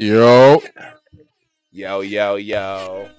Yo. 0.00 0.62
Yo, 1.70 2.00
yo, 2.00 2.36
yo. 2.36 3.10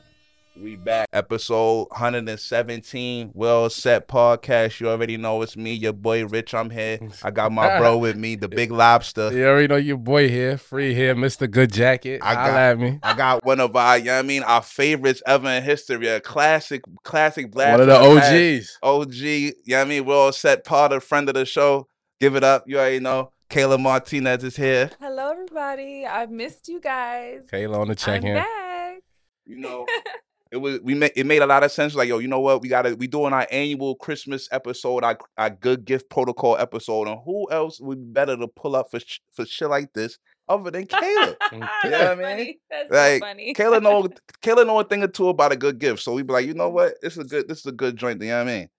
We 0.59 0.77
back. 0.77 1.07
Episode 1.13 1.89
117, 1.91 3.29
Well 3.35 3.69
Set 3.69 4.07
Podcast. 4.07 4.79
You 4.79 4.89
already 4.89 5.15
know 5.17 5.43
it's 5.43 5.55
me, 5.55 5.73
your 5.75 5.93
boy 5.93 6.25
Rich. 6.25 6.55
I'm 6.55 6.71
here. 6.71 6.97
I 7.21 7.29
got 7.29 7.51
my 7.51 7.77
bro 7.77 7.97
with 7.99 8.17
me, 8.17 8.35
the 8.35 8.49
big 8.49 8.71
lobster. 8.71 9.31
You 9.31 9.45
already 9.45 9.67
know 9.67 9.75
your 9.75 9.97
boy 9.97 10.27
here, 10.27 10.57
free 10.57 10.95
here, 10.95 11.13
Mr. 11.13 11.49
Good 11.49 11.71
Jacket. 11.71 12.19
I 12.23 12.33
got- 12.33 12.55
at 12.57 12.79
me. 12.79 12.97
I 13.03 13.13
got 13.13 13.45
one 13.45 13.59
of 13.59 13.75
our, 13.75 13.99
you 13.99 14.05
know 14.05 14.13
what 14.15 14.25
I 14.25 14.27
mean, 14.27 14.41
our 14.41 14.63
favorites 14.63 15.21
ever 15.27 15.49
in 15.49 15.61
history. 15.61 16.07
A 16.07 16.19
classic, 16.19 16.81
classic 17.03 17.51
black. 17.51 17.73
One 17.77 17.81
of 17.81 17.85
the 17.87 17.95
OGs. 17.95 18.79
OG, 18.81 19.13
you 19.13 19.53
know 19.67 19.77
what 19.77 19.85
I 19.85 19.85
mean? 19.87 20.05
Well 20.05 20.31
Set 20.31 20.65
Potter, 20.65 20.99
friend 20.99 21.29
of 21.29 21.35
the 21.35 21.45
show. 21.45 21.85
Give 22.19 22.35
it 22.35 22.43
up. 22.43 22.63
You 22.65 22.79
already 22.79 22.99
know. 22.99 23.31
Kayla 23.51 23.77
Martinez 23.77 24.45
is 24.45 24.55
here. 24.55 24.89
Hello, 25.01 25.31
everybody. 25.31 26.05
I've 26.05 26.31
missed 26.31 26.69
you 26.69 26.79
guys. 26.79 27.41
Kayla 27.51 27.79
on 27.79 27.89
the 27.89 27.95
check 27.95 28.21
I'm 28.21 28.27
in. 28.27 28.35
back. 28.35 28.99
You 29.45 29.57
know, 29.57 29.85
it 30.53 30.55
was 30.55 30.79
we 30.79 30.95
made 30.95 31.11
it 31.17 31.25
made 31.25 31.41
a 31.41 31.45
lot 31.45 31.61
of 31.61 31.69
sense. 31.69 31.93
Like, 31.93 32.07
yo, 32.07 32.19
you 32.19 32.29
know 32.29 32.39
what? 32.39 32.61
We 32.61 32.69
gotta 32.69 32.95
we 32.95 33.07
doing 33.07 33.33
our 33.33 33.45
annual 33.51 33.95
Christmas 33.95 34.47
episode, 34.53 35.03
our, 35.03 35.17
our 35.37 35.49
good 35.49 35.83
gift 35.83 36.09
protocol 36.09 36.55
episode, 36.57 37.09
and 37.09 37.19
who 37.25 37.51
else 37.51 37.81
would 37.81 37.97
be 37.99 38.13
better 38.13 38.37
to 38.37 38.47
pull 38.47 38.73
up 38.73 38.89
for 38.89 39.01
sh- 39.01 39.19
for 39.33 39.45
shit 39.45 39.69
like 39.69 39.91
this 39.91 40.17
other 40.47 40.71
than 40.71 40.87
Kayla? 40.87 41.35
That's 41.51 41.53
You 41.83 41.89
know 41.89 42.15
what 42.15 42.25
I 42.25 42.35
mean? 42.37 42.55
That's 42.69 42.89
Like, 42.89 43.21
so 43.21 43.27
funny. 43.27 43.53
Kayla 43.53 43.83
know 43.83 44.07
Kayla 44.41 44.65
know 44.65 44.79
a 44.79 44.85
thing 44.85 45.03
or 45.03 45.09
two 45.09 45.27
about 45.27 45.51
a 45.51 45.57
good 45.57 45.77
gift, 45.77 46.03
so 46.03 46.13
we 46.13 46.23
be 46.23 46.31
like, 46.31 46.45
you 46.45 46.53
know 46.53 46.69
what? 46.69 46.93
This 47.01 47.17
is 47.17 47.25
a 47.25 47.27
good 47.27 47.49
this 47.49 47.59
is 47.59 47.65
a 47.65 47.73
good 47.73 47.97
joint. 47.97 48.21
You 48.21 48.29
know 48.29 48.37
what 48.45 48.47
I 48.47 48.59
mean? 48.59 48.69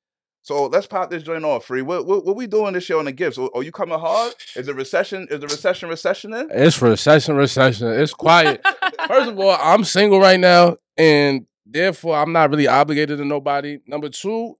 So 0.42 0.66
let's 0.66 0.88
pop 0.88 1.08
this 1.08 1.22
joint 1.22 1.44
off, 1.44 1.64
free. 1.66 1.82
What 1.82 2.04
what, 2.04 2.24
what 2.24 2.36
we 2.36 2.46
doing 2.46 2.72
this 2.74 2.88
year 2.88 2.98
on 2.98 3.04
the 3.04 3.12
gifts? 3.12 3.38
Are, 3.38 3.48
are 3.54 3.62
you 3.62 3.70
coming 3.70 3.98
hard? 3.98 4.34
Is 4.56 4.66
the 4.66 4.74
recession 4.74 5.28
is 5.30 5.40
the 5.40 5.46
recession 5.46 5.88
recession 5.88 6.34
in? 6.34 6.48
It's 6.50 6.82
recession, 6.82 7.36
recession. 7.36 7.88
It's 7.88 8.12
quiet. 8.12 8.60
First 9.06 9.30
of 9.30 9.38
all, 9.38 9.56
I'm 9.60 9.84
single 9.84 10.20
right 10.20 10.40
now, 10.40 10.78
and 10.96 11.46
therefore 11.64 12.16
I'm 12.16 12.32
not 12.32 12.50
really 12.50 12.66
obligated 12.66 13.18
to 13.18 13.24
nobody. 13.24 13.78
Number 13.86 14.08
two, 14.08 14.58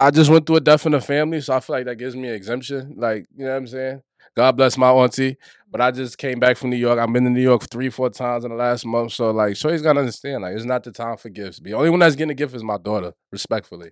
I 0.00 0.10
just 0.10 0.30
went 0.30 0.46
through 0.46 0.56
a 0.56 0.60
death 0.60 0.86
in 0.86 0.92
the 0.92 1.00
family, 1.00 1.40
so 1.42 1.54
I 1.54 1.60
feel 1.60 1.76
like 1.76 1.84
that 1.86 1.96
gives 1.96 2.16
me 2.16 2.28
an 2.28 2.34
exemption. 2.34 2.94
Like, 2.96 3.26
you 3.36 3.44
know 3.44 3.50
what 3.50 3.56
I'm 3.58 3.66
saying? 3.66 4.02
God 4.34 4.56
bless 4.56 4.78
my 4.78 4.90
auntie. 4.90 5.36
But 5.70 5.82
I 5.82 5.90
just 5.90 6.16
came 6.16 6.40
back 6.40 6.56
from 6.56 6.70
New 6.70 6.76
York. 6.76 6.98
I've 6.98 7.12
been 7.12 7.24
to 7.24 7.30
New 7.30 7.42
York 7.42 7.68
three, 7.68 7.90
four 7.90 8.08
times 8.08 8.44
in 8.44 8.50
the 8.50 8.56
last 8.56 8.86
month. 8.86 9.12
So 9.12 9.30
like, 9.32 9.56
Shorty's 9.56 9.82
gotta 9.82 10.00
understand, 10.00 10.42
like, 10.42 10.54
it's 10.54 10.64
not 10.64 10.84
the 10.84 10.92
time 10.92 11.18
for 11.18 11.28
gifts. 11.28 11.58
The 11.58 11.74
only 11.74 11.90
one 11.90 11.98
that's 11.98 12.16
getting 12.16 12.30
a 12.30 12.34
gift 12.34 12.54
is 12.54 12.62
my 12.62 12.78
daughter, 12.78 13.12
respectfully. 13.30 13.90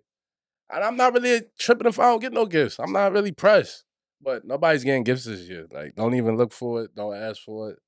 And 0.72 0.82
I'm 0.84 0.96
not 0.96 1.14
really 1.14 1.42
tripping 1.58 1.86
if 1.86 1.98
I 1.98 2.04
don't 2.04 2.20
get 2.20 2.32
no 2.32 2.46
gifts. 2.46 2.78
I'm 2.78 2.92
not 2.92 3.12
really 3.12 3.32
pressed. 3.32 3.84
But 4.20 4.44
nobody's 4.44 4.82
getting 4.82 5.04
gifts 5.04 5.24
this 5.24 5.40
year. 5.40 5.66
Like, 5.70 5.94
don't 5.94 6.14
even 6.14 6.36
look 6.36 6.52
for 6.52 6.82
it. 6.82 6.94
Don't 6.94 7.14
ask 7.14 7.42
for 7.42 7.70
it. 7.70 7.78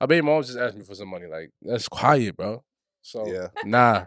I 0.00 0.06
bet 0.06 0.24
mom 0.24 0.42
just 0.42 0.58
asked 0.58 0.76
me 0.76 0.84
for 0.84 0.94
some 0.94 1.08
money. 1.08 1.26
Like, 1.26 1.50
that's 1.60 1.88
quiet, 1.88 2.36
bro. 2.36 2.62
So 3.02 3.26
Yeah, 3.26 3.48
nah. 3.64 4.06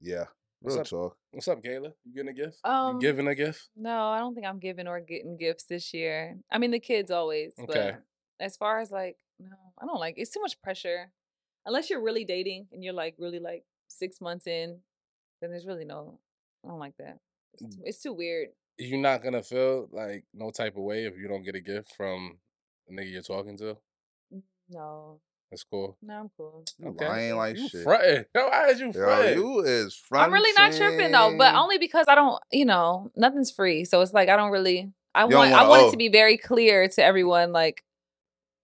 yeah. 0.00 0.24
What's 0.60 0.74
Real 0.76 0.80
up? 0.80 0.88
talk. 0.88 1.16
What's 1.32 1.48
up, 1.48 1.62
Kayla? 1.62 1.92
You 2.04 2.14
getting 2.14 2.30
a 2.30 2.32
gift? 2.32 2.58
Um, 2.64 2.94
you 2.94 3.00
giving 3.00 3.28
a 3.28 3.34
gift? 3.34 3.68
no, 3.76 4.08
I 4.08 4.18
don't 4.18 4.34
think 4.34 4.46
I'm 4.46 4.58
giving 4.58 4.88
or 4.88 5.00
getting 5.00 5.36
gifts 5.36 5.64
this 5.64 5.92
year. 5.92 6.36
I 6.50 6.58
mean, 6.58 6.70
the 6.70 6.80
kids 6.80 7.10
always. 7.10 7.52
Okay. 7.58 7.92
But 7.92 8.44
as 8.44 8.56
far 8.56 8.80
as 8.80 8.90
like, 8.90 9.18
no, 9.38 9.56
I 9.80 9.84
don't 9.84 10.00
like. 10.00 10.14
It's 10.16 10.30
too 10.30 10.40
much 10.40 10.60
pressure. 10.62 11.10
Unless 11.66 11.90
you're 11.90 12.02
really 12.02 12.24
dating 12.24 12.68
and 12.72 12.82
you're 12.82 12.94
like 12.94 13.16
really 13.18 13.38
like 13.38 13.64
six 13.88 14.20
months 14.20 14.46
in, 14.46 14.78
then 15.40 15.50
there's 15.50 15.66
really 15.66 15.84
no. 15.84 16.18
I 16.64 16.68
don't 16.68 16.78
like 16.78 16.96
that. 16.98 17.18
It's 17.84 18.02
too, 18.02 18.12
weird. 18.12 18.48
You're 18.78 18.98
not 19.00 19.22
gonna 19.22 19.42
feel 19.42 19.88
like 19.92 20.24
no 20.34 20.50
type 20.50 20.76
of 20.76 20.82
way 20.82 21.04
if 21.04 21.16
you 21.16 21.28
don't 21.28 21.44
get 21.44 21.54
a 21.54 21.60
gift 21.60 21.94
from 21.96 22.38
the 22.88 22.94
nigga 22.94 23.12
you're 23.12 23.22
talking 23.22 23.56
to. 23.58 23.76
No, 24.68 25.20
That's 25.50 25.64
cool. 25.64 25.96
no, 26.02 26.14
I'm 26.20 26.30
cool. 26.36 26.64
You 26.78 26.88
Okay. 26.88 27.06
lying 27.06 27.36
like 27.36 27.56
You 27.56 27.68
shit. 27.68 27.82
fronting. 27.84 28.24
Yo, 28.34 28.48
why 28.48 28.68
is 28.68 28.80
you 28.80 28.92
Yo, 28.92 29.22
you 29.22 29.60
is 29.60 29.94
front. 29.94 30.26
I'm 30.26 30.32
really 30.32 30.52
not 30.52 30.72
tripping 30.76 31.12
though, 31.12 31.36
but 31.38 31.54
only 31.54 31.78
because 31.78 32.06
I 32.08 32.14
don't, 32.14 32.42
you 32.50 32.64
know, 32.64 33.10
nothing's 33.16 33.50
free. 33.50 33.84
So 33.84 34.00
it's 34.00 34.12
like 34.12 34.28
I 34.28 34.36
don't 34.36 34.50
really. 34.50 34.92
I 35.14 35.22
You 35.22 35.30
don't 35.30 35.38
want. 35.38 35.54
I 35.54 35.68
wanna 35.68 35.86
it 35.88 35.90
to 35.92 35.96
be 35.96 36.08
very 36.08 36.36
clear 36.36 36.88
to 36.88 37.02
everyone. 37.04 37.52
Like, 37.52 37.84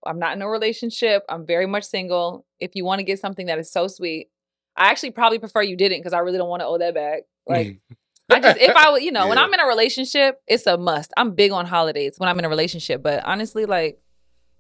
I'm 0.05 0.19
not 0.19 0.35
in 0.35 0.43
a 0.43 0.49
relationship. 0.49 1.23
I'm 1.29 1.47
very 1.47 1.67
much 1.67 1.85
single. 1.85 2.45
If 2.61 2.75
you 2.75 2.85
want 2.85 2.99
to 2.99 3.05
get 3.05 3.21
something 3.21 3.47
that 3.47 3.59
is 3.59 3.71
so 3.71 3.87
sweet, 3.89 4.29
I 4.77 4.91
actually 4.91 5.13
probably 5.13 5.39
prefer 5.39 5.63
you 5.63 5.77
didn't 5.77 6.01
because 6.01 6.13
I 6.13 6.19
really 6.19 6.39
don't 6.39 6.49
want 6.49 6.61
to 6.61 6.67
owe 6.67 6.79
that 6.79 6.95
back. 6.95 7.23
Like, 7.47 7.81
I 8.35 8.41
just 8.41 8.61
if 8.61 8.77
I, 8.77 8.91
would- 8.91 9.03
you 9.03 9.13
know, 9.13 9.29
when 9.29 9.39
I'm 9.39 9.53
in 9.55 9.61
a 9.61 9.67
relationship, 9.67 10.41
it's 10.47 10.67
a 10.67 10.77
must. 10.77 11.13
I'm 11.17 11.33
big 11.35 11.53
on 11.53 11.67
holidays 11.67 12.15
when 12.19 12.29
I'm 12.29 12.39
in 12.39 12.45
a 12.45 12.49
relationship, 12.49 13.03
but 13.03 13.25
honestly, 13.25 13.67
like. 13.67 13.99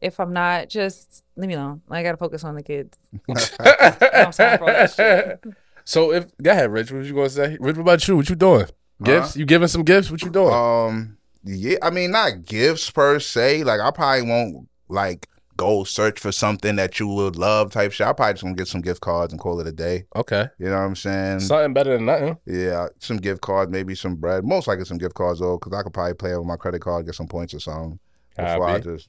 If 0.00 0.18
I'm 0.18 0.32
not, 0.32 0.68
just 0.68 1.22
leave 1.36 1.46
me 1.46 1.54
alone. 1.54 1.80
I 1.88 2.02
gotta 2.02 2.16
focus 2.16 2.42
on 2.42 2.56
the 2.56 2.62
kids. 2.64 2.98
I'm 3.30 4.32
sorry 4.32 4.58
for 4.58 4.64
all 4.64 4.66
that 4.66 4.92
shit. 4.92 5.44
so 5.84 6.12
if 6.12 6.26
go 6.42 6.50
ahead, 6.50 6.72
Rich, 6.72 6.90
what 6.90 7.04
you 7.04 7.14
gonna 7.14 7.30
say? 7.30 7.50
Rich, 7.60 7.76
what 7.76 7.82
about 7.82 8.08
you? 8.08 8.16
What 8.16 8.28
you 8.28 8.34
doing? 8.34 8.66
Gifts? 9.00 9.36
You 9.36 9.44
giving 9.44 9.68
some 9.68 9.84
gifts? 9.84 10.10
What 10.10 10.20
you 10.22 10.30
doing? 10.30 10.52
Um, 10.52 11.18
yeah, 11.44 11.76
I 11.82 11.90
mean, 11.90 12.10
not 12.10 12.44
gifts 12.44 12.90
per 12.90 13.20
se. 13.20 13.62
Like, 13.62 13.80
I 13.80 13.92
probably 13.92 14.28
won't 14.28 14.68
like 14.88 15.28
go 15.56 15.84
search 15.84 16.18
for 16.18 16.32
something 16.32 16.76
that 16.76 16.98
you 16.98 17.06
would 17.08 17.36
love 17.36 17.70
type 17.70 17.92
shit. 17.92 18.06
I 18.06 18.12
probably 18.12 18.34
just 18.34 18.42
gonna 18.42 18.54
get 18.54 18.68
some 18.68 18.80
gift 18.80 19.00
cards 19.00 19.32
and 19.32 19.40
call 19.40 19.60
it 19.60 19.66
a 19.66 19.72
day. 19.72 20.04
okay. 20.16 20.48
You 20.58 20.66
know 20.66 20.72
what 20.76 20.82
I'm 20.82 20.96
saying? 20.96 21.40
Something 21.40 21.72
better 21.74 21.92
than 21.96 22.06
nothing. 22.06 22.38
yeah, 22.46 22.88
some 22.98 23.18
gift 23.18 23.40
cards, 23.42 23.70
maybe 23.70 23.94
some 23.94 24.16
bread. 24.16 24.44
Most 24.44 24.66
likely 24.66 24.84
some 24.84 24.98
gift 24.98 25.14
cards 25.14 25.40
though, 25.40 25.58
because 25.58 25.78
I 25.78 25.82
could 25.82 25.92
probably 25.92 26.14
play 26.14 26.32
it 26.32 26.38
with 26.38 26.46
my 26.46 26.56
credit 26.56 26.80
card, 26.80 27.06
get 27.06 27.14
some 27.14 27.28
points 27.28 27.54
or 27.54 27.60
something 27.60 27.98
before 28.36 28.68
I 28.68 28.78
just 28.80 29.08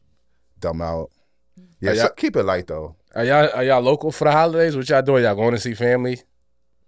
dumb 0.60 0.82
out. 0.82 1.10
Yeah, 1.80 1.94
so 1.96 2.10
keep 2.10 2.36
it 2.36 2.44
light 2.44 2.68
though. 2.68 2.96
Are 3.16 3.24
y'all 3.24 3.50
are 3.54 3.64
y'all 3.64 3.82
local 3.82 4.12
for 4.12 4.26
the 4.26 4.32
holidays? 4.32 4.76
What 4.76 4.90
y'all 4.90 5.02
doing? 5.02 5.24
Y'all 5.24 5.36
going 5.36 5.54
to 5.54 5.60
see 5.60 5.74
family? 5.74 6.20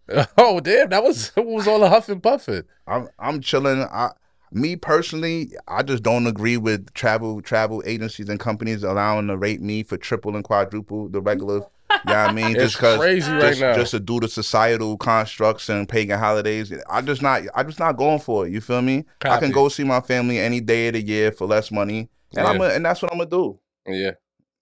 Oh 0.38 0.60
damn, 0.60 0.90
that 0.90 1.04
was 1.04 1.32
was 1.38 1.68
all 1.68 1.80
the 1.80 1.90
huff 1.90 2.10
and 2.10 2.22
puffing. 2.22 2.64
I'm 2.86 3.08
I'm 3.18 3.42
chilling. 3.42 3.82
I 3.82 4.12
me 4.52 4.76
personally, 4.76 5.52
I 5.68 5.84
just 5.84 6.04
don't 6.04 6.28
agree 6.28 6.58
with 6.58 6.94
travel 6.94 7.42
travel 7.42 7.82
agencies 7.86 8.30
and 8.30 8.40
companies 8.40 8.84
allowing 8.84 9.28
to 9.28 9.38
rate 9.38 9.62
me 9.62 9.84
for 9.84 9.98
triple 9.98 10.36
and 10.36 10.44
quadruple 10.44 11.10
the 11.10 11.22
regular. 11.22 11.62
Yeah, 12.08 12.26
I 12.26 12.32
mean, 12.34 12.46
It's 12.56 12.60
just 12.60 12.78
because 12.78 12.98
crazy 13.00 13.32
right 13.32 13.58
now. 13.60 13.76
just 13.76 13.92
to 13.92 14.00
do 14.00 14.20
the 14.20 14.28
societal 14.28 14.98
constructs 14.98 15.70
and 15.70 15.88
pagan 15.88 16.20
holidays. 16.20 16.74
I 16.90 17.02
just 17.02 17.22
not 17.22 17.44
I 17.56 17.64
just 17.64 17.80
not 17.80 17.98
going 17.98 18.20
for 18.20 18.48
it. 18.48 18.52
You 18.52 18.62
feel 18.62 18.82
me? 18.82 19.06
I 19.24 19.40
can 19.40 19.52
go 19.52 19.70
see 19.70 19.84
my 19.84 20.02
family 20.02 20.40
any 20.40 20.62
day 20.62 20.88
of 20.88 20.94
the 20.94 21.02
year 21.02 21.32
for 21.32 21.46
less 21.48 21.72
money, 21.72 22.10
and 22.36 22.48
I'm 22.48 22.62
a, 22.62 22.66
and 22.66 22.86
that's 22.86 23.02
what 23.02 23.12
I'm 23.12 23.18
gonna 23.20 23.30
do. 23.30 23.60
Yeah. 23.88 24.12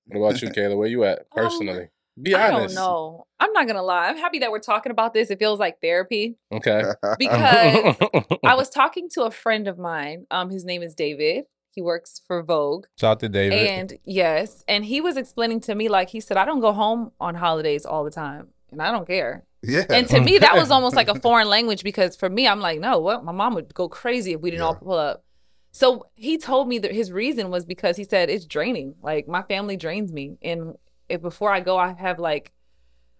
What 0.07 0.29
about 0.29 0.41
you, 0.41 0.49
Kayla? 0.49 0.77
Where 0.77 0.87
you 0.87 1.03
at 1.05 1.25
Um, 1.35 1.89
personally? 2.15 2.23
Be 2.31 2.35
I 2.35 2.49
don't 2.51 2.73
know. 2.75 3.25
I'm 3.39 3.51
not 3.53 3.67
gonna 3.67 3.83
lie. 3.83 4.07
I'm 4.07 4.17
happy 4.17 4.39
that 4.39 4.51
we're 4.51 4.59
talking 4.59 4.91
about 4.91 5.13
this. 5.13 5.29
It 5.29 5.39
feels 5.39 5.59
like 5.59 5.81
therapy 5.81 6.37
Okay. 6.51 6.83
because 7.19 7.95
I 8.45 8.55
was 8.55 8.69
talking 8.69 9.09
to 9.11 9.23
a 9.23 9.31
friend 9.31 9.67
of 9.67 9.77
mine. 9.77 10.25
Um, 10.31 10.49
his 10.49 10.63
name 10.65 10.83
is 10.83 10.93
David. 10.95 11.45
He 11.71 11.81
works 11.81 12.21
for 12.27 12.43
Vogue, 12.43 12.85
Shout 12.99 13.11
out 13.13 13.19
to 13.21 13.29
David. 13.29 13.57
and 13.67 13.93
yes, 14.05 14.63
and 14.67 14.85
he 14.85 15.01
was 15.01 15.17
explaining 15.17 15.59
to 15.61 15.73
me 15.73 15.89
like 15.89 16.07
he 16.09 16.19
said, 16.19 16.37
I 16.37 16.45
don't 16.45 16.59
go 16.59 16.71
home 16.71 17.11
on 17.19 17.33
holidays 17.33 17.83
all 17.83 18.03
the 18.03 18.11
time, 18.11 18.49
and 18.71 18.79
I 18.79 18.91
don't 18.91 19.07
care. 19.07 19.43
yeah, 19.63 19.83
And 19.89 20.07
to 20.09 20.19
me, 20.21 20.37
that 20.37 20.53
was 20.55 20.69
almost 20.75 20.95
like 20.95 21.07
a 21.07 21.19
foreign 21.19 21.49
language 21.49 21.83
because 21.83 22.15
for 22.15 22.29
me, 22.29 22.47
I'm 22.47 22.59
like, 22.59 22.79
no, 22.79 22.99
what? 22.99 23.23
My 23.25 23.31
mom 23.31 23.55
would 23.55 23.73
go 23.73 23.89
crazy 23.89 24.33
if 24.33 24.41
we 24.41 24.51
didn't 24.51 24.61
all 24.61 24.75
pull 24.75 24.93
up. 24.99 25.23
So 25.71 26.05
he 26.13 26.37
told 26.37 26.67
me 26.67 26.77
that 26.77 26.91
his 26.91 27.11
reason 27.11 27.49
was 27.49 27.65
because 27.65 27.97
he 27.97 28.03
said 28.03 28.29
it's 28.29 28.45
draining. 28.45 28.93
Like 29.01 29.27
my 29.27 29.41
family 29.41 29.75
drains 29.75 30.13
me, 30.13 30.37
and 30.43 30.75
if 31.09 31.21
before 31.21 31.51
I 31.51 31.59
go, 31.59 31.77
I 31.77 31.93
have 31.93 32.19
like, 32.19 32.51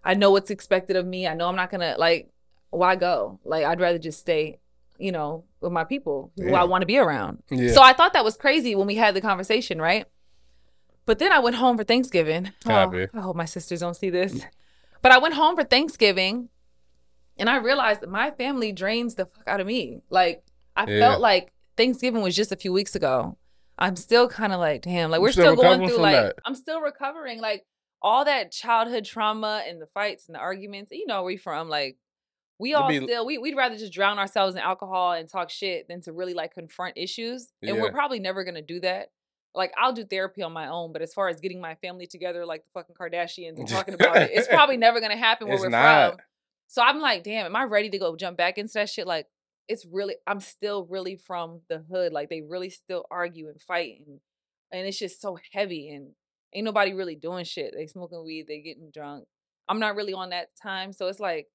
I 0.02 0.14
know 0.14 0.30
what's 0.30 0.50
expected 0.50 0.96
of 0.96 1.06
me. 1.06 1.26
I 1.26 1.34
know 1.34 1.48
I'm 1.48 1.56
not 1.56 1.70
gonna 1.70 1.96
like, 1.98 2.30
why 2.70 2.96
go? 2.96 3.40
Like 3.44 3.64
I'd 3.64 3.80
rather 3.80 3.98
just 3.98 4.20
stay, 4.20 4.58
you 4.98 5.12
know, 5.12 5.44
with 5.60 5.72
my 5.72 5.84
people 5.84 6.32
who 6.36 6.54
I 6.54 6.64
want 6.64 6.82
to 6.82 6.86
be 6.86 6.98
around. 6.98 7.42
yeah. 7.50 7.72
So 7.72 7.82
I 7.82 7.92
thought 7.92 8.12
that 8.14 8.24
was 8.24 8.36
crazy 8.36 8.74
when 8.74 8.86
we 8.86 8.96
had 8.96 9.14
the 9.14 9.20
conversation, 9.20 9.80
right? 9.80 10.06
But 11.06 11.18
then 11.18 11.32
I 11.32 11.38
went 11.38 11.56
home 11.56 11.76
for 11.76 11.84
Thanksgiving. 11.84 12.52
Oh, 12.66 13.06
I 13.14 13.20
hope 13.20 13.36
my 13.36 13.44
sisters 13.44 13.80
don't 13.80 13.94
see 13.96 14.10
this. 14.10 14.40
But 15.02 15.12
I 15.12 15.18
went 15.18 15.34
home 15.34 15.54
for 15.54 15.64
Thanksgiving 15.64 16.48
and 17.38 17.50
I 17.50 17.56
realized 17.56 18.00
that 18.00 18.08
my 18.08 18.30
family 18.30 18.72
drains 18.72 19.14
the 19.16 19.26
fuck 19.26 19.46
out 19.46 19.60
of 19.60 19.66
me. 19.66 20.00
Like 20.08 20.42
I 20.76 20.86
Yeah. 20.90 21.00
felt 21.00 21.20
like 21.20 21.52
Thanksgiving 21.76 22.22
was 22.22 22.34
just 22.34 22.52
a 22.52 22.56
few 22.56 22.72
weeks 22.72 22.94
ago. 22.96 23.36
I'm 23.78 23.96
still 23.96 24.28
kind 24.28 24.52
of 24.52 24.60
like, 24.60 24.82
damn, 24.82 25.10
like 25.10 25.20
we're 25.20 25.32
still 25.32 25.52
still, 25.54 25.56
going 25.56 25.86
through 25.88 25.98
like 25.98 26.14
that? 26.14 26.36
I'm 26.44 26.54
still 26.54 26.80
recovering. 26.80 27.40
Like 27.40 27.64
all 28.04 28.24
that 28.26 28.52
childhood 28.52 29.04
trauma 29.06 29.64
and 29.66 29.80
the 29.80 29.86
fights 29.86 30.26
and 30.28 30.34
the 30.36 30.38
arguments, 30.38 30.90
you 30.92 31.06
know 31.06 31.14
where 31.22 31.24
we 31.24 31.36
from. 31.38 31.68
Like 31.68 31.96
we 32.60 32.74
all 32.74 32.86
be- 32.88 33.02
still 33.02 33.24
we 33.26 33.38
we'd 33.38 33.56
rather 33.56 33.76
just 33.76 33.92
drown 33.92 34.18
ourselves 34.18 34.54
in 34.54 34.60
alcohol 34.60 35.12
and 35.12 35.28
talk 35.28 35.48
shit 35.50 35.88
than 35.88 36.02
to 36.02 36.12
really 36.12 36.34
like 36.34 36.52
confront 36.54 36.96
issues. 36.98 37.48
And 37.62 37.76
Yeah. 37.76 37.82
we're 37.82 37.90
probably 37.92 38.20
never 38.20 38.44
gonna 38.44 38.62
do 38.62 38.78
that. 38.80 39.10
Like 39.54 39.72
I'll 39.78 39.92
do 39.94 40.04
therapy 40.04 40.42
on 40.42 40.52
my 40.52 40.68
own, 40.68 40.92
but 40.92 41.00
as 41.00 41.14
far 41.14 41.28
as 41.28 41.40
getting 41.40 41.60
my 41.60 41.76
family 41.76 42.06
together 42.06 42.44
like 42.44 42.62
the 42.64 42.70
fucking 42.78 42.94
Kardashians 42.94 43.58
and 43.58 43.66
talking 43.66 43.94
about 43.94 44.16
it, 44.18 44.30
it's 44.34 44.48
probably 44.48 44.76
never 44.76 45.00
gonna 45.00 45.16
happen 45.16 45.46
where 45.48 45.54
It's 45.56 45.62
we're 45.64 45.70
not. 45.70 46.10
from. 46.12 46.20
So 46.68 46.82
I'm 46.82 47.00
like, 47.00 47.22
damn, 47.24 47.46
am 47.46 47.56
I 47.56 47.64
ready 47.64 47.88
to 47.90 47.98
go 47.98 48.14
jump 48.16 48.36
back 48.36 48.58
into 48.58 48.74
that 48.74 48.90
shit? 48.90 49.06
Like 49.06 49.26
it's 49.66 49.86
really 49.90 50.16
I'm 50.26 50.40
still 50.40 50.84
really 50.84 51.16
from 51.16 51.62
the 51.70 51.78
hood. 51.78 52.12
Like 52.12 52.28
they 52.28 52.42
really 52.42 52.68
still 52.70 53.06
argue 53.10 53.48
and 53.48 53.58
fight 53.62 54.00
and 54.06 54.20
and 54.72 54.86
it's 54.86 54.98
just 54.98 55.20
so 55.22 55.38
heavy 55.52 55.88
and 55.88 56.10
ain't 56.54 56.64
nobody 56.64 56.92
really 56.94 57.16
doing 57.16 57.44
shit. 57.44 57.74
They 57.76 57.86
smoking 57.86 58.24
weed, 58.24 58.46
they 58.48 58.60
getting 58.60 58.90
drunk. 58.92 59.24
I'm 59.68 59.80
not 59.80 59.96
really 59.96 60.12
on 60.12 60.30
that 60.30 60.48
time, 60.62 60.92
so 60.92 61.08
it's 61.08 61.20
like 61.20 61.48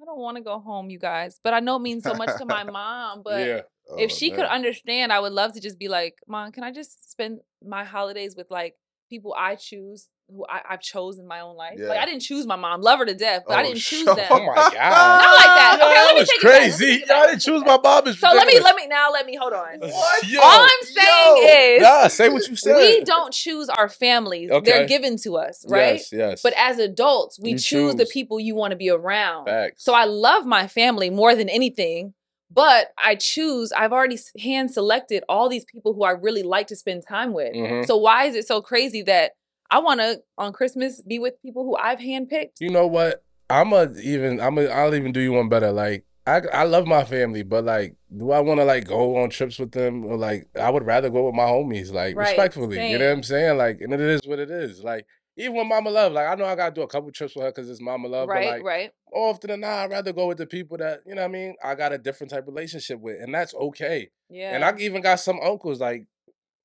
I 0.00 0.04
don't 0.04 0.18
want 0.18 0.36
to 0.36 0.42
go 0.42 0.60
home, 0.60 0.90
you 0.90 0.98
guys. 0.98 1.40
But 1.42 1.54
I 1.54 1.60
know 1.60 1.76
it 1.76 1.80
means 1.80 2.04
so 2.04 2.14
much 2.14 2.36
to 2.38 2.46
my 2.46 2.62
mom. 2.70 3.22
But 3.24 3.46
yeah. 3.46 3.60
if 3.98 4.12
Oh, 4.12 4.14
she 4.14 4.30
could 4.30 4.44
understand, 4.44 5.12
I 5.12 5.20
would 5.20 5.32
love 5.32 5.54
to 5.54 5.60
just 5.60 5.78
be 5.78 5.88
like, 5.88 6.14
Mom, 6.28 6.52
can 6.52 6.62
I 6.62 6.72
just 6.72 7.10
spend 7.10 7.40
my 7.64 7.84
holidays 7.84 8.36
with 8.36 8.50
like 8.50 8.74
people 9.10 9.34
I 9.36 9.56
choose, 9.56 10.08
who 10.30 10.44
I, 10.48 10.60
I've 10.70 10.80
chosen 10.80 11.26
my 11.26 11.40
own 11.40 11.56
life? 11.56 11.78
Like 11.78 11.98
I 11.98 12.04
didn't 12.04 12.20
choose 12.22 12.46
my 12.46 12.56
mom, 12.56 12.80
love 12.82 12.98
her 12.98 13.06
to 13.06 13.14
death, 13.14 13.44
but 13.46 13.56
I 13.56 13.60
Oh, 13.60 13.64
didn't 13.64 13.78
choose 13.80 14.04
sure. 14.04 14.14
them. 14.14 14.26
Oh 14.30 14.44
my 14.44 14.54
god. 14.72 15.20
Not 15.20 15.36
like 15.36 15.54
that. 15.54 15.78
Okay, 15.82 15.94
let 16.06 16.14
me 16.14 16.20
was 16.20 16.28
take 16.28 16.42
it 16.42 16.44
back. 16.44 16.52
Let 16.52 16.62
me 16.62 16.68
crazy. 16.76 16.92
take 16.98 17.02
it 17.02 17.08
Y'all 17.08 17.26
didn't 17.26 17.40
choose 17.40 17.64
my 17.64 17.78
mom. 17.82 18.06
Is 18.08 18.20
So 18.20 18.28
let 18.28 18.46
me 18.46 18.60
let 18.60 18.76
me 18.76 18.86
now 18.86 19.10
let 19.12 19.26
me 19.26 19.36
hold 19.36 19.52
on. 19.52 19.80
Yo, 20.28 20.40
All 20.40 20.60
I'm 20.60 20.82
saying 20.82 21.36
yo. 21.36 21.76
is 21.78 21.82
Nah, 21.82 22.08
say 22.08 22.28
what 22.28 22.46
you 22.48 22.56
said. 22.56 22.76
we 22.76 23.04
don't 23.04 23.32
choose 23.32 23.68
our 23.68 23.88
families. 23.88 24.50
Okay. 24.50 24.70
They're 24.70 24.86
given 24.86 25.16
to 25.18 25.36
us, 25.36 25.64
right? 25.68 25.94
Yes, 25.96 26.12
yes. 26.12 26.42
But 26.42 26.52
as 26.56 26.78
adults, 26.78 27.38
we 27.38 27.52
You 27.52 27.58
choose. 27.58 27.94
the 27.96 28.06
people 28.06 28.38
you 28.38 28.54
want 28.54 28.72
to 28.72 28.76
be 28.76 28.90
around. 28.90 29.46
Facts. 29.46 29.84
So 29.84 29.94
I 29.94 30.04
love 30.04 30.44
my 30.46 30.66
family 30.66 31.10
more 31.10 31.34
than 31.34 31.48
anything, 31.48 32.14
but 32.50 32.88
I 32.98 33.14
choose, 33.14 33.72
I've 33.72 33.92
already 33.92 34.18
hand 34.40 34.70
selected 34.70 35.24
all 35.28 35.48
these 35.48 35.64
people 35.64 35.94
who 35.94 36.04
I 36.04 36.10
really 36.10 36.42
like 36.42 36.66
to 36.68 36.76
spend 36.76 37.04
time 37.06 37.32
with. 37.32 37.54
Mhm. 37.54 37.86
So 37.86 37.96
why 37.96 38.24
is 38.24 38.34
it 38.34 38.46
so 38.46 38.60
crazy 38.60 39.02
that 39.02 39.32
I 39.70 39.78
want 39.80 40.00
to 40.00 40.22
on 40.36 40.52
Christmas 40.52 41.02
be 41.02 41.18
with 41.18 41.40
people 41.42 41.64
who 41.64 41.76
I've 41.76 41.98
handpicked? 41.98 42.60
you 42.60 42.70
know 42.70 42.86
what? 42.86 43.22
I'm 43.50 43.72
a 43.72 43.90
even. 44.02 44.40
I'm 44.40 44.58
a. 44.58 44.66
I'll 44.66 44.94
even 44.94 45.12
do 45.12 45.20
you 45.20 45.32
one 45.32 45.48
better. 45.48 45.72
Like 45.72 46.04
I, 46.26 46.42
I 46.52 46.62
love 46.64 46.86
my 46.86 47.04
family, 47.04 47.42
but 47.42 47.64
like, 47.64 47.96
do 48.14 48.30
I 48.30 48.40
want 48.40 48.60
to 48.60 48.64
like 48.64 48.86
go 48.86 49.16
on 49.16 49.30
trips 49.30 49.58
with 49.58 49.72
them 49.72 50.04
or 50.04 50.18
like? 50.18 50.46
I 50.60 50.70
would 50.70 50.84
rather 50.84 51.08
go 51.08 51.26
with 51.26 51.34
my 51.34 51.44
homies, 51.44 51.92
like 51.92 52.14
Right, 52.16 52.28
respectfully. 52.28 52.90
You 52.90 52.98
know 52.98 53.06
what. 53.06 53.12
I'm 53.16 53.22
saying? 53.22 53.56
Like, 53.56 53.80
and 53.80 53.92
it 53.92 54.00
is 54.00 54.20
what 54.26 54.38
it 54.38 54.50
is. 54.50 54.84
Like, 54.84 55.06
even 55.38 55.56
with 55.56 55.66
Mama 55.66 55.88
Love, 55.88 56.12
like 56.12 56.26
I 56.26 56.34
know 56.34 56.44
I 56.44 56.56
gotta 56.56 56.74
do 56.74 56.82
a 56.82 56.88
couple 56.88 57.10
trips 57.10 57.34
with 57.34 57.44
her 57.44 57.50
because 57.50 57.70
it's 57.70 57.80
Mama 57.80 58.08
Love, 58.08 58.28
right, 58.28 58.44
but 58.44 58.52
like 58.52 58.64
right. 58.64 58.90
more 59.10 59.30
often 59.30 59.48
than 59.48 59.60
not, 59.60 59.78
I'd 59.78 59.90
rather 59.90 60.12
go 60.12 60.26
with 60.26 60.38
the 60.38 60.46
people 60.46 60.76
that 60.78 61.00
you 61.06 61.14
know 61.14 61.22
what 61.22 61.28
I 61.28 61.32
mean. 61.32 61.54
I 61.64 61.74
got 61.74 61.92
a 61.92 61.98
different 61.98 62.30
type 62.30 62.46
of 62.46 62.54
relationship 62.54 63.00
with, 63.00 63.22
and 63.22 63.34
that's 63.34 63.54
okay. 63.54 64.10
Yeah. 64.28 64.54
And 64.54 64.64
I 64.64 64.74
even 64.78 65.00
got 65.00 65.20
some 65.20 65.40
uncles 65.40 65.80
like 65.80 66.06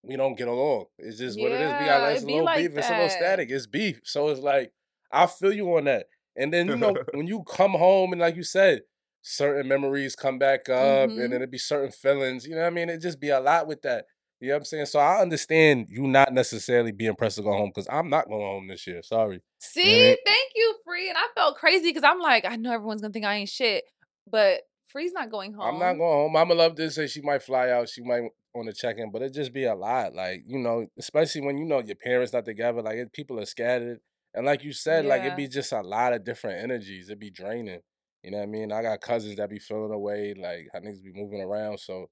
we 0.03 0.15
don't 0.17 0.37
get 0.37 0.47
along. 0.47 0.85
It's 0.99 1.17
just 1.17 1.39
what 1.39 1.51
it 1.51 1.61
is. 1.61 1.73
We 1.79 1.85
Yeah, 1.85 1.99
got 1.99 2.09
it 2.09 2.13
it's 2.13 2.23
a 2.23 2.27
little 2.27 2.43
like 2.45 2.57
beef. 2.57 2.77
It's 2.77 2.89
a 2.89 2.93
little 2.93 3.09
static. 3.09 3.49
It's 3.49 3.67
beef. 3.67 4.01
So 4.03 4.29
it's 4.29 4.41
like 4.41 4.71
I 5.11 5.25
feel 5.27 5.53
you 5.53 5.75
on 5.77 5.85
that. 5.85 6.07
And 6.35 6.51
then 6.53 6.67
you 6.67 6.75
know 6.75 6.95
when 7.13 7.27
you 7.27 7.43
come 7.43 7.71
home 7.71 8.11
and 8.11 8.21
like 8.21 8.35
you 8.35 8.43
said, 8.43 8.81
certain 9.21 9.67
memories 9.67 10.15
come 10.15 10.37
back 10.37 10.67
up, 10.69 11.09
Mhm. 11.09 11.23
and 11.23 11.33
then 11.33 11.41
it 11.41 11.51
be 11.51 11.57
certain 11.57 11.91
feelings. 11.91 12.45
You 12.45 12.55
know 12.55 12.61
what 12.61 12.67
I 12.67 12.71
mean? 12.71 12.89
It 12.89 12.97
just 12.99 13.19
be 13.19 13.29
a 13.29 13.39
lot 13.39 13.67
with 13.67 13.81
that. 13.83 14.05
You 14.41 14.49
know 14.49 14.55
what 14.55 14.59
I'm 14.59 14.65
saying? 14.65 14.85
So 14.87 14.99
I 14.99 15.21
understand 15.21 15.87
you 15.89 16.03
not 16.07 16.33
necessarily 16.33 16.91
being 16.91 17.15
pressed 17.15 17.37
to 17.37 17.43
go 17.43 17.53
home 17.53 17.69
because 17.73 17.87
I'm 17.89 18.09
not 18.09 18.27
going 18.27 18.41
home 18.41 18.67
this 18.67 18.85
year. 18.85 19.01
Sorry. 19.01 19.41
See, 19.59 20.17
thank 20.25 20.51
you, 20.55 20.75
Free. 20.83 21.07
And 21.07 21.17
I 21.17 21.27
felt 21.33 21.55
crazy 21.55 21.89
because 21.89 22.03
I'm 22.03 22.19
like, 22.19 22.43
I 22.43 22.57
know 22.57 22.73
everyone's 22.73 23.01
gonna 23.01 23.13
think 23.13 23.23
I 23.23 23.35
ain't 23.35 23.47
shit, 23.49 23.85
but 24.29 24.63
Free's 24.89 25.13
not 25.13 25.31
going 25.31 25.53
home. 25.53 25.75
I'm 25.75 25.79
not 25.79 25.93
going 25.97 26.01
home. 26.01 26.33
Mama 26.33 26.53
Love 26.55 26.75
did 26.75 26.91
say 26.91 27.07
she 27.07 27.21
might 27.21 27.41
fly 27.41 27.69
out. 27.69 27.87
She 27.87 28.03
might 28.03 28.23
want 28.55 28.67
to 28.69 28.73
check 28.73 28.97
in, 28.97 29.11
but 29.11 29.21
it 29.21 29.33
just 29.33 29.53
be 29.53 29.65
a 29.65 29.75
lot. 29.75 30.13
Like 30.13 30.43
you 30.47 30.59
know, 30.59 30.87
especially 30.97 31.41
when 31.41 31.57
you 31.57 31.65
know 31.65 31.79
your 31.79 31.95
parents 31.95 32.33
not 32.33 32.45
together. 32.45 32.81
Like 32.81 32.97
it, 32.97 33.13
people 33.13 33.39
are 33.39 33.45
scattered, 33.45 33.99
and 34.33 34.45
like 34.45 34.63
you 34.63 34.73
said, 34.73 35.05
like 35.05 35.23
Yeah. 35.23 35.33
it 35.33 35.37
be 35.37 35.47
just 35.47 35.71
a 35.71 35.81
lot 35.81 36.13
of 36.13 36.23
different 36.23 36.63
energies. 36.63 37.09
It 37.09 37.19
be 37.19 37.29
draining. 37.31 37.81
You 38.23 38.31
know 38.31 38.37
what 38.37 38.43
I 38.43 38.47
mean? 38.47 38.71
I 38.71 38.81
got 38.81 39.01
cousins 39.01 39.35
that 39.35 39.49
be 39.49 39.59
feeling 39.59 39.91
away. 39.91 40.33
Like 40.37 40.67
how 40.73 40.79
niggas 40.79 41.03
be 41.03 41.11
moving 41.13 41.41
around, 41.41 41.79
so 41.79 42.09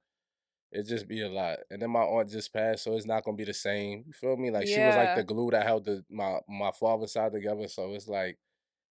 it 0.71 0.87
just 0.87 1.07
be 1.07 1.21
a 1.21 1.29
lot. 1.29 1.59
And 1.69 1.81
then 1.81 1.91
my 1.91 2.01
aunt 2.01 2.29
just 2.29 2.53
passed, 2.53 2.83
so 2.83 2.95
it's 2.95 3.05
not 3.05 3.23
gonna 3.23 3.37
be 3.37 3.43
the 3.45 3.53
same. 3.53 4.03
You 4.07 4.13
feel 4.13 4.37
me? 4.37 4.51
Like 4.51 4.67
she 4.67 4.79
was 4.79 4.95
like 4.95 5.15
the 5.15 5.23
glue 5.23 5.51
that 5.51 5.65
held 5.65 5.85
the 5.85 6.03
my 6.09 6.39
my 6.47 6.71
father's 6.79 7.13
side 7.13 7.31
together. 7.33 7.67
So 7.67 7.93
it's 7.93 8.07
like 8.07 8.37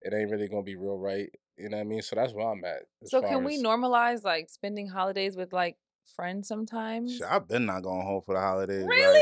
it 0.02 0.14
ain't 0.14 0.30
really 0.32 0.48
gonna 0.48 0.64
be 0.64 0.76
real 0.76 0.98
right. 0.98 1.30
You 1.58 1.70
know 1.70 1.78
what 1.78 1.84
I 1.84 1.86
mean? 1.86 2.02
So 2.02 2.16
that's 2.16 2.34
where 2.34 2.48
I'm 2.48 2.64
at. 2.66 2.84
So 3.06 3.22
can 3.22 3.44
we 3.44 3.62
normalize 3.62 4.24
like 4.24 4.50
spending 4.50 4.88
holidays 4.88 5.38
with 5.38 5.54
like 5.54 5.78
friends 6.16 6.48
sometimes? 6.48 7.14
Shit, 7.18 7.28
I've 7.30 7.48
been 7.48 7.66
not 7.66 7.84
going 7.84 8.06
home 8.06 8.22
for 8.26 8.36
the 8.36 8.42
holidays. 8.42 8.82
like, 8.84 8.90
Really? 8.90 9.22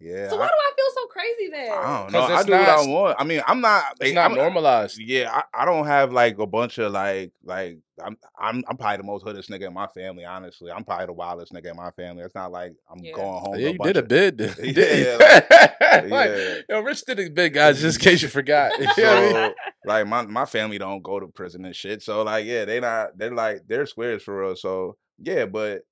yeah. 0.00 0.28
so 0.28 0.36
I, 0.36 0.40
why 0.40 0.46
do 0.48 0.52
I 0.54 0.72
feel 0.76 0.86
so 0.94 1.06
crazy 1.06 1.50
then? 1.52 1.70
I 1.72 2.02
don't 2.02 2.12
know. 2.12 2.20
'Cause 2.20 2.30
I 2.30 2.34
it's 2.40 2.44
do 2.46 2.52
what 2.52 2.68
I 2.68 2.86
want. 2.86 3.16
I 3.20 3.24
mean, 3.24 3.42
I'm 3.46 3.60
not. 3.60 3.84
It's 4.00 4.08
like, 4.08 4.14
not 4.14 4.30
I'm, 4.30 4.36
normalized. 4.36 4.98
Yeah, 4.98 5.30
I, 5.54 5.62
I 5.62 5.64
don't 5.64 5.86
have 5.86 6.12
like 6.12 6.38
a 6.38 6.46
bunch 6.46 6.78
of 6.78 6.92
like 6.92 7.32
like 7.44 7.78
I'm 8.02 8.16
I'm 8.38 8.64
I'm 8.68 8.76
probably 8.76 8.96
the 8.96 9.02
most 9.04 9.22
hoodest 9.24 9.48
nigga 9.50 9.68
in 9.68 9.74
my 9.74 9.86
family. 9.88 10.24
Honestly, 10.24 10.70
I'm 10.72 10.84
probably 10.84 11.06
the 11.06 11.12
wildest 11.12 11.52
nigga 11.52 11.70
in 11.70 11.76
my 11.76 11.90
family. 11.92 12.22
It's 12.24 12.34
not 12.34 12.50
like 12.50 12.72
I'm 12.90 12.98
Yeah. 13.04 13.12
going 13.12 13.28
home. 13.44 13.54
Yeah, 13.54 13.66
to 13.68 13.72
you 13.72 13.78
bunch 13.78 13.88
did 13.94 13.96
a 13.96 14.00
of- 14.00 14.08
bid. 14.08 14.40
Yeah, 14.62 14.72
didn't? 14.72 15.60
Like, 16.10 16.30
yeah. 16.30 16.54
Yo, 16.70 16.80
Rich 16.80 17.04
did 17.04 17.20
a 17.20 17.28
bid, 17.28 17.52
guys, 17.52 17.80
just 17.80 17.98
in 17.98 18.02
case 18.04 18.22
you 18.22 18.28
forgot. 18.28 18.72
You 18.78 18.86
know 18.86 18.92
what 18.94 18.98
I 18.98 19.20
mean? 19.20 19.32
So, 19.32 19.54
like 19.84 20.06
my 20.06 20.22
my 20.22 20.46
family 20.46 20.78
don't 20.78 21.02
go 21.02 21.20
to 21.20 21.26
prison 21.28 21.64
and 21.66 21.76
shit. 21.76 22.02
So 22.02 22.22
like 22.22 22.46
yeah, 22.46 22.64
they 22.64 22.80
not 22.80 23.16
they're 23.18 23.30
like 23.34 23.62
they're 23.68 23.86
squares 23.86 24.22
for 24.22 24.40
real. 24.40 24.56
So 24.56 24.96
yeah, 25.18 25.44
but 25.44 25.82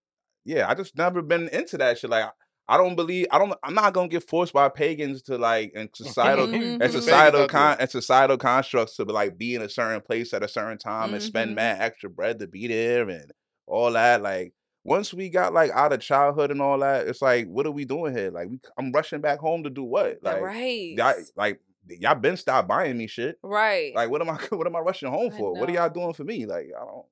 yeah, 0.45 0.69
I 0.69 0.75
just 0.75 0.97
never 0.97 1.23
been 1.23 1.49
into 1.49 1.79
that 1.79 1.99
shit. 1.99 2.11
Like 2.11 2.31
I 2.69 2.77
don't 2.77 2.95
believe 2.95 3.27
I 3.31 3.39
don't 3.39 3.53
I'm 3.65 3.75
not 3.75 3.93
gonna 3.95 4.09
get 4.09 4.29
forced 4.29 4.53
by 4.53 4.69
pagans 4.69 5.23
to 5.23 5.37
like 5.39 5.73
and 5.75 5.89
societal 5.95 6.53
and 6.55 6.93
societal 6.93 7.43
out 7.43 7.49
con 7.51 7.77
and 7.81 7.91
societal 7.91 8.39
constructs 8.39 8.97
to 8.97 9.05
like 9.05 9.37
be 9.37 9.55
in 9.55 9.63
a 9.63 9.69
certain 9.69 10.01
place 10.01 10.33
at 10.33 10.43
a 10.43 10.49
certain 10.49 10.79
time 10.79 11.13
and 11.15 11.23
spend 11.23 11.53
Mhm. 11.53 11.57
mad 11.57 11.81
extra 11.81 12.09
bread 12.11 12.39
to 12.39 12.47
be 12.47 12.69
there 12.69 13.09
and 13.09 13.33
all 13.67 13.93
that. 13.93 14.23
Like 14.23 14.53
once 14.85 15.13
we 15.13 15.29
got 15.29 15.53
like 15.53 15.71
out 15.73 15.93
of 15.93 16.01
childhood 16.01 16.51
and 16.51 16.63
all 16.63 16.79
that, 16.79 17.07
it's 17.07 17.21
like, 17.21 17.47
what 17.49 17.67
are 17.67 17.71
we 17.73 17.85
doing 17.85 18.17
here? 18.17 18.31
Like 18.31 18.49
we 18.49 18.61
I'm 18.79 18.93
rushing 18.93 19.21
back 19.21 19.41
home 19.41 19.65
to 19.65 19.71
do 19.71 19.83
what? 19.85 20.19
Like 20.23 20.41
right. 20.41 20.95
y'all 20.97 21.15
like 21.37 21.61
y'all 21.89 22.15
been 22.15 22.37
stopped 22.37 22.69
buying 22.69 22.97
me 22.97 23.07
shit. 23.09 23.37
right. 23.43 23.95
Like, 23.95 24.11
what 24.11 24.21
am 24.21 24.31
I? 24.31 24.39
What 24.51 24.67
am 24.67 24.77
I 24.77 24.81
rushing 24.81 25.11
home 25.11 25.33
I 25.35 25.37
for? 25.37 25.55
What 25.55 25.69
are 25.69 25.73
y'all 25.73 25.91
doing 25.91 26.13
for 26.15 26.25
me? 26.25 26.47
Like, 26.47 26.69
I 26.81 26.85
don't. 26.85 27.07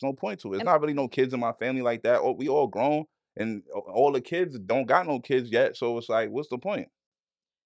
There's 0.00 0.12
no 0.12 0.14
point 0.14 0.40
to 0.40 0.52
it. 0.52 0.56
It's 0.56 0.64
not 0.64 0.80
really 0.80 0.94
no 0.94 1.08
kids 1.08 1.34
in 1.34 1.40
my 1.40 1.52
family 1.52 1.82
like 1.82 2.02
that. 2.02 2.20
Oh, 2.20 2.32
we 2.32 2.48
all 2.48 2.66
grown, 2.66 3.04
and 3.36 3.62
all 3.72 4.12
the 4.12 4.20
kids 4.20 4.58
don't 4.58 4.86
got 4.86 5.06
no 5.06 5.20
kids 5.20 5.50
yet. 5.50 5.76
So 5.76 5.98
it's 5.98 6.08
like, 6.08 6.30
what's 6.30 6.48
the 6.48 6.58
point? 6.58 6.88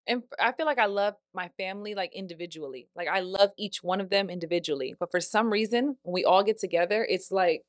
and 0.06 0.22
I 0.38 0.52
feel 0.52 0.66
like 0.66 0.78
I 0.78 0.86
love 0.86 1.14
my 1.32 1.50
family 1.56 1.94
like 1.94 2.14
individually. 2.14 2.88
Like 2.94 3.08
I 3.08 3.20
love 3.20 3.50
each 3.56 3.82
one 3.82 4.00
of 4.00 4.10
them 4.10 4.28
individually. 4.28 4.94
But 4.98 5.10
for 5.10 5.20
some 5.20 5.50
reason, 5.50 5.96
when 6.02 6.12
we 6.12 6.24
all 6.24 6.42
get 6.42 6.58
together, 6.58 7.06
it's 7.08 7.30
like 7.32 7.62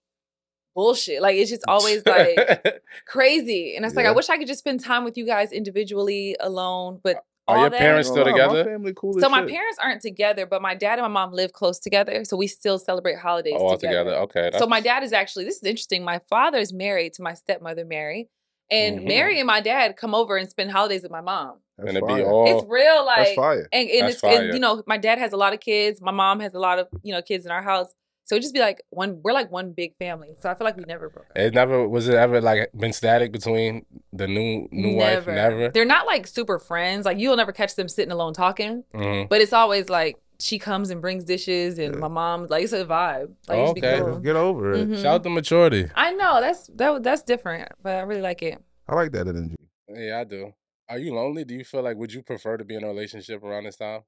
bullshit. 0.73 1.21
Like 1.21 1.37
it's 1.37 1.49
just 1.49 1.63
always 1.67 2.05
like 2.05 2.81
crazy. 3.07 3.75
And 3.75 3.85
it's 3.85 3.95
like 3.95 4.05
I 4.05 4.11
wish 4.11 4.29
I 4.29 4.37
could 4.37 4.47
just 4.47 4.59
spend 4.59 4.83
time 4.83 5.03
with 5.03 5.17
you 5.17 5.25
guys 5.25 5.51
individually, 5.51 6.35
alone. 6.39 6.99
But 7.03 7.23
Are 7.47 7.55
all 7.57 7.61
your 7.61 7.69
that- 7.69 7.79
parents 7.79 8.09
still 8.09 8.25
Nah, 8.25 8.31
my 8.31 8.37
together? 8.37 8.63
family 8.63 8.93
cool 8.95 9.17
as 9.17 9.21
So 9.23 9.29
my 9.29 9.41
shit. 9.41 9.49
parents 9.51 9.77
aren't 9.81 10.01
together, 10.01 10.45
but 10.45 10.61
my 10.61 10.73
dad 10.73 10.93
and 10.93 11.03
my 11.03 11.07
mom 11.07 11.31
live 11.31 11.53
close 11.53 11.79
together, 11.79 12.25
so 12.25 12.35
we 12.37 12.47
still 12.47 12.79
celebrate 12.79 13.17
holidays 13.19 13.53
Oh, 13.57 13.65
all 13.67 13.77
together. 13.77 14.03
together. 14.03 14.17
Okay. 14.21 14.49
So 14.57 14.65
my 14.65 14.81
dad 14.81 15.03
is 15.03 15.13
actually 15.13 15.45
this 15.45 15.57
is 15.57 15.63
interesting. 15.63 16.03
My 16.03 16.19
father 16.29 16.57
is 16.57 16.73
married 16.73 17.13
to 17.13 17.21
my 17.21 17.33
stepmother 17.35 17.85
Mary, 17.85 18.29
and 18.71 18.99
Mhm. 19.01 19.07
Mary 19.07 19.39
and 19.39 19.45
my 19.45 19.61
dad 19.61 19.95
come 19.95 20.15
over 20.15 20.37
and 20.37 20.49
spend 20.49 20.71
holidays 20.71 21.03
with 21.03 21.11
my 21.11 21.21
mom. 21.21 21.59
That's 21.77 21.89
and 21.89 21.97
it 21.99 22.07
be 22.07 22.23
all. 22.23 22.47
It's 22.57 22.65
real, 22.69 23.05
That's 23.05 23.29
like 23.29 23.35
fire. 23.35 23.67
and, 23.71 23.89
and 23.89 24.01
That's 24.07 24.15
it's 24.15 24.23
and, 24.23 24.53
you 24.53 24.59
know 24.59 24.81
my 24.87 24.97
dad 24.97 25.19
has 25.19 25.33
a 25.33 25.37
lot 25.37 25.53
of 25.53 25.59
kids. 25.59 26.01
My 26.01 26.11
mom 26.11 26.39
has 26.39 26.53
a 26.55 26.59
lot 26.59 26.79
of 26.79 26.87
you 27.03 27.13
know 27.13 27.21
kids 27.21 27.45
in 27.45 27.51
our 27.51 27.61
house, 27.61 27.93
so 28.25 28.35
it 28.35 28.41
just 28.41 28.53
be 28.53 28.59
like 28.59 28.81
one. 28.89 29.21
We're 29.23 29.33
like 29.33 29.51
one 29.51 29.71
big 29.71 29.95
family. 29.97 30.35
So 30.41 30.49
I 30.49 30.55
feel 30.55 30.65
like 30.65 30.75
we 30.77 30.83
never 30.87 31.09
broke 31.09 31.27
up. 31.29 31.37
It 31.37 31.53
never 31.53 31.87
was 31.87 32.07
it 32.09 32.15
ever 32.15 32.41
like 32.41 32.69
been 32.75 32.91
static 32.93 33.31
between 33.31 33.85
the 34.11 34.27
new 34.27 34.67
new 34.71 34.95
wife? 34.97 35.25
Never. 35.27 35.69
They're 35.69 35.85
not 35.85 36.05
like 36.05 36.27
super 36.27 36.59
friends. 36.59 37.05
Like 37.05 37.17
you'll 37.19 37.37
never 37.37 37.51
catch 37.51 37.75
them 37.75 37.87
sitting 37.87 38.11
alone 38.11 38.33
talking. 38.33 38.83
Mhm. 38.93 39.29
But 39.29 39.41
it's 39.41 39.53
always 39.53 39.89
like 39.89 40.17
she 40.39 40.59
comes 40.59 40.89
and 40.89 41.01
brings 41.01 41.23
dishes, 41.23 41.79
and 41.79 41.97
my 41.97 42.09
mom 42.09 42.47
like 42.49 42.63
it's 42.63 42.73
a 42.73 42.83
vibe. 42.83 43.33
Like 43.47 43.59
it's 43.59 43.73
be 43.73 43.79
Okay. 43.85 43.99
cool. 44.01 44.19
Get 44.19 44.35
over 44.35 44.73
it. 44.73 44.89
Mhm. 44.89 44.95
Shout 44.97 45.05
out 45.15 45.23
to 45.23 45.29
maturity. 45.29 45.89
I 45.95 46.11
know 46.11 46.41
that's 46.41 46.67
that 46.75 47.03
that's 47.03 47.23
different, 47.23 47.69
but 47.81 47.95
I 47.95 48.01
really 48.01 48.21
like 48.21 48.41
it. 48.41 48.61
I 48.87 48.95
like 48.95 49.11
that 49.13 49.27
energy. 49.27 49.55
Yeah, 49.87 50.19
I 50.19 50.23
do. 50.25 50.53
Are 50.89 50.99
you 50.99 51.13
lonely? 51.15 51.45
Do 51.45 51.53
you 51.55 51.63
feel 51.63 51.81
like 51.83 51.95
would 51.97 52.11
you 52.13 52.21
prefer 52.21 52.57
to 52.57 52.65
be 52.65 52.75
in 52.75 52.83
a 52.83 52.87
relationship 52.87 53.43
around 53.43 53.63
this 53.63 53.77
time, 53.77 54.01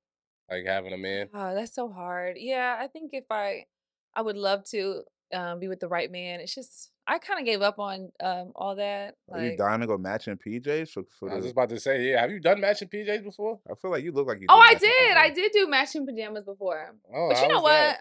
like 0.51 0.65
having 0.65 0.91
a 0.93 0.97
man? 0.97 1.29
Oh, 1.33 1.55
that's 1.55 1.73
so 1.73 1.89
hard. 1.89 2.35
Yeah, 2.37 2.77
I 2.79 2.87
think 2.87 3.11
if 3.13 3.23
I, 3.31 3.65
I 4.17 4.21
would 4.21 4.35
love 4.37 4.63
to 4.71 5.03
um, 5.33 5.59
be 5.59 5.67
with 5.67 5.79
the 5.79 5.87
right 5.87 6.11
man. 6.11 6.39
It's 6.41 6.53
just 6.55 6.91
I 7.05 7.19
kind 7.19 7.39
of 7.39 7.45
gave 7.45 7.61
up 7.61 7.79
on 7.79 8.09
um, 8.21 8.51
all 8.55 8.75
that. 8.75 9.15
Are 9.31 9.41
you 9.41 9.49
Like, 9.51 9.57
dying 9.57 9.81
to 9.81 9.87
go 9.87 9.97
matching 9.97 10.35
PJs 10.37 10.89
for? 10.91 11.03
for 11.19 11.29
I 11.31 11.35
was 11.35 11.43
the, 11.43 11.47
just 11.49 11.53
about 11.53 11.69
to 11.69 11.79
say, 11.79 12.09
yeah. 12.09 12.19
Have 12.21 12.31
you 12.31 12.39
done 12.41 12.59
matching 12.59 12.89
PJs 12.89 13.23
before? 13.23 13.59
I 13.69 13.75
feel 13.75 13.91
like 13.91 14.03
you 14.03 14.11
look 14.11 14.27
like 14.27 14.41
you. 14.41 14.47
oh, 14.49 14.59
I 14.59 14.73
did. 14.73 15.15
I 15.17 15.29
did 15.29 15.51
do 15.53 15.67
matching 15.67 16.05
pajamas 16.05 16.43
before. 16.43 16.95
Oh, 17.15 17.29
But 17.29 17.41
you 17.41 17.47
know 17.47 17.61
what? 17.61 17.71
that? 17.71 17.99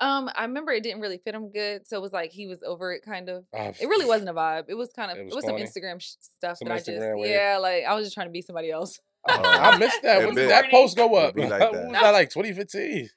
Um, 0.00 0.30
I 0.36 0.42
remember 0.44 0.70
it 0.70 0.84
didn't 0.84 1.00
really 1.00 1.18
fit 1.18 1.34
him 1.34 1.50
good, 1.50 1.84
so 1.88 1.96
it 1.96 2.00
was 2.02 2.12
like 2.12 2.30
he 2.30 2.46
was 2.46 2.62
over 2.62 2.92
it, 2.92 3.02
kind 3.04 3.28
of. 3.28 3.44
Oh, 3.52 3.72
It 3.80 3.86
really 3.88 4.06
wasn't 4.06 4.30
a 4.30 4.32
vibe. 4.34 4.66
It 4.68 4.74
was 4.74 4.90
kind 4.94 5.10
of 5.10 5.16
It 5.18 5.22
it 5.22 5.24
was 5.26 5.34
was, 5.34 5.44
some? 5.44 5.56
Instagram 5.56 6.00
sh- 6.00 6.12
stuff 6.20 6.58
Some 6.58 6.68
that 6.68 6.74
I 6.74 6.78
just 6.78 6.88
wave. 6.90 7.28
yeah, 7.30 7.58
like 7.60 7.82
I 7.84 7.94
was 7.94 8.04
just 8.06 8.14
trying 8.14 8.28
to 8.28 8.32
be 8.32 8.42
somebody 8.42 8.70
else. 8.70 9.00
Uh, 9.28 9.40
I 9.44 9.78
missed 9.78 10.02
that. 10.02 10.24
When 10.24 10.34
did 10.34 10.50
that 10.50 10.70
post 10.70 10.96
go 10.96 11.14
up? 11.16 11.34
be 11.34 11.46
like 11.46 11.60
that. 11.72 11.72
was 11.72 11.92
that 11.92 12.10
like 12.10 12.30
2015? 12.30 13.10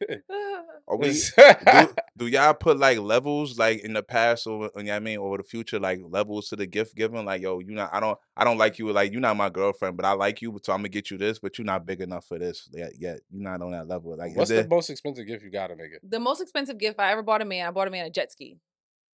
Are 0.87 0.97
we, 0.97 1.13
do, 1.13 1.93
do 2.17 2.27
y'all 2.27 2.53
put 2.53 2.77
like 2.77 2.97
levels 2.97 3.57
like 3.57 3.79
in 3.85 3.93
the 3.93 4.03
past 4.03 4.45
or 4.45 4.69
you 4.75 4.83
know 4.83 4.91
what 4.91 4.91
I 4.91 4.99
mean 4.99 5.19
or 5.19 5.37
the 5.37 5.43
future 5.43 5.79
like 5.79 5.99
levels 6.03 6.49
to 6.49 6.57
the 6.57 6.65
gift 6.65 6.95
giving 6.95 7.23
like 7.23 7.41
yo 7.41 7.59
you 7.59 7.71
not 7.71 7.91
I 7.93 8.01
don't 8.01 8.17
I 8.35 8.43
don't 8.43 8.57
like 8.57 8.77
you 8.77 8.91
like 8.91 9.11
you're 9.13 9.21
not 9.21 9.37
my 9.37 9.49
girlfriend 9.49 9.95
but 9.95 10.05
I 10.05 10.13
like 10.13 10.41
you 10.41 10.59
so 10.63 10.73
I'm 10.73 10.79
gonna 10.79 10.89
get 10.89 11.09
you 11.09 11.17
this 11.17 11.39
but 11.39 11.57
you're 11.57 11.65
not 11.65 11.85
big 11.85 12.01
enough 12.01 12.25
for 12.25 12.37
this 12.39 12.67
yet 12.73 12.91
yet 12.99 13.19
you're 13.29 13.43
not 13.43 13.61
on 13.61 13.71
that 13.71 13.87
level 13.87 14.17
like 14.17 14.35
What's 14.35 14.49
the 14.49 14.59
it 14.59 14.69
most 14.69 14.89
expensive 14.89 15.25
gift 15.27 15.43
you 15.45 15.51
got 15.51 15.71
a 15.71 15.75
nigga? 15.75 15.99
the 16.03 16.19
most 16.19 16.41
expensive 16.41 16.77
gift 16.77 16.99
I 16.99 17.11
ever 17.11 17.23
bought 17.23 17.41
a 17.41 17.45
man, 17.45 17.67
I 17.67 17.71
bought 17.71 17.87
a 17.87 17.91
man 17.91 18.05
a 18.05 18.09
jet 18.09 18.31
ski. 18.31 18.57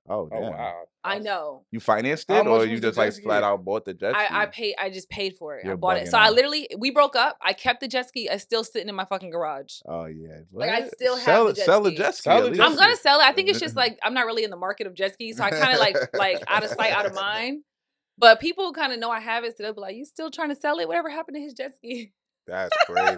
Oh, 0.09 0.29
Oh 0.31 0.39
wow. 0.51 0.83
I 1.03 1.19
know. 1.19 1.63
you 1.71 1.79
financed 1.79 2.29
it 2.29 2.47
or 2.47 2.65
you 2.65 2.79
just 2.81 2.97
like 2.97 3.13
jet 3.13 3.23
flat 3.23 3.37
ski? 3.39 3.45
out 3.45 3.63
bought 3.63 3.85
the 3.85 3.93
jet 3.93 4.13
ski 4.13 4.25
I, 4.29 4.41
I 4.41 4.45
paid. 4.47 4.75
I 4.77 4.89
just 4.89 5.09
paid 5.09 5.37
for 5.37 5.55
it. 5.55 5.63
I 5.63 5.67
You're 5.69 5.77
bought 5.77 5.97
it. 5.97 6.07
bugging 6.07 6.11
So 6.11 6.17
I 6.17 6.29
literally 6.31 6.67
we 6.77 6.91
broke 6.91 7.15
up. 7.15 7.37
I 7.41 7.53
kept 7.53 7.79
the 7.79 7.87
jet 7.87 8.07
ski. 8.09 8.27
It's 8.29 8.43
still 8.43 8.63
sitting 8.65 8.89
in 8.89 8.95
my 8.95 9.05
fucking 9.05 9.29
garage. 9.29 9.79
oh 9.87 10.05
yeah 10.05 10.39
Like, 10.51 10.69
I 10.69 10.81
What? 10.81 10.91
still 10.93 11.15
have 11.17 11.43
the 11.45 11.49
it 11.51 11.55
jet 11.55 11.65
sell 11.65 11.81
the 11.83 11.89
ski. 11.91 11.97
jet 11.97 12.15
ski 12.15 12.21
Sell 12.23 12.41
the 12.49 12.51
jet 12.51 12.65
I'm 12.65 12.73
ski. 12.73 12.79
gonna 12.83 12.95
sell 12.97 13.19
it. 13.21 13.23
I 13.23 13.31
think 13.31 13.49
it's 13.49 13.59
just 13.59 13.75
like 13.83 13.97
I'm 14.03 14.13
not 14.13 14.25
really 14.25 14.43
in 14.43 14.49
the 14.49 14.57
market 14.57 14.85
of 14.87 14.93
jet 14.95 15.13
skis, 15.13 15.37
so 15.37 15.43
I 15.43 15.51
kind 15.51 15.73
of 15.73 15.79
like 15.79 15.95
like 16.13 16.43
out 16.49 16.63
of 16.63 16.69
sight, 16.71 16.91
out 16.91 17.05
of 17.05 17.13
mind. 17.15 17.63
But 18.17 18.39
people 18.39 18.73
kind 18.73 18.91
of 18.91 18.99
know 18.99 19.11
I 19.11 19.19
have 19.19 19.43
it, 19.43 19.55
so 19.55 19.63
they'll 19.63 19.73
be 19.75 19.79
like, 19.81 19.95
"You 19.95 20.03
still 20.03 20.31
trying 20.31 20.49
to 20.49 20.55
sell 20.55 20.79
it? 20.79 20.87
Whatever 20.87 21.09
happened 21.09 21.35
to 21.35 21.41
his 21.41 21.53
jet 21.53 21.75
ski?" 21.75 22.11
That's 22.47 22.75
crazy 22.85 23.17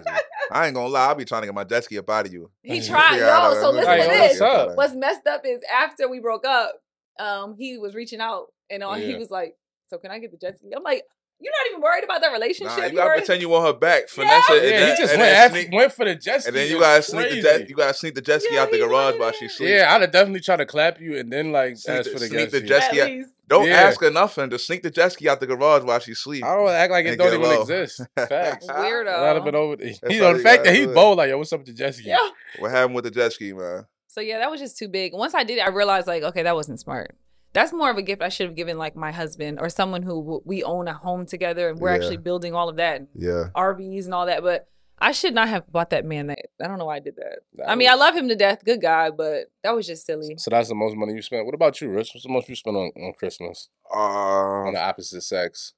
I 0.52 0.66
ain't 0.66 0.74
gonna 0.74 0.88
lie 0.88 1.06
I'll 1.06 1.14
be 1.14 1.24
trying 1.24 1.42
to 1.42 1.46
get 1.46 1.54
my 1.54 1.64
jet 1.64 1.84
ski 1.84 1.98
up 1.98 2.10
out 2.10 2.26
of 2.26 2.32
you 2.32 2.50
He 2.62 2.76
Yeah, 2.78 2.82
tried, 2.88 3.10
Figure 3.12 3.26
out 3.30 3.42
yo. 3.54 3.62
So 3.62 3.70
listen 3.70 3.90
Hey, 3.90 3.98
to 3.98 4.04
yo, 4.04 4.10
this. 4.10 4.40
what's? 4.40 4.76
What's 4.76 4.94
messed 4.94 5.26
up 5.26 5.42
is 5.44 5.60
after 5.72 6.08
we 6.08 6.18
broke 6.20 6.44
up, 6.46 6.74
um, 7.18 7.54
he 7.58 7.78
was 7.78 7.94
reaching 7.94 8.20
out 8.20 8.46
and 8.70 8.82
uh, 8.82 8.94
he 8.94 9.14
was 9.14 9.30
like, 9.30 9.54
"So 9.88 9.98
can 9.98 10.10
I 10.10 10.18
get 10.18 10.30
the 10.32 10.38
jet 10.38 10.58
ski?" 10.58 10.70
I'm 10.76 10.82
like, 10.82 11.04
"You're 11.40 11.52
not 11.52 11.70
even 11.70 11.80
worried 11.82 12.04
about 12.04 12.20
that 12.20 12.32
relationship. 12.32 12.76
nah 12.76 12.84
you 12.84 12.90
You 12.90 12.96
gotta 12.96 13.08
worried- 13.08 13.16
pretend 13.18 13.40
you 13.42 13.48
want 13.48 13.66
her 13.66 13.72
back 13.72 14.08
finesse 14.08 14.44
Yeah. 14.48 14.54
it 14.56 14.62
Yeah, 14.62 14.70
then- 14.70 14.96
he 14.96 15.02
just 15.02 15.12
went, 15.12 15.20
then 15.22 15.36
after, 15.36 15.56
sneak- 15.60 15.72
went 15.72 15.92
for 15.92 16.04
the 16.04 16.14
jet 16.14 16.40
ski. 16.42 16.48
and 16.48 16.56
then 16.56 16.68
you 16.70 16.76
It 16.76 16.80
gotta 16.80 17.02
sneak 17.02 17.22
the 17.22 17.28
crazy. 17.28 17.42
jet 17.42 17.68
you 17.68 17.74
gotta 17.74 17.94
sneak 17.94 18.14
the 18.14 18.20
jet 18.20 18.42
ski 18.42 18.54
Yeah, 18.54 18.62
out 18.62 18.70
the 18.70 18.78
garage 18.78 19.18
while 19.18 19.32
she 19.32 19.48
sleeps 19.48 19.70
Yeah, 19.72 19.94
I'd 19.94 20.02
have 20.02 20.10
definitely 20.12 20.40
tried 20.40 20.56
to 20.58 20.66
clap 20.66 21.00
you 21.00 21.16
and 21.18 21.32
then 21.32 21.52
like 21.52 21.76
Sneak 21.76 21.96
ask 21.98 22.04
the- 22.04 22.10
for 22.12 22.18
the 22.20 22.26
sneak 22.26 22.40
jet 22.40 22.50
the 22.50 22.58
ski. 22.58 22.68
jet 22.68 22.82
ski 22.84 23.00
out- 23.00 23.08
least. 23.08 23.30
Don't 23.48 23.66
Yeah. 23.66 23.80
ask 23.82 24.00
her 24.00 24.10
nothing. 24.12 24.48
Just 24.48 24.66
sneak 24.68 24.84
the 24.84 24.90
jet 24.92 25.10
ski 25.10 25.28
out 25.28 25.40
the 25.40 25.46
garage 25.48 25.82
while 25.82 25.98
she 25.98 26.14
sleep. 26.14 26.44
I 26.44 26.54
don't 26.54 26.68
act 26.68 26.92
like 26.92 27.04
it 27.06 27.16
don't 27.16 27.28
even 27.34 27.42
low. 27.42 27.62
exist. 27.62 28.00
Facts. 28.16 28.66
Weirdo. 28.66 29.08
I'd 29.12 29.34
have 29.34 29.44
been 29.44 29.56
over. 29.56 29.76
He, 29.82 29.96
That's 30.00 30.14
you 30.14 30.20
know, 30.20 30.34
the 30.36 30.42
fact 30.42 30.62
that 30.62 30.72
he's 30.74 30.86
bold, 30.86 31.18
like, 31.18 31.30
yo, 31.30 31.38
what's 31.38 31.52
up 31.52 31.58
with 31.58 31.66
the 31.66 31.72
jet 31.72 31.94
ski? 31.96 32.14
What 32.60 32.70
happened 32.70 32.94
with 32.94 33.04
the 33.04 33.10
jet 33.10 33.32
ski, 33.32 33.52
man? 33.52 33.86
So 34.06 34.20
yeah, 34.20 34.38
that 34.38 34.50
was 34.52 34.60
just 34.60 34.78
too 34.78 34.86
big. 34.86 35.14
Once 35.14 35.34
I 35.34 35.42
did 35.42 35.58
it, 35.58 35.62
I 35.62 35.70
realized 35.70 36.06
like, 36.06 36.22
okay, 36.22 36.42
that 36.44 36.54
wasn't 36.54 36.78
smart. 36.78 37.16
That's 37.52 37.72
more 37.72 37.90
of 37.90 37.96
a 37.98 38.02
gift 38.02 38.22
I 38.22 38.28
should 38.28 38.46
have 38.46 38.54
given 38.56 38.78
like 38.78 38.94
my 38.94 39.10
husband 39.10 39.58
or 39.60 39.68
someone 39.68 40.02
who 40.02 40.40
we 40.44 40.62
own 40.62 40.86
a 40.88 40.92
home 40.94 41.26
together 41.26 41.68
and 41.70 41.80
we're 41.80 41.88
Yeah. 41.90 41.96
actually 41.96 42.16
building 42.18 42.54
all 42.54 42.68
of 42.68 42.76
that, 42.76 43.02
Yeah. 43.14 43.48
RVs 43.56 44.04
and 44.04 44.14
all 44.14 44.26
that. 44.26 44.42
But 44.42 44.68
I 45.02 45.12
should 45.12 45.34
not 45.34 45.48
have 45.48 45.64
bought 45.72 45.90
that 45.90 46.04
man 46.04 46.26
that. 46.28 46.38
I 46.62 46.68
don't 46.68 46.78
know 46.78 46.84
why 46.84 46.96
I 46.96 47.00
did 47.00 47.16
that. 47.16 47.38
That 47.54 47.70
I 47.70 47.74
mean, 47.74 47.88
I 47.88 47.94
love 47.94 48.14
him 48.14 48.28
to 48.28 48.36
death, 48.36 48.64
good 48.64 48.80
guy, 48.82 49.10
but 49.10 49.50
that 49.64 49.74
was 49.74 49.86
just 49.86 50.04
silly. 50.06 50.36
So 50.36 50.50
that's 50.50 50.68
the 50.68 50.74
most 50.74 50.94
money 50.94 51.14
you 51.14 51.22
spent. 51.22 51.46
What 51.46 51.54
about 51.54 51.80
you, 51.80 51.88
Rich? 51.90 52.10
What's 52.14 52.24
the 52.24 52.32
most 52.32 52.48
you 52.48 52.54
spent 52.54 52.76
on, 52.76 52.92
on 52.96 53.12
Christmas 53.18 53.68
Uh, 53.92 53.96
on 53.98 54.68
Uh, 54.68 54.72
the 54.72 54.80
opposite 54.84 55.22
sex, 55.22 55.72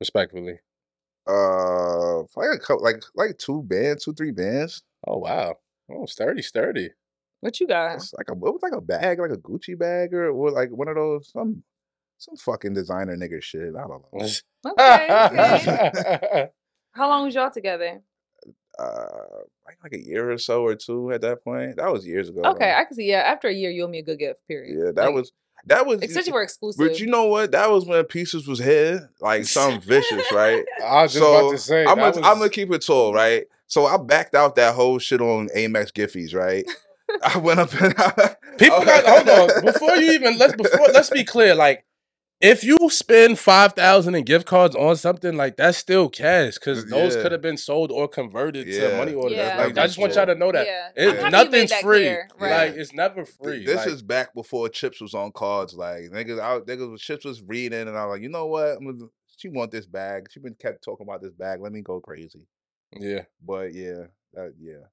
respectfully? 0.00 0.60
uh, 1.26 2.18
like 2.36 2.54
a 2.54 2.58
couple, 2.58 2.82
like 2.84 3.02
like 3.14 3.36
two 3.38 3.62
bands, 3.62 4.04
two 4.04 4.14
three 4.14 4.30
bands. 4.30 4.82
Oh 5.06 5.18
wow, 5.18 5.58
oh 5.90 6.06
sturdy, 6.06 6.42
sturdy. 6.42 6.90
What 7.44 7.60
you 7.60 7.66
got? 7.68 7.96
It's 7.96 8.14
like 8.14 8.28
a 8.30 8.32
it 8.32 8.38
was 8.38 8.60
like 8.62 8.72
a 8.72 8.80
bag, 8.80 9.18
like 9.20 9.30
a 9.30 9.36
Gucci 9.36 9.78
bag, 9.78 10.14
or, 10.14 10.30
or 10.30 10.50
like 10.50 10.70
one 10.70 10.88
of 10.88 10.94
those 10.94 11.28
some 11.30 11.62
some 12.16 12.36
fucking 12.36 12.72
designer 12.72 13.14
nigga 13.18 13.42
shit. 13.42 13.74
I 13.76 13.86
don't 13.86 14.02
know. 14.12 14.26
Okay. 14.66 15.26
okay. 15.26 16.48
How 16.92 17.06
long 17.10 17.26
was 17.26 17.34
y'all 17.34 17.50
together? 17.50 18.00
Uh, 18.78 19.06
like 19.66 19.76
like 19.82 19.92
a 19.92 20.00
year 20.02 20.32
or 20.32 20.38
so 20.38 20.62
or 20.64 20.74
two 20.74 21.10
at 21.12 21.20
that 21.20 21.44
point. 21.44 21.76
That 21.76 21.92
was 21.92 22.06
years 22.06 22.30
ago. 22.30 22.40
Okay, 22.46 22.70
though. 22.70 22.78
I 22.78 22.84
can 22.86 22.94
see. 22.94 23.04
Yeah, 23.10 23.18
after 23.18 23.48
a 23.48 23.52
year, 23.52 23.70
you 23.70 23.84
owe 23.84 23.88
me 23.88 23.98
a 23.98 24.02
good 24.02 24.18
gift. 24.18 24.40
Period. 24.48 24.74
yeah, 24.78 24.92
that 24.92 25.06
Like, 25.08 25.14
was 25.14 25.32
that 25.66 25.86
was. 25.86 26.02
especially 26.02 26.32
we're 26.32 26.42
exclusive. 26.44 26.78
But 26.78 26.98
you 26.98 27.06
know 27.06 27.26
what? 27.26 27.52
That 27.52 27.70
was 27.70 27.84
when 27.84 28.02
pieces 28.04 28.48
was 28.48 28.58
here, 28.58 29.10
like 29.20 29.44
something 29.44 29.82
vicious, 29.82 30.32
right? 30.32 30.64
I 30.82 31.02
was 31.02 31.12
just 31.12 31.22
so 31.22 31.34
about 31.40 31.50
to 31.50 31.58
say. 31.58 31.80
I'm 31.84 31.96
gonna 31.96 32.06
was- 32.08 32.16
I'm 32.16 32.38
gonna 32.38 32.48
keep 32.48 32.72
it 32.72 32.80
tall, 32.86 33.12
right? 33.12 33.44
So 33.66 33.86
I 33.86 33.96
backed 33.98 34.34
out 34.34 34.56
that 34.56 34.74
whole 34.74 34.98
shit 34.98 35.20
on 35.20 35.48
Amex 35.54 35.92
Giffies, 35.92 36.34
right? 36.34 36.64
I 37.22 37.38
went 37.38 37.60
up 37.60 37.72
and 37.80 37.94
People 38.58 38.84
got 38.84 39.04
hold 39.04 39.28
on 39.50 39.64
before 39.64 39.96
you 39.96 40.12
even 40.12 40.38
let's 40.38 40.54
before 40.54 40.86
let's 40.92 41.10
be 41.10 41.24
clear. 41.24 41.54
Like, 41.54 41.84
if 42.40 42.62
you 42.62 42.76
spend 42.90 43.38
five 43.38 43.72
thousand 43.72 44.14
in 44.14 44.24
gift 44.24 44.46
cards 44.46 44.76
on 44.76 44.96
something, 44.96 45.36
like 45.36 45.56
that's 45.56 45.78
still 45.78 46.08
cash 46.08 46.54
because 46.54 46.86
those 46.86 47.16
Yeah. 47.16 47.22
could 47.22 47.32
have 47.32 47.40
been 47.42 47.56
sold 47.56 47.90
or 47.90 48.06
converted 48.08 48.66
to 48.66 48.96
money 48.96 49.14
orders. 49.14 49.38
Yeah. 49.38 49.56
Like, 49.58 49.78
I 49.78 49.86
just 49.86 49.98
want 49.98 50.14
y'all 50.14 50.26
to 50.26 50.34
know 50.34 50.52
that 50.52 50.66
Yeah. 50.66 50.88
it, 50.96 51.08
I'm 51.08 51.14
happy 51.14 51.16
you 51.16 51.22
made 51.24 51.30
nothing's 51.32 51.70
that 51.70 51.82
free. 51.82 51.98
clear. 52.00 52.28
Right. 52.38 52.68
Like, 52.68 52.76
it's 52.78 52.92
never 52.92 53.24
free. 53.24 53.64
This 53.64 53.76
Like, 53.76 53.88
is 53.88 54.02
back 54.02 54.34
before 54.34 54.68
chips 54.68 55.00
was 55.00 55.14
on 55.14 55.32
cards. 55.32 55.74
Like 55.74 56.02
niggas, 56.10 56.40
I, 56.40 56.60
niggas, 56.60 56.98
chips 57.00 57.24
was 57.24 57.42
reading, 57.42 57.80
and 57.88 57.96
I 57.96 58.04
was 58.06 58.14
like, 58.14 58.22
you 58.22 58.28
know 58.28 58.46
what? 58.46 58.68
I'm 58.76 58.84
gonna, 58.84 59.08
she 59.36 59.48
want 59.48 59.70
this 59.72 59.86
bag. 59.86 60.26
She 60.30 60.38
been 60.40 60.54
kept 60.54 60.84
talking 60.84 61.06
about 61.08 61.22
this 61.22 61.32
bag. 61.32 61.60
Let 61.60 61.72
me 61.72 61.80
go 61.80 62.00
crazy. 62.00 62.46
yeah. 62.98 63.22
But 63.44 63.74
yeah, 63.74 64.04
that, 64.34 64.54
yeah. 64.60 64.84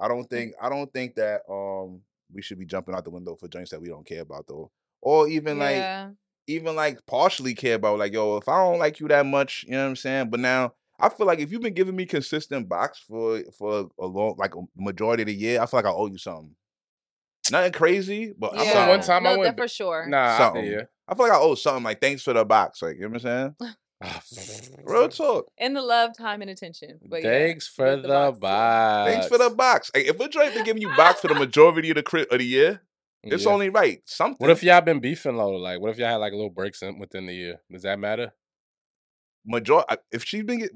I 0.00 0.08
don't 0.08 0.28
think 0.28 0.54
I 0.60 0.68
don't 0.68 0.92
think 0.92 1.14
that 1.16 1.42
um 1.50 2.00
we 2.32 2.42
should 2.42 2.58
be 2.58 2.66
jumping 2.66 2.94
out 2.94 3.04
the 3.04 3.10
window 3.10 3.36
for 3.36 3.48
joints 3.48 3.70
that 3.70 3.80
we 3.80 3.88
don't 3.88 4.06
care 4.06 4.22
about 4.22 4.46
though, 4.48 4.70
or 5.00 5.28
even 5.28 5.58
like 5.58 6.08
even 6.46 6.74
like 6.76 7.04
partially 7.06 7.54
care 7.54 7.76
about 7.76 7.98
like 7.98 8.12
yo 8.12 8.36
if 8.36 8.46
i 8.48 8.56
don't 8.58 8.78
like 8.78 9.00
you 9.00 9.08
that 9.08 9.24
much 9.24 9.64
you 9.66 9.72
know 9.72 9.82
what 9.84 9.88
i'm 9.90 9.96
saying? 9.96 10.28
But 10.30 10.40
now 10.40 10.74
i 11.00 11.08
feel 11.08 11.26
like 11.26 11.38
if 11.38 11.50
you've 11.50 11.62
been 11.62 11.72
giving 11.74 11.96
me 11.96 12.04
consistent 12.06 12.68
box 12.68 12.98
for 12.98 13.40
for 13.58 13.88
a 13.98 14.06
long 14.06 14.34
like 14.38 14.54
a 14.54 14.60
majority 14.76 15.22
of 15.22 15.28
the 15.28 15.34
year 15.34 15.60
i 15.60 15.66
feel 15.66 15.78
like 15.78 15.86
i 15.86 15.90
owe 15.90 16.06
you 16.06 16.18
something. 16.18 16.54
Nothing 17.50 17.72
crazy 17.72 18.32
but 18.38 18.52
I 18.54 18.56
I'm 18.56 18.58
remember 18.60 18.80
like, 18.80 18.88
one 18.88 19.00
time 19.00 19.26
I 19.26 19.36
went 19.36 19.56
for 19.56 19.68
sure. 19.68 20.06
Nah, 20.06 20.38
Something. 20.38 20.64
yeah. 20.66 20.82
i 21.08 21.14
feel 21.14 21.26
like 21.28 21.36
i 21.36 21.40
owe 21.40 21.54
something 21.54 21.82
like 21.84 22.00
thanks 22.00 22.22
for 22.22 22.32
the 22.32 22.44
box 22.44 22.82
like 22.82 22.96
you 22.96 23.02
know 23.02 23.08
what 23.08 23.24
i'm 23.26 23.54
saying 23.60 23.74
Ah, 24.04 24.22
real 24.84 25.08
talk 25.08 25.46
And 25.58 25.74
the 25.74 25.82
love, 25.82 26.16
time, 26.16 26.42
and 26.42 26.50
attention. 26.50 26.98
But 27.08 27.22
yeah, 27.22 27.30
Thanks 27.30 27.66
for 27.68 27.86
with 27.92 28.02
the, 28.02 28.08
box, 28.08 28.36
yeah. 28.36 28.40
box. 28.40 29.10
thanks 29.12 29.28
for 29.28 29.38
the 29.38 29.50
box 29.50 29.90
like, 29.94 30.06
if 30.06 30.20
a 30.20 30.28
joint 30.28 30.54
been 30.54 30.64
giving 30.64 30.82
you 30.82 30.88
box 30.96 31.20
for 31.20 31.28
the 31.28 31.34
majority 31.46 31.90
of 31.90 31.96
the 31.96 32.02
cri- 32.02 32.26
of 32.30 32.38
the 32.38 32.44
year 32.44 32.82
it's 33.22 33.44
Yeah. 33.44 33.50
only 33.52 33.70
right 33.70 34.02
something 34.04 34.36
What 34.38 34.50
if 34.50 34.62
y'all 34.62 34.80
been 34.82 35.00
beefing 35.00 35.36
low? 35.36 35.52
Like, 35.56 35.80
what 35.80 35.90
if 35.90 35.98
y'all 35.98 36.08
had 36.08 36.16
like 36.16 36.32
a 36.32 36.36
little 36.36 36.50
breaks 36.50 36.82
in, 36.82 36.98
within 36.98 37.24
the 37.26 37.32
year? 37.34 37.60
Does 37.72 37.82
that 37.82 37.98
matter? 37.98 38.32
major 39.46 39.96
if 40.12 40.24
she's 40.24 40.42
been 40.44 40.58
get, 40.60 40.70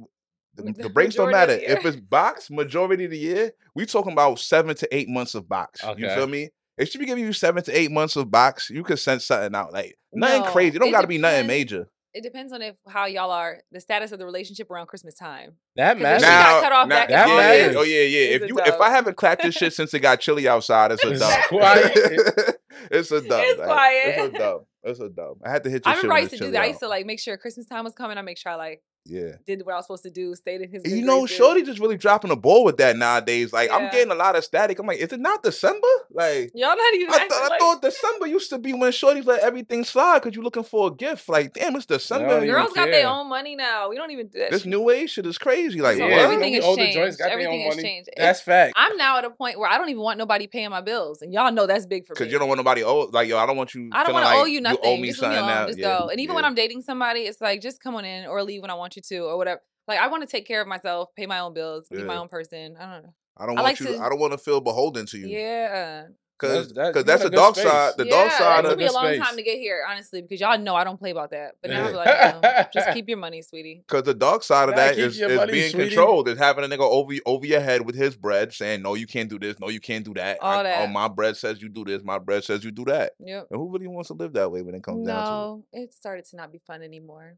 the, 0.54 0.62
the 0.64 0.72
the 0.84 0.88
breaks 0.88 1.14
don't 1.14 1.30
matter. 1.30 1.52
If 1.52 1.84
it's 1.84 1.96
box 1.96 2.50
majority 2.50 3.04
of 3.04 3.10
the 3.10 3.18
year, 3.18 3.52
we 3.74 3.86
talking 3.86 4.12
about 4.12 4.38
seven 4.38 4.74
to 4.76 4.88
eight 4.94 5.08
months 5.08 5.34
of 5.34 5.48
box. 5.48 5.82
You 5.96 6.08
feel 6.08 6.26
me? 6.26 6.50
If 6.76 6.88
she 6.90 6.98
be 6.98 7.06
giving 7.06 7.24
you 7.24 7.32
seven 7.32 7.62
to 7.64 7.72
eight 7.76 7.90
months 7.90 8.16
of 8.16 8.30
box, 8.30 8.70
you 8.70 8.82
could 8.84 8.98
send 8.98 9.20
something 9.22 9.54
out. 9.54 9.72
Like 9.72 9.98
nothing 10.12 10.42
No, 10.42 10.50
crazy. 10.50 10.76
It 10.76 10.78
don't 10.80 10.88
it 10.88 10.92
gotta 10.92 11.06
be 11.06 11.18
nothing 11.18 11.46
major. 11.46 11.88
It 12.18 12.22
depends 12.24 12.52
on 12.52 12.62
if 12.62 12.74
how 12.88 13.06
y'all 13.06 13.30
are, 13.30 13.58
the 13.70 13.78
status 13.78 14.10
of 14.10 14.18
the 14.18 14.24
relationship 14.24 14.68
around 14.72 14.88
Christmas 14.88 15.14
time. 15.14 15.52
That 15.76 15.96
if 15.98 16.02
matters. 16.02 16.22
she 16.22 16.26
got 16.28 16.62
cut 16.64 16.72
off 16.72 16.88
back 16.88 17.08
in 17.10 17.14
yeah, 17.14 17.24
August, 17.26 17.78
oh 17.78 17.82
yeah, 17.82 18.02
yeah. 18.02 18.18
it's 18.18 18.34
If 18.34 18.42
a 18.42 18.46
you 18.48 18.58
if. 18.58 18.80
I 18.80 18.90
haven't 18.90 19.16
clapped 19.16 19.42
this 19.42 19.54
shit 19.54 19.72
since 19.72 19.94
it 19.94 20.00
got 20.00 20.18
chilly 20.18 20.48
outside, 20.48 20.90
it's 20.90 21.04
a 21.04 21.10
It's 21.12 21.20
dub. 21.20 21.40
quiet. 21.48 21.92
it's 22.90 23.12
a 23.12 23.20
dub. 23.20 23.40
It's 23.44 23.58
like, 23.60 23.68
quiet. 23.68 24.04
It's 24.18 24.34
a 24.34 24.38
dub. 24.38 24.64
It's 24.82 25.00
a 25.00 25.08
dub. 25.08 25.38
I 25.44 25.50
had 25.50 25.62
to 25.62 25.70
hit 25.70 25.86
your 25.86 25.92
I 25.92 25.94
shit 25.94 26.02
remember 26.02 26.16
I 26.16 26.20
used 26.22 26.30
to 26.30 26.36
do 26.38 26.40
chilly 26.40 26.52
that. 26.54 26.62
I 26.62 26.66
used 26.66 26.80
to 26.80 26.88
like 26.88 27.06
make 27.06 27.20
sure 27.20 27.36
Christmas 27.36 27.66
time 27.66 27.84
was 27.84 27.94
coming. 27.94 28.18
I 28.18 28.22
make 28.22 28.36
sure 28.38 28.50
I 28.50 28.56
like 28.56 28.82
Yeah. 29.04 29.32
did 29.46 29.64
what 29.64 29.72
I 29.72 29.76
was 29.76 29.86
supposed 29.86 30.02
to 30.02 30.10
do, 30.10 30.34
stayed 30.34 30.60
in 30.60 30.70
his. 30.70 30.82
You 30.84 31.04
know, 31.04 31.20
graces. 31.20 31.36
Shorty 31.36 31.62
just 31.62 31.80
really 31.80 31.96
dropping 31.96 32.28
the 32.28 32.36
ball 32.36 32.64
with 32.64 32.76
that 32.76 32.96
nowadays. 32.96 33.52
Like, 33.52 33.70
I'm 33.70 33.90
getting 33.90 34.12
a 34.12 34.14
lot 34.14 34.36
of 34.36 34.44
static. 34.44 34.78
I'm 34.78 34.86
like, 34.86 34.98
is 34.98 35.12
it 35.12 35.20
not 35.20 35.42
December? 35.42 35.88
Like, 36.10 36.52
Y'all 36.54 36.76
not 36.76 36.94
even. 36.94 37.10
I, 37.10 37.14
acting 37.16 37.28
thought 37.30 37.42
I 37.42 37.48
like- 37.48 37.60
thought 37.60 37.82
December 37.82 38.26
used 38.26 38.50
to 38.50 38.58
be 38.58 38.72
when 38.74 38.92
Shorty 38.92 39.22
let 39.22 39.40
everything 39.40 39.84
slide 39.84 40.20
because 40.20 40.34
you're 40.34 40.44
looking 40.44 40.62
for 40.64 40.88
a 40.88 40.90
gift. 40.90 41.28
Like, 41.28 41.54
damn, 41.54 41.74
it's 41.76 41.86
December. 41.86 42.26
don't 42.26 42.36
and 42.36 42.44
even 42.44 42.54
Girls 42.54 42.72
got 42.74 42.86
their 42.86 43.08
own 43.08 43.28
money 43.28 43.56
now. 43.56 43.88
We 43.88 43.96
don't 43.96 44.10
even 44.10 44.28
do 44.28 44.38
that. 44.40 44.50
This 44.50 44.62
shit. 44.62 44.70
new 44.70 44.90
age 44.90 45.10
shit 45.10 45.26
is 45.26 45.38
crazy. 45.38 45.80
Like, 45.80 45.98
yeah, 45.98 46.04
everything 46.04 46.54
has 46.54 46.64
changed. 46.76 47.20
Everything 47.20 47.62
has 47.62 47.76
money. 47.76 47.82
changed. 47.82 48.10
That's 48.16 48.40
fact. 48.40 48.74
I'm 48.76 48.96
now 48.96 49.18
at 49.18 49.24
a 49.24 49.30
point 49.30 49.58
where 49.58 49.70
I 49.70 49.78
don't 49.78 49.88
even 49.88 50.02
want 50.02 50.18
nobody 50.18 50.46
paying 50.46 50.70
my 50.70 50.80
bills, 50.80 51.22
and 51.22 51.32
y'all 51.32 51.52
know 51.52 51.66
that's 51.66 51.86
big 51.86 52.06
for 52.06 52.12
me. 52.12 52.16
Because 52.18 52.32
you 52.32 52.38
don't 52.38 52.48
want 52.48 52.58
nobody 52.58 52.82
owe. 52.82 53.08
Like, 53.10 53.28
yo, 53.28 53.38
I 53.38 53.46
don't 53.46 53.56
want 53.56 53.74
you. 53.74 53.88
I 53.92 54.04
don't 54.04 54.12
want 54.12 54.18
want 54.24 54.36
to 54.36 54.42
owe 54.42 54.44
you 54.46 54.60
nothing. 54.60 54.80
You 54.84 54.90
owe 54.90 54.96
me 54.96 55.08
just 55.08 55.22
leave 55.22 55.32
something 55.34 55.66
Just 55.68 55.78
go. 55.78 56.08
And 56.08 56.20
even 56.20 56.34
when. 56.34 56.44
I'm 56.48 56.54
dating 56.54 56.80
somebody, 56.82 57.20
it's 57.20 57.40
like 57.40 57.60
just 57.60 57.80
come 57.82 57.94
on 57.94 58.04
in 58.04 58.26
or 58.26 58.42
leave 58.42 58.62
when 58.62 58.70
I 58.70 58.74
want 58.74 58.96
you 58.96 58.97
to 59.02 59.18
or 59.20 59.36
whatever. 59.36 59.60
Like 59.86 59.98
I 60.00 60.08
want 60.08 60.22
to 60.22 60.28
take 60.28 60.46
care 60.46 60.60
of 60.60 60.68
myself, 60.68 61.08
pay 61.16 61.26
my 61.26 61.38
own 61.40 61.54
bills, 61.54 61.88
be 61.88 62.02
my 62.02 62.16
own 62.16 62.28
person. 62.28 62.76
I 62.78 62.92
don't 62.94 63.02
know. 63.04 63.14
I 63.36 63.46
don't 63.46 63.58
I 63.58 63.62
want 63.62 63.64
like 63.64 63.80
you. 63.80 63.86
to- 63.96 64.02
I 64.02 64.08
don't 64.08 64.18
want 64.18 64.32
to 64.32 64.38
feel 64.38 64.60
beholden 64.60 65.06
to 65.06 65.18
you. 65.18 65.28
Yeah. 65.28 66.06
Because 66.38 66.68
That's- 66.68 66.72
that- 66.74 66.92
because 66.92 67.04
that's 67.04 67.22
the 67.22 67.28
a 67.28 67.30
dark 67.32 67.54
space. 67.56 67.64
side. 67.68 67.94
The 67.96 68.04
yeah, 68.06 68.10
dark 68.12 68.30
side 68.32 68.64
of 68.64 68.64
it 68.64 68.66
of 68.66 68.70
took 68.72 68.78
me 68.78 68.86
a 68.86 68.92
long 68.92 69.04
space. 69.06 69.22
time 69.26 69.36
to 69.36 69.42
get 69.42 69.58
here, 69.58 69.84
honestly, 69.88 70.22
because 70.22 70.40
y'all 70.40 70.56
know 70.56 70.76
I 70.76 70.84
don't 70.84 70.96
play 70.98 71.10
about 71.10 71.30
that. 71.32 71.54
But 71.60 71.72
now 71.72 71.88
I'm 71.88 71.94
like, 71.94 72.42
no, 72.42 72.64
just 72.72 72.92
keep 72.94 73.08
your 73.08 73.18
money, 73.18 73.42
sweetie. 73.42 73.82
Because 73.88 74.04
the 74.04 74.14
dark 74.14 74.44
side 74.44 74.68
of 74.68 74.76
Gotta 74.76 75.00
is, 75.00 75.20
money, 75.20 75.50
being 75.52 75.70
sweetie. 75.70 75.88
controlled, 75.96 76.28
is 76.28 76.38
having 76.38 76.64
a 76.64 76.68
nigga 76.68 76.78
over 76.88 77.12
over 77.26 77.44
your 77.44 77.60
head 77.60 77.84
with 77.84 77.96
his 77.96 78.14
bread, 78.14 78.52
saying 78.52 78.82
no, 78.82 78.94
you 78.94 79.08
can't 79.08 79.28
do 79.28 79.36
this, 79.38 79.58
no, 79.58 79.68
you 79.68 79.80
can't 79.80 80.04
do 80.04 80.14
that. 80.14 80.38
All 80.40 80.60
I- 80.60 80.62
that. 80.62 80.84
Oh, 80.88 80.92
my 80.92 81.08
bread 81.08 81.36
says 81.36 81.60
you 81.60 81.68
do 81.68 81.84
this, 81.84 82.04
my 82.04 82.18
bread 82.20 82.44
says 82.44 82.62
you 82.62 82.70
do 82.70 82.84
that. 82.84 83.14
Yep. 83.18 83.48
And 83.50 83.58
who 83.60 83.72
really 83.72 83.88
wants 83.88 84.06
to 84.08 84.14
live 84.14 84.32
that 84.34 84.52
way 84.52 84.62
when 84.62 84.76
it 84.76 84.82
comes 84.84 85.06
down 85.08 85.24
to 85.24 85.30
No, 85.30 85.64
it 85.72 85.92
started 85.92 86.24
to 86.26 86.36
not 86.36 86.52
be 86.52 86.60
fun 86.66 86.82
anymore. 86.82 87.36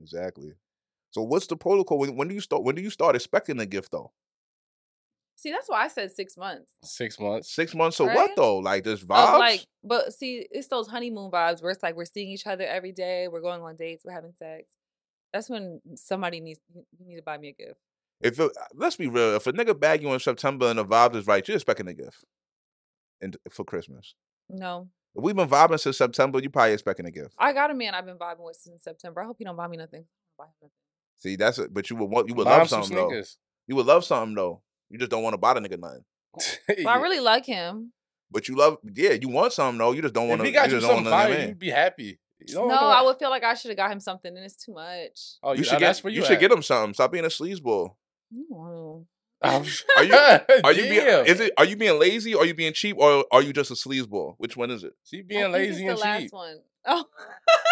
Exactly. 0.00 0.54
So 1.10 1.22
what's 1.22 1.46
the 1.46 1.56
protocol? 1.56 1.98
When, 1.98 2.16
when 2.16 2.28
do 2.28 2.34
you 2.34 2.40
start? 2.40 2.64
When 2.64 2.74
do 2.74 2.82
you 2.82 2.90
start 2.90 3.16
expecting 3.16 3.58
a 3.60 3.66
gift 3.66 3.92
though? 3.92 4.12
See, 5.36 5.52
that's 5.52 5.68
why 5.68 5.84
I 5.84 5.88
said 5.88 6.10
six 6.10 6.36
months. 6.36 6.72
Six 6.82 7.20
months. 7.20 7.50
Six 7.54 7.72
months. 7.74 7.96
So 7.96 8.06
what 8.06 8.32
though? 8.36 8.58
Like 8.58 8.82
this 8.84 9.02
Of 9.02 9.08
vibes. 9.08 9.38
like, 9.38 9.64
but 9.84 10.12
see, 10.12 10.44
it's 10.50 10.66
those 10.66 10.88
honeymoon 10.88 11.30
vibes 11.30 11.62
where 11.62 11.70
it's 11.70 11.82
like 11.82 11.94
we're 11.94 12.04
seeing 12.06 12.28
each 12.28 12.46
other 12.46 12.64
every 12.66 12.90
day, 12.92 13.28
we're 13.28 13.40
going 13.40 13.62
on 13.62 13.76
dates, 13.76 14.04
we're 14.04 14.12
having 14.12 14.32
sex. 14.32 14.64
That's 15.32 15.48
when 15.48 15.80
somebody 15.94 16.40
needs 16.40 16.58
you 16.74 16.84
you 16.98 17.06
need 17.06 17.16
to 17.16 17.22
buy 17.22 17.38
me 17.38 17.48
a 17.50 17.52
gift. 17.52 17.78
if 18.20 18.40
it, 18.40 18.50
uh, 18.60 18.64
let's 18.74 18.96
be 18.96 19.06
real, 19.06 19.36
if 19.36 19.46
a 19.46 19.52
nigga 19.52 19.78
bag 19.78 20.02
you 20.02 20.12
in 20.12 20.18
September 20.18 20.66
and 20.70 20.78
the 20.78 20.84
vibes 20.84 21.14
is 21.14 21.26
right, 21.26 21.46
you're 21.46 21.56
expecting 21.56 21.86
a 21.86 21.94
gift. 21.94 22.24
And 23.20 23.36
for 23.50 23.64
Christmas, 23.64 24.14
No, 24.48 24.88
if 25.14 25.22
we've 25.22 25.36
been 25.36 25.48
vibing 25.48 25.78
since 25.78 25.98
September, 25.98 26.40
you 26.40 26.50
probably 26.50 26.72
expecting 26.72 27.06
a 27.06 27.10
gift. 27.12 27.34
I 27.38 27.52
got 27.52 27.70
a 27.70 27.74
man 27.74 27.94
I've 27.94 28.06
been 28.06 28.18
vibing 28.18 28.44
with 28.44 28.56
since 28.56 28.82
September. 28.82 29.20
I 29.22 29.26
hope 29.26 29.36
he 29.38 29.44
don't 29.44 29.56
buy 29.56 29.68
me 29.68 29.76
nothing. 29.76 30.04
Buy 30.36 30.44
him 30.46 30.50
nothing. 30.62 30.70
See, 31.18 31.36
that's 31.36 31.58
it. 31.58 31.72
But 31.74 31.90
you 31.90 31.96
would 31.96 32.10
want, 32.10 32.28
you 32.28 32.34
would 32.34 32.44
Buy 32.44 32.52
him 32.54 32.58
love 32.60 32.68
some 32.68 32.82
something 32.82 32.96
though. 32.96 33.08
sneakers. 33.08 33.36
You 33.66 33.76
would 33.76 33.86
love 33.86 34.04
something 34.04 34.34
though. 34.34 34.62
You 34.90 34.98
just 34.98 35.10
don't 35.10 35.22
want 35.22 35.34
to 35.34 35.38
buy 35.38 35.54
the 35.54 35.60
nigga 35.60 35.78
nothing. 35.78 36.04
Well, 36.84 36.94
I 36.94 37.00
really 37.00 37.20
like 37.20 37.44
him. 37.46 37.92
But 38.30 38.46
you 38.48 38.56
love, 38.56 38.76
yeah, 38.84 39.12
you 39.12 39.28
want 39.28 39.52
something 39.52 39.78
though. 39.78 39.92
You 39.92 40.02
just 40.02 40.14
don't 40.14 40.28
want 40.28 40.40
If 40.40 40.44
to. 40.44 40.48
he 40.50 40.54
got 40.54 40.66
you 40.68 40.76
just 40.76 40.86
don't 40.86 40.96
something 40.96 41.10
wanna 41.10 41.22
fire, 41.22 41.30
let 41.30 41.36
him 41.38 41.42
in. 41.44 41.48
you'd 41.50 41.58
be 41.58 41.70
happy. 41.70 42.18
You 42.46 42.54
No, 42.54 42.68
don't 42.68 42.72
I 42.72 42.98
know- 43.00 43.06
would 43.06 43.18
feel 43.18 43.30
like 43.30 43.42
I 43.42 43.54
should 43.54 43.70
have 43.70 43.76
got 43.78 43.90
him 43.90 44.00
something, 44.00 44.34
and 44.36 44.44
it's 44.44 44.54
too 44.56 44.72
much. 44.72 45.18
Oh, 45.42 45.52
You 45.52 45.58
you, 45.58 45.64
should 45.64 45.74
uh, 45.74 45.78
get. 45.80 45.86
that's 45.86 46.04
where 46.04 46.12
you 46.12 46.20
you, 46.20 46.26
should 46.26 46.38
get 46.38 46.52
him 46.52 46.62
something. 46.62 46.94
Stop 46.94 47.10
being 47.12 47.24
a 47.24 47.28
sleazeball. 47.28 47.94
Mm. 48.32 49.06
Are 49.42 49.62
Are 49.96 50.04
you- 50.04 50.14
Are 50.64 50.72
you 50.72 50.82
being? 50.82 51.26
Is 51.26 51.40
it? 51.40 51.52
Are 51.56 51.64
you 51.64 51.76
being 51.76 51.98
lazy? 51.98 52.34
Or 52.34 52.42
are 52.42 52.46
you 52.46 52.54
being 52.54 52.72
cheap? 52.74 52.96
Or 52.98 53.24
are 53.32 53.42
you 53.42 53.52
just 53.52 53.70
a 53.70 53.74
sleazeball? 53.74 54.34
Which 54.38 54.56
one 54.56 54.70
is 54.70 54.84
it? 54.84 54.92
She 55.04 55.18
I 55.18 55.22
being 55.22 55.40
think 55.42 55.52
lazy 55.54 55.70
it's 55.70 55.80
and 55.80 55.88
the 55.90 55.94
last 56.02 56.20
cheap. 56.22 56.32
one. 56.32 56.58
Oh, 56.86 57.04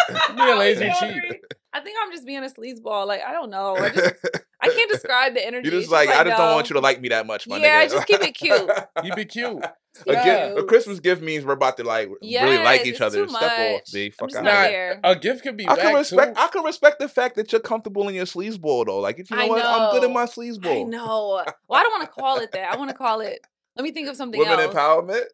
being 0.35 0.37
lazy 0.57 0.83
and 0.85 0.91
I 0.93 0.99
cheap. 0.99 1.41
I 1.73 1.79
think 1.81 1.97
I'm 2.01 2.11
just 2.11 2.25
being 2.25 2.43
a 2.43 2.47
sleazeball. 2.47 3.05
Like 3.07 3.21
I 3.23 3.31
don't 3.31 3.49
know. 3.49 3.75
I, 3.75 3.89
just, 3.89 4.15
I 4.61 4.67
can't 4.75 4.91
describe 4.91 5.33
the 5.33 5.45
energy. 5.45 5.65
You 5.65 5.71
just 5.71 5.83
It's 5.85 5.91
like, 5.91 6.09
I 6.09 6.23
just 6.23 6.37
don't 6.37 6.53
want 6.53 6.67
um, 6.67 6.69
you 6.69 6.73
to 6.75 6.79
like 6.81 6.99
me 7.01 7.09
that 7.09 7.27
much, 7.27 7.47
my 7.47 7.57
Yeah, 7.57 7.85
nigga. 7.85 7.91
just 7.91 8.07
keep 8.07 8.21
it 8.21 8.33
cute. 8.33 8.69
You 9.03 9.13
be 9.13 9.25
cute. 9.25 9.63
a, 10.07 10.13
gift, 10.13 10.59
a 10.59 10.63
Christmas 10.63 10.99
gift 10.99 11.21
means 11.21 11.43
we're 11.45 11.53
about 11.53 11.77
to 11.77 11.83
like 11.83 12.09
really 12.21 12.57
like 12.57 12.85
each 12.85 13.01
other. 13.01 13.25
too 13.25 13.29
Step 13.29 13.41
off, 13.51 13.71
much. 13.73 13.91
B. 13.93 14.05
I'm 14.05 14.11
Fuck 14.11 14.29
just 14.29 14.37
out. 14.39 14.43
not 14.45 14.71
Nah. 15.03 15.09
A 15.11 15.15
gift 15.15 15.43
could 15.43 15.57
be 15.57 15.67
I 15.67 15.75
can 15.75 15.95
respect. 15.95 16.35
too. 16.35 16.41
I 16.41 16.47
can 16.47 16.63
respect 16.63 16.99
the 16.99 17.09
fact 17.09 17.35
that 17.35 17.51
you're 17.51 17.61
comfortable 17.61 18.07
in 18.07 18.15
your 18.15 18.25
sleazeball 18.25 18.85
though. 18.87 18.99
Like, 18.99 19.19
if 19.19 19.29
you 19.29 19.37
know 19.37 19.43
I 19.45 19.47
what, 19.47 19.65
I'm 19.65 19.91
good 19.93 20.03
in 20.03 20.09
know. 20.09 20.15
my 20.15 20.23
I 20.23 20.25
sleazeball. 20.25 20.87
know. 20.89 21.43
Well, 21.67 21.79
I 21.79 21.83
don't 21.83 21.91
want 21.91 22.03
to 22.03 22.21
call 22.21 22.37
it 22.39 22.51
that. 22.53 22.71
I 22.73 22.77
want 22.77 22.89
to 22.89 22.95
call 22.95 23.21
it. 23.21 23.39
Let 23.75 23.83
me 23.83 23.91
think 23.91 24.07
of 24.07 24.15
something 24.15 24.39
Women 24.39 24.59
else. 24.59 24.73
empowerment. 24.73 25.25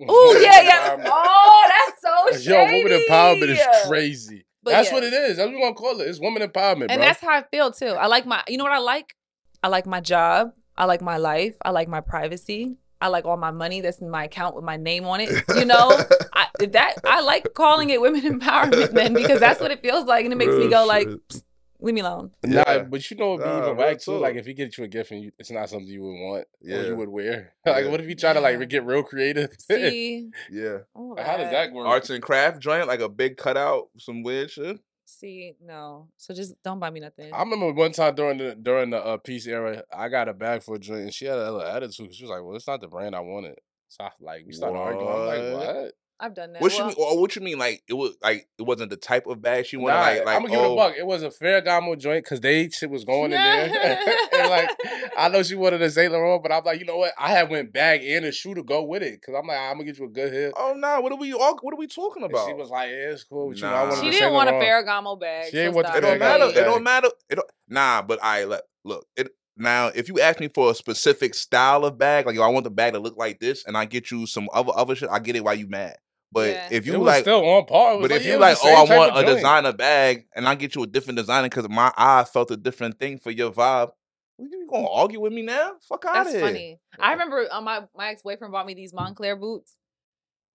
Oh 0.00 0.40
yeah, 0.42 0.60
yeah. 0.62 0.96
Oh, 1.06 1.68
that's 1.68 2.00
so 2.02 2.50
Yo, 2.50 2.64
shady. 2.66 2.82
woman 2.84 3.00
empowerment 3.02 3.48
is 3.48 3.66
crazy. 3.86 4.44
But 4.62 4.72
that's 4.72 4.92
what 4.92 5.02
it 5.02 5.12
is. 5.12 5.36
That's 5.36 5.46
what 5.48 5.54
we're 5.54 5.60
gonna 5.60 5.74
call 5.74 6.00
it. 6.00 6.08
It's 6.08 6.20
woman 6.20 6.42
empowerment, 6.42 6.82
And 6.90 6.98
bro. 6.98 7.04
that's 7.04 7.20
how 7.20 7.30
I 7.30 7.42
feel 7.50 7.72
too. 7.72 7.86
I 7.86 8.06
like 8.06 8.26
my. 8.26 8.42
You 8.48 8.58
know 8.58 8.64
what 8.64 8.72
I 8.72 8.78
like? 8.78 9.14
I 9.62 9.68
like 9.68 9.86
my 9.86 10.00
job. 10.00 10.52
I 10.76 10.84
like 10.86 11.02
my 11.02 11.16
life. 11.18 11.56
I 11.64 11.70
like 11.70 11.88
my 11.88 12.00
privacy. 12.00 12.76
I 13.00 13.08
like 13.08 13.24
all 13.24 13.36
my 13.36 13.50
money 13.50 13.80
that's 13.80 13.98
in 13.98 14.08
my 14.08 14.24
account 14.24 14.54
with 14.54 14.64
my 14.64 14.76
name 14.76 15.04
on 15.04 15.20
it. 15.20 15.44
You 15.56 15.64
know, 15.64 15.98
I, 16.32 16.46
that 16.66 16.98
I 17.04 17.20
like 17.20 17.52
calling 17.54 17.90
it 17.90 18.00
women 18.00 18.22
empowerment 18.40 18.92
then 18.92 19.12
because 19.14 19.40
that's 19.40 19.60
what 19.60 19.72
it 19.72 19.82
feels 19.82 20.06
like, 20.06 20.24
and 20.24 20.32
it 20.32 20.36
makes 20.36 20.52
me 20.52 20.66
Real 20.66 20.70
go 20.70 20.86
like, 20.86 21.08
"Psst, 21.08 21.42
leave 21.82 21.94
me 21.94 22.00
alone. 22.00 22.30
Nah, 22.44 22.62
but 22.84 23.10
you 23.10 23.16
know, 23.16 23.34
it'd 23.34 23.44
be 23.44 23.50
Nah, 23.50 23.58
even 23.58 23.68
real 23.70 23.74
whack 23.76 23.98
too. 24.00 24.16
Like 24.18 24.36
if 24.36 24.46
he 24.46 24.54
gets 24.54 24.78
you 24.78 24.84
a 24.84 24.88
gift 24.88 25.10
and 25.10 25.22
you, 25.24 25.32
it's 25.38 25.50
not 25.50 25.68
something 25.68 25.86
you 25.88 26.02
would 26.02 26.20
want 26.20 26.44
or 26.44 26.46
Yeah. 26.62 26.82
you 26.82 26.96
would 26.96 27.08
wear. 27.08 27.54
like, 27.66 27.84
Yeah. 27.84 27.90
what 27.90 28.00
if 28.00 28.08
you 28.08 28.14
try 28.14 28.32
to 28.32 28.40
like 28.40 28.68
get 28.68 28.84
real 28.84 29.02
creative? 29.02 29.50
See, 29.58 30.30
yeah. 30.50 30.78
all 30.94 31.16
How 31.18 31.36
does 31.36 31.50
that 31.50 31.72
work? 31.72 31.86
Arts 31.86 32.10
and 32.10 32.22
craft 32.22 32.60
joint, 32.60 32.86
like 32.86 33.00
a 33.00 33.08
big 33.08 33.36
cutout, 33.36 33.88
some 33.98 34.22
weird 34.22 34.50
shit. 34.50 34.78
See, 35.04 35.54
no. 35.62 36.08
So 36.16 36.32
just 36.32 36.54
don't 36.62 36.78
buy 36.78 36.88
me 36.90 37.00
nothing. 37.00 37.32
I 37.34 37.40
remember 37.40 37.72
one 37.72 37.92
time 37.92 38.14
during 38.14 38.38
the 38.38 38.54
during 38.54 38.90
the 38.90 39.04
uh, 39.04 39.16
peace 39.18 39.46
era, 39.46 39.82
I 39.94 40.08
got 40.08 40.28
a 40.28 40.32
bag 40.34 40.62
for 40.62 40.76
a 40.76 40.78
joint, 40.78 41.00
and 41.02 41.12
she 41.12 41.26
had 41.26 41.36
a 41.36 41.52
little 41.52 41.62
attitude. 41.62 42.06
'cause 42.06 42.16
She 42.16 42.24
was 42.24 42.30
like, 42.30 42.42
"Well, 42.42 42.56
it's 42.56 42.66
not 42.66 42.80
the 42.80 42.88
brand 42.88 43.14
I 43.14 43.20
wanted." 43.20 43.58
So 43.88 44.04
I, 44.04 44.10
like 44.20 44.44
we 44.46 44.52
started 44.54 44.78
arguing. 44.78 45.08
I'm 45.08 45.26
like, 45.26 45.66
What? 45.74 45.92
"What?" 46.22 46.26
I've 46.26 46.34
done 46.34 46.52
that. 46.52 46.62
What 46.62 46.72
Well, 46.72 46.80
you 46.80 46.86
mean? 46.86 46.94
Or 46.98 47.20
what 47.20 47.36
you 47.36 47.42
mean? 47.42 47.58
Like 47.58 47.82
it 47.88 47.94
was 47.94 48.16
like 48.22 48.48
it 48.58 48.62
wasn't 48.62 48.90
the 48.90 48.96
type 48.96 49.26
of 49.26 49.42
bag 49.42 49.66
she 49.66 49.76
wanted. 49.76 49.94
Nah, 49.94 50.00
like 50.00 50.24
like 50.24 50.36
I'm 50.36 50.42
gonna 50.42 50.54
give 50.54 50.60
it 50.60 50.66
oh, 50.66 50.72
a 50.72 50.76
buck. 50.76 50.94
It 50.96 51.06
was 51.06 51.22
a 51.22 51.30
Ferragamo 51.30 51.98
joint 51.98 52.24
because 52.24 52.40
they 52.40 52.68
shit 52.70 52.90
was 52.90 53.04
going 53.12 53.32
in 53.32 53.38
there, 53.40 53.98
and 54.34 54.50
like 54.50 54.70
I 55.16 55.28
know 55.28 55.42
she 55.42 55.54
wanted 55.54 55.82
a 55.82 55.90
Saint 55.90 56.12
Laurent, 56.12 56.42
but 56.42 56.52
I'm 56.52 56.64
like, 56.64 56.80
you 56.80 56.86
know 56.86 56.98
what? 56.98 57.12
I 57.18 57.30
had 57.30 57.50
went 57.50 57.72
bag 57.72 58.02
and 58.04 58.24
a 58.24 58.32
shoe 58.32 58.54
to 58.54 58.62
go 58.62 58.82
with 58.82 59.02
it 59.02 59.20
because 59.20 59.34
I'm 59.38 59.46
like, 59.46 59.58
I'm 59.58 59.74
gonna 59.74 59.84
get 59.84 59.98
you 59.98 60.06
a 60.06 60.08
good 60.08 60.32
hit. 60.32 60.52
Oh 60.56 60.74
no! 60.76 61.00
What 61.00 61.12
are 61.12 61.18
we 61.18 61.32
all? 61.32 61.58
What 61.60 61.74
are 61.74 61.78
we 61.78 61.86
talking 61.86 62.22
And 62.22 62.32
about? 62.32 62.46
she 62.48 62.54
was 62.54 62.70
like, 62.70 62.88
yeah, 62.90 63.10
it's 63.10 63.24
cool. 63.24 63.48
But 63.48 63.56
you 63.56 63.62
know, 63.64 63.70
Nah. 63.70 63.76
I 63.76 63.84
wanted 63.84 64.04
She 64.04 64.10
didn't 64.10 64.32
want 64.32 64.48
a 64.48 64.52
Ferragamo 64.52 65.20
bag. 65.20 65.50
She 65.50 65.58
ain't 65.58 65.72
so 65.72 65.76
want 65.76 65.86
the 65.88 65.98
It 65.98 66.00
don't 66.00 66.18
Ferragamo 66.18 66.20
matter. 66.20 66.60
It 66.60 66.64
don't 66.64 66.82
matter. 66.82 67.08
It 67.30 67.34
don't, 67.36 67.50
nah, 67.68 68.02
but 68.02 68.18
I 68.22 68.44
look. 68.44 68.62
Look. 68.84 69.06
It 69.16 69.28
now. 69.56 69.88
If 69.88 70.08
you 70.08 70.20
ask 70.20 70.40
me 70.40 70.48
for 70.48 70.70
a 70.70 70.74
specific 70.74 71.34
style 71.34 71.84
of 71.84 71.98
bag, 71.98 72.26
like 72.26 72.36
yo, 72.36 72.42
I 72.42 72.48
want 72.48 72.64
the 72.64 72.70
bag 72.70 72.94
to 72.94 72.98
look 72.98 73.16
like 73.16 73.40
this, 73.40 73.64
and 73.66 73.76
I 73.76 73.84
get 73.84 74.10
you 74.10 74.26
some 74.26 74.48
other 74.52 74.72
other 74.74 74.94
shit, 74.94 75.08
I 75.10 75.18
get 75.18 75.36
it 75.36 75.44
why 75.44 75.54
you 75.54 75.68
mad. 75.68 75.96
But 76.34 76.48
Yeah. 76.48 76.68
if 76.70 76.86
It 76.86 76.92
you 76.92 76.98
was 77.00 77.06
like, 77.06 77.22
still 77.24 77.44
on 77.46 77.66
par. 77.66 77.92
It 77.92 77.96
was 78.00 78.08
but 78.08 78.16
if 78.16 78.24
you 78.26 78.38
like, 78.38 78.56
oh, 78.64 78.74
I 78.86 78.96
want 78.96 79.12
a 79.18 79.22
joint. 79.22 79.36
designer 79.36 79.72
bag, 79.74 80.26
and 80.34 80.48
I 80.48 80.54
get 80.54 80.74
you 80.74 80.82
a 80.82 80.86
different 80.86 81.18
designer 81.18 81.48
because 81.50 81.68
my 81.68 81.92
eye 81.96 82.24
felt 82.24 82.50
a 82.50 82.56
different 82.56 82.98
thing 82.98 83.18
for 83.18 83.30
your 83.30 83.50
vibe. 83.50 83.90
well, 84.38 84.48
You 84.50 84.66
gonna 84.70 84.88
argue 84.88 85.20
with 85.20 85.32
me 85.34 85.42
now? 85.42 85.72
Fuck 85.86 86.06
out 86.06 86.14
That's 86.14 86.28
of 86.30 86.34
here. 86.36 86.46
funny. 86.46 86.80
I 86.98 87.12
remember 87.12 87.46
uh, 87.50 87.60
my 87.60 87.82
my 87.94 88.08
ex 88.08 88.22
boyfriend 88.22 88.50
bought 88.50 88.64
me 88.66 88.72
these 88.74 88.92
Moncler 88.94 89.38
boots. 89.38 89.74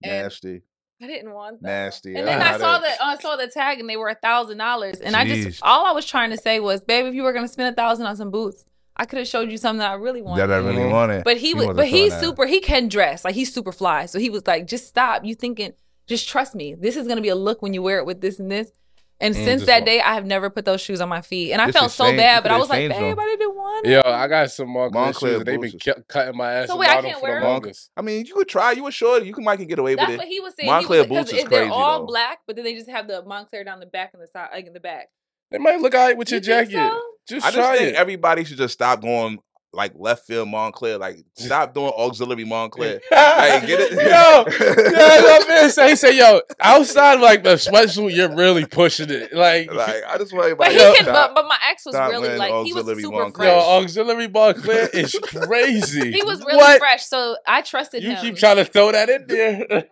Nasty, 0.02 0.62
I 1.02 1.06
didn't 1.06 1.32
want 1.32 1.60
them. 1.62 1.70
nasty. 1.70 2.14
And 2.16 2.26
then 2.26 2.40
I 2.40 2.44
had 2.44 2.60
saw 2.60 2.76
it. 2.78 2.82
the 2.82 3.04
I 3.04 3.16
saw 3.18 3.36
the 3.36 3.46
tag 3.48 3.78
and 3.80 3.88
they 3.88 3.96
were 3.96 4.08
a 4.08 4.14
thousand 4.14 4.58
dollars. 4.58 5.00
And 5.00 5.14
I 5.16 5.24
just 5.26 5.62
all 5.62 5.86
I 5.86 5.92
was 5.92 6.06
trying 6.06 6.30
to 6.30 6.36
say 6.36 6.60
was, 6.60 6.80
babe, 6.80 7.06
if 7.06 7.14
you 7.14 7.22
were 7.22 7.32
gonna 7.32 7.48
spend 7.48 7.72
a 7.72 7.76
thousand 7.76 8.06
on 8.06 8.16
some 8.16 8.30
boots, 8.30 8.64
I 8.98 9.04
could 9.04 9.18
have 9.20 9.28
showed 9.28 9.50
you 9.50 9.58
something 9.58 9.78
that 9.78 9.90
I 9.90 9.94
really 9.94 10.22
wanted. 10.22 10.46
that 10.48 10.50
I 10.52 10.56
really 10.58 10.84
wanted. 10.90 11.24
But 11.24 11.36
he 11.36 11.48
She 11.48 11.54
was, 11.54 11.66
but 11.68 11.86
he's 11.86 11.92
feeling 11.92 12.10
that. 12.10 12.20
super. 12.20 12.46
He 12.46 12.60
can 12.60 12.88
dress 12.88 13.24
like 13.24 13.34
he's 13.34 13.52
super 13.52 13.72
fly. 13.72 14.06
So 14.06 14.18
he 14.18 14.28
was 14.30 14.46
like, 14.46 14.66
just 14.66 14.86
stop. 14.88 15.24
You 15.24 15.34
thinking? 15.34 15.72
Just 16.06 16.28
trust 16.28 16.54
me. 16.54 16.74
This 16.74 16.96
is 16.96 17.06
gonna 17.06 17.20
be 17.20 17.28
a 17.28 17.34
look 17.36 17.62
when 17.62 17.74
you 17.74 17.82
wear 17.82 17.98
it 17.98 18.06
with 18.06 18.20
this 18.20 18.38
and 18.38 18.50
this. 18.50 18.72
And 19.20 19.34
Mm, 19.34 19.44
since 19.44 19.66
that 19.66 19.80
walk. 19.80 19.86
day, 19.86 20.00
I 20.00 20.14
have 20.14 20.26
never 20.26 20.48
put 20.48 20.64
those 20.64 20.80
shoes 20.80 21.00
on 21.00 21.08
my 21.08 21.22
feet, 21.22 21.52
and 21.52 21.60
I 21.60 21.72
felt 21.72 21.90
so 21.90 22.04
exchange- 22.04 22.18
bad. 22.20 22.42
But 22.44 22.52
I 22.52 22.56
was 22.56 22.68
like, 22.68 22.84
exchange 22.84 23.02
babe, 23.04 23.16
them. 23.16 23.24
I 23.24 23.36
didn't 23.36 23.54
want 23.56 23.86
it. 23.86 23.90
Yo, 23.90 24.00
I 24.04 24.28
got 24.28 24.50
some 24.52 24.68
Moncler, 24.68 24.92
Moncler 24.92 25.20
shoes. 25.20 25.34
and 25.38 25.44
They 25.44 25.56
been 25.56 25.70
boots 25.72 25.84
cu- 25.84 26.02
cutting 26.06 26.36
my 26.36 26.52
ass. 26.52 26.68
So 26.68 26.76
wait, 26.76 26.88
I 26.88 27.00
can't 27.02 27.14
for 27.14 27.20
the 27.20 27.22
wear 27.24 27.36
'em? 27.38 27.42
longest. 27.42 27.90
I 27.96 28.02
mean, 28.02 28.26
you 28.26 28.34
could 28.34 28.46
try. 28.48 28.70
You 28.72 28.84
were 28.84 28.92
sure 28.92 29.20
you 29.20 29.32
can 29.32 29.42
might 29.42 29.56
can 29.56 29.66
get 29.66 29.80
away 29.80 29.96
That's 29.96 30.08
with 30.10 30.18
what 30.18 30.26
it. 30.28 30.30
he 30.30 30.38
was 30.38 30.54
saying. 30.54 30.70
Moncler 30.70 30.94
he 30.94 31.00
was, 31.00 31.06
boots 31.08 31.32
is 31.32 31.38
because 31.44 31.50
they're 31.50 31.68
all 31.68 32.00
though. 32.00 32.06
black, 32.06 32.38
but 32.46 32.54
then 32.54 32.64
they 32.64 32.74
just 32.74 32.88
have 32.88 33.08
the 33.08 33.22
Moncler 33.24 33.64
down 33.64 33.80
the 33.80 33.86
back 33.86 34.10
and 34.14 34.22
the 34.22 34.28
side, 34.28 34.50
like 34.52 34.66
in 34.68 34.72
the 34.72 34.78
back. 34.80 35.08
They 35.50 35.58
might 35.58 35.80
look 35.80 35.94
alright 35.94 36.16
with 36.16 36.30
your 36.30 36.40
You 36.40 36.44
think 36.44 36.70
jacket. 36.70 36.90
so? 36.90 37.02
Just 37.28 37.46
I 37.46 37.50
just 37.50 37.58
try 37.58 37.76
think 37.78 37.90
it. 37.90 37.94
everybody 37.96 38.44
should 38.44 38.56
just 38.58 38.74
stop 38.74 39.00
going 39.02 39.38
like 39.72 39.92
left 39.96 40.26
field 40.26 40.48
Moncler. 40.48 40.98
Like 40.98 41.18
stop 41.34 41.74
doing 41.74 41.92
auxiliary 41.96 42.44
Moncler. 42.44 43.00
like, 43.10 43.66
get 43.66 43.80
it? 43.80 43.92
Yo, 43.92 43.98
yeah, 43.98 44.44
that's 44.92 45.46
what 45.46 45.64
I'm 45.64 45.70
saying. 45.70 45.96
Say, 45.96 46.16
yo, 46.18 46.40
outside 46.60 47.20
like 47.20 47.42
the 47.44 47.54
sweatsuit, 47.54 48.14
you're 48.14 48.34
really 48.34 48.64
pushing 48.66 49.10
it. 49.10 49.32
Like, 49.32 49.72
like 49.72 50.02
I 50.08 50.16
just 50.18 50.32
want 50.32 50.56
But 50.58 50.68
everybody 50.68 50.74
he 50.74 50.78
to 50.80 50.96
can. 50.96 51.04
But, 51.06 51.12
stop. 51.12 51.34
but 51.34 51.44
my 51.46 51.58
ex 51.70 51.84
was 51.86 51.94
stop 51.94 52.10
really 52.10 52.22
wearing 52.28 52.38
like 52.38 52.64
he 52.66 52.72
was 52.72 52.88
auxiliary 52.88 53.02
super 53.02 53.16
Moncler. 53.16 53.44
yo, 53.44 53.58
auxiliary 53.82 54.28
Moncler 54.28 54.94
is 54.94 55.18
crazy. 55.22 56.12
He 56.12 56.22
was 56.22 56.40
really 56.44 56.56
What? 56.56 56.78
fresh, 56.78 57.04
so 57.04 57.36
I 57.46 57.62
trusted 57.62 58.02
You 58.02 58.10
him. 58.12 58.20
keep 58.22 58.36
trying 58.36 58.56
to 58.56 58.64
throw 58.64 58.90
that 58.92 59.08
in 59.10 59.26
there. 59.26 59.84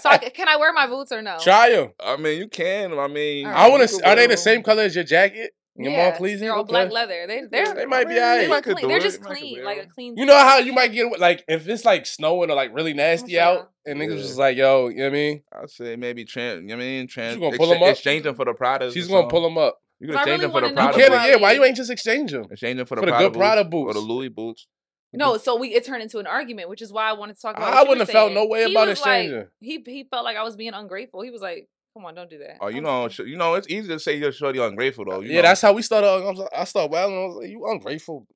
So 0.00 0.08
I, 0.08 0.18
can 0.34 0.48
I 0.48 0.56
wear 0.56 0.72
my 0.72 0.86
boots 0.86 1.12
or 1.12 1.20
no? 1.22 1.38
Try 1.40 1.70
them. 1.70 1.92
I 2.00 2.16
mean, 2.16 2.38
you 2.38 2.48
can. 2.48 2.98
I 2.98 3.06
mean, 3.08 3.46
All 3.46 3.52
I 3.52 3.68
want 3.68 3.88
to. 3.88 4.08
Are 4.08 4.16
they 4.16 4.26
the 4.26 4.36
same 4.36 4.62
color 4.62 4.82
as 4.82 4.94
your 4.94 5.04
jacket? 5.04 5.52
Your 5.78 5.92
yeah, 5.92 6.10
Monclers? 6.10 6.40
they're 6.40 6.52
all 6.52 6.60
Okay. 6.62 6.70
black 6.70 6.90
leather. 6.90 7.26
They 7.28 7.42
they're 7.50 7.74
They 7.74 7.86
might 7.86 8.08
be 8.08 8.18
I 8.18 8.22
alright. 8.22 8.40
mean, 8.40 8.50
they're, 8.50 8.74
clean. 8.74 8.88
they're 8.88 8.98
just 9.00 9.22
clean, 9.22 9.64
like 9.64 9.78
a 9.78 9.86
clean. 9.86 10.16
You 10.16 10.26
know 10.26 10.36
how 10.36 10.58
you 10.58 10.72
might 10.72 10.88
get 10.92 11.18
like 11.20 11.44
if 11.48 11.68
it's 11.68 11.84
like 11.84 12.04
snowing 12.06 12.50
or 12.50 12.54
like 12.54 12.74
really 12.74 12.94
nasty 12.94 13.32
Yeah. 13.32 13.48
out, 13.48 13.70
and 13.86 13.98
niggas 14.00 14.08
Yeah. 14.08 14.14
was 14.16 14.38
like, 14.38 14.56
"Yo, 14.56 14.88
you 14.88 14.96
know 14.96 15.02
what 15.04 15.08
I 15.10 15.12
mean?" 15.12 15.42
I 15.52 15.66
say 15.66 15.96
maybe 15.96 16.24
trans. 16.24 16.62
You 16.62 16.68
know 16.68 16.76
what 16.76 16.82
I 16.82 16.86
mean, 16.86 17.06
trans. 17.06 17.38
gonna 17.38 17.56
pull 17.56 17.70
'em 17.72 17.76
ex- 17.82 17.82
up? 17.82 17.92
Exchange 17.92 18.22
them 18.24 18.34
for 18.34 18.44
the 18.44 18.54
Pradas. 18.54 18.92
She's 18.92 19.08
gonna 19.08 19.28
pull 19.28 19.42
them 19.42 19.56
up. 19.56 19.78
You 20.00 20.08
I 20.08 20.10
can 20.10 20.18
exchange 20.18 20.26
really 20.26 20.40
them 20.42 20.50
for 20.50 20.60
the 20.60 20.74
wanna 20.74 20.96
You 20.98 21.08
can't. 21.08 21.28
Yeah, 21.30 21.36
why 21.36 21.52
you 21.52 21.64
ain't 21.64 21.76
just 21.76 21.90
exchange 21.90 22.32
them? 22.32 22.46
Exchange 22.50 22.76
them 22.76 22.86
for 22.86 22.94
the, 22.96 23.02
For 23.02 23.06
the 23.06 23.12
Prada 23.12 23.24
good 23.30 23.38
Prada 23.38 23.64
boots 23.64 23.90
or 23.90 23.94
the. 23.94 24.00
Louis 24.00 24.28
boots. 24.28 24.66
No, 25.12 25.38
so 25.38 25.56
we 25.56 25.74
it 25.74 25.84
turned 25.84 26.02
into 26.02 26.18
an 26.18 26.26
argument, 26.26 26.68
which 26.68 26.82
is 26.82 26.92
why 26.92 27.08
I 27.08 27.14
wanted 27.14 27.36
to 27.36 27.40
talk 27.40 27.56
about. 27.56 27.68
It. 27.68 27.76
I 27.76 27.78
what 27.78 27.88
wouldn't 27.88 28.08
were 28.08 28.12
have 28.12 28.22
felt 28.24 28.32
no 28.32 28.46
way 28.46 28.64
He 28.66 28.72
about 28.72 28.88
was 28.88 29.00
like- 29.00 29.24
exchanging. 29.24 29.48
he 29.60 29.82
he 29.86 30.04
felt 30.10 30.24
like 30.24 30.36
I 30.36 30.42
was 30.42 30.54
being 30.54 30.74
ungrateful. 30.74 31.22
He 31.22 31.30
was 31.30 31.40
like, 31.40 31.66
"Come 31.94 32.04
on, 32.06 32.14
don't 32.14 32.30
do 32.30 32.38
that." 32.38 32.58
Oh, 32.60 32.66
I 32.66 32.70
you 32.70 32.80
know, 32.80 33.02
like, 33.04 33.18
you 33.18 33.36
know, 33.36 33.54
it's 33.54 33.68
easy 33.68 33.88
to 33.88 33.98
say 33.98 34.16
you're 34.18 34.32
shorty 34.32 34.58
ungrateful 34.58 35.04
though. 35.04 35.20
You 35.20 35.30
yeah, 35.30 35.36
know. 35.36 35.42
that's 35.48 35.60
how 35.62 35.72
we 35.72 35.82
started. 35.82 36.08
I 36.08 36.16
was 36.30 36.38
like- 36.38 36.48
I 36.56 36.64
started 36.64 36.92
wilding. 36.92 37.16
I 37.16 37.26
was 37.26 37.36
like, 37.36 37.50
"You 37.50 37.66
ungrateful." 37.70 38.26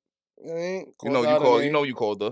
You 0.41 0.47
know, 0.47 0.53
I 0.53 0.57
mean? 0.57 0.93
you 1.03 1.09
know 1.09 1.13
Called 1.21 1.25
you 1.25 1.31
out 1.31 1.41
call 1.41 1.57
you 1.59 1.63
name. 1.65 1.73
know 1.73 1.83
you 1.83 1.93
called 1.93 2.21
her. 2.21 2.31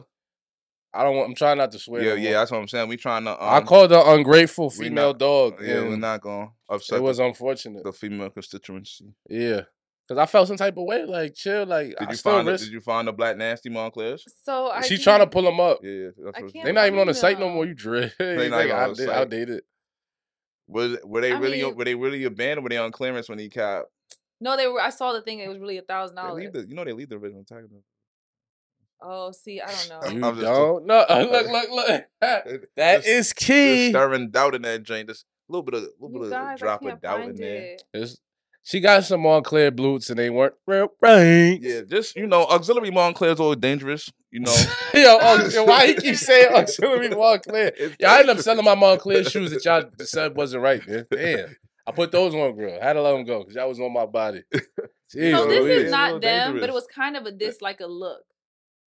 I 0.93 1.03
don't 1.03 1.15
want. 1.15 1.29
I'm 1.29 1.35
trying 1.35 1.57
not 1.57 1.71
to 1.71 1.79
swear. 1.79 2.01
Yeah, 2.03 2.09
no 2.09 2.15
yeah, 2.15 2.31
that's 2.33 2.51
what 2.51 2.57
I'm 2.59 2.67
saying. 2.67 2.89
We 2.89 2.97
trying 2.97 3.23
to. 3.23 3.31
Um, 3.31 3.37
I 3.49 3.61
called 3.61 3.91
her 3.91 4.03
ungrateful 4.05 4.69
female 4.69 5.09
not- 5.13 5.19
dog. 5.19 5.53
Yeah, 5.61 5.81
we're 5.81 5.95
not 5.95 6.19
gonna 6.21 6.49
upset 6.69 6.97
It 6.99 7.01
was 7.03 7.17
the, 7.17 7.25
unfortunate. 7.25 7.83
the 7.85 7.93
female 7.93 8.29
constituency. 8.29 9.13
Yeah, 9.29 9.61
because 10.05 10.19
I 10.21 10.25
felt 10.25 10.49
some 10.49 10.57
type 10.57 10.75
of 10.75 10.83
way. 10.83 11.05
Like 11.05 11.33
chill. 11.33 11.65
Like 11.65 11.89
Did 11.97 12.07
I 12.07 12.09
you 12.09 12.17
still 12.17 12.33
find 12.33 12.47
the, 12.47 12.51
risk. 12.51 12.65
Did 12.65 12.73
you 12.73 12.81
find 12.81 13.07
the 13.07 13.13
black 13.13 13.37
nasty 13.37 13.69
Monclers? 13.69 14.25
So 14.43 14.67
I 14.67 14.81
She's 14.81 14.99
did- 14.99 15.03
trying 15.05 15.19
to 15.21 15.27
pull 15.27 15.43
them 15.43 15.61
up. 15.61 15.79
Yeah, 15.81 15.91
yeah. 15.91 16.07
That's 16.25 16.37
I 16.37 16.41
what, 16.41 16.53
can't 16.53 16.65
They're 16.65 16.73
not 16.73 16.87
even 16.87 16.99
on 16.99 17.07
the 17.07 17.13
site 17.13 17.39
no 17.39 17.47
more. 17.47 17.65
You 17.65 17.73
dread. 17.73 18.11
They 18.19 18.35
They 18.35 18.49
not 18.49 18.57
like 18.57 18.65
even 18.65 18.77
on 18.77 18.93
the 18.95 19.13
outdated. 19.13 19.61
Site. 20.71 20.91
Was 20.91 20.97
were 21.03 21.21
they 21.21 21.33
I 21.33 21.37
really 21.39 21.61
mean- 21.63 21.75
were 21.75 21.85
they 21.85 21.95
really 21.95 22.19
your 22.19 22.29
band 22.31 22.59
or 22.59 22.63
were 22.63 22.69
they 22.69 22.77
on 22.77 22.91
clearance 22.91 23.27
when 23.29 23.39
he 23.39 23.49
capped? 23.49 23.87
No, 24.39 24.57
they 24.57 24.67
were. 24.67 24.81
I 24.81 24.89
saw 24.89 25.13
the 25.13 25.21
thing. 25.21 25.39
It 25.39 25.47
was 25.49 25.59
really 25.59 25.77
a 25.77 25.81
thousand 25.83 26.15
They 26.15 26.21
dollars. 26.21 26.43
leave 26.43 26.53
the, 26.53 26.67
you 26.67 26.75
know 26.75 26.83
they 26.83 26.93
leave 26.93 27.09
the 27.09 27.15
original 27.17 27.43
tag. 27.43 27.65
though. 27.69 27.83
Oh, 29.03 29.31
see, 29.31 29.59
I 29.59 29.65
don't 29.67 29.89
know. 29.89 30.09
You 30.19 30.25
I'm 30.25 30.35
just- 30.35 30.45
don't 30.45 30.85
know. 30.85 31.05
Look, 31.09 31.47
look, 31.49 31.69
look. 31.71 32.03
That 32.21 32.45
Just- 32.77 33.07
is 33.07 33.27
Just 33.29 33.35
key. 33.35 33.89
stirring 33.89 34.29
doubt 34.29 34.53
in 34.55 34.61
that 34.63 34.83
joint. 34.83 35.09
Just 35.09 35.25
a 35.49 35.51
little 35.51 35.63
bit 35.63 35.73
of, 35.73 35.83
a 35.83 35.85
little 35.99 36.11
You 36.11 36.19
bit 36.19 36.25
of 36.27 36.31
guys, 36.31 36.53
I 36.53 36.55
drop 36.57 36.83
of 36.85 37.01
doubt 37.01 37.19
in 37.21 37.25
find 37.27 37.37
there. 37.37 37.61
it. 37.73 37.83
It's- 37.93 38.17
she 38.63 38.79
got 38.79 39.03
some 39.03 39.21
Moncler 39.21 39.75
boots 39.75 40.09
and 40.09 40.19
they 40.19 40.29
weren't 40.29 40.53
real 40.67 40.89
right. 41.01 41.57
Yeah, 41.61 41.81
just 41.81 42.15
you 42.15 42.27
know, 42.27 42.43
auxiliary 42.45 42.91
Moncler's 42.91 43.39
always 43.39 43.59
dangerous. 43.59 44.11
You 44.31 44.41
know, 44.41 44.55
yo, 44.93 45.17
oh, 45.21 45.63
why 45.65 45.85
you 45.85 45.95
keep 45.95 46.15
saying 46.15 46.53
auxiliary 46.53 47.09
Moncler? 47.09 47.71
It's 47.77 47.95
Y'all 47.99 48.19
end 48.19 48.29
up 48.29 48.39
selling 48.39 48.65
my 48.65 48.75
Moncler 48.75 49.29
shoes 49.29 49.51
that 49.51 49.65
y'all 49.65 49.89
said 50.05 50.35
wasn't 50.35 50.63
right, 50.63 50.85
man. 50.87 51.05
Damn. 51.11 51.55
I 51.87 51.91
put 51.91 52.11
those 52.11 52.35
on 52.35 52.55
grill. 52.55 52.79
Had 52.79 52.93
to 52.93 53.01
let 53.01 53.13
them 53.13 53.25
go 53.25 53.39
because 53.39 53.55
y'all 53.55 53.67
was 53.67 53.79
on 53.79 53.91
my 53.91 54.05
body. 54.05 54.43
Jeez, 55.13 55.35
So 55.35 55.47
this 55.47 55.59
Louise. 55.59 55.77
is 55.77 55.83
It's 55.83 55.91
not 55.91 56.13
little 56.13 56.19
them, 56.21 56.59
but 56.59 56.69
it 56.69 56.73
was 56.73 56.87
kind 56.87 57.17
of 57.17 57.25
a 57.25 57.31
diss 57.31 57.61
like 57.61 57.79
a 57.81 57.87
look, 57.87 58.23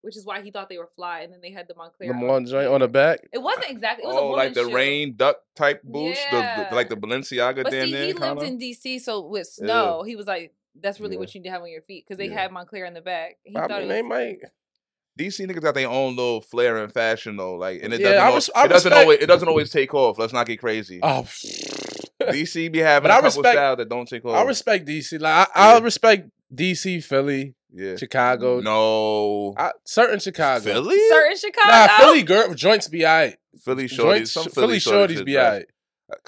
which 0.04 0.16
is 0.16 0.24
why 0.26 0.42
he 0.42 0.50
thought 0.50 0.68
they 0.68 0.78
were 0.78 0.90
fly, 0.94 1.20
and 1.20 1.32
then 1.32 1.40
they 1.40 1.50
had 1.50 1.66
the 1.66 1.74
Moncler. 1.74 1.98
the 2.00 2.10
on. 2.12 2.46
Joint 2.46 2.68
on 2.68 2.80
the 2.80 2.88
back. 2.88 3.20
It 3.32 3.38
wasn't 3.42 3.66
exactly. 3.70 4.04
It 4.04 4.08
was 4.08 4.16
a 4.16 4.20
oh, 4.20 4.28
like 4.28 4.54
the 4.54 4.64
shoe. 4.64 4.74
rain 4.74 5.14
duck 5.16 5.36
type 5.56 5.82
boots, 5.82 6.20
the, 6.30 6.66
the 6.70 6.74
like 6.76 6.88
the 6.88 6.96
Balenciaga 6.96 7.62
But 7.64 7.72
down 7.72 7.86
see, 7.86 7.92
there. 7.92 8.06
he 8.06 8.12
lived 8.12 8.22
kinda. 8.22 8.44
in 8.44 8.58
DC, 8.58 9.00
so 9.00 9.22
with 9.26 9.46
snow, 9.48 10.02
he 10.06 10.14
was 10.16 10.26
like, 10.26 10.52
"That's 10.80 11.00
really 11.00 11.14
Yeah. 11.14 11.20
what 11.20 11.34
you 11.34 11.40
need 11.40 11.48
to 11.48 11.52
have 11.52 11.62
on 11.62 11.70
your 11.70 11.82
feet," 11.82 12.04
because 12.06 12.18
they 12.18 12.28
Yeah. 12.28 12.42
had 12.42 12.50
Moncler 12.50 12.86
in 12.86 12.94
the 12.94 13.00
back. 13.00 13.38
He 13.42 13.56
I 13.56 13.60
thought 13.66 13.70
mean, 13.82 13.82
it 13.82 13.88
they 13.88 14.02
was, 14.02 14.08
might. 14.10 14.38
DC 15.16 15.46
niggas 15.46 15.62
got 15.62 15.74
their 15.76 15.88
own 15.88 16.16
little 16.16 16.40
flair 16.40 16.76
and 16.82 16.92
fashion 16.92 17.36
though, 17.36 17.54
like, 17.54 17.80
and 17.84 17.94
it 17.94 17.98
doesn't, 17.98 18.18
I 18.20 18.26
al- 18.26 18.34
res- 18.34 18.50
I 18.54 18.64
it 18.64 18.68
doesn't 18.68 18.90
respect- 18.90 19.02
always 19.04 19.18
it 19.20 19.26
doesn't 19.26 19.48
always 19.48 19.70
take 19.70 19.94
off. 19.94 20.18
Let's 20.18 20.32
not 20.32 20.46
get 20.46 20.58
crazy. 20.58 20.98
Oh, 21.02 21.22
DC 22.22 22.72
be 22.72 22.78
having 22.80 23.04
But 23.08 23.10
a 23.10 23.14
I 23.14 23.16
couple 23.18 23.26
respect- 23.42 23.54
styles 23.54 23.76
that 23.78 23.88
don't 23.88 24.08
take 24.08 24.24
off. 24.24 24.36
I 24.36 24.42
respect 24.44 24.86
DC. 24.86 25.20
Like 25.20 25.48
I, 25.54 25.74
I 25.74 25.78
respect 25.78 26.28
DC, 26.52 27.02
Philly, 27.04 27.54
yeah. 27.74 27.96
Chicago. 27.96 28.60
No, 28.60 29.54
I, 29.56 29.72
certain 29.84 30.18
Chicago. 30.20 30.60
Philly, 30.64 30.98
certain 31.10 31.36
Chicago. 31.36 31.68
Nah, 31.70 31.88
Philly 31.98 32.22
girl 32.22 32.54
joints 32.54 32.88
be 32.88 33.04
alright. 33.04 33.36
Philly 33.62 33.84
shorties, 33.86 33.96
Joints, 33.96 34.32
some 34.32 34.44
Philly, 34.44 34.78
Philly, 34.80 35.08
shorties 35.08 35.16
shorties 35.18 35.24
be 35.24 35.32
dress. 35.32 35.46
alright. 35.46 35.66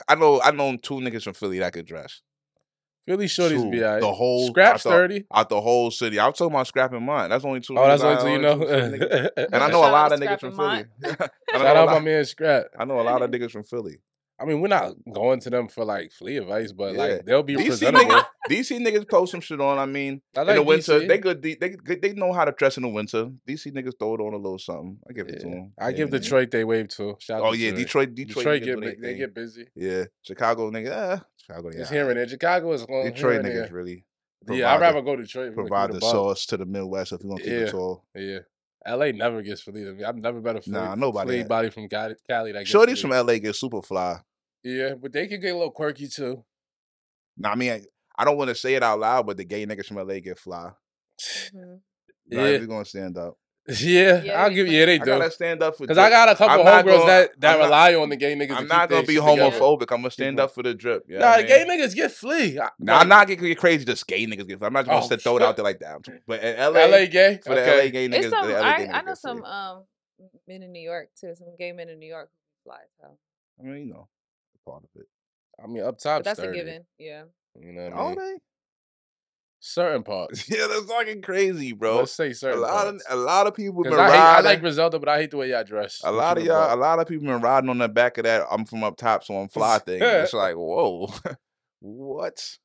I 0.08 0.14
know 0.16 0.40
I 0.42 0.50
know 0.50 0.76
two 0.76 0.94
niggas 0.94 1.22
from 1.22 1.34
Philly 1.34 1.58
that 1.60 1.72
could 1.72 1.86
dress. 1.86 2.22
Philly 3.06 3.26
shorties 3.26 3.62
Two. 3.62 3.70
be 3.70 3.84
alright. 3.84 4.00
The 4.00 4.12
whole 4.12 4.48
Scrap's 4.48 4.84
out 4.84 4.90
the- 4.90 4.96
thirty. 4.96 5.24
Out 5.32 5.48
the 5.48 5.60
whole 5.60 5.90
city. 5.92 6.18
I 6.18 6.26
was 6.26 6.36
talking 6.36 6.52
about 6.52 6.66
scrapping 6.66 7.04
mine. 7.04 7.30
That's 7.30 7.44
only 7.44 7.60
two. 7.60 7.78
Oh, 7.78 7.86
that's 7.86 8.02
only 8.02 8.20
two 8.20 8.30
you 8.30 8.38
know, 8.38 8.56
know. 8.56 8.66
two 8.66 8.98
niggas. 8.98 9.28
And 9.36 9.54
I 9.54 9.58
Shout 9.58 9.70
know 9.70 9.80
a 9.80 9.92
lot 9.92 10.12
of 10.12 10.18
to 10.20 10.26
niggas 10.26 10.40
from 10.40 10.48
and 10.48 10.56
Philly. 10.56 10.66
Mine. 10.66 10.88
I 11.52 11.58
know, 11.58 11.64
a 11.64 11.74
out 11.76 11.86
my 11.86 12.00
man 12.00 12.24
Scrap. 12.24 12.64
I 12.76 12.84
know 12.84 13.00
a 13.00 13.02
lot 13.02 13.22
of 13.22 13.30
niggas 13.30 13.52
from 13.52 13.62
Philly. 13.62 14.00
I 14.38 14.44
mean, 14.44 14.60
we're 14.60 14.68
not 14.68 14.92
going 15.12 15.40
to 15.40 15.50
them 15.50 15.66
for 15.68 15.84
like 15.84 16.12
flea 16.12 16.36
advice, 16.36 16.70
but 16.72 16.92
Yeah. 16.94 16.98
like 16.98 17.24
they'll 17.24 17.42
be 17.42 17.56
DC 17.56 17.68
presentable. 17.68 18.04
niggas, 18.04 18.24
DC 18.50 18.78
niggas 18.86 19.08
post 19.08 19.30
some 19.32 19.40
shit 19.40 19.60
on. 19.60 19.78
I 19.78 19.86
mean, 19.86 20.20
I 20.36 20.42
in 20.42 20.46
the 20.48 20.54
like 20.56 20.66
winter, 20.66 21.06
they 21.06 21.16
good. 21.18 21.40
They, 21.40 21.54
they 21.54 21.76
they 21.96 22.12
know 22.12 22.32
how 22.34 22.44
to 22.44 22.52
dress 22.52 22.76
in 22.76 22.82
the 22.82 22.90
winter. 22.90 23.30
DC 23.48 23.72
niggas 23.72 23.98
throw 23.98 24.14
it 24.14 24.20
on 24.20 24.34
a 24.34 24.36
little 24.36 24.58
something. 24.58 24.98
I 25.08 25.12
give 25.14 25.28
it 25.28 25.40
to 25.40 25.48
them. 25.48 25.72
I 25.78 25.92
give 25.92 26.10
yeah. 26.12 26.18
Detroit 26.18 26.50
they 26.50 26.64
wave 26.64 26.88
too. 26.88 27.16
Shout 27.18 27.40
out 27.40 27.46
Oh 27.46 27.52
yeah, 27.52 27.70
Detroit. 27.70 28.14
Detroit, 28.14 28.44
Detroit 28.44 28.62
get 28.62 28.80
their 28.80 28.94
they 29.12 29.16
get 29.18 29.34
busy. 29.34 29.68
Yeah, 29.74 30.04
Chicago 30.22 30.70
niggas. 30.70 31.14
Eh, 31.14 31.18
Chicago. 31.38 31.68
It's 31.68 31.78
Yeah, 31.78 31.86
here 31.88 32.10
and 32.10 32.18
there. 32.18 32.28
Chicago 32.28 32.72
is 32.72 32.84
going 32.84 33.12
Detroit 33.12 33.42
niggas 33.42 33.72
really. 33.72 34.04
there. 34.42 34.56
Yeah, 34.58 34.74
I'd 34.74 34.80
rather 34.82 35.00
the- 35.00 35.06
go 35.06 35.16
to 35.16 35.22
Detroit. 35.22 35.54
provide 35.54 35.92
the 35.92 35.96
it 35.96 36.02
sauce 36.02 36.44
to 36.46 36.58
the 36.58 36.66
Midwest 36.66 37.12
if 37.12 37.22
you 37.22 37.28
want 37.30 37.42
to 37.42 37.44
keep 37.48 37.58
Yeah. 37.58 37.66
it 37.66 37.70
tall. 37.70 38.04
Yeah. 38.14 38.38
LA 38.86 39.12
never 39.12 39.42
gets 39.42 39.62
flea 39.62 39.84
to 39.84 39.92
me. 39.94 40.04
I've 40.04 40.16
never 40.16 40.40
met 40.40 40.56
a 40.56 40.60
flea, 40.62 40.72
Nah, 40.72 40.94
nobody 40.94 41.38
had- 41.38 41.48
body 41.48 41.70
from 41.70 41.88
Cali, 41.88 42.14
Cali 42.28 42.52
that 42.52 42.60
gets 42.60 42.72
Shorties 42.72 43.00
from 43.00 43.10
LA 43.10 43.38
get 43.38 43.54
super 43.56 43.82
fly. 43.82 44.20
Yeah, 44.62 44.94
but 44.94 45.12
they 45.12 45.26
can 45.26 45.40
get 45.40 45.50
a 45.50 45.54
little 45.56 45.70
quirky 45.70 46.08
too. 46.08 46.44
Nah, 47.36 47.50
I 47.50 47.54
mean, 47.56 47.72
I, 47.72 47.80
I 48.18 48.24
don't 48.24 48.36
want 48.36 48.48
to 48.48 48.54
say 48.54 48.74
it 48.74 48.82
out 48.82 48.98
loud, 48.98 49.26
but 49.26 49.36
the 49.36 49.44
gay 49.44 49.66
niggas 49.66 49.86
from 49.86 49.98
LA 49.98 50.20
get 50.20 50.38
fly. 50.38 50.70
Mhm. 51.54 51.80
Nah, 52.28 52.44
Yeah. 52.46 52.58
we 52.60 52.66
gonna 52.66 52.84
stand 52.84 53.16
up. 53.18 53.36
Yeah, 53.68 54.22
Yeah, 54.22 54.42
I'll 54.44 54.50
give 54.50 54.68
you. 54.68 54.78
Yeah, 54.78 54.86
they 54.86 54.94
I 54.94 54.98
do. 54.98 55.04
gotta 55.06 55.30
stand 55.30 55.62
up 55.62 55.76
for. 55.76 55.82
Because 55.84 55.96
drip. 55.96 56.06
I 56.06 56.10
got 56.10 56.28
a 56.28 56.34
couple 56.36 56.66
I'm 56.68 56.84
homegirls 56.84 57.06
that, 57.06 57.40
that 57.40 57.54
I'm 57.54 57.58
not- 57.58 57.64
rely 57.66 57.94
on 57.96 58.08
the 58.10 58.16
gay 58.16 58.34
niggas. 58.36 58.52
I'm 58.52 58.58
keep 58.58 58.68
not 58.68 58.88
gonna 58.88 59.02
be 59.06 59.14
shit 59.14 59.22
together. 59.24 59.50
homophobic. 59.58 59.82
I'm 59.92 59.98
gonna 60.02 60.10
stand 60.10 60.38
up 60.38 60.54
for 60.54 60.62
the 60.62 60.72
drip. 60.74 61.04
Yeah, 61.08 61.18
Nah, 61.18 61.36
the 61.38 61.42
gay 61.44 61.64
niggas 61.68 61.94
get 61.94 62.12
flea. 62.12 62.60
I- 62.60 62.68
Nah, 62.78 62.98
I'm 62.98 63.08
not 63.08 63.26
getting 63.26 63.54
crazy. 63.56 63.84
Just 63.84 64.06
gay 64.06 64.24
niggas 64.26 64.46
get. 64.46 64.62
I'm 64.62 64.72
not 64.72 64.86
just 64.86 65.10
gonna 65.10 65.14
Oh, 65.14 65.22
throw 65.22 65.36
it 65.38 65.42
out 65.42 65.56
there 65.56 65.64
like 65.64 65.80
that. 65.80 65.98
But 66.26 66.42
in 66.44 66.56
LA, 66.56 66.80
LA 66.86 67.06
gay. 67.06 67.40
for 67.44 67.54
the 67.56 67.60
LA 67.66 67.88
gay 67.90 68.08
niggas, 68.08 68.14
It's 68.24 68.30
some. 68.30 68.46
the 68.46 68.52
LA 68.54 68.60
I, 68.66 68.78
gay 68.84 68.88
I 68.92 69.02
niggas 69.02 69.06
know 69.06 69.14
some 69.14 69.44
um 69.44 69.84
men 70.46 70.62
in 70.62 70.72
New 70.72 70.80
York 70.80 71.08
too. 71.20 71.34
Some 71.34 71.48
gay 71.58 71.72
men 71.72 71.88
in 71.88 71.98
New 71.98 72.06
York 72.08 72.30
who 72.64 72.70
fly. 72.70 72.80
So, 73.00 73.18
I 73.58 73.62
mean, 73.64 73.88
you 73.88 73.94
know, 73.94 74.08
part 74.64 74.84
of 74.84 74.90
it. 75.00 75.08
I 75.62 75.66
mean, 75.66 75.82
up 75.82 75.98
top, 75.98 76.18
but 76.20 76.24
that's 76.24 76.40
30, 76.40 76.50
a 76.58 76.64
given. 76.64 76.84
Yeah. 76.98 77.22
You 77.58 77.72
know 77.72 77.84
what 77.84 77.92
I 77.92 77.96
Are 77.96 78.08
mean? 78.10 78.18
they? 78.18 78.34
Certain 79.58 80.02
parts. 80.02 80.48
Yeah, 80.50 80.66
that's 80.68 80.84
fucking 80.84 81.22
crazy, 81.22 81.72
bro. 81.72 81.98
Let's 81.98 82.12
say 82.12 82.28
A 82.30 82.34
certain 82.34 82.60
lot 82.60 82.86
of 82.86 82.92
parts. 82.94 83.06
a 83.10 83.16
lot 83.16 83.46
of 83.46 83.54
people 83.54 83.82
been 83.82 83.92
'Cause 83.92 84.00
I, 84.00 84.10
hate, 84.10 84.16
I 84.18 84.40
like 84.40 84.60
Griselda, 84.60 84.98
but 84.98 85.08
I 85.08 85.18
hate 85.18 85.30
the 85.32 85.38
way 85.38 85.50
y'all 85.50 85.64
dress. 85.64 86.00
a 86.04 86.12
lot 86.12 86.38
of 86.38 86.44
y'all, 86.44 86.74
a 86.74 86.76
lot 86.78 86.98
of 87.00 87.08
people 87.08 87.26
been 87.26 87.40
riding 87.40 87.70
on 87.70 87.78
the 87.78 87.88
back 87.88 88.18
of 88.18 88.24
that. 88.24 88.46
I'm 88.50 88.64
from 88.64 88.84
up 88.84 88.96
top, 88.96 89.24
so 89.24 89.36
I'm 89.36 89.48
fly 89.48 89.78
thing. 89.78 90.00
It's 90.02 90.32
like, 90.34 90.54
whoa, 90.54 91.10
what? 91.80 92.56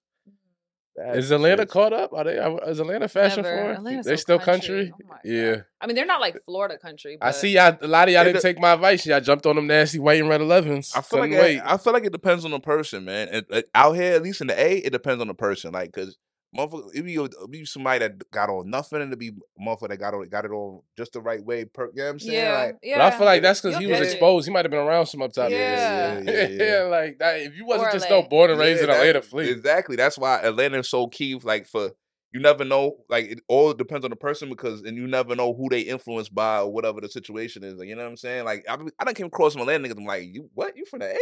That 0.97 1.15
Is 1.17 1.31
Atlanta 1.31 1.61
shit. 1.61 1.69
caught 1.69 1.93
up? 1.93 2.11
Are 2.13 2.25
they? 2.25 2.35
Is 2.69 2.79
Atlanta 2.81 3.07
fashion 3.07 3.43
Never. 3.43 3.55
for? 3.55 3.71
Atlanta's 3.79 4.05
They 4.05 4.17
so 4.17 4.21
still 4.21 4.39
country. 4.39 4.89
country? 4.89 5.07
Oh 5.09 5.15
yeah. 5.23 5.55
God. 5.55 5.63
I 5.79 5.87
mean, 5.87 5.95
they're 5.95 6.05
not 6.05 6.19
like 6.19 6.35
eh, 6.35 6.39
Florida 6.45 6.77
country. 6.77 7.17
But 7.19 7.27
I 7.27 7.31
see 7.31 7.53
y'all. 7.53 7.77
A 7.81 7.87
lot 7.87 8.09
of 8.09 8.13
y'all 8.13 8.21
It 8.23 8.25
didn't 8.25 8.35
de- 8.35 8.41
take 8.41 8.59
my 8.59 8.73
advice. 8.73 9.05
Y'all 9.05 9.21
jumped 9.21 9.45
on 9.45 9.55
them 9.55 9.67
nasty 9.67 9.99
white 9.99 10.19
and 10.19 10.27
red 10.29 10.41
11s. 10.41 10.95
I 10.95 11.01
feel 11.01 11.19
like 11.21 11.31
it. 11.31 11.61
I 11.63 11.77
feel 11.77 11.93
like 11.93 12.03
it 12.03 12.11
depends 12.11 12.43
on 12.43 12.51
the 12.51 12.59
person, 12.59 13.05
man. 13.05 13.29
It- 13.29 13.45
it- 13.49 13.69
out 13.73 13.93
here, 13.93 14.13
at 14.13 14.21
least 14.21 14.41
in 14.41 14.47
the 14.47 14.61
A, 14.61 14.77
it 14.79 14.89
depends 14.91 15.21
on 15.21 15.27
the 15.29 15.33
person. 15.33 15.71
Like, 15.71 15.93
cause 15.93 16.17
motherfucker, 16.55 16.89
it 16.93 17.03
be, 17.03 17.15
it 17.15 17.51
be 17.51 17.65
somebody 17.65 17.99
that 17.99 18.29
got 18.31 18.49
on 18.49 18.69
nothing, 18.69 19.01
and 19.01 19.13
it 19.13 19.19
be 19.19 19.31
motherfucker 19.59 19.89
that 19.89 19.97
got 19.97 20.13
on 20.13 20.27
got 20.29 20.45
it 20.45 20.51
on 20.51 20.81
just 20.97 21.13
the 21.13 21.21
right 21.21 21.43
way. 21.43 21.65
Per, 21.65 21.85
you 21.87 21.91
know 21.95 22.03
what 22.03 22.09
I'm 22.11 22.19
saying? 22.19 22.33
Yeah. 22.33 22.57
Like, 22.57 22.77
yeah. 22.83 22.97
But 22.97 23.13
I 23.13 23.17
feel 23.17 23.25
like 23.25 23.41
that's 23.41 23.61
because 23.61 23.77
he 23.77 23.87
was 23.87 23.97
get 23.99 24.07
it. 24.07 24.11
exposed. 24.11 24.47
He 24.47 24.53
might 24.53 24.65
have 24.65 24.71
been 24.71 24.79
around 24.79 25.05
some 25.07 25.21
up 25.21 25.33
top. 25.33 25.49
niggas. 25.49 25.51
Yeah. 25.51 26.19
Yeah, 26.21 26.31
yeah, 26.47 26.63
yeah. 26.63 26.81
like 26.89 27.19
that. 27.19 27.39
If 27.41 27.55
you 27.55 27.65
wasn't 27.65 27.89
Or 27.89 27.91
just 27.93 28.09
LA. 28.09 28.21
no 28.21 28.27
born 28.27 28.51
and 28.51 28.59
raised 28.59 28.79
Yeah, 28.81 28.85
in 28.85 28.89
Atlanta, 28.91 29.21
flee. 29.21 29.49
Exactly. 29.49 29.95
That's 29.95 30.17
why 30.17 30.39
Atlanta 30.41 30.79
is 30.79 30.89
so 30.89 31.07
key. 31.07 31.35
Like 31.41 31.67
for 31.67 31.91
you 32.33 32.39
never 32.39 32.63
know. 32.63 32.97
Like 33.09 33.25
it 33.25 33.41
all 33.47 33.73
depends 33.73 34.03
on 34.05 34.09
the 34.09 34.15
person 34.15 34.49
because 34.49 34.81
and 34.83 34.97
you 34.97 35.07
never 35.07 35.35
know 35.35 35.53
who 35.53 35.69
they 35.69 35.81
influenced 35.81 36.33
by 36.33 36.59
or 36.59 36.71
whatever 36.71 37.01
the 37.01 37.09
situation 37.09 37.63
is. 37.63 37.75
Like, 37.75 37.87
you 37.87 37.95
know 37.95 38.03
what 38.03 38.09
I'm 38.09 38.17
saying? 38.17 38.45
Like 38.45 38.65
I, 38.69 38.77
I 38.99 39.03
done 39.05 39.15
came 39.15 39.27
across 39.27 39.53
some 39.53 39.61
Atlanta 39.61 39.87
niggas. 39.87 39.97
I'm 39.97 40.05
like, 40.05 40.23
you 40.33 40.49
what? 40.53 40.75
You 40.77 40.85
from 40.85 40.99
the 40.99 41.11
A? 41.13 41.19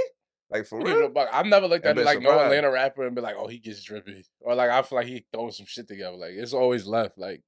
Like 0.51 0.65
for 0.65 0.79
I 0.81 0.83
don't 0.83 1.13
real? 1.15 1.27
I've 1.31 1.45
never 1.45 1.67
looked 1.67 1.85
at 1.85 1.91
it 1.91 1.95
been 1.97 2.05
like 2.05 2.21
no. 2.21 2.39
Atlanta 2.39 2.71
rapper 2.71 3.05
and 3.05 3.15
be 3.15 3.21
like, 3.21 3.35
oh, 3.37 3.47
he 3.47 3.59
gets 3.59 3.83
drippy, 3.83 4.25
or 4.39 4.55
like 4.55 4.69
I 4.71 4.81
feel 4.81 4.97
like 4.97 5.07
he 5.07 5.25
throwing 5.31 5.51
some 5.51 5.67
shit 5.67 5.87
together. 5.87 6.17
Like 6.17 6.31
it's 6.33 6.53
always 6.53 6.85
left. 6.87 7.17
Like, 7.19 7.43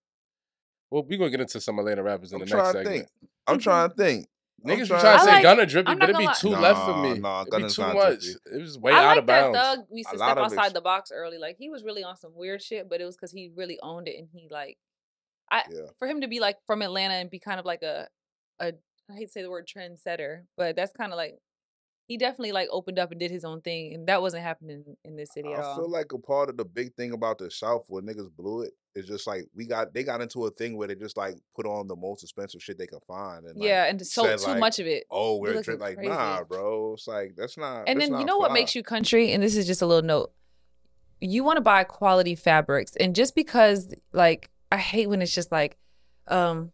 well, 0.91 1.03
we 1.07 1.17
gonna 1.17 1.31
get 1.31 1.39
into 1.41 1.59
some 1.59 1.79
Atlanta 1.79 2.03
rappers 2.03 2.31
in 2.31 2.41
I'm 2.41 2.47
the 2.47 2.55
next 2.55 2.67
to 2.67 2.73
segment. 2.77 2.95
think. 2.95 3.07
I'm 3.47 3.57
trying 3.59 3.89
to 3.89 3.95
think. 3.95 4.27
I'm 4.63 4.69
Niggas 4.69 4.81
be 4.81 4.85
trying 4.89 5.01
trying 5.01 5.17
to 5.17 5.23
say 5.25 5.31
like- 5.31 5.43
Gunna 5.43 5.65
drippy, 5.65 5.87
I'm 5.89 5.97
but 5.97 6.09
it'd 6.11 6.19
be 6.19 6.27
too 6.39 6.49
lie. 6.49 6.59
left 6.59 6.85
for 6.85 6.97
me. 6.97 7.17
nah, 7.17 7.41
it'd 7.41 7.45
be 7.51 7.57
Gunna's 7.57 7.75
too 7.75 7.81
not 7.81 7.95
much. 7.95 8.19
drippy. 8.21 8.39
It 8.57 8.61
was 8.61 8.77
way 8.77 8.91
I 8.91 8.97
out 8.97 9.05
like 9.07 9.17
of 9.17 9.25
that 9.25 9.41
bounds. 9.53 9.57
Thug 9.57 9.79
used 9.91 10.09
to 10.11 10.17
step 10.17 10.37
outside 10.37 10.65
ex- 10.65 10.73
the 10.73 10.81
box 10.81 11.11
early. 11.11 11.39
Like 11.39 11.55
he 11.57 11.69
was 11.71 11.83
really 11.83 12.03
on 12.03 12.17
some 12.17 12.33
weird 12.35 12.61
shit, 12.61 12.87
but 12.87 13.01
it 13.01 13.05
was 13.05 13.15
because 13.15 13.31
he 13.31 13.49
really 13.55 13.79
owned 13.81 14.07
it 14.07 14.17
and 14.19 14.27
he 14.31 14.47
like, 14.51 14.77
I 15.49 15.63
Yeah. 15.71 15.87
for 15.97 16.07
him 16.07 16.21
to 16.21 16.27
be 16.27 16.39
like 16.39 16.57
from 16.67 16.83
Atlanta 16.83 17.15
and 17.15 17.31
be 17.31 17.39
kind 17.39 17.59
of 17.59 17.65
like 17.65 17.81
a, 17.81 18.07
a 18.59 18.73
I 19.09 19.13
hate 19.15 19.25
to 19.25 19.31
say 19.31 19.41
the 19.41 19.49
word 19.49 19.67
trendsetter, 19.67 20.43
but 20.55 20.75
that's 20.75 20.93
kind 20.93 21.11
of 21.11 21.17
like 21.17 21.39
he 22.11 22.17
definitely 22.17 22.51
like 22.51 22.67
opened 22.71 22.99
up 22.99 23.11
and 23.11 23.21
did 23.21 23.31
his 23.31 23.45
own 23.45 23.61
thing, 23.61 23.93
and 23.93 24.05
that 24.07 24.21
wasn't 24.21 24.43
happening 24.43 24.83
in 25.05 25.15
this 25.15 25.31
city 25.33 25.53
at 25.53 25.61
all. 25.61 25.71
I 25.71 25.75
feel 25.77 25.89
like 25.89 26.11
a 26.11 26.17
part 26.17 26.49
of 26.49 26.57
the 26.57 26.65
big 26.65 26.93
thing 26.95 27.13
about 27.13 27.37
the 27.37 27.49
South 27.49 27.85
where 27.87 28.01
niggas 28.01 28.29
blew 28.35 28.63
it 28.63 28.73
is 28.95 29.07
just 29.07 29.25
like 29.27 29.45
we 29.55 29.65
got 29.65 29.93
they 29.93 30.03
got 30.03 30.19
into 30.19 30.45
a 30.45 30.51
thing 30.51 30.75
where 30.75 30.89
they 30.89 30.95
just 30.95 31.15
like 31.15 31.35
put 31.55 31.65
on 31.65 31.87
the 31.87 31.95
most 31.95 32.21
expensive 32.21 32.61
shit 32.61 32.77
they 32.77 32.85
could 32.85 33.01
find 33.07 33.45
and 33.45 33.57
like, 33.57 33.65
yeah, 33.65 33.85
and 33.85 34.05
so 34.05 34.25
said, 34.25 34.39
too 34.39 34.47
like, 34.47 34.59
much 34.59 34.79
of 34.79 34.87
it. 34.87 35.05
oh 35.09 35.37
we're 35.37 35.61
drip 35.63 35.79
like 35.79 35.95
crazy. 35.95 36.09
nah 36.09 36.43
bro 36.43 36.95
it's 36.95 37.07
like 37.07 37.31
that's 37.37 37.57
not 37.57 37.85
And 37.87 38.01
that's 38.01 38.09
then 38.09 38.19
you 38.19 38.25
not 38.25 38.27
know 38.27 38.37
what 38.39 38.51
makes 38.51 38.75
you 38.75 38.83
country, 38.83 39.31
and 39.31 39.41
this 39.41 39.55
is 39.55 39.65
just 39.65 39.81
a 39.81 39.85
little 39.85 40.03
note. 40.03 40.33
You 41.21 41.45
want 41.45 41.55
to 41.55 41.61
buy 41.61 41.85
quality 41.85 42.35
fabrics, 42.35 42.93
and 42.97 43.15
just 43.15 43.35
because 43.35 43.95
like 44.11 44.49
I 44.69 44.77
hate 44.77 45.07
when 45.07 45.21
it's 45.21 45.33
just 45.33 45.49
like, 45.49 45.77
um, 46.27 46.73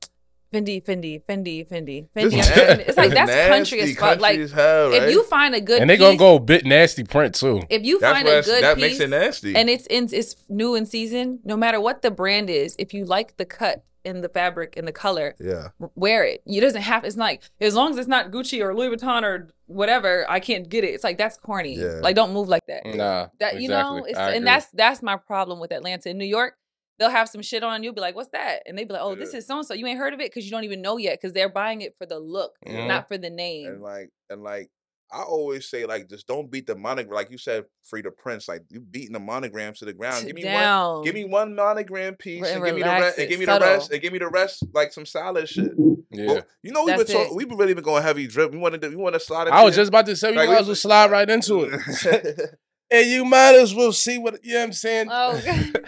Fendi, 0.53 0.83
Fendi, 0.83 1.21
Fendi, 1.25 1.67
Fendi, 1.67 2.07
Fendi. 2.15 2.39
is 2.39 2.49
after 2.49 2.81
It's 2.81 2.97
like 2.97 3.09
that's 3.13 3.29
Nasty, 3.29 3.49
country 3.49 3.79
as 3.81 3.97
fuck. 3.97 4.19
Like 4.19 4.39
as 4.39 4.51
hell, 4.51 4.93
if 4.93 5.11
you 5.11 5.23
find 5.25 5.53
a 5.55 5.61
good 5.61 5.81
and 5.81 5.89
they 5.89 5.95
piece, 5.95 6.01
gonna 6.05 6.17
go 6.17 6.35
a 6.35 6.39
bit 6.39 6.65
nasty 6.65 7.03
print 7.03 7.35
too. 7.35 7.61
if 7.69 7.83
you 7.83 7.99
that's 7.99 8.13
find 8.15 8.27
a 8.27 8.31
that's- 8.31 8.45
good 8.45 8.63
that 8.63 8.75
piece, 8.75 8.81
makes 8.81 8.99
it 8.99 9.09
nasty 9.09 9.55
and 9.55 9.69
it's 9.69 9.85
in 9.87 10.07
it's 10.11 10.35
new 10.49 10.75
in 10.75 10.85
season, 10.85 11.39
no 11.43 11.57
matter 11.57 11.81
what 11.81 12.01
the 12.01 12.11
brand 12.11 12.49
is, 12.49 12.75
if 12.79 12.93
you 12.93 13.03
like 13.05 13.35
the 13.37 13.45
cut 13.45 13.83
and 14.05 14.23
the 14.23 14.29
fabric 14.29 14.77
and 14.77 14.87
the 14.87 14.93
color, 14.93 15.35
yeah 15.37 15.67
wear 15.95 16.23
it. 16.23 16.41
You 16.45 16.61
doesn't 16.61 16.81
have. 16.83 17.03
It's 17.03 17.17
like 17.17 17.43
as 17.59 17.75
long 17.75 17.91
as 17.91 17.97
it's 17.97 18.07
not 18.07 18.31
Gucci 18.31 18.61
or 18.63 18.73
Louis 18.73 18.95
Vuitton 18.95 19.23
or 19.23 19.49
whatever, 19.65 20.25
I 20.29 20.39
can't 20.39 20.69
get 20.69 20.85
it. 20.85 20.93
It's 20.93 21.03
like 21.03 21.17
that's 21.17 21.37
corny. 21.37 21.75
Yeah. 21.75 21.99
Like 22.01 22.15
don't 22.15 22.31
move 22.31 22.47
like 22.47 22.65
that. 22.67 22.85
Nah, 22.85 23.27
That 23.41 23.59
you 23.61 23.67
know, 23.67 24.05
it's, 24.07 24.17
I 24.17 24.27
and 24.29 24.35
agree. 24.37 24.45
that's 24.45 24.67
that's 24.71 25.01
my 25.03 25.17
problem 25.17 25.59
with 25.59 25.73
Atlanta. 25.73 26.09
In 26.09 26.17
New 26.17 26.23
York, 26.25 26.53
they'll 26.99 27.09
have 27.09 27.29
some 27.29 27.41
shit 27.41 27.63
on. 27.63 27.83
You'll 27.83 27.93
be 27.93 28.01
like, 28.01 28.15
"What's 28.15 28.29
that?" 28.31 28.63
And 28.65 28.77
they 28.77 28.83
be 28.85 28.93
like, 28.93 29.01
"Oh, 29.03 29.15
this 29.15 29.33
is 29.33 29.45
so 29.47 29.57
and 29.57 29.65
so." 29.65 29.73
You 29.73 29.85
ain't 29.87 29.99
heard 29.99 30.13
of 30.13 30.19
it 30.19 30.29
because 30.31 30.45
you 30.45 30.51
don't 30.51 30.63
even 30.63 30.81
know 30.81 30.97
yet 30.97 31.19
because 31.19 31.33
they're 31.33 31.49
buying 31.49 31.81
it 31.81 31.95
for 31.97 32.05
the 32.05 32.19
look, 32.19 32.53
Mhm. 32.67 32.87
not 32.87 33.07
for 33.07 33.17
the 33.17 33.29
name. 33.29 33.67
and 33.67 33.81
like 33.81 34.09
and 34.29 34.41
like 34.43 34.69
I 35.09 35.21
always 35.21 35.69
say 35.69 35.85
like 35.85 36.09
just 36.09 36.27
don't 36.27 36.51
beat 36.51 36.67
the 36.67 36.75
monogram. 36.75 37.15
Like 37.15 37.31
you 37.31 37.37
said, 37.37 37.63
free 37.85 38.01
the 38.01 38.11
prince. 38.11 38.47
Like 38.49 38.63
you 38.69 38.81
beating 38.81 39.13
the 39.13 39.19
monograms 39.21 39.79
to 39.79 39.85
the 39.85 39.93
ground. 39.93 40.25
Give 40.25 40.35
me 40.35 40.43
one. 40.43 41.03
Give 41.03 41.15
me 41.15 41.23
one 41.23 41.55
monogram 41.55 42.15
piece 42.15 42.43
And 42.45 42.55
and, 42.57 42.65
give 42.65 42.75
me 42.75 42.81
the 42.81 42.85
relax 42.87 43.01
rest. 43.03 43.17
it, 43.19 43.21
And 43.21 43.29
give 43.29 43.39
me 43.39 43.45
the 43.45 43.51
subtle. 43.53 43.67
rest. 43.69 43.91
And 43.93 44.01
give 44.01 44.11
me 44.13 44.19
the 44.19 44.27
rest 44.27 44.65
like 44.73 44.91
some 44.91 45.05
solid 45.05 45.47
shit. 45.47 45.71
Yeah. 46.11 46.25
Well, 46.27 46.41
you 46.61 46.71
know 46.73 46.81
we've 46.83 46.87
been 46.95 46.97
That's 46.97 47.13
talking. 47.13 47.31
it. 47.31 47.35
We've 47.35 47.51
really 47.57 47.73
been 47.73 47.85
going 47.85 48.03
heavy 48.03 48.27
drip. 48.27 48.51
We 48.51 48.57
want 48.57 48.81
to. 48.81 48.89
We 48.89 48.95
want 48.97 49.13
to 49.13 49.19
slide. 49.21 49.47
It. 49.47 49.53
I 49.53 49.63
was 49.63 49.75
into 49.75 49.81
just 49.83 49.89
about 49.89 50.05
to 50.07 50.15
say 50.17 50.31
we 50.31 50.37
Like, 50.37 50.49
might 50.49 50.59
as 50.59 50.67
well 50.67 50.75
slide 50.75 51.09
right 51.11 51.29
into 51.29 51.63
it. 51.63 51.79
it. 52.03 52.39
and 52.91 53.07
you 53.07 53.23
might 53.23 53.55
as 53.55 53.73
well 53.73 53.93
see 53.93 54.17
what 54.17 54.43
you 54.43 54.53
know 54.55 54.59
what 54.59 54.65
I'm 54.65 54.73
saying. 54.73 55.07
Oh, 55.09 55.41
God. 55.45 55.85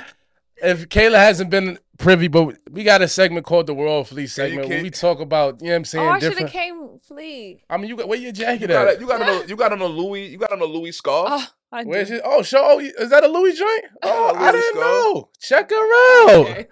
If 0.64 0.90
Kayla 0.90 1.16
hasn't 1.18 1.50
been 1.50 1.80
privy, 1.98 2.28
but 2.28 2.56
we 2.72 2.84
got 2.84 3.02
a 3.02 3.08
segment 3.08 3.46
called 3.46 3.68
the 3.68 3.74
World 3.74 4.08
Fleet 4.08 4.24
Yeah, 4.24 4.28
segment 4.28 4.70
where 4.70 4.82
we 4.82 4.90
talk 4.90 5.20
about, 5.20 5.62
you 5.62 5.68
know 5.68 5.74
what 5.74 5.78
I'm 5.78 5.86
saying, 5.86 6.08
oh, 6.08 6.12
I 6.12 6.20
should 6.20 6.38
have 6.38 6.52
came 6.52 7.00
flea. 7.06 7.64
I 7.70 7.78
mean, 7.78 7.90
you 7.90 7.98
got 7.98 8.08
where 8.08 8.18
your 8.18 8.28
you 8.28 8.34
jacket 8.34 8.68
got 8.68 8.88
at? 8.88 8.98
a, 8.98 9.00
you 9.00 9.08
got 9.08 9.22
on 9.22 9.30
a 9.44 9.46
you 9.48 9.56
got 9.56 9.72
on 9.74 9.82
a 9.82 9.86
Louis 9.86 10.28
you 10.28 10.38
got 10.38 10.52
on 10.52 10.62
a 10.62 10.66
Louis 10.66 10.92
scarf. 10.92 11.28
Oh, 11.32 11.48
I 11.72 11.84
Where's 11.84 12.10
it? 12.10 12.22
Oh, 12.26 12.42
show. 12.42 12.60
Oh, 12.64 12.80
is 12.80 13.10
that 13.12 13.24
a 13.24 13.28
Louis 13.28 13.54
joint? 13.58 13.86
Oh, 14.02 14.32
Yeah, 14.34 14.40
I 14.42 14.52
didn't 14.52 14.66
scarf. 14.76 14.86
know. 14.86 15.30
Check 15.40 15.70
her 15.70 15.76
out. 15.76 16.30
Okay. 16.48 16.68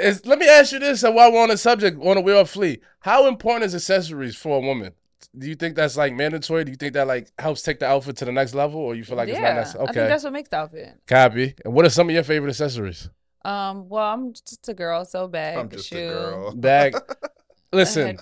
Is- 0.00 0.24
let 0.24 0.38
me 0.38 0.48
ask 0.48 0.72
you 0.72 0.78
this, 0.78 1.02
and 1.02 1.14
while 1.14 1.30
we're 1.32 1.42
on 1.42 1.50
the 1.50 1.56
subject, 1.58 1.98
on 2.02 2.14
the 2.16 2.20
wheel 2.22 2.38
of 2.40 2.48
flea, 2.50 2.80
how 3.00 3.26
important 3.26 3.64
is 3.64 3.74
accessories 3.74 4.34
for 4.34 4.56
a 4.56 4.60
woman? 4.60 4.92
Do 5.36 5.48
you 5.48 5.54
think 5.54 5.74
that's 5.76 5.96
like 5.96 6.12
mandatory? 6.14 6.64
Do 6.64 6.70
you 6.70 6.76
think 6.76 6.92
that 6.94 7.06
like 7.06 7.30
helps 7.38 7.62
take 7.62 7.78
the 7.80 7.86
outfit 7.86 8.16
to 8.18 8.24
the 8.24 8.32
next 8.32 8.54
level, 8.54 8.80
or 8.80 8.94
you 8.94 9.04
feel 9.04 9.16
like 9.16 9.28
yeah, 9.28 9.34
it's 9.34 9.42
not 9.42 9.54
necessary? 9.54 9.82
I 9.82 9.86
think 9.86 9.96
Okay, 9.98 10.08
that's 10.08 10.24
what 10.24 10.32
makes 10.32 10.48
the 10.48 10.56
outfit. 10.56 11.00
copy. 11.06 11.54
And 11.64 11.74
what 11.74 11.84
are 11.84 11.90
some 11.90 12.08
of 12.08 12.14
your 12.14 12.24
favorite 12.24 12.50
accessories? 12.50 13.08
Um, 13.44 13.88
well, 13.88 14.04
I'm 14.12 14.32
just 14.32 14.68
a 14.68 14.74
girl, 14.74 15.04
so 15.04 15.28
bag, 15.28 15.58
I'm 15.58 15.68
just 15.68 15.88
shoe, 15.88 15.96
a 15.98 16.00
girl. 16.00 16.54
Bag. 16.54 16.96
Listen, 17.72 18.16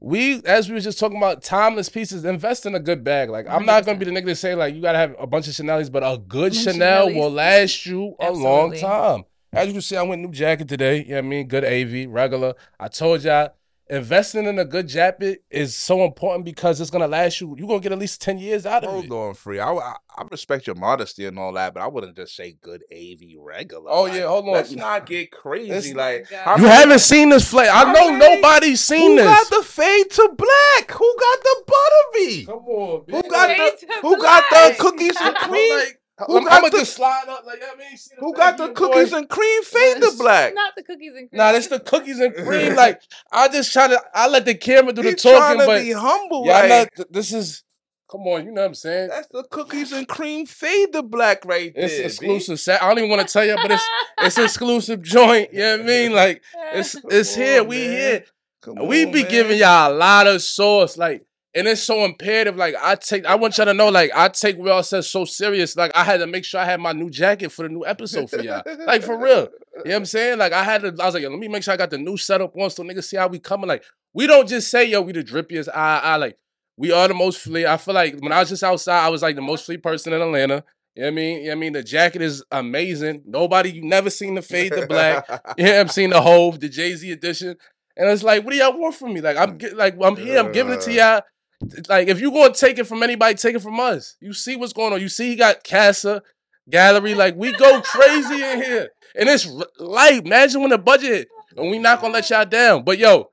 we 0.00 0.42
as 0.44 0.68
we 0.68 0.74
were 0.74 0.80
just 0.80 0.98
talking 0.98 1.16
about 1.16 1.42
timeless 1.42 1.88
pieces, 1.88 2.24
invest 2.26 2.66
in 2.66 2.74
a 2.74 2.80
good 2.80 3.02
bag. 3.02 3.30
Like 3.30 3.46
I'm 3.48 3.64
not 3.64 3.86
gonna 3.86 3.98
be 3.98 4.04
the 4.04 4.10
nigga 4.10 4.26
to 4.26 4.36
say 4.36 4.54
like 4.54 4.74
you 4.74 4.82
gotta 4.82 4.98
have 4.98 5.16
a 5.18 5.26
bunch 5.26 5.48
of 5.48 5.54
Chanel's, 5.54 5.88
but 5.88 6.02
a 6.02 6.18
good 6.18 6.54
Chanel 6.54 7.06
will 7.06 7.30
last 7.30 7.86
you 7.86 8.14
a 8.20 8.30
long 8.30 8.76
time. 8.76 9.24
As 9.54 9.66
you 9.66 9.72
can 9.72 9.82
see, 9.82 9.96
I 9.96 10.02
went 10.02 10.22
new 10.22 10.30
jacket 10.30 10.68
today. 10.68 10.98
You 11.02 11.08
know 11.08 11.14
what 11.16 11.18
I 11.24 11.28
mean? 11.28 11.46
Good 11.48 11.64
AV, 11.64 12.10
regular. 12.10 12.54
I 12.78 12.88
told 12.88 13.22
y'all 13.22 13.50
investing 13.96 14.46
in 14.46 14.58
a 14.58 14.64
good 14.64 14.88
jacket 14.88 15.44
is 15.50 15.76
so 15.76 16.02
important 16.04 16.44
because 16.44 16.80
it's 16.80 16.90
gonna 16.90 17.06
last 17.06 17.40
you. 17.40 17.54
You're 17.58 17.68
gonna 17.68 17.80
get 17.80 17.92
at 17.92 17.98
least 17.98 18.20
10 18.22 18.38
years 18.38 18.64
out 18.64 18.84
of 18.84 18.88
it. 18.88 18.92
Hold 18.92 19.04
it. 19.04 19.12
on, 19.12 19.34
free. 19.34 19.60
I, 19.60 19.70
I 19.72 19.96
I 20.14 20.24
respect 20.30 20.66
your 20.66 20.76
modesty 20.76 21.24
and 21.24 21.38
all 21.38 21.52
that, 21.54 21.72
but 21.72 21.82
I 21.82 21.86
wouldn't 21.86 22.16
just 22.16 22.36
say 22.36 22.56
good 22.60 22.82
AV 22.92 23.20
regular. 23.38 23.90
Oh, 23.90 24.02
Like, 24.02 24.12
yeah, 24.14 24.26
hold 24.26 24.46
on. 24.46 24.52
Let's 24.52 24.72
not 24.72 25.06
get 25.06 25.30
crazy. 25.30 25.70
It's- 25.70 25.94
like 25.94 26.28
God. 26.30 26.60
You 26.60 26.66
haven't 26.66 26.98
seen 26.98 27.30
this 27.30 27.48
flavor. 27.48 27.70
I 27.70 27.84
How 27.86 27.92
know 27.92 28.12
many- 28.12 28.36
nobody's 28.36 28.80
seen 28.82 29.12
Who 29.12 29.16
this. 29.16 29.24
Who 29.26 29.32
got 29.34 29.50
the 29.50 29.62
fade 29.66 30.10
to 30.10 30.28
black? 30.36 30.90
Who 30.90 31.16
got 31.18 31.38
the 31.42 31.64
buttery? 31.66 32.44
Come 32.44 32.56
on, 32.66 33.04
Who 33.08 33.22
got 33.30 33.56
Fade 33.56 33.72
the 33.80 33.86
to 33.86 33.92
Who 34.02 34.20
got 34.20 34.44
the 34.50 34.76
cookies 34.78 35.16
and 35.20 35.36
I'm 35.36 35.50
cream? 35.50 35.78
like, 35.78 35.98
Who 36.26 36.38
I'm, 36.38 36.44
got 36.44 36.60
gonna 36.60 36.70
the- 36.70 36.78
just 36.78 36.94
slide 36.94 37.24
up 37.28 37.44
like 37.46 37.60
I 37.62 37.76
mean, 37.76 37.96
see 37.96 38.14
the 38.18 38.20
Who 38.24 38.34
got 38.34 38.56
the 38.58 38.68
cookies 38.70 39.10
boy. 39.10 39.18
and 39.18 39.28
cream 39.28 39.62
fade 39.62 40.00
to 40.02 40.12
black? 40.18 40.54
Not 40.54 40.74
the 40.76 40.82
cookies 40.82 41.12
and 41.16 41.28
cream. 41.30 41.38
Nah, 41.38 41.52
that's 41.52 41.66
the 41.68 41.80
cookies 41.80 42.18
and 42.20 42.34
cream. 42.46 42.74
Like 42.74 43.00
I 43.30 43.48
just 43.48 43.72
try 43.72 43.88
to, 43.88 44.00
I 44.14 44.28
let 44.28 44.44
the 44.44 44.54
camera 44.54 44.92
do 44.92 45.02
the 45.02 45.10
He 45.10 45.14
talking, 45.14 45.36
trying 45.38 45.58
to 45.60 45.66
but 45.66 45.80
be 45.82 45.92
humble. 45.92 46.46
y'all 46.46 46.68
like, 46.68 46.90
not. 46.98 47.12
This 47.12 47.32
is, 47.32 47.64
come 48.10 48.20
on, 48.22 48.44
you 48.44 48.52
know 48.52 48.60
what 48.62 48.68
I'm 48.68 48.74
saying? 48.74 49.08
that's 49.08 49.28
the 49.28 49.44
cookies 49.44 49.92
and 49.92 50.06
cream 50.06 50.46
fade 50.46 50.92
to 50.92 51.02
black 51.02 51.44
right 51.44 51.72
there. 51.74 51.84
It's 51.84 51.98
exclusive. 51.98 52.60
Set. 52.60 52.82
I 52.82 52.88
don't 52.88 52.98
even 52.98 53.10
want 53.10 53.26
to 53.26 53.32
tell 53.32 53.44
you, 53.44 53.56
but 53.56 53.70
it's 53.70 53.84
it's 54.18 54.38
exclusive 54.38 55.02
joint. 55.02 55.52
You 55.52 55.60
know 55.60 55.72
what 55.78 55.80
I 55.80 55.84
mean? 55.84 56.12
Like 56.12 56.42
it's 56.74 56.94
it's 57.10 57.34
Come 57.34 57.42
here. 57.44 57.60
on, 57.62 57.68
we 57.68 57.76
here. 57.78 58.24
Come 58.60 58.86
we 58.86 59.06
on, 59.06 59.12
be 59.12 59.22
man. 59.22 59.30
giving 59.30 59.58
y'all 59.58 59.92
a 59.92 59.94
lot 59.94 60.26
of 60.28 60.40
sauce, 60.40 60.96
like, 60.96 61.24
and 61.54 61.66
it's 61.66 61.82
so 61.82 62.04
imperative. 62.04 62.56
Like, 62.56 62.74
I 62.80 62.94
take, 62.94 63.26
I 63.26 63.34
want 63.34 63.58
y'all 63.58 63.66
to 63.66 63.74
know, 63.74 63.88
like, 63.88 64.10
I 64.14 64.28
take 64.28 64.56
what 64.56 64.68
y'all 64.68 64.82
says 64.82 65.08
so 65.08 65.24
serious. 65.24 65.76
Like, 65.76 65.92
I 65.94 66.04
had 66.04 66.18
to 66.18 66.26
make 66.26 66.44
sure 66.44 66.60
I 66.60 66.64
had 66.64 66.80
my 66.80 66.92
new 66.92 67.10
jacket 67.10 67.52
for 67.52 67.62
the 67.62 67.68
new 67.68 67.84
episode 67.84 68.30
for 68.30 68.40
y'all. 68.40 68.62
Like, 68.86 69.02
for 69.02 69.18
real. 69.18 69.36
You 69.36 69.42
know 69.42 69.48
what 69.84 69.94
I'm 69.94 70.04
saying? 70.06 70.38
Like, 70.38 70.52
I 70.52 70.64
had 70.64 70.82
to, 70.82 70.88
I 71.00 71.06
was 71.06 71.14
like, 71.14 71.22
yo, 71.22 71.30
let 71.30 71.38
me 71.38 71.48
make 71.48 71.62
sure 71.62 71.74
I 71.74 71.76
got 71.76 71.90
the 71.90 71.98
new 71.98 72.16
setup 72.16 72.56
on 72.56 72.70
so 72.70 72.82
niggas 72.82 73.04
see 73.04 73.16
how 73.16 73.28
we 73.28 73.38
coming. 73.38 73.68
Like, 73.68 73.84
we 74.14 74.26
don't 74.26 74.48
just 74.48 74.70
say, 74.70 74.84
yo, 74.84 75.02
we 75.02 75.12
the 75.12 75.22
drippiest. 75.22 75.68
I, 75.74 75.98
I 75.98 76.16
like, 76.16 76.38
we 76.76 76.90
are 76.90 77.06
the 77.06 77.14
most 77.14 77.40
flea. 77.40 77.66
I 77.66 77.76
feel 77.76 77.94
like 77.94 78.18
when 78.20 78.32
I 78.32 78.40
was 78.40 78.48
just 78.48 78.62
outside, 78.62 79.04
I 79.04 79.10
was 79.10 79.22
like 79.22 79.36
the 79.36 79.42
most 79.42 79.66
flea 79.66 79.76
person 79.76 80.12
in 80.12 80.22
Atlanta. 80.22 80.64
You 80.94 81.02
know 81.02 81.06
what 81.06 81.12
I 81.12 81.14
mean? 81.14 81.38
You 81.38 81.42
know 81.44 81.48
what 81.48 81.56
I 81.56 81.60
mean? 81.60 81.72
The 81.72 81.82
jacket 81.82 82.22
is 82.22 82.44
amazing. 82.50 83.22
Nobody, 83.26 83.72
you 83.72 83.84
never 83.84 84.10
seen 84.10 84.34
the 84.34 84.42
fade 84.42 84.72
to 84.72 84.86
black. 84.86 85.26
Yeah, 85.58 85.80
I'm 85.80 85.88
seeing 85.88 86.10
the 86.10 86.20
Hove, 86.20 86.60
the 86.60 86.68
Jay 86.68 86.94
Z 86.94 87.10
edition, 87.10 87.56
and 87.96 88.10
it's 88.10 88.22
like, 88.22 88.44
what 88.44 88.52
do 88.52 88.56
y'all 88.56 88.78
want 88.78 88.94
from 88.94 89.14
me? 89.14 89.20
Like, 89.20 89.36
I'm 89.36 89.52
mm. 89.52 89.58
get, 89.58 89.76
like, 89.76 89.96
I'm 90.02 90.16
here, 90.16 90.38
I'm 90.38 90.52
giving 90.52 90.72
it 90.72 90.80
to 90.82 90.90
uh. 90.90 90.94
y'all. 90.94 91.22
Like, 91.88 92.08
if 92.08 92.20
you 92.20 92.30
gonna 92.30 92.54
take 92.54 92.78
it 92.78 92.84
from 92.84 93.02
anybody, 93.02 93.34
take 93.34 93.54
it 93.54 93.62
from 93.62 93.78
us. 93.80 94.16
You 94.20 94.32
see 94.32 94.56
what's 94.56 94.72
going 94.72 94.92
on. 94.92 95.00
You 95.00 95.08
see, 95.08 95.28
he 95.30 95.36
got 95.36 95.64
Casa 95.64 96.22
Gallery. 96.68 97.14
Like, 97.14 97.36
we 97.36 97.52
go 97.52 97.80
crazy 97.82 98.42
in 98.42 98.62
here, 98.62 98.88
and 99.14 99.28
it's 99.28 99.48
light. 99.78 100.24
Imagine 100.24 100.60
when 100.60 100.70
the 100.70 100.78
budget, 100.78 101.10
hit, 101.10 101.28
and 101.56 101.70
we 101.70 101.78
not 101.78 102.00
gonna 102.00 102.14
let 102.14 102.30
y'all 102.30 102.44
down. 102.44 102.84
But 102.84 102.98
yo, 102.98 103.30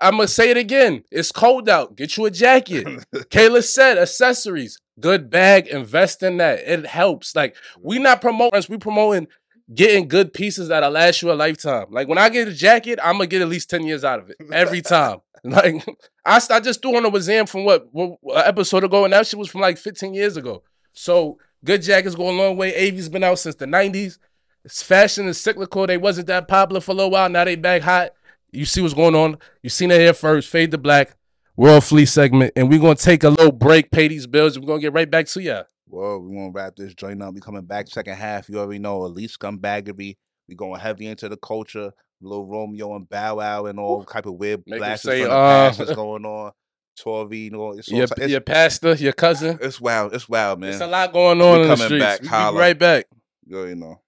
I'm 0.00 0.12
gonna 0.12 0.28
say 0.28 0.50
it 0.50 0.56
again. 0.56 1.04
It's 1.10 1.32
cold 1.32 1.68
out. 1.68 1.96
Get 1.96 2.16
you 2.16 2.26
a 2.26 2.30
jacket. 2.30 2.86
Kayla 3.14 3.62
said 3.62 3.98
accessories, 3.98 4.78
good 5.00 5.30
bag, 5.30 5.66
invest 5.68 6.22
in 6.22 6.36
that. 6.38 6.60
It 6.60 6.86
helps. 6.86 7.34
Like 7.34 7.56
we 7.80 7.98
not 7.98 8.20
promoting, 8.20 8.62
we 8.68 8.78
promoting 8.78 9.28
getting 9.74 10.06
good 10.06 10.32
pieces 10.32 10.68
that'll 10.68 10.90
last 10.90 11.22
you 11.22 11.32
a 11.32 11.34
lifetime. 11.34 11.86
Like 11.90 12.08
when 12.08 12.18
I 12.18 12.28
get 12.28 12.48
a 12.48 12.52
jacket, 12.52 12.98
I'm 13.02 13.14
gonna 13.14 13.26
get 13.26 13.42
at 13.42 13.48
least 13.48 13.70
10 13.70 13.84
years 13.86 14.04
out 14.04 14.20
of 14.20 14.30
it 14.30 14.36
every 14.52 14.82
time. 14.82 15.20
Like 15.50 15.86
I, 16.24 16.40
I 16.50 16.60
just 16.60 16.82
threw 16.82 16.96
on 16.96 17.04
a 17.04 17.10
Wazam 17.10 17.48
from 17.48 17.64
what, 17.64 17.88
what 17.92 18.18
episode 18.46 18.84
ago, 18.84 19.04
and 19.04 19.12
that 19.12 19.26
shit 19.26 19.38
was 19.38 19.48
from 19.48 19.60
like 19.60 19.78
15 19.78 20.14
years 20.14 20.36
ago. 20.36 20.62
So 20.92 21.38
good 21.64 21.82
jackets 21.82 22.14
go 22.14 22.28
a 22.28 22.32
long 22.32 22.56
way. 22.56 22.72
Avi's 22.72 23.08
been 23.08 23.24
out 23.24 23.38
since 23.38 23.54
the 23.54 23.66
90s. 23.66 24.18
It's 24.64 24.82
fashion 24.82 25.28
is 25.28 25.40
cyclical. 25.40 25.86
They 25.86 25.98
wasn't 25.98 26.26
that 26.26 26.48
popular 26.48 26.80
for 26.80 26.92
a 26.92 26.94
little 26.94 27.10
while. 27.10 27.28
Now 27.28 27.44
they 27.44 27.54
back 27.54 27.82
hot. 27.82 28.12
You 28.50 28.64
see 28.64 28.80
what's 28.80 28.94
going 28.94 29.14
on. 29.14 29.38
You 29.62 29.70
seen 29.70 29.90
it 29.90 30.00
here 30.00 30.14
first. 30.14 30.48
Fade 30.48 30.70
to 30.72 30.78
black. 30.78 31.16
World 31.56 31.84
Fleet 31.84 32.06
segment, 32.06 32.52
and 32.54 32.68
we're 32.68 32.78
gonna 32.78 32.96
take 32.96 33.24
a 33.24 33.30
little 33.30 33.50
break, 33.50 33.90
pay 33.90 34.08
these 34.08 34.26
bills, 34.26 34.56
and 34.56 34.64
we're 34.64 34.68
gonna 34.68 34.80
get 34.80 34.92
right 34.92 35.10
back 35.10 35.26
to 35.28 35.40
ya. 35.40 35.62
Well, 35.88 36.20
we 36.20 36.36
gonna 36.36 36.50
wrap 36.50 36.76
this 36.76 36.92
joint 36.94 37.22
up. 37.22 37.32
We 37.32 37.40
coming 37.40 37.64
back 37.64 37.88
second 37.88 38.16
half. 38.16 38.50
You 38.50 38.58
already 38.58 38.78
know. 38.78 39.06
Elite 39.06 39.30
Scumbaggery. 39.30 40.16
We 40.48 40.54
going 40.54 40.80
heavy 40.80 41.06
into 41.06 41.28
the 41.28 41.36
culture. 41.36 41.92
Little 42.22 42.46
Romeo 42.46 42.96
and 42.96 43.08
Bow 43.08 43.36
Wow 43.36 43.66
and 43.66 43.78
all 43.78 44.04
type 44.04 44.24
of 44.26 44.34
weird 44.34 44.62
Make 44.66 44.76
'em 44.76 44.78
blasts 44.80 45.04
say, 45.04 45.20
from 45.20 45.30
the 45.30 45.36
uh, 45.36 45.48
past 45.48 45.78
that's 45.78 45.90
going 45.94 46.24
on. 46.24 46.52
Tory, 46.98 47.36
you 47.38 47.50
know, 47.50 47.72
it's, 47.72 47.92
all 47.92 47.98
Your, 47.98 48.06
ti- 48.06 48.14
it's, 48.22 48.30
your 48.30 48.40
pastor, 48.40 48.94
your 48.94 49.12
cousin. 49.12 49.58
it's 49.60 49.78
wild. 49.80 50.14
It's 50.14 50.26
wild, 50.28 50.60
man. 50.60 50.70
It's 50.70 50.80
a 50.80 50.86
lot 50.86 51.12
going 51.12 51.42
on 51.42 51.56
We 51.60 51.62
in 51.64 51.68
the 51.68 51.76
coming 51.76 51.86
streets. 51.88 52.04
back. 52.04 52.22
We 52.22 52.28
be 52.28 52.58
right 52.58 52.78
back. 52.78 53.06
Yo, 53.46 53.56
You 53.58 53.58
already 53.58 53.80
know. 53.80 54.00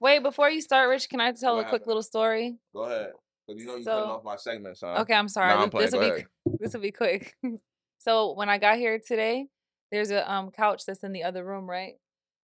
Wait, 0.00 0.22
before 0.22 0.48
you 0.50 0.60
start, 0.60 0.88
Rich, 0.88 1.08
can 1.08 1.20
I 1.20 1.32
tell 1.32 1.56
What 1.56 1.60
a 1.66 1.68
quick 1.68 1.80
happened? 1.82 1.86
little 1.88 2.02
story? 2.02 2.56
Go 2.72 2.84
ahead. 2.84 3.12
You 3.56 3.66
know 3.66 3.76
you 3.76 3.82
So- 3.84 3.90
cutting 3.96 4.10
off 4.10 4.24
my 4.24 4.36
segments, 4.36 4.80
huh? 4.82 4.98
Okay, 5.00 5.14
I'm 5.14 5.28
sorry. 5.28 5.54
Nah, 5.54 5.62
I'm 5.64 5.70
this 5.70 5.92
will 5.92 6.00
be 6.14 6.24
this 6.60 6.74
will 6.74 6.80
be 6.80 6.92
quick. 6.92 7.34
so 7.98 8.34
when 8.34 8.48
I 8.48 8.58
got 8.58 8.76
here 8.78 8.98
today, 8.98 9.46
there's 9.90 10.10
a 10.10 10.30
um 10.30 10.50
couch 10.50 10.82
that's 10.86 11.02
in 11.04 11.12
the 11.12 11.24
other 11.24 11.44
room, 11.44 11.68
right? 11.68 11.94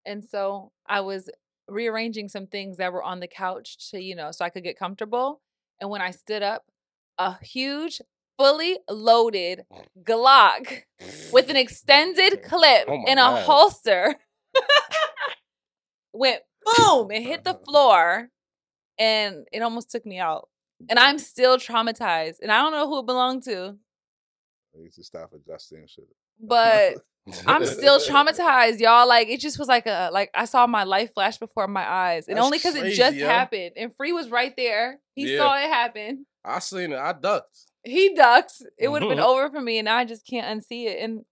And 0.06 0.24
so 0.24 0.72
I 0.88 1.02
was 1.02 1.30
rearranging 1.70 2.28
some 2.30 2.48
things 2.48 2.78
that 2.78 2.92
were 2.92 3.04
on 3.04 3.20
the 3.22 3.28
couch 3.28 3.90
to, 3.92 4.02
you 4.02 4.16
know, 4.16 4.32
so 4.32 4.44
I 4.44 4.50
could 4.50 4.64
get 4.64 4.78
comfortable. 4.78 5.42
And 5.80 5.90
when 5.90 6.02
I 6.02 6.12
stood 6.12 6.44
up, 6.44 6.64
a 7.18 7.38
huge, 7.44 8.02
fully 8.38 8.80
loaded 8.90 9.64
Glock 10.04 10.84
with 11.32 11.50
an 11.50 11.56
extended 11.56 12.44
clip 12.44 12.86
Oh 12.88 13.04
in 13.08 13.18
a 13.18 13.22
God. 13.22 13.44
holster 13.46 14.16
went 16.14 16.42
boom 16.78 17.12
and 17.12 17.24
hit 17.24 17.44
the 17.44 17.54
floor 17.54 18.30
and 19.00 19.46
it 19.52 19.62
almost 19.62 19.90
took 19.92 20.06
me 20.06 20.20
out. 20.20 20.48
And 20.90 21.00
I'm 21.00 21.20
still 21.20 21.58
traumatized. 21.58 22.36
And 22.42 22.52
I 22.52 22.62
don't 22.62 22.72
know 22.72 22.88
who 22.88 23.00
it 23.00 23.06
belonged 23.06 23.44
to, 23.44 23.76
I 24.76 24.82
need 24.82 24.94
to 24.94 25.04
stop 25.04 25.32
adjusting 25.34 25.86
shit. 25.88 26.08
but 26.40 26.96
I'm 27.48 27.66
still 27.66 28.00
traumatized, 28.08 28.80
y'all. 28.80 29.08
Like 29.08 29.28
it 29.30 29.40
just 29.40 29.60
was 29.60 29.68
like 29.68 29.86
a 29.86 30.10
like 30.12 30.30
I 30.34 30.46
saw 30.46 30.66
my 30.68 30.84
life 30.84 31.14
flash 31.14 31.38
before 31.38 31.68
my 31.68 31.88
eyes. 31.90 32.28
And 32.28 32.38
That's 32.38 32.46
only 32.46 32.58
because 32.58 32.76
it 32.76 32.92
just 32.94 33.16
yo. 33.16 33.28
happened. 33.28 33.72
And 33.78 33.96
Free 33.96 34.12
was 34.12 34.30
right 34.30 34.54
there. 34.58 35.00
He 35.16 35.34
Yeah. 35.34 35.40
saw 35.40 35.56
it 35.56 35.70
happen. 35.70 36.26
I 36.44 36.60
seen 36.60 36.92
it. 36.92 36.98
I 37.00 37.14
ducked. 37.14 37.58
He 37.86 38.14
ducks. 38.16 38.62
It 38.78 38.88
would 38.90 39.02
have 39.02 39.10
been 39.10 39.20
over 39.22 39.50
for 39.50 39.62
me, 39.62 39.78
and 39.78 39.86
now 39.86 39.98
I 39.98 40.06
just 40.06 40.26
can't 40.28 40.60
unsee 40.62 40.86
it. 40.88 41.00
And 41.02 41.24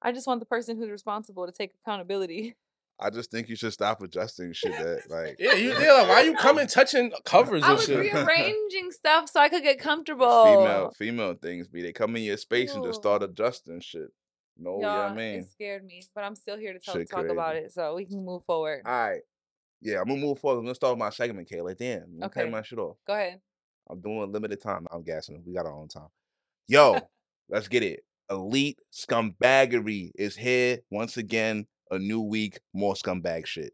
I 0.00 0.12
just 0.12 0.26
want 0.26 0.40
the 0.40 0.46
person 0.46 0.76
who's 0.76 0.90
responsible 0.90 1.46
to 1.46 1.52
take 1.52 1.72
accountability. 1.82 2.56
I 3.00 3.10
just 3.10 3.30
think 3.30 3.48
you 3.48 3.56
should 3.56 3.72
stop 3.72 4.00
adjusting 4.02 4.52
shit 4.52 4.72
that 4.72 5.10
like 5.10 5.36
Yeah, 5.38 5.54
you 5.54 5.72
yeah, 5.72 5.92
like, 5.92 6.08
why 6.08 6.22
you 6.22 6.34
coming 6.36 6.66
touching 6.66 7.12
covers 7.24 7.62
I 7.64 7.70
and 7.70 7.76
was 7.76 7.86
shit? 7.86 7.98
rearranging 8.14 8.92
stuff 8.92 9.28
so 9.28 9.40
I 9.40 9.48
could 9.48 9.62
get 9.62 9.78
comfortable. 9.78 10.44
female 10.44 10.90
female 10.96 11.34
things 11.34 11.66
be. 11.68 11.82
They 11.82 11.92
come 11.92 12.14
in 12.16 12.22
your 12.22 12.36
space 12.36 12.74
and 12.74 12.84
just 12.84 13.00
start 13.00 13.22
adjusting 13.22 13.80
shit. 13.80 14.08
No, 14.56 14.80
Y'all, 14.80 14.82
yeah, 14.82 15.06
I 15.06 15.14
mean. 15.14 15.40
it 15.40 15.50
scared 15.50 15.84
me, 15.84 16.02
but 16.14 16.22
I'm 16.22 16.36
still 16.36 16.56
here 16.56 16.72
to 16.72 16.78
talk, 16.78 17.08
talk 17.10 17.28
about 17.28 17.56
it, 17.56 17.72
so 17.72 17.96
we 17.96 18.04
can 18.04 18.24
move 18.24 18.44
forward. 18.44 18.82
All 18.86 18.92
right. 18.92 19.22
Yeah, 19.80 20.00
I'm 20.00 20.06
gonna 20.06 20.20
move 20.20 20.38
forward. 20.38 20.60
I'm 20.60 20.64
gonna 20.64 20.76
start 20.76 20.92
with 20.92 21.00
my 21.00 21.10
segment, 21.10 21.48
Kayla. 21.48 21.76
Damn, 21.76 22.04
you 22.14 22.22
okay. 22.24 22.42
Okay. 22.42 22.50
my 22.50 22.62
shit 22.62 22.78
off. 22.78 22.96
Go 23.06 23.14
ahead. 23.14 23.40
I'm 23.90 24.00
doing 24.00 24.20
a 24.20 24.24
limited 24.24 24.62
time. 24.62 24.86
I'm 24.90 25.02
gassing. 25.02 25.42
We 25.44 25.52
got 25.52 25.66
our 25.66 25.74
own 25.74 25.88
time. 25.88 26.08
Yo, 26.68 26.98
let's 27.48 27.68
get 27.68 27.82
it. 27.82 28.04
Elite 28.30 28.78
scumbaggery 28.92 30.12
is 30.14 30.36
here 30.36 30.78
once 30.90 31.16
again. 31.16 31.66
A 31.90 31.98
new 31.98 32.20
week, 32.20 32.60
more 32.72 32.94
scumbag 32.94 33.46
shit. 33.46 33.72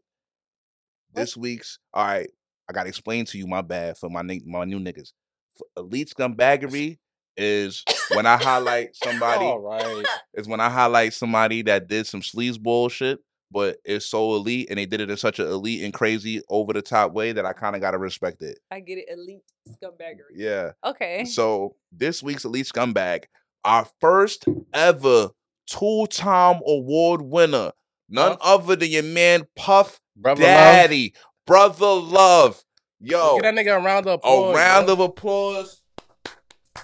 This 1.13 1.35
week's 1.35 1.79
all 1.93 2.05
right. 2.05 2.29
I 2.69 2.73
gotta 2.73 2.89
explain 2.89 3.25
to 3.25 3.37
you. 3.37 3.47
My 3.47 3.61
bad 3.61 3.97
for 3.97 4.09
my 4.09 4.21
my 4.21 4.65
new 4.65 4.79
niggas. 4.79 5.11
F- 5.55 5.67
Elite 5.77 6.13
scumbaggery 6.15 6.97
is 7.35 7.83
when 8.13 8.25
I 8.25 8.37
highlight 8.37 8.95
somebody. 9.03 9.45
All 9.45 9.59
right. 9.59 10.05
Is 10.33 10.47
when 10.47 10.61
I 10.61 10.69
highlight 10.69 11.13
somebody 11.13 11.61
that 11.63 11.87
did 11.87 12.07
some 12.07 12.21
sleaze 12.21 12.57
bullshit, 12.59 13.19
but 13.51 13.77
it's 13.83 14.05
so 14.05 14.35
elite 14.35 14.67
and 14.69 14.79
they 14.79 14.85
did 14.85 15.01
it 15.01 15.09
in 15.09 15.17
such 15.17 15.39
an 15.39 15.47
elite 15.47 15.83
and 15.83 15.93
crazy 15.93 16.41
over 16.49 16.71
the 16.71 16.81
top 16.81 17.11
way 17.11 17.33
that 17.33 17.45
I 17.45 17.51
kind 17.51 17.75
of 17.75 17.81
gotta 17.81 17.97
respect 17.97 18.41
it. 18.41 18.59
I 18.71 18.79
get 18.79 18.97
it. 18.97 19.05
Elite 19.11 19.41
scumbaggery. 19.69 20.35
Yeah. 20.35 20.71
Okay. 20.85 21.25
So 21.25 21.75
this 21.91 22.23
week's 22.23 22.45
Elite 22.45 22.65
Scumbag, 22.67 23.25
our 23.65 23.85
first 23.99 24.45
ever 24.73 25.31
two-time 25.67 26.61
award 26.65 27.21
winner, 27.21 27.71
none 28.11 28.37
other 28.41 28.75
than 28.75 28.89
your 28.89 29.03
man 29.03 29.47
Puff 29.55 29.99
Brother 30.15 30.41
Love. 30.43 30.49
Daddy, 30.51 31.13
Brother 31.47 31.85
Love. 31.87 32.63
Yo, 32.99 33.35
Give 33.35 33.43
that 33.43 33.55
nigga 33.55 33.79
a 33.79 33.83
round 33.83 34.05
of 34.05 34.13
applause. 34.15 34.53
a 34.53 34.57
round 34.57 34.87
yo. 34.87 34.93
of 34.93 34.99
applause. 34.99 35.81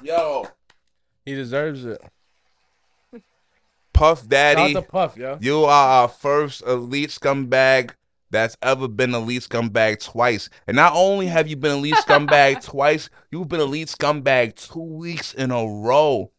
Yo, 0.01 0.47
He 1.25 1.35
deserves 1.35 1.85
it. 1.85 2.01
Puff 3.93 4.27
Daddy, 4.27 4.79
Puff, 4.81 5.17
yo. 5.17 5.37
you 5.41 5.63
are 5.65 6.01
our 6.01 6.07
first 6.07 6.61
Elite 6.67 7.09
Scumbag 7.09 7.91
that's 8.29 8.55
ever 8.61 8.87
been 8.87 9.15
Elite 9.15 9.41
Scumbag 9.43 10.03
twice. 10.03 10.49
And 10.67 10.75
not 10.75 10.93
only 10.95 11.25
have 11.27 11.47
you 11.47 11.55
been 11.55 11.77
Elite 11.77 11.95
Scumbag 11.95 12.63
twice, 12.63 13.09
you've 13.31 13.47
been 13.47 13.59
Elite 13.61 13.87
Scumbag 13.87 14.55
two 14.55 14.79
weeks 14.81 15.33
in 15.33 15.49
a 15.49 15.65
row. 15.65 16.31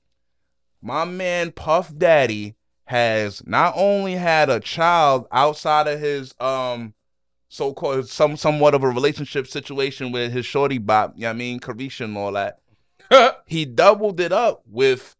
My 0.80 1.04
man 1.04 1.50
Puff 1.50 1.92
Daddy 1.96 2.54
has 2.88 3.46
not 3.46 3.74
only 3.76 4.14
had 4.14 4.48
a 4.48 4.58
child 4.58 5.26
outside 5.30 5.86
of 5.86 6.00
his 6.00 6.34
um 6.40 6.94
so-called 7.50 8.08
some 8.08 8.34
somewhat 8.34 8.74
of 8.74 8.82
a 8.82 8.88
relationship 8.88 9.46
situation 9.46 10.10
with 10.10 10.32
his 10.32 10.46
shorty 10.46 10.78
bop, 10.78 11.12
you 11.14 11.22
know 11.22 11.28
what 11.28 11.34
I 11.34 11.36
mean, 11.36 11.60
Caresha 11.60 12.06
and 12.06 12.16
all 12.16 12.32
that. 12.32 12.60
he 13.46 13.66
doubled 13.66 14.20
it 14.20 14.32
up 14.32 14.62
with 14.66 15.14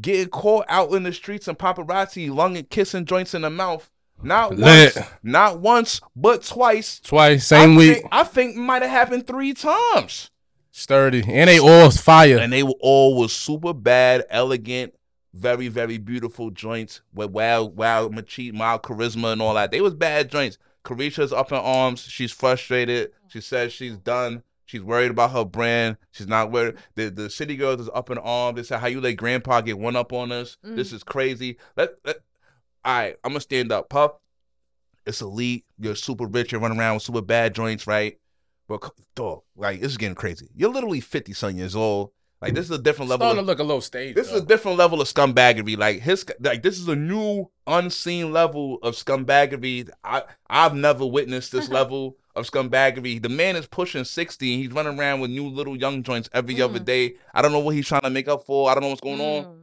getting 0.00 0.30
caught 0.30 0.64
out 0.70 0.90
in 0.92 1.02
the 1.02 1.12
streets 1.12 1.48
and 1.48 1.58
paparazzi 1.58 2.34
lunging 2.34 2.64
kissing 2.70 3.04
joints 3.04 3.34
in 3.34 3.42
the 3.42 3.50
mouth. 3.50 3.90
Not 4.22 4.56
Lit. 4.56 4.96
once, 4.96 5.08
not 5.22 5.60
once, 5.60 6.00
but 6.16 6.42
twice. 6.44 6.98
Twice, 7.00 7.46
same 7.46 7.74
I 7.74 7.76
week. 7.76 7.94
Think, 7.96 8.08
I 8.10 8.24
think 8.24 8.56
might 8.56 8.80
have 8.80 8.90
happened 8.90 9.26
three 9.26 9.52
times. 9.52 10.30
Sturdy. 10.70 11.24
And 11.28 11.50
they 11.50 11.58
all 11.58 11.90
fire. 11.90 12.38
And 12.38 12.52
they 12.52 12.62
were 12.62 12.74
all 12.80 13.18
was 13.18 13.34
super 13.34 13.74
bad, 13.74 14.24
elegant, 14.30 14.94
very, 15.34 15.68
very 15.68 15.98
beautiful 15.98 16.50
joints 16.50 17.00
with 17.14 17.30
wild, 17.30 17.76
wild, 17.76 18.14
machi- 18.14 18.52
mild 18.52 18.82
charisma 18.82 19.32
and 19.32 19.42
all 19.42 19.54
that. 19.54 19.70
They 19.70 19.80
was 19.80 19.94
bad 19.94 20.30
joints. 20.30 20.58
Caresha's 20.84 21.32
up 21.32 21.52
in 21.52 21.58
arms. 21.58 22.02
She's 22.02 22.32
frustrated. 22.32 23.12
She 23.28 23.40
says 23.40 23.72
she's 23.72 23.96
done. 23.96 24.42
She's 24.64 24.82
worried 24.82 25.10
about 25.10 25.32
her 25.32 25.44
brand. 25.44 25.96
She's 26.12 26.26
not 26.26 26.50
worried. 26.50 26.76
The 26.94 27.10
the 27.10 27.30
city 27.30 27.56
girls 27.56 27.80
is 27.80 27.90
up 27.94 28.10
in 28.10 28.18
arms. 28.18 28.56
They 28.56 28.62
said, 28.62 28.78
"How 28.78 28.86
you 28.86 29.00
let 29.00 29.12
grandpa 29.12 29.60
get 29.60 29.78
one 29.78 29.96
up 29.96 30.12
on 30.12 30.32
us? 30.32 30.56
Mm. 30.64 30.76
This 30.76 30.92
is 30.92 31.02
crazy." 31.02 31.58
Let, 31.76 31.94
let 32.04 32.16
all 32.84 32.94
right. 32.94 33.16
I'm 33.22 33.32
gonna 33.32 33.40
stand 33.40 33.70
up, 33.70 33.90
Puff. 33.90 34.12
It's 35.06 35.20
elite. 35.20 35.64
You're 35.78 35.94
super 35.94 36.26
rich. 36.26 36.52
You're 36.52 36.60
running 36.60 36.78
around 36.78 36.94
with 36.94 37.02
super 37.02 37.20
bad 37.20 37.54
joints, 37.54 37.86
right? 37.86 38.18
But 38.66 38.90
dog, 39.14 39.42
like 39.56 39.80
this 39.80 39.92
is 39.92 39.98
getting 39.98 40.14
crazy. 40.14 40.48
You're 40.54 40.72
literally 40.72 41.00
50 41.00 41.32
some 41.32 41.56
years 41.56 41.76
old. 41.76 42.12
Like 42.42 42.54
this 42.54 42.64
is 42.66 42.72
a 42.72 42.78
different 42.78 43.08
level. 43.08 43.24
Starting 43.24 43.38
Of, 43.38 43.44
to 43.46 43.50
look 43.52 43.58
a 43.60 43.62
little 43.62 43.80
staged. 43.80 44.16
this 44.18 44.26
is 44.30 44.40
a 44.42 44.44
different 44.44 44.76
level 44.76 45.00
of 45.00 45.06
scumbaggery. 45.08 45.78
Like 45.78 46.00
his, 46.00 46.26
like 46.40 46.62
this 46.62 46.78
is 46.78 46.88
a 46.88 46.96
new 46.96 47.48
unseen 47.68 48.32
level 48.32 48.78
of 48.82 48.94
scumbaggery. 48.94 49.88
I 50.02 50.24
I've 50.50 50.74
never 50.74 51.06
witnessed 51.06 51.52
this 51.52 51.68
level 51.68 52.16
of 52.34 52.50
scumbaggery. 52.50 53.22
The 53.22 53.28
man 53.28 53.54
is 53.56 53.66
pushing 53.66 54.04
60 54.04 54.52
and 54.54 54.62
he's 54.62 54.72
running 54.72 54.98
around 54.98 55.20
with 55.20 55.30
new 55.30 55.46
little 55.48 55.76
young 55.76 56.02
joints 56.02 56.28
every 56.32 56.60
other 56.60 56.80
Mm. 56.80 56.84
day. 56.84 57.14
I 57.32 57.42
don't 57.42 57.52
know 57.52 57.60
what 57.60 57.76
he's 57.76 57.86
trying 57.86 58.00
to 58.02 58.10
make 58.10 58.26
up 58.28 58.44
for. 58.44 58.68
I 58.68 58.74
don't 58.74 58.82
know 58.82 58.88
what's 58.88 59.00
going 59.00 59.20
on. 59.20 59.44
Mm. 59.44 59.58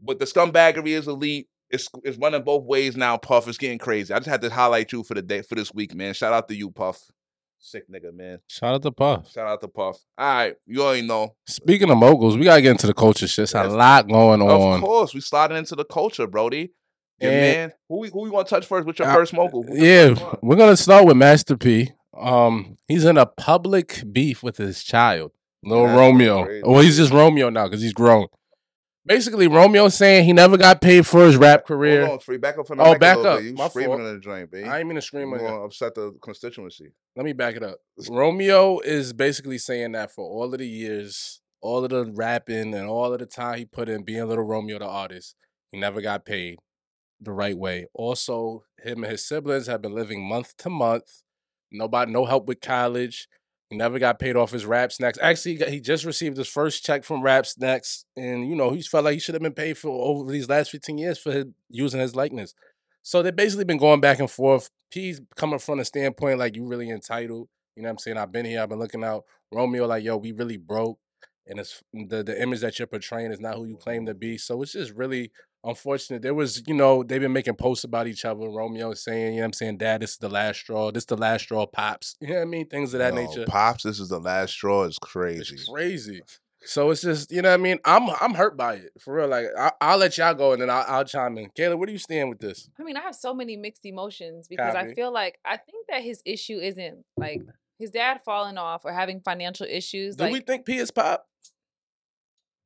But 0.00 0.18
the 0.18 0.26
scumbaggery 0.26 0.88
is 0.88 1.08
elite. 1.08 1.48
It's 1.70 1.88
it's 2.04 2.18
running 2.18 2.42
both 2.42 2.64
ways 2.64 2.94
now, 2.94 3.16
Puff. 3.16 3.48
It's 3.48 3.56
getting 3.56 3.78
crazy. 3.78 4.12
I 4.12 4.18
just 4.18 4.28
had 4.28 4.42
to 4.42 4.50
highlight 4.50 4.92
you 4.92 5.02
for 5.02 5.14
the 5.14 5.22
day 5.22 5.40
for 5.40 5.54
this 5.54 5.72
week, 5.72 5.94
man. 5.94 6.12
Shout 6.12 6.34
out 6.34 6.46
to 6.48 6.54
you, 6.54 6.70
Puff. 6.70 7.10
Sick 7.64 7.84
nigga, 7.88 8.12
man. 8.12 8.38
Shout 8.48 8.74
out 8.74 8.82
to 8.82 8.90
Puff. 8.90 9.30
Shout 9.30 9.46
out 9.46 9.60
to 9.60 9.68
Puff. 9.68 9.96
All 10.18 10.26
right, 10.34 10.56
you 10.66 10.82
already 10.82 11.06
know. 11.06 11.36
Speaking 11.46 11.88
of 11.90 11.96
moguls, 11.96 12.36
we 12.36 12.42
gotta 12.44 12.60
get 12.60 12.72
into 12.72 12.88
the 12.88 12.92
culture 12.94 13.28
shit. 13.28 13.44
It's 13.44 13.54
a 13.54 13.62
lot 13.68 14.08
going 14.08 14.42
on. 14.42 14.74
Of 14.78 14.80
course, 14.80 15.14
we 15.14 15.20
sliding 15.20 15.56
into 15.56 15.76
the 15.76 15.84
culture, 15.84 16.26
Brody. 16.26 16.72
Your 17.20 17.30
And- 17.30 17.40
man, 17.40 17.72
who 17.88 18.00
we, 18.00 18.08
who 18.10 18.22
we 18.22 18.30
want 18.30 18.48
to 18.48 18.54
touch 18.56 18.66
first? 18.66 18.84
What's 18.84 18.98
your 18.98 19.06
Uh, 19.08 19.14
first 19.14 19.32
mogul? 19.32 19.64
Yeah, 19.70 20.14
first 20.14 20.42
we're 20.42 20.56
gonna 20.56 20.76
start 20.76 21.04
with 21.06 21.16
Master 21.16 21.56
P. 21.56 21.92
Um, 22.18 22.76
he's 22.88 23.04
in 23.04 23.16
a 23.16 23.26
public 23.26 24.02
beef 24.10 24.42
with 24.42 24.56
his 24.56 24.82
child, 24.82 25.30
little 25.62 25.86
Romeo. 25.86 26.44
crazy. 26.44 26.62
Well, 26.66 26.80
he's 26.80 26.96
just 26.96 27.12
Romeo 27.12 27.48
now 27.48 27.68
because 27.68 27.80
he's 27.80 27.94
grown. 27.94 28.26
Basically, 29.04 29.48
Romeo 29.48 29.88
saying 29.88 30.24
he 30.26 30.32
never 30.32 30.56
got 30.56 30.80
paid 30.80 31.06
for 31.06 31.24
his 31.26 31.36
rap 31.36 31.66
career. 31.66 32.02
Hold 32.02 32.12
on, 32.12 32.18
free. 32.20 32.38
Back 32.38 32.56
up 32.58 32.68
from 32.68 32.80
Oh, 32.80 32.90
the 32.90 32.96
a 32.96 32.98
back 32.98 33.16
little 33.16 33.32
up. 33.32 33.38
bit. 33.40 33.46
You 33.46 33.54
My 33.54 33.68
screaming 33.68 33.88
fault. 33.98 34.00
in 34.00 34.14
the 34.14 34.20
joint, 34.20 34.50
baby. 34.50 34.68
I 34.68 34.78
ain't 34.78 34.86
mean 34.86 34.94
to 34.94 35.02
scream 35.02 35.30
You 35.30 35.34
on 35.34 35.40
gonna 35.40 35.64
upset 35.64 35.94
the 35.96 36.12
constituency. 36.22 36.92
Let 37.16 37.24
me 37.24 37.32
back 37.32 37.56
it 37.56 37.64
up. 37.64 37.78
Romeo 38.08 38.78
is 38.78 39.12
basically 39.12 39.58
saying 39.58 39.92
that 39.92 40.12
for 40.12 40.24
all 40.24 40.52
of 40.52 40.58
the 40.60 40.68
years, 40.68 41.40
all 41.60 41.82
of 41.84 41.90
the 41.90 42.04
rapping 42.14 42.74
and 42.74 42.86
all 42.88 43.12
of 43.12 43.18
the 43.18 43.26
time 43.26 43.58
he 43.58 43.64
put 43.64 43.88
in 43.88 44.04
being 44.04 44.26
Little 44.28 44.44
Romeo 44.44 44.78
the 44.78 44.86
artist, 44.86 45.34
he 45.72 45.80
never 45.80 46.00
got 46.00 46.24
paid 46.24 46.58
the 47.20 47.32
right 47.32 47.58
way. 47.58 47.86
Also, 47.94 48.62
him 48.84 49.02
and 49.02 49.10
his 49.10 49.26
siblings 49.26 49.66
have 49.66 49.82
been 49.82 49.94
living 49.94 50.22
month 50.22 50.56
to 50.58 50.70
month. 50.70 51.22
Nobody, 51.72 52.12
no 52.12 52.24
help 52.24 52.46
with 52.46 52.60
college. 52.60 53.26
Never 53.72 53.98
got 53.98 54.18
paid 54.18 54.36
off 54.36 54.50
his 54.50 54.66
rap 54.66 54.92
snacks. 54.92 55.18
Actually, 55.22 55.52
he, 55.52 55.58
got, 55.58 55.68
he 55.70 55.80
just 55.80 56.04
received 56.04 56.36
his 56.36 56.48
first 56.48 56.84
check 56.84 57.04
from 57.04 57.22
rap 57.22 57.46
snacks, 57.46 58.04
and 58.16 58.46
you 58.48 58.54
know 58.54 58.70
he 58.70 58.82
felt 58.82 59.04
like 59.04 59.14
he 59.14 59.18
should 59.18 59.34
have 59.34 59.42
been 59.42 59.54
paid 59.54 59.78
for 59.78 59.88
over 59.88 60.30
these 60.30 60.48
last 60.48 60.70
fifteen 60.70 60.98
years 60.98 61.18
for 61.18 61.32
his, 61.32 61.46
using 61.70 62.00
his 62.00 62.14
likeness. 62.14 62.54
So 63.02 63.22
they've 63.22 63.34
basically 63.34 63.64
been 63.64 63.78
going 63.78 64.00
back 64.00 64.18
and 64.18 64.30
forth. 64.30 64.68
P's 64.90 65.22
coming 65.36 65.58
from 65.58 65.78
the 65.78 65.86
standpoint 65.86 66.38
like 66.38 66.54
you 66.54 66.66
really 66.66 66.90
entitled. 66.90 67.48
You 67.74 67.82
know 67.82 67.88
what 67.88 67.92
I'm 67.92 67.98
saying? 67.98 68.18
I've 68.18 68.30
been 68.30 68.44
here, 68.44 68.60
I've 68.60 68.68
been 68.68 68.78
looking 68.78 69.02
out. 69.02 69.24
Romeo, 69.50 69.86
like, 69.86 70.04
yo, 70.04 70.18
we 70.18 70.32
really 70.32 70.58
broke. 70.58 70.98
And 71.46 71.58
it's 71.58 71.82
the 71.92 72.22
the 72.22 72.40
image 72.40 72.60
that 72.60 72.78
you're 72.78 72.86
portraying 72.86 73.32
is 73.32 73.40
not 73.40 73.56
who 73.56 73.64
you 73.64 73.76
claim 73.76 74.06
to 74.06 74.14
be. 74.14 74.36
So 74.38 74.60
it's 74.62 74.72
just 74.72 74.92
really 74.92 75.32
unfortunate. 75.64 76.22
There 76.22 76.34
was, 76.34 76.62
you 76.66 76.74
know, 76.74 77.02
they've 77.02 77.20
been 77.20 77.32
making 77.32 77.54
posts 77.54 77.84
about 77.84 78.06
each 78.06 78.24
other. 78.24 78.48
Romeo 78.48 78.94
saying, 78.94 79.34
you 79.34 79.40
know 79.40 79.42
what 79.42 79.46
I'm 79.46 79.52
saying, 79.52 79.78
Dad, 79.78 80.02
this 80.02 80.12
is 80.12 80.18
the 80.18 80.28
last 80.28 80.60
straw. 80.60 80.90
This 80.90 81.02
is 81.02 81.06
the 81.06 81.16
last 81.16 81.42
straw, 81.42 81.66
pops. 81.66 82.16
You 82.22 82.28
know 82.28 82.34
what 82.36 82.42
I 82.42 82.44
mean? 82.46 82.68
Things 82.68 82.94
of 82.94 82.98
that 83.00 83.14
Yo, 83.14 83.24
nature. 83.24 83.44
Pops, 83.46 83.82
this 83.82 84.00
is 84.00 84.08
the 84.08 84.20
last 84.20 84.52
straw. 84.52 84.84
Is 84.84 84.98
crazy. 84.98 85.54
It's 85.54 85.68
crazy. 85.68 86.22
So 86.64 86.90
it's 86.90 87.02
just, 87.02 87.32
you 87.32 87.42
know 87.42 87.50
what 87.50 87.60
I 87.60 87.62
mean? 87.62 87.78
I'm 87.84 88.08
I'm 88.20 88.34
hurt 88.34 88.56
by 88.56 88.74
it. 88.74 88.92
For 89.00 89.14
real. 89.14 89.28
Like 89.28 89.46
I, 89.58 89.72
I'll 89.80 89.98
let 89.98 90.16
y'all 90.16 90.34
go 90.34 90.52
and 90.52 90.62
then 90.62 90.70
I'll, 90.70 90.84
I'll 90.86 91.04
chime 91.04 91.36
in. 91.38 91.50
Kayla, 91.50 91.76
where 91.76 91.86
do 91.86 91.92
you 91.92 91.98
stand 91.98 92.28
with 92.28 92.38
this? 92.38 92.70
I 92.78 92.84
mean, 92.84 92.96
I 92.96 93.00
have 93.00 93.16
so 93.16 93.34
many 93.34 93.56
mixed 93.56 93.84
emotions 93.84 94.46
because 94.48 94.74
Copy. 94.74 94.90
I 94.90 94.94
feel 94.94 95.12
like 95.12 95.38
I 95.44 95.56
think 95.56 95.86
that 95.88 96.02
his 96.02 96.22
issue 96.24 96.58
isn't 96.58 97.04
like 97.16 97.42
his 97.78 97.90
dad 97.90 98.20
falling 98.24 98.58
off 98.58 98.84
or 98.84 98.92
having 98.92 99.20
financial 99.20 99.66
issues. 99.68 100.14
Do 100.14 100.24
like 100.24 100.32
we 100.32 100.40
think 100.40 100.64
P 100.64 100.76
is 100.76 100.92
pop? 100.92 101.26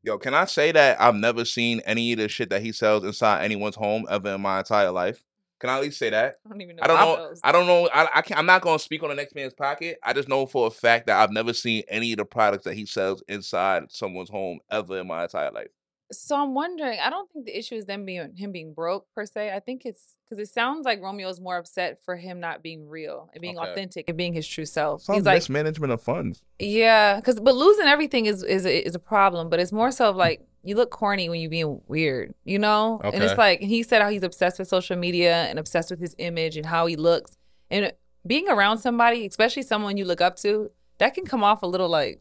Yo, 0.06 0.16
can 0.18 0.34
I 0.34 0.44
say 0.44 0.70
that 0.70 1.00
I've 1.00 1.16
never 1.16 1.44
seen 1.44 1.80
any 1.84 2.12
of 2.12 2.20
the 2.20 2.28
shit 2.28 2.50
that 2.50 2.62
he 2.62 2.70
sells 2.70 3.02
inside 3.02 3.44
anyone's 3.44 3.74
home 3.74 4.06
ever 4.08 4.36
in 4.36 4.40
my 4.40 4.60
entire 4.60 4.92
life? 4.92 5.24
Can 5.58 5.68
I 5.68 5.78
at 5.78 5.82
least 5.82 5.98
say 5.98 6.10
that? 6.10 6.36
I 6.46 6.48
don't 6.48 6.60
even 6.60 6.76
know. 6.76 6.82
I 6.84 6.86
don't 6.86 6.96
know. 6.96 7.34
I 7.42 7.52
don't 7.52 7.66
know. 7.66 7.88
I, 7.92 8.08
I 8.14 8.22
can't, 8.22 8.38
I'm 8.38 8.46
not 8.46 8.62
going 8.62 8.78
to 8.78 8.84
speak 8.84 9.02
on 9.02 9.08
the 9.08 9.16
next 9.16 9.34
man's 9.34 9.52
pocket. 9.52 9.98
I 10.04 10.12
just 10.12 10.28
know 10.28 10.46
for 10.46 10.68
a 10.68 10.70
fact 10.70 11.08
that 11.08 11.20
I've 11.20 11.32
never 11.32 11.52
seen 11.52 11.82
any 11.88 12.12
of 12.12 12.18
the 12.18 12.24
products 12.24 12.62
that 12.66 12.74
he 12.74 12.86
sells 12.86 13.24
inside 13.26 13.90
someone's 13.90 14.30
home 14.30 14.60
ever 14.70 15.00
in 15.00 15.08
my 15.08 15.24
entire 15.24 15.50
life. 15.50 15.70
So 16.12 16.36
I'm 16.36 16.54
wondering. 16.54 16.98
I 17.02 17.10
don't 17.10 17.28
think 17.32 17.46
the 17.46 17.58
issue 17.58 17.74
is 17.74 17.86
them 17.86 18.04
being 18.04 18.34
him 18.36 18.52
being 18.52 18.72
broke 18.74 19.06
per 19.14 19.26
se. 19.26 19.52
I 19.52 19.60
think 19.60 19.82
it's 19.84 20.16
because 20.28 20.40
it 20.42 20.52
sounds 20.52 20.84
like 20.84 21.00
Romeo's 21.00 21.40
more 21.40 21.57
upset 21.57 21.98
for 22.04 22.16
him 22.16 22.38
not 22.40 22.62
being 22.62 22.88
real 22.88 23.28
and 23.34 23.40
being 23.40 23.59
Okay. 23.59 23.70
authentic 23.72 24.04
and 24.09 24.16
being 24.16 24.32
his 24.32 24.46
true 24.46 24.64
self. 24.66 25.02
Some 25.02 25.16
He's 25.16 25.24
like, 25.24 25.36
mismanagement 25.36 25.92
of 25.92 26.00
funds. 26.02 26.42
yeah, 26.61 27.16
because 27.16 27.40
but 27.40 27.54
losing 27.57 27.86
everything 27.86 28.26
is 28.26 28.42
is 28.42 28.64
a, 28.66 28.86
is 28.86 28.94
a 28.94 29.00
problem. 29.00 29.48
But 29.50 29.59
it's 29.61 29.72
more 29.72 29.90
so 29.90 30.09
of 30.11 30.16
like 30.16 30.46
you 30.62 30.76
look 30.76 30.90
corny 30.90 31.28
when 31.28 31.40
you're 31.40 31.50
being 31.50 31.80
weird, 31.88 32.34
you 32.44 32.59
know. 32.59 33.00
And 33.02 33.22
it's 33.22 33.36
like 33.38 33.61
he 33.61 33.82
said 33.82 34.00
how 34.02 34.09
he's 34.11 34.22
obsessed 34.22 34.59
with 34.59 34.68
social 34.68 34.96
media 34.96 35.44
and 35.44 35.59
obsessed 35.59 35.90
with 35.90 36.00
his 36.00 36.14
image 36.18 36.57
and 36.57 36.66
how 36.66 36.86
he 36.86 36.96
looks. 36.96 37.36
And 37.70 37.92
being 38.26 38.48
around 38.48 38.78
somebody, 38.78 39.26
especially 39.26 39.62
someone 39.62 39.96
you 39.96 40.04
look 40.04 40.20
up 40.20 40.36
to, 40.38 40.68
that 40.98 41.14
can 41.14 41.24
come 41.24 41.42
off 41.44 41.62
a 41.62 41.66
little 41.66 41.88
like 41.88 42.20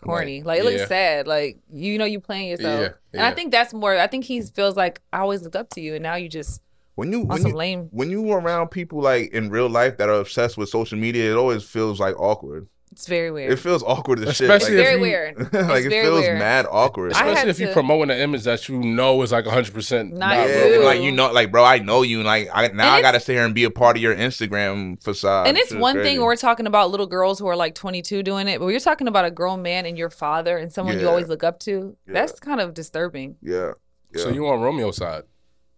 corny. 0.00 0.42
Like, 0.42 0.60
it 0.60 0.64
looks 0.64 0.80
yeah. 0.80 0.86
sad. 0.86 1.26
Like 1.26 1.58
you 1.72 1.98
know 1.98 2.04
you 2.04 2.20
playing 2.20 2.48
yourself. 2.50 2.80
Yeah, 2.80 2.88
And 3.12 3.22
I 3.22 3.32
think 3.32 3.52
that's 3.52 3.72
more. 3.74 3.96
I 3.96 4.06
think 4.06 4.24
he 4.24 4.40
feels 4.42 4.76
like 4.76 5.00
I 5.12 5.20
always 5.20 5.42
looked 5.42 5.56
up 5.56 5.70
to 5.70 5.80
you, 5.80 5.94
and 5.94 6.02
now 6.02 6.14
you 6.16 6.28
just 6.28 6.60
When 6.94 7.12
you 7.12 7.22
on 7.22 7.28
when 7.28 7.42
some 7.42 7.50
you 7.52 7.56
lame. 7.56 7.88
when 7.90 8.10
you 8.10 8.30
around 8.32 8.68
people 8.68 9.00
like 9.00 9.30
in 9.32 9.50
real 9.50 9.68
life 9.68 9.96
that 9.98 10.08
are 10.08 10.20
obsessed 10.20 10.56
with 10.56 10.68
social 10.68 10.98
media, 10.98 11.30
it 11.32 11.36
always 11.36 11.62
feels 11.64 12.00
like 12.00 12.18
awkward. 12.18 12.68
It's 12.92 13.06
very 13.06 13.30
weird. 13.30 13.52
It 13.52 13.56
feels 13.58 13.82
awkward 13.82 14.20
as 14.20 14.36
shit. 14.36 14.48
Especially 14.48 14.76
Like, 14.76 14.84
if 14.84 14.88
very 14.88 14.96
you- 14.96 15.02
weird. 15.02 15.36
like 15.38 15.76
It's 15.78 15.86
it 15.86 15.90
very 15.90 16.04
feels 16.06 16.20
weird. 16.20 16.38
mad 16.38 16.66
awkward. 16.70 17.12
Especially 17.12 17.34
had 17.34 17.48
if 17.48 17.60
you 17.60 17.66
to- 17.66 17.72
promoting 17.74 18.10
an 18.14 18.20
image 18.22 18.44
that 18.44 18.68
you 18.70 18.78
know 18.78 19.20
is 19.20 19.32
like 19.32 19.44
100 19.44 19.74
percent 19.74 20.12
Not 20.14 20.18
not 20.36 20.48
yeah, 20.48 20.64
you. 20.66 20.82
like 20.84 21.00
you 21.02 21.12
know, 21.12 21.30
like 21.30 21.50
bro, 21.52 21.62
I 21.62 21.78
know 21.78 22.00
you. 22.02 22.18
and, 22.18 22.26
Like 22.26 22.48
I, 22.54 22.68
now, 22.68 22.94
I 22.94 23.02
gotta 23.02 23.20
sit 23.20 23.34
here 23.34 23.44
and 23.44 23.54
be 23.54 23.64
a 23.64 23.70
part 23.70 23.96
of 23.96 24.02
your 24.02 24.14
Instagram 24.14 25.02
facade. 25.02 25.46
and 25.48 25.58
it's 25.58 25.74
one 25.74 25.96
crazy. 25.96 26.08
thing 26.10 26.18
when 26.20 26.26
we're 26.26 26.36
talking 26.36 26.66
about 26.66 26.90
little 26.90 27.06
girls 27.06 27.38
who 27.38 27.46
are 27.48 27.56
like 27.56 27.74
22 27.74 28.22
doing 28.22 28.48
it, 28.48 28.60
but 28.60 28.68
you're 28.68 28.80
talking 28.80 29.08
about 29.08 29.26
a 29.26 29.30
grown 29.30 29.60
man 29.62 29.84
and 29.84 29.98
your 29.98 30.08
father 30.10 30.56
and 30.56 30.72
someone 30.72 30.98
you 30.98 31.06
always 31.08 31.28
look 31.28 31.44
up 31.44 31.58
to. 31.60 31.96
Yeah. 32.06 32.12
That's 32.14 32.40
kind 32.40 32.60
of 32.60 32.72
disturbing. 32.72 33.36
yeah, 33.42 33.72
yeah. 34.14 34.22
So 34.22 34.30
you 34.30 34.46
on 34.48 34.60
Romeo's 34.62 34.96
side? 34.96 35.24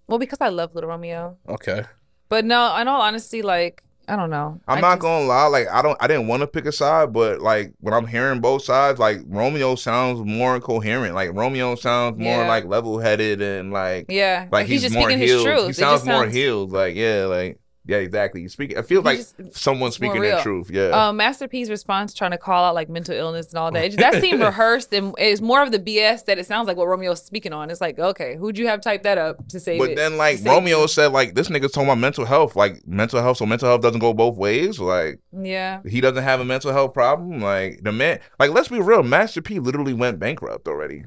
Well, 0.06 0.18
because 0.18 0.40
I 0.40 0.50
love 0.50 0.74
Little 0.74 0.88
Romeo, 0.90 1.36
Okay. 1.48 1.82
but 2.28 2.44
no, 2.44 2.76
in 2.76 2.86
all 2.86 3.00
honesty, 3.00 3.42
like 3.42 3.82
I 4.08 4.16
don't 4.16 4.30
know. 4.30 4.60
I'm 4.66 4.78
I 4.78 4.80
not 4.80 4.90
just- 4.94 5.00
gonna 5.02 5.26
lie, 5.26 5.46
like 5.46 5.68
I 5.68 5.82
don't, 5.82 5.96
I 6.00 6.06
didn't 6.06 6.26
want 6.28 6.40
to 6.40 6.46
pick 6.46 6.64
a 6.66 6.72
side, 6.72 7.12
but 7.12 7.40
like 7.40 7.72
when 7.80 7.92
I'm 7.94 8.06
hearing 8.06 8.40
both 8.40 8.62
sides, 8.64 8.98
like 8.98 9.18
Romeo 9.26 9.74
sounds 9.74 10.20
more 10.20 10.58
coherent. 10.60 11.14
Like 11.14 11.32
Romeo 11.34 11.74
sounds 11.74 12.18
more 12.18 12.38
Yeah. 12.42 12.48
like 12.48 12.64
level 12.64 12.98
headed 12.98 13.42
and 13.42 13.72
like, 13.72 14.06
Yeah, 14.08 14.48
like, 14.50 14.66
he's, 14.66 14.82
just 14.82 14.94
more 14.94 15.04
speaking 15.10 15.18
healed. 15.26 15.46
his 15.46 15.54
truth. 15.56 15.66
He 15.68 15.72
sounds 15.74 16.00
just 16.00 16.06
more 16.06 16.22
sounds- 16.24 16.34
healed. 16.34 16.72
Like 16.72 16.96
yeah, 16.96 17.24
like 17.26 17.58
yeah, 17.88 17.96
exactly. 17.96 18.42
He 18.42 18.48
speak. 18.48 18.76
I 18.76 18.82
feel 18.82 19.00
like 19.02 19.18
just- 19.18 19.56
someone 19.56 19.90
speaking 19.90 20.20
real. 20.20 20.36
the 20.36 20.42
truth. 20.42 20.70
Yeah. 20.70 20.88
Um, 20.90 21.16
Master 21.16 21.48
P's 21.48 21.70
response 21.70 22.12
trying 22.12 22.32
to 22.32 22.38
call 22.38 22.62
out 22.64 22.74
like 22.74 22.88
mental 22.90 23.14
illness 23.14 23.48
and 23.48 23.56
all 23.58 23.72
that. 23.72 23.84
It- 23.86 23.96
that 23.96 24.20
seemed 24.20 24.40
rehearsed 24.42 24.92
and 24.92 25.14
it's 25.16 25.40
more 25.40 25.62
of 25.62 25.72
the 25.72 25.78
BS 25.78 26.26
that 26.26 26.38
it 26.38 26.46
sounds 26.46 26.68
like 26.68 26.76
what 26.76 26.86
Romeo's 26.86 27.22
speaking 27.22 27.54
on. 27.54 27.70
It's 27.70 27.80
like, 27.80 27.98
okay, 27.98 28.36
who'd 28.36 28.58
you 28.58 28.68
have 28.68 28.82
typed 28.82 29.04
that 29.04 29.16
up 29.16 29.48
to 29.48 29.58
say 29.58 29.78
but 29.78 29.90
it? 29.90 29.96
then 29.96 30.18
like 30.18 30.38
Romeo 30.44 30.82
you? 30.82 30.88
said, 30.88 31.12
like 31.12 31.34
this 31.34 31.48
nigga's 31.48 31.72
talking 31.72 31.88
about 31.88 31.98
mental 31.98 32.26
health, 32.26 32.54
like 32.54 32.86
mental 32.86 33.22
health. 33.22 33.38
So 33.38 33.46
mental 33.46 33.68
health 33.68 33.80
doesn't 33.80 34.00
go 34.00 34.12
both 34.12 34.36
ways. 34.36 34.78
Like 34.78 35.20
yeah, 35.32 35.80
he 35.88 36.02
doesn't 36.02 36.22
have 36.22 36.40
a 36.40 36.44
mental 36.44 36.72
health 36.72 36.92
problem. 36.92 37.40
Like 37.40 37.80
the 37.82 37.92
man, 37.92 38.20
like 38.38 38.50
let's 38.50 38.68
be 38.68 38.80
real, 38.80 39.02
Master 39.02 39.40
P 39.40 39.58
literally 39.58 39.94
went 39.94 40.18
bankrupt 40.18 40.68
already. 40.68 41.04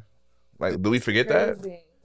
Like, 0.57 0.81
do 0.81 0.89
we 0.89 0.99
forget 0.99 1.27
that? 1.27 1.57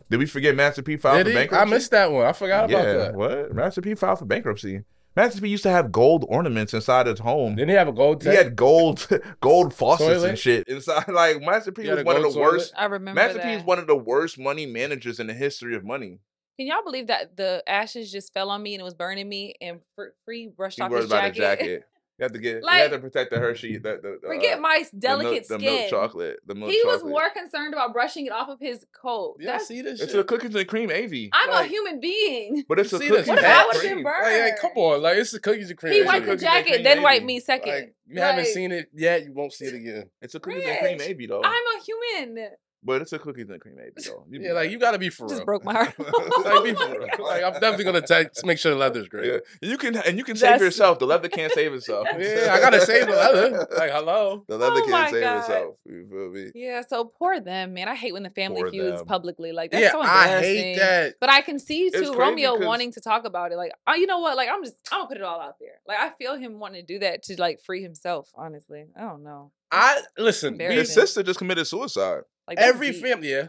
Crazy. 0.09 0.11
Did 0.11 0.19
we 0.19 0.27
forget 0.27 0.55
Master 0.57 0.83
P 0.83 0.97
filed 0.97 1.25
Did 1.25 1.49
for 1.49 1.55
he? 1.55 1.61
I 1.61 1.65
missed 1.65 1.91
that 1.91 2.11
one. 2.13 2.27
I 2.27 2.33
forgot 2.33 2.71
yeah, 2.71 2.79
about 2.79 2.99
that. 3.05 3.15
what? 3.15 3.55
Master 3.55 3.81
P 3.83 3.95
filed 3.95 4.19
for 4.19 4.25
bankruptcy. 4.25 4.83
Master 5.15 5.41
P 5.41 5.49
used 5.49 5.63
to 5.63 5.71
have 5.71 5.91
gold 5.91 6.27
ornaments 6.29 6.75
inside 6.75 7.07
his 7.07 7.19
home. 7.21 7.55
Didn't 7.57 7.71
he 7.71 7.75
have 7.77 7.89
a 7.89 7.93
gold 7.93 8.23
He 8.23 8.29
had 8.29 8.55
gold, 8.55 9.09
gold 9.41 9.73
faucets 9.73 10.09
Toilet? 10.09 10.29
and 10.29 10.39
shit 10.39 10.69
inside. 10.69 11.09
Like 11.09 11.41
Master 11.41 11.73
P 11.73 11.89
was 11.89 12.05
one 12.05 12.17
of 12.17 12.23
the 12.23 12.29
toilet? 12.33 12.41
worst. 12.53 12.75
I 12.77 12.85
remember 12.85 13.19
Master 13.21 13.39
that. 13.39 13.45
P 13.45 13.53
is 13.55 13.63
one 13.65 13.79
of 13.79 13.87
the 13.87 13.97
worst 13.97 14.39
money 14.39 14.67
managers 14.67 15.19
in 15.19 15.27
the 15.27 15.35
history 15.35 15.75
of 15.75 15.85
money. 15.85 16.19
Can 16.59 16.67
y'all 16.69 16.83
believe 16.85 17.07
that 17.09 17.37
the 17.37 17.63
ashes 17.67 18.11
just 18.13 18.33
fell 18.33 18.49
on 18.51 18.63
me 18.63 18.75
and 18.75 18.81
it 18.81 18.85
was 18.85 18.95
burning 18.95 19.29
me 19.29 19.55
and 19.61 19.81
fr- 19.95 20.15
free 20.25 20.49
brushed 20.55 20.77
He 20.77 20.83
off 20.83 20.91
his 20.93 21.09
jacket? 21.09 21.31
a 21.31 21.41
jacket. 21.41 21.85
You 22.19 22.23
have 22.23 22.33
to 22.33 22.39
get. 22.39 22.63
you 22.63 22.69
have 22.69 22.91
to 22.93 22.99
protect 22.99 23.31
the 23.31 23.39
Hershey. 23.39 23.77
The, 23.77 24.01
the, 24.03 24.19
the, 24.23 24.29
Forget 24.29 24.57
uh, 24.57 24.61
my 24.63 24.83
the 24.91 24.99
delicate 24.99 25.31
milk, 25.33 25.45
skin. 25.45 25.59
The 25.59 25.65
milk 25.65 25.91
chocolate. 25.91 26.37
The 26.47 26.55
milk 26.55 26.71
he 26.71 26.81
was 26.85 27.05
more 27.05 27.29
concerned 27.29 27.75
about 27.75 27.93
brushing 27.93 28.25
it 28.25 28.33
off 28.33 28.49
of 28.49 28.59
his 28.59 28.87
coat. 28.99 29.37
Yeah, 29.39 29.53
That's, 29.53 29.67
see 29.69 29.83
this 29.83 30.01
It's 30.01 30.13
shit. 30.13 30.21
a 30.21 30.25
cookies 30.25 30.55
and 30.55 30.67
cream 30.67 30.91
AV. 30.91 31.29
I'm 31.35 31.51
like- 31.51 31.67
a 31.67 31.69
human 31.69 32.01
being. 32.01 32.65
But 32.67 32.79
it's 32.79 32.91
You 32.93 32.99
a 32.99 33.01
see 33.03 33.09
cookies 33.09 33.27
this 33.27 33.29
What 33.29 33.39
if 33.39 33.45
and 33.45 33.53
I 33.53 33.67
was 33.67 33.79
cream. 33.79 33.99
in 33.99 34.05
Like, 34.05 34.15
burn? 34.23 34.41
like, 34.41 34.59
come 34.61 34.71
on, 34.77 35.03
like 35.03 35.17
it's 35.19 35.31
the 35.33 35.41
cookies 35.41 35.69
and 35.69 35.79
cream. 35.79 35.93
He 35.93 35.99
It's 35.99 36.05
a 36.09 36.13
wiped 36.13 36.25
the 36.25 36.31
cookies 36.33 36.43
jacket, 36.43 36.71
cream 36.73 36.83
then 36.85 36.99
AV. 36.99 37.05
wiped 37.05 37.25
me 37.27 37.41
second. 37.41 37.73
Like 37.75 37.95
you 38.07 38.21
haven't 38.21 38.47
seen 38.47 38.73
it 38.73 38.89
yet, 38.95 39.25
you 39.25 39.35
won't 39.35 39.53
see 39.53 39.67
it 39.67 39.75
again. 39.75 40.11
It's 40.23 40.35
a 40.35 40.41
cookies 40.41 40.65
and 40.65 40.79
cream 40.79 40.99
Rich, 40.99 41.11
AV 41.11 41.29
though. 41.29 41.43
I'm 41.45 41.53
a 41.53 41.83
human. 41.85 42.49
But 42.83 43.03
it's 43.03 43.13
a 43.13 43.19
cookies 43.19 43.49
and 43.51 43.61
cream 43.61 43.77
AV 43.81 44.05
though. 44.05 44.25
You 44.31 44.41
Yeah, 44.41 44.53
like 44.53 44.71
you 44.71 44.79
gotta 44.79 44.99
be 44.99 45.09
for 45.11 45.27
Just 45.27 45.41
real. 45.41 45.45
broke 45.47 45.65
my 45.65 45.73
heart. 45.75 45.95
like 45.99 46.65
be 46.65 46.73
for 46.75 46.89
real. 46.89 47.09
Like 47.27 47.43
I'm 47.43 47.55
definitely 47.55 47.85
gonna 47.85 48.01
text 48.01 48.45
make 48.47 48.59
sure 48.59 48.71
the 48.73 48.79
leather's 48.79 49.09
great. 49.15 49.33
Yeah, 49.33 49.69
you 49.71 49.77
can 49.77 49.97
and 49.97 50.17
you 50.17 50.23
can 50.23 50.37
That's- 50.37 50.61
save 50.61 50.65
yourself. 50.65 50.99
The 51.01 51.07
leather 51.07 51.29
can't 51.29 51.53
save 51.53 51.73
itself. 51.75 52.07
Yeah, 52.19 52.53
I 52.55 52.61
gotta 52.61 52.81
save 52.81 53.07
the 53.07 53.13
leather. 53.13 53.67
Like 53.77 53.91
hello. 53.91 54.45
The 54.47 54.57
leather 54.59 54.83
Oh 54.85 54.87
can't 54.87 55.11
save 55.11 55.23
God. 55.23 55.39
itself. 55.41 55.75
You 55.85 56.07
feel 56.09 56.31
me? 56.31 56.51
Yeah, 56.55 56.83
so 56.89 57.07
poor 57.07 57.41
them, 57.41 57.75
man. 57.75 57.89
I 57.89 57.97
hate 57.97 58.13
when 58.13 58.23
the 58.23 58.31
family 58.31 58.63
Poor 58.63 58.71
feuds 58.71 58.99
them. 58.99 59.07
publicly. 59.07 59.51
Like 59.53 59.73
that's 59.73 59.83
yeah, 59.83 59.91
so 59.93 60.01
I 60.03 60.29
hate 60.41 60.77
that. 60.79 61.15
But 61.19 61.31
I 61.31 61.41
can 61.41 61.59
see 61.59 61.91
too 61.91 62.13
Romeo 62.13 62.19
Romeo 62.19 62.57
'cause- 62.59 62.67
wanting 62.67 62.93
to 62.93 63.01
talk 63.01 63.25
about 63.25 63.51
it. 63.53 63.57
Like, 63.57 63.73
oh, 63.89 63.95
you 63.95 64.07
know 64.07 64.21
what? 64.21 64.37
Like, 64.37 64.49
I'm 64.49 64.63
just 64.63 64.77
I'm 64.93 65.01
gonna 65.01 65.09
put 65.09 65.17
it 65.17 65.23
all 65.25 65.41
out 65.41 65.57
there. 65.59 65.81
Like, 65.89 65.99
I 65.99 66.11
feel 66.19 66.37
him 66.37 66.61
wanting 66.61 66.87
to 66.87 66.87
do 66.95 67.01
that 67.01 67.25
to 67.25 67.41
like 67.41 67.61
free 67.65 67.83
himself. 67.83 68.31
Honestly, 68.37 68.85
I 68.97 69.01
don't 69.01 69.25
know. 69.25 69.51
I 69.73 70.03
listen. 70.17 70.61
His 70.61 70.95
sister 70.95 71.23
just 71.25 71.39
committed 71.41 71.67
suicide. 71.67 72.21
Like 72.49 72.59
every 72.59 72.93
deep. 72.93 73.03
family, 73.03 73.31
yeah. 73.31 73.49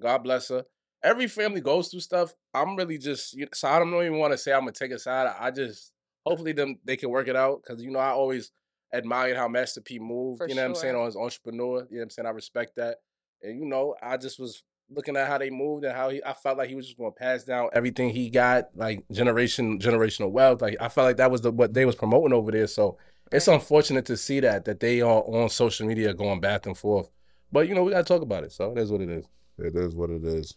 God 0.00 0.18
bless 0.18 0.48
her. 0.48 0.64
Every 1.02 1.26
family 1.26 1.60
goes 1.60 1.88
through 1.88 2.00
stuff. 2.00 2.34
I'm 2.54 2.76
really 2.76 2.98
just 2.98 3.34
you 3.34 3.42
know, 3.42 3.50
so 3.54 3.68
I 3.68 3.78
don't 3.78 3.94
even 3.94 4.18
want 4.18 4.32
to 4.32 4.38
say 4.38 4.52
I'm 4.52 4.60
gonna 4.60 4.72
take 4.72 4.92
a 4.92 4.98
side. 4.98 5.32
I 5.38 5.50
just 5.50 5.92
hopefully 6.24 6.52
them 6.52 6.78
they 6.84 6.96
can 6.96 7.10
work 7.10 7.28
it 7.28 7.36
out 7.36 7.62
because 7.62 7.82
you 7.82 7.90
know 7.90 7.98
I 7.98 8.10
always 8.10 8.52
admired 8.92 9.36
how 9.36 9.48
Master 9.48 9.80
P 9.80 9.98
moved. 9.98 10.38
For 10.38 10.48
you 10.48 10.54
know 10.54 10.62
what 10.62 10.68
I'm 10.68 10.74
saying 10.74 10.94
sure. 10.94 11.00
on 11.00 11.06
his 11.06 11.16
entrepreneur. 11.16 11.78
You 11.90 11.96
know 11.96 11.98
what 11.98 12.02
I'm 12.02 12.10
saying. 12.10 12.26
I 12.26 12.30
respect 12.30 12.76
that, 12.76 12.98
and 13.42 13.58
you 13.58 13.66
know 13.66 13.94
I 14.02 14.16
just 14.16 14.38
was 14.38 14.62
looking 14.90 15.16
at 15.16 15.26
how 15.26 15.38
they 15.38 15.50
moved 15.50 15.84
and 15.84 15.94
how 15.94 16.10
he. 16.10 16.22
I 16.24 16.32
felt 16.34 16.58
like 16.58 16.68
he 16.68 16.74
was 16.74 16.86
just 16.86 16.98
gonna 16.98 17.12
pass 17.12 17.44
down 17.44 17.70
everything 17.72 18.10
he 18.10 18.30
got, 18.30 18.70
like 18.74 19.04
generation 19.10 19.78
generational 19.78 20.30
wealth. 20.30 20.62
Like 20.62 20.76
I 20.80 20.88
felt 20.88 21.06
like 21.06 21.16
that 21.16 21.30
was 21.30 21.40
the 21.40 21.50
what 21.50 21.74
they 21.74 21.84
was 21.84 21.96
promoting 21.96 22.32
over 22.32 22.50
there. 22.50 22.66
So 22.66 22.98
it's 23.30 23.48
unfortunate 23.48 24.06
to 24.06 24.16
see 24.16 24.40
that 24.40 24.64
that 24.66 24.80
they 24.80 25.00
are 25.00 25.22
on 25.22 25.48
social 25.48 25.86
media 25.86 26.14
going 26.14 26.40
back 26.40 26.66
and 26.66 26.76
forth. 26.76 27.10
But 27.52 27.68
you 27.68 27.74
know 27.74 27.84
we 27.84 27.92
gotta 27.92 28.04
talk 28.04 28.22
about 28.22 28.44
it. 28.44 28.52
So 28.52 28.72
it 28.72 28.78
is 28.78 28.90
what 28.90 29.00
it 29.02 29.10
is. 29.10 29.26
It 29.58 29.76
is 29.76 29.94
what 29.94 30.10
it 30.10 30.24
is. 30.24 30.56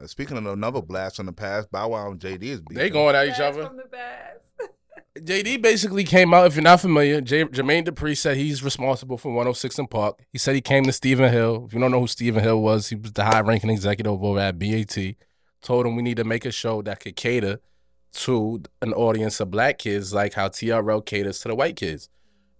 Uh, 0.00 0.06
speaking 0.06 0.36
of 0.38 0.46
another 0.46 0.80
blast 0.80 1.16
from 1.16 1.26
the 1.26 1.32
past, 1.32 1.70
Bow 1.70 1.88
Wow 1.88 2.10
and 2.12 2.20
JD 2.20 2.42
is 2.42 2.60
beefing. 2.60 2.76
They 2.76 2.90
going 2.90 3.16
at 3.16 3.26
each 3.28 3.40
other. 3.40 3.66
from 3.66 3.76
the 3.76 3.82
past. 3.84 4.44
JD 5.18 5.60
basically 5.60 6.04
came 6.04 6.32
out. 6.32 6.46
If 6.46 6.54
you're 6.54 6.62
not 6.62 6.80
familiar, 6.80 7.20
J- 7.20 7.44
Jermaine 7.44 7.84
Dupri 7.86 8.16
said 8.16 8.36
he's 8.36 8.62
responsible 8.62 9.18
for 9.18 9.28
106 9.30 9.80
& 9.84 9.90
Park. 9.90 10.20
He 10.30 10.38
said 10.38 10.54
he 10.54 10.60
came 10.60 10.84
to 10.84 10.92
Stephen 10.92 11.30
Hill. 11.30 11.64
If 11.66 11.74
you 11.74 11.80
don't 11.80 11.90
know 11.90 12.00
who 12.00 12.06
Stephen 12.06 12.42
Hill 12.42 12.62
was, 12.62 12.88
he 12.88 12.94
was 12.94 13.12
the 13.12 13.24
high-ranking 13.24 13.68
executive 13.70 14.22
over 14.22 14.38
at 14.38 14.58
BET. 14.58 14.96
Told 15.60 15.84
him 15.84 15.96
we 15.96 16.02
need 16.02 16.16
to 16.16 16.24
make 16.24 16.44
a 16.44 16.52
show 16.52 16.80
that 16.82 17.00
could 17.00 17.16
cater 17.16 17.58
to 18.12 18.62
an 18.80 18.92
audience 18.94 19.40
of 19.40 19.50
black 19.50 19.78
kids, 19.78 20.14
like 20.14 20.34
how 20.34 20.48
TRL 20.48 21.04
caters 21.04 21.40
to 21.40 21.48
the 21.48 21.54
white 21.54 21.76
kids. 21.76 22.08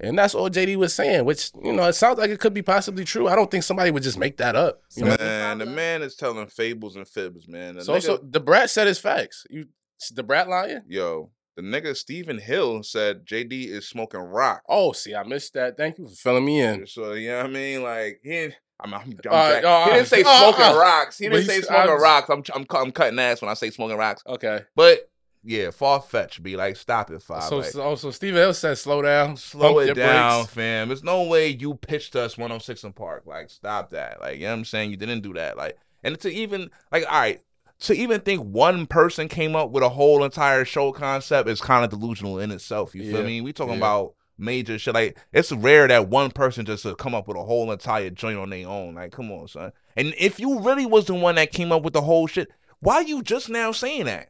And 0.03 0.19
that's 0.19 0.35
all 0.35 0.49
JD 0.49 0.77
was 0.77 0.95
saying, 0.95 1.25
which 1.27 1.51
you 1.63 1.73
know 1.73 1.85
it 1.85 1.93
sounds 1.93 2.19
like 2.19 2.31
it 2.31 2.41
could 2.41 2.55
be 2.55 2.63
possibly 2.63 3.05
true. 3.05 3.29
I 3.29 3.37
don't 3.37 3.51
think 3.51 3.65
somebody 3.65 3.91
would 3.91 4.03
just 4.03 4.19
make 4.19 4.39
that 4.39 4.57
up. 4.57 4.81
You 4.97 5.05
know? 5.05 5.17
Man, 5.19 5.59
the 5.59 5.67
man 5.67 6.03
is 6.03 6.17
telling 6.17 6.47
fables 6.47 6.97
and 6.97 7.07
fibs, 7.07 7.47
man. 7.47 7.75
The 7.77 7.85
So, 7.85 7.93
nigga, 7.95 8.03
so 8.03 8.17
the 8.23 8.41
brat 8.41 8.71
said 8.71 8.87
his 8.87 8.99
facts. 8.99 9.45
You, 9.51 9.67
the 10.15 10.23
brat 10.23 10.49
lying? 10.49 10.81
yo, 10.89 11.31
the 11.57 11.63
nigga 11.63 11.95
Stephen 11.95 12.39
Hill 12.39 12.83
said 12.83 13.27
JD 13.27 13.69
is 13.69 13.87
smoking 13.89 14.21
rock. 14.21 14.63
Oh, 14.69 14.93
see, 14.93 15.15
I 15.15 15.23
missed 15.25 15.53
that. 15.55 15.77
Thank 15.77 15.99
you 15.99 16.09
for 16.09 16.15
filling 16.15 16.47
me 16.47 16.61
in. 16.63 16.87
So 16.87 17.13
you 17.13 17.29
know 17.29 17.37
what 17.39 17.47
I 17.47 17.51
mean? 17.51 17.83
Like 17.83 18.21
he, 18.23 18.31
didn't- 18.31 18.55
I'm, 18.83 18.95
I'm, 18.95 19.03
I'm 19.03 19.19
Uh, 19.31 19.35
uh, 19.37 19.85
he 19.85 19.91
didn't 19.91 20.07
say 20.07 20.23
uh, 20.23 20.39
smoking 20.39 20.65
uh, 20.65 20.79
rocks. 20.81 21.19
He 21.19 21.29
didn't 21.29 21.45
say 21.45 21.61
smoking 21.61 21.91
I 21.91 21.93
was- 21.93 22.03
rocks. 22.03 22.31
I'm, 22.31 22.43
I'm, 22.55 22.67
I'm 22.75 22.91
cutting 22.93 23.19
ass 23.19 23.43
when 23.43 23.51
I 23.51 23.55
say 23.55 23.69
smoking 23.69 23.99
rocks. 23.99 24.23
Okay. 24.27 24.61
But 24.75 25.10
yeah, 25.43 25.71
far 25.71 26.01
fetched. 26.01 26.43
Be 26.43 26.57
like, 26.57 26.77
stop 26.77 27.11
it, 27.11 27.23
five. 27.23 27.45
So, 27.45 27.59
like, 27.59 27.67
so, 27.67 27.83
oh, 27.83 27.95
so 27.95 28.11
Steve 28.11 28.35
Hill 28.35 28.53
said, 28.53 28.77
"Slow 28.79 29.03
down, 29.03 29.37
slow 29.37 29.79
it 29.79 29.95
down, 29.95 30.43
brakes." 30.43 30.53
fam. 30.53 30.89
There's 30.89 31.05
no 31.05 31.23
way 31.25 31.49
you 31.49 31.75
pitched 31.75 32.15
us 32.17 32.37
106 32.37 32.85
& 32.91 32.95
Park. 32.95 33.25
Like, 33.27 33.49
stop 33.51 33.91
that. 33.91 34.21
Like, 34.21 34.37
you 34.37 34.45
know 34.45 34.51
what 34.51 34.59
I'm 34.59 34.65
saying? 34.65 34.91
You 34.91 34.97
didn't 34.97 35.23
do 35.23 35.33
that. 35.35 35.57
Like, 35.57 35.79
and 36.03 36.19
to 36.21 36.31
even 36.31 36.71
like, 36.93 37.05
all 37.11 37.19
right, 37.19 37.41
to 37.81 37.95
even 37.95 38.21
think 38.21 38.43
one 38.43 38.87
person 38.87 39.29
came 39.29 39.57
up 39.57 39.71
with 39.71 39.83
a 39.83 39.89
whole 39.89 40.23
entire 40.25 40.65
show 40.65 40.93
concept 40.93 41.49
is 41.49 41.61
kind 41.61 41.85
of 41.85 41.91
delusional 41.91 42.39
in 42.39 42.51
itself. 42.51 42.95
You 42.95 43.11
feel 43.11 43.25
me? 43.25 43.41
We 43.41 43.53
talking 43.53 43.75
yeah. 43.75 43.79
about 43.79 44.15
major 44.37 44.79
shit. 44.79 44.95
Like, 44.95 45.19
it's 45.33 45.53
rare 45.53 45.89
that 45.89 46.09
one 46.09 46.31
person 46.31 46.67
just 46.67 46.83
to 46.83 46.95
come 46.95 47.15
up 47.15 47.29
with 47.29 47.39
a 47.39 47.43
whole 47.43 47.73
entire 47.73 48.11
joint 48.11 48.39
on 48.39 48.51
their 48.51 48.69
own. 48.69 48.95
Like, 48.95 49.13
come 49.13 49.31
on, 49.31 49.49
son. 49.49 49.73
And 49.97 50.15
if 50.19 50.39
you 50.39 50.61
really 50.61 50.87
was 50.87 51.07
the 51.07 51.15
one 51.15 51.37
that 51.37 51.53
came 51.53 51.73
up 51.73 51.83
with 51.83 51.95
the 51.95 52.03
whole 52.03 52.27
shit, 52.27 52.51
why 52.81 53.01
you 53.01 53.23
just 53.23 53.49
now 53.49 53.73
saying 53.73 54.05
that? 54.05 54.29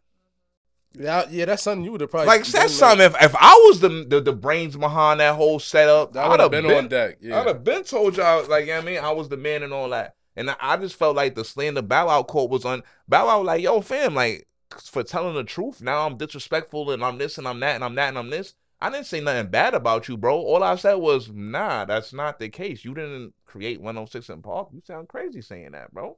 Yeah, 0.93 1.26
yeah, 1.30 1.45
that's 1.45 1.62
something 1.62 1.84
you 1.84 1.93
would 1.93 2.01
have 2.01 2.11
probably 2.11 2.26
Like, 2.26 2.45
that's 2.45 2.53
that. 2.53 2.70
something. 2.70 3.07
If, 3.07 3.22
if 3.22 3.34
I 3.36 3.55
was 3.66 3.80
the, 3.80 4.05
the 4.09 4.20
the 4.20 4.32
brains 4.32 4.76
behind 4.76 5.20
that 5.20 5.36
whole 5.36 5.61
setup, 5.61 6.12
That 6.14 6.24
I'd 6.26 6.41
have 6.41 6.53
have 6.53 6.62
been, 6.62 6.70
on 6.70 6.88
deck. 6.88 7.18
Yeah, 7.20 7.41
I'd 7.41 7.47
have 7.47 7.62
been 7.62 7.84
told 7.84 8.16
y'all, 8.16 8.47
like, 8.49 8.66
you 8.66 8.72
know 8.72 8.78
I 8.78 8.82
mean? 8.82 8.99
I 8.99 9.11
was 9.12 9.28
the 9.28 9.36
man 9.36 9.62
and 9.62 9.72
all 9.72 9.88
that. 9.91 10.16
And 10.36 10.51
I, 10.51 10.57
I 10.61 10.76
just 10.78 10.97
felt 10.97 11.16
like 11.16 11.34
the 11.34 11.45
slander 11.45 11.82
Bow 11.82 12.07
Wow 12.07 12.22
court 12.24 12.51
was 12.51 12.64
on 12.64 12.82
Bow 13.09 13.26
Wow, 13.26 13.43
like, 13.43 13.62
yo, 13.62 13.80
fam, 13.80 14.14
like, 14.14 14.49
for 14.76 15.03
telling 15.03 15.34
the 15.34 15.45
truth, 15.45 15.80
now 15.80 16.07
I'm 16.07 16.16
disrespectful 16.16 16.91
and 16.91 17.05
I'm 17.05 17.18
this 17.18 17.38
and 17.38 17.47
I'm 17.47 17.61
that 17.61 17.74
and 17.76 17.84
I'm 17.84 17.95
that 17.95 18.09
and 18.09 18.18
I'm 18.18 18.30
this. 18.30 18.55
I 18.80 18.91
didn't 18.91 19.07
say 19.07 19.20
nothing 19.20 19.49
bad 19.49 19.74
about 19.74 20.09
you, 20.09 20.16
bro. 20.16 20.38
All 20.38 20.62
I 20.62 20.74
said 20.76 20.95
was, 20.95 21.28
nah, 21.30 21.84
that's 21.84 22.12
not 22.12 22.38
the 22.38 22.49
case. 22.49 22.84
You 22.84 22.95
didn't 22.95 23.34
create 23.45 23.80
106 23.80 24.30
& 24.36 24.43
Park. 24.43 24.70
You 24.72 24.80
sound 24.84 25.09
crazy 25.09 25.43
saying 25.43 25.72
that, 25.72 25.93
bro. 25.93 26.16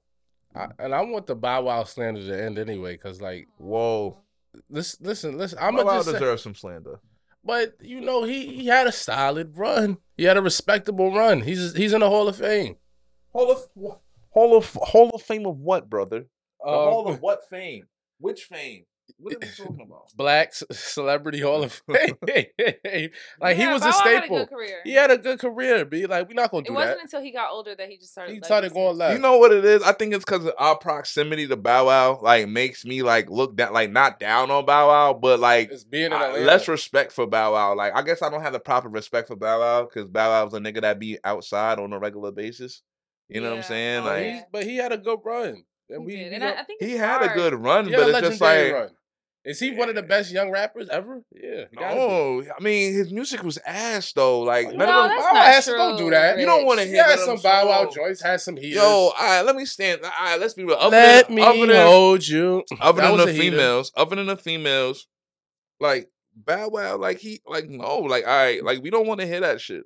I, 0.54 0.68
and 0.78 0.94
I 0.94 1.02
want 1.02 1.26
the 1.26 1.34
Bow 1.34 1.62
Wow 1.62 1.84
slander 1.84 2.24
to 2.24 2.42
end 2.42 2.58
anyway, 2.58 2.92
because 2.94 3.20
like, 3.20 3.48
Whoa. 3.58 4.18
Listen, 4.68 5.04
listen, 5.06 5.38
listen. 5.38 5.58
I'm 5.60 5.74
Bow 5.74 5.82
gonna 5.82 5.98
Wow 5.98 6.02
just 6.02 6.18
say, 6.18 6.36
some 6.36 6.54
slander. 6.54 7.00
But 7.44 7.74
you 7.80 8.00
know, 8.00 8.22
he 8.24 8.54
he 8.54 8.66
had 8.66 8.86
a 8.86 8.92
solid 8.92 9.56
run. 9.58 9.98
He 10.16 10.24
had 10.24 10.36
a 10.36 10.42
respectable 10.42 11.14
run. 11.14 11.40
He's 11.40 11.74
he's 11.74 11.92
in 11.92 12.00
the 12.00 12.08
Hall 12.08 12.28
of 12.28 12.36
Fame. 12.36 12.76
Hall 13.32 13.50
of 13.50 13.68
Hall 14.30 14.56
of 14.56 14.72
Hall 14.74 15.10
of 15.10 15.22
Fame 15.22 15.46
of 15.46 15.58
what, 15.58 15.90
brother? 15.90 16.26
The 16.60 16.68
Um, 16.68 16.74
Hall 16.74 17.08
of 17.08 17.20
what 17.20 17.40
fame? 17.50 17.86
Which 18.18 18.42
fame? 18.44 18.84
What 19.22 19.34
are 19.34 19.38
we 19.40 19.46
talking 19.46 19.80
about? 19.86 20.08
Black 20.16 20.52
Celebrity 20.72 21.40
Hall 21.40 21.62
of 21.62 21.72
Fame. 22.26 23.10
like 23.40 23.56
he 23.56 23.66
was 23.66 23.80
Bow 23.82 23.88
a 23.88 23.90
Wow 23.90 23.92
had 23.92 24.18
staple. 24.20 24.38
good 24.38 24.48
career. 24.50 24.78
He 24.84 24.92
had 24.94 25.10
a 25.10 25.18
good 25.18 25.38
career. 25.38 25.84
Be 25.84 26.06
like, 26.06 26.28
we're 26.28 26.34
not 26.34 26.50
gonna 26.50 26.62
It 26.64 26.68
do 26.68 26.74
wasn't 26.74 26.98
that. 26.98 27.04
until 27.04 27.20
he 27.22 27.30
got 27.32 27.50
older 27.52 27.74
that 27.74 27.88
he 27.88 27.98
just 27.98 28.12
started. 28.12 28.30
He 28.32 28.36
letting 28.36 28.44
started 28.44 28.72
going 28.74 28.96
left. 28.98 29.14
You 29.14 29.20
know 29.20 29.38
what 29.38 29.52
it 29.52 29.64
is? 29.64 29.82
I 29.82 29.92
think 29.92 30.12
it's 30.14 30.24
because 30.24 30.44
of 30.46 30.54
our 30.58 30.76
proximity 30.76 31.46
to 31.48 31.56
Bow 31.56 31.86
Wow, 31.86 32.18
like 32.22 32.48
makes 32.48 32.84
me 32.84 33.02
like 33.02 33.30
look 33.30 33.56
down, 33.56 33.72
like 33.72 33.90
not 33.90 34.18
down 34.18 34.50
on 34.50 34.64
Bow 34.66 34.88
Wow, 34.88 35.14
but 35.14 35.40
like 35.40 35.70
It's 35.70 35.84
being 35.84 36.06
in 36.06 36.12
I- 36.12 36.38
less 36.38 36.68
respect 36.68 37.12
for 37.12 37.26
Bow 37.26 37.52
Wow. 37.52 37.74
Like 37.74 37.94
I 37.94 38.02
guess 38.02 38.22
I 38.22 38.30
don't 38.30 38.42
have 38.42 38.52
the 38.52 38.60
proper 38.60 38.88
respect 38.88 39.28
for 39.28 39.36
Bow 39.36 39.60
Wow 39.60 39.82
because 39.84 40.08
Bow 40.08 40.30
Wow's 40.44 40.54
a 40.54 40.58
nigga 40.58 40.80
that 40.82 40.98
be 40.98 41.18
outside 41.24 41.78
on 41.78 41.92
a 41.92 41.98
regular 41.98 42.32
basis. 42.32 42.82
You 43.28 43.40
know 43.40 43.50
what 43.50 43.58
I'm 43.58 43.62
saying? 43.62 44.00
Oh, 44.00 44.04
But 44.04 44.10
Like 44.12 44.24
yeah. 44.26 44.32
he- 44.36 44.42
but 44.52 44.64
he 44.64 44.76
had 44.76 44.92
a 44.92 44.98
good 44.98 45.20
run. 45.24 45.64
And 45.90 46.08
He 46.08 46.16
we, 46.16 46.16
did. 46.16 46.32
And 46.32 46.44
I, 46.44 46.48
don't- 46.48 46.58
I 46.58 46.64
think 46.64 46.82
he 46.82 46.92
it's 46.92 47.00
had 47.00 47.22
a 47.22 47.34
good 47.34 47.54
run, 47.54 47.86
he 47.86 47.94
but 47.94 48.08
it's 48.08 48.20
just 48.20 48.40
like 48.40 48.72
run. 48.72 48.90
Is 49.44 49.58
he 49.58 49.72
one 49.72 49.88
of 49.88 49.96
the 49.96 50.02
best 50.04 50.30
young 50.30 50.50
rappers 50.52 50.88
ever? 50.88 51.20
Yeah. 51.34 51.64
he 51.68 51.76
gotta 51.76 51.94
be. 51.96 52.00
no. 52.00 52.44
I 52.56 52.62
mean, 52.62 52.92
his 52.92 53.10
music 53.12 53.42
was 53.42 53.58
ass 53.66 54.12
though. 54.12 54.40
Like 54.40 54.68
No, 54.68 54.76
none 54.76 54.88
No, 54.88 55.02
of 55.04 55.08
them- 55.08 55.18
that's 55.18 55.22
Bow 55.26 55.32
Wow 55.32 55.32
not 55.34 55.46
has 55.46 55.64
true. 55.64 55.76
don't 55.76 55.96
do 55.98 56.10
that. 56.10 56.38
You 56.38 56.46
don't 56.46 56.64
wanna 56.64 56.82
Rich. 56.82 56.88
He 56.90 56.94
hear 56.94 57.04
had 57.04 57.18
some 57.18 57.38
Bow 57.38 57.66
Wow 57.68 57.82
songs. 57.82 57.94
joints, 57.96 58.22
had 58.22 58.40
some 58.40 58.56
heaters. 58.56 58.76
Yo, 58.76 58.82
all 58.84 59.12
right, 59.18 59.42
let 59.42 59.56
me 59.56 59.64
stand. 59.64 60.00
All 60.04 60.10
right, 60.20 60.38
let's 60.38 60.54
be 60.54 60.62
real. 60.64 60.76
Other 60.78 60.90
Let 60.96 61.26
than, 61.26 61.34
me 61.36 61.42
other 61.42 61.66
than, 61.66 61.86
hold 61.86 62.26
you. 62.28 62.62
other 62.80 63.02
than 63.02 63.16
the 63.16 63.24
a 63.24 63.32
heater. 63.32 63.42
females, 63.50 63.92
other 63.96 64.14
than 64.16 64.26
the 64.26 64.36
females, 64.36 65.08
like 65.80 66.08
Bow 66.36 66.68
Wow, 66.68 66.96
like 66.98 67.18
he, 67.18 67.40
like 67.46 67.68
no, 67.68 67.98
like 67.98 68.24
all 68.24 68.30
right, 68.36 68.62
like 68.64 68.80
we 68.82 68.90
don't 68.90 69.06
want 69.08 69.20
to 69.20 69.26
hear 69.26 69.40
that 69.40 69.60
shit. 69.60 69.82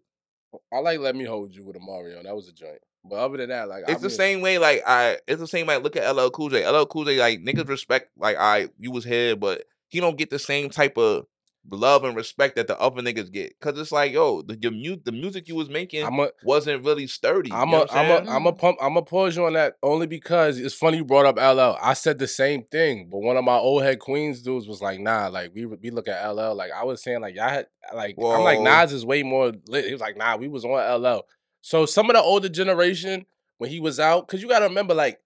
I 0.72 0.78
like 0.80 1.00
Let 1.00 1.16
Me 1.16 1.24
Hold 1.24 1.52
You 1.54 1.64
with 1.64 1.76
a 1.76 1.80
Mario. 1.80 2.22
That 2.22 2.36
was 2.36 2.48
a 2.48 2.52
joint. 2.52 2.78
But 3.08 3.16
other 3.16 3.36
than 3.38 3.48
that, 3.50 3.68
like 3.68 3.88
I 3.88 3.92
It's 3.92 4.02
the 4.02 4.08
mean, 4.08 4.16
same 4.16 4.40
way, 4.40 4.58
like 4.58 4.82
I, 4.86 5.18
it's 5.26 5.40
the 5.40 5.46
same. 5.46 5.66
Like 5.66 5.82
look 5.82 5.96
at 5.96 6.14
LL 6.14 6.28
Cool 6.30 6.50
J. 6.50 6.68
LL 6.68 6.86
Cool 6.86 7.04
J, 7.04 7.18
like 7.18 7.40
niggas 7.40 7.68
respect, 7.68 8.10
like 8.18 8.36
I, 8.36 8.68
you 8.78 8.90
was 8.90 9.04
here, 9.04 9.36
but 9.36 9.64
he 9.88 10.00
don't 10.00 10.18
get 10.18 10.30
the 10.30 10.38
same 10.38 10.70
type 10.70 10.98
of 10.98 11.26
love 11.70 12.04
and 12.04 12.16
respect 12.16 12.56
that 12.56 12.68
the 12.68 12.78
other 12.80 13.02
niggas 13.02 13.32
get. 13.32 13.58
Cause 13.60 13.78
it's 13.78 13.92
like, 13.92 14.12
yo, 14.12 14.42
the 14.42 14.56
the, 14.56 14.70
mu- 14.70 15.00
the 15.04 15.12
music 15.12 15.48
you 15.48 15.54
was 15.54 15.68
making 15.68 16.04
a 16.04 16.28
wasn't 16.44 16.84
really 16.84 17.06
sturdy. 17.06 17.50
I'm 17.52 17.72
a, 17.72 17.86
I'm 17.90 18.10
a, 18.10 18.30
I'm 18.30 18.46
a 18.46 18.52
pump, 18.52 18.78
I'm 18.80 18.96
a 18.96 19.02
pause 19.02 19.36
you 19.36 19.46
on 19.46 19.54
that 19.54 19.74
only 19.82 20.06
because 20.06 20.58
it's 20.58 20.74
funny 20.74 20.98
you 20.98 21.04
brought 21.04 21.26
up 21.26 21.36
LL. 21.36 21.76
I 21.82 21.94
said 21.94 22.18
the 22.18 22.28
same 22.28 22.64
thing, 22.70 23.08
but 23.10 23.18
one 23.18 23.36
of 23.36 23.44
my 23.44 23.56
old 23.56 23.82
head 23.82 23.98
Queens 23.98 24.42
dudes 24.42 24.68
was 24.68 24.80
like, 24.80 25.00
nah, 25.00 25.28
like 25.28 25.52
we 25.54 25.66
we 25.66 25.90
look 25.90 26.08
at 26.08 26.28
LL. 26.28 26.54
Like 26.54 26.70
I 26.72 26.84
was 26.84 27.02
saying, 27.02 27.20
like 27.20 27.34
y'all 27.34 27.48
had, 27.48 27.66
like 27.94 28.16
I'm 28.18 28.44
like 28.44 28.58
Whoa. 28.58 28.64
Nas 28.64 28.92
is 28.92 29.04
way 29.04 29.22
more 29.22 29.52
lit. 29.66 29.86
He 29.86 29.92
was 29.92 30.00
like, 30.00 30.16
nah, 30.16 30.36
we 30.36 30.48
was 30.48 30.64
on 30.64 31.02
LL. 31.02 31.22
So 31.66 31.84
some 31.84 32.08
of 32.08 32.14
the 32.14 32.22
older 32.22 32.48
generation 32.48 33.26
when 33.58 33.70
he 33.70 33.80
was 33.80 33.98
out, 33.98 34.28
because 34.28 34.40
you 34.40 34.48
got 34.48 34.60
to 34.60 34.66
remember, 34.66 34.94
like 34.94 35.18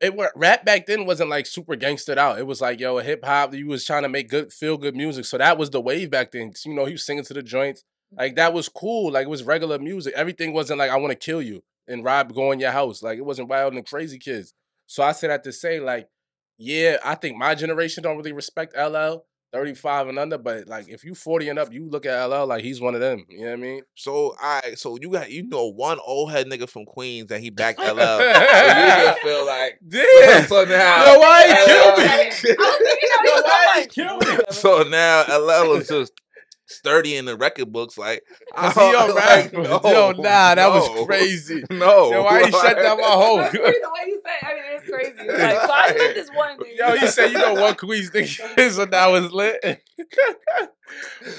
it 0.00 0.14
were 0.14 0.30
rap 0.36 0.64
back 0.64 0.86
then 0.86 1.06
wasn't 1.06 1.28
like 1.28 1.44
super 1.44 1.74
gangstered 1.74 2.18
out. 2.18 2.38
It 2.38 2.46
was 2.46 2.60
like 2.60 2.78
yo, 2.78 2.98
hip 2.98 3.24
hop. 3.24 3.52
You 3.52 3.66
was 3.66 3.84
trying 3.84 4.04
to 4.04 4.08
make 4.08 4.28
good, 4.28 4.52
feel 4.52 4.76
good 4.76 4.94
music. 4.94 5.24
So 5.24 5.38
that 5.38 5.58
was 5.58 5.70
the 5.70 5.80
wave 5.80 6.08
back 6.08 6.30
then. 6.30 6.52
You 6.64 6.74
know, 6.74 6.84
he 6.84 6.92
was 6.92 7.04
singing 7.04 7.24
to 7.24 7.34
the 7.34 7.42
joints. 7.42 7.82
Like 8.16 8.36
that 8.36 8.52
was 8.52 8.68
cool. 8.68 9.10
Like 9.10 9.24
it 9.24 9.28
was 9.28 9.42
regular 9.42 9.80
music. 9.80 10.14
Everything 10.14 10.52
wasn't 10.52 10.78
like 10.78 10.92
I 10.92 10.98
want 10.98 11.10
to 11.10 11.16
kill 11.16 11.42
you 11.42 11.64
and 11.88 12.04
rob 12.04 12.32
go 12.32 12.52
in 12.52 12.60
your 12.60 12.70
house. 12.70 13.02
Like 13.02 13.18
it 13.18 13.24
wasn't 13.24 13.48
wild 13.48 13.74
and 13.74 13.84
crazy 13.84 14.20
kids. 14.20 14.54
So 14.86 15.02
I 15.02 15.10
said 15.10 15.30
that 15.30 15.42
to 15.42 15.52
say 15.52 15.80
like, 15.80 16.08
yeah, 16.58 16.98
I 17.04 17.16
think 17.16 17.36
my 17.36 17.56
generation 17.56 18.04
don't 18.04 18.18
really 18.18 18.32
respect 18.32 18.76
LL. 18.76 19.24
35 19.52 20.08
and 20.08 20.18
under, 20.18 20.38
but 20.38 20.66
like 20.66 20.88
if 20.88 21.04
you 21.04 21.14
40 21.14 21.48
and 21.50 21.58
up, 21.58 21.72
you 21.72 21.88
look 21.88 22.06
at 22.06 22.24
LL 22.24 22.46
like 22.46 22.64
he's 22.64 22.80
one 22.80 22.94
of 22.94 23.00
them. 23.00 23.24
You 23.28 23.40
know 23.40 23.44
what 23.46 23.52
I 23.52 23.56
mean? 23.56 23.82
So 23.94 24.34
I, 24.40 24.74
so 24.76 24.96
you 25.00 25.10
got 25.10 25.30
you 25.30 25.42
know 25.46 25.66
one 25.66 25.98
old 26.06 26.30
head 26.30 26.46
nigga 26.46 26.68
from 26.68 26.84
Queens 26.86 27.26
that 27.28 27.40
he 27.40 27.50
backed 27.50 27.78
LL. 27.80 27.84
so 27.84 28.18
you 28.20 29.04
just 29.04 29.20
feel 29.20 29.46
like 29.46 29.78
Yeah. 29.90 30.46
so 30.46 30.64
now 30.64 31.12
Yo, 31.12 31.18
why 31.18 31.46
he 31.48 31.54
killed 31.66 31.98
me? 31.98 32.04
I 32.04 32.26
was 32.26 32.40
thinking 32.40 33.08
that 33.10 33.22
Yo, 33.24 33.32
was 33.34 33.42
why 33.44 33.80
he 33.80 33.86
killed 33.88 34.38
me? 34.38 34.44
So 34.50 34.82
now 34.84 35.24
LL 35.38 35.72
is 35.80 35.88
just 35.88 36.12
sturdy 36.72 37.16
in 37.16 37.24
the 37.24 37.36
record 37.36 37.72
books. 37.72 37.96
Like, 37.98 38.22
I 38.56 38.68
he 38.70 38.74
don't- 38.74 39.14
like, 39.14 39.52
no, 39.52 39.80
Yo, 39.90 40.10
nah, 40.22 40.54
that 40.54 40.56
no, 40.56 40.70
was 40.70 41.06
crazy. 41.06 41.62
No, 41.70 42.10
Yo, 42.12 42.22
why 42.24 42.44
he 42.44 42.50
shut 42.50 42.76
down 42.76 42.98
my 43.00 43.06
whole? 43.06 43.36
That's 43.38 43.52
the 43.52 43.60
way 43.60 43.70
you 44.06 44.20
say. 44.24 44.32
it. 44.32 44.44
I 44.44 44.54
mean, 44.54 44.62
it's 44.70 44.90
crazy. 44.90 45.12
It's 45.20 45.42
like, 45.42 45.60
so 45.60 45.72
I 45.72 45.88
met 45.88 46.14
this 46.14 46.30
one 46.34 46.58
nigga. 46.58 46.76
Yo, 46.76 46.94
you 46.94 47.08
said 47.08 47.32
you 47.32 47.38
know 47.38 47.54
what 47.54 47.78
Queens 47.78 48.10
thing 48.10 48.24
is, 48.56 48.76
so 48.76 48.84
that 48.86 49.06
was 49.08 49.32
lit. 49.32 49.60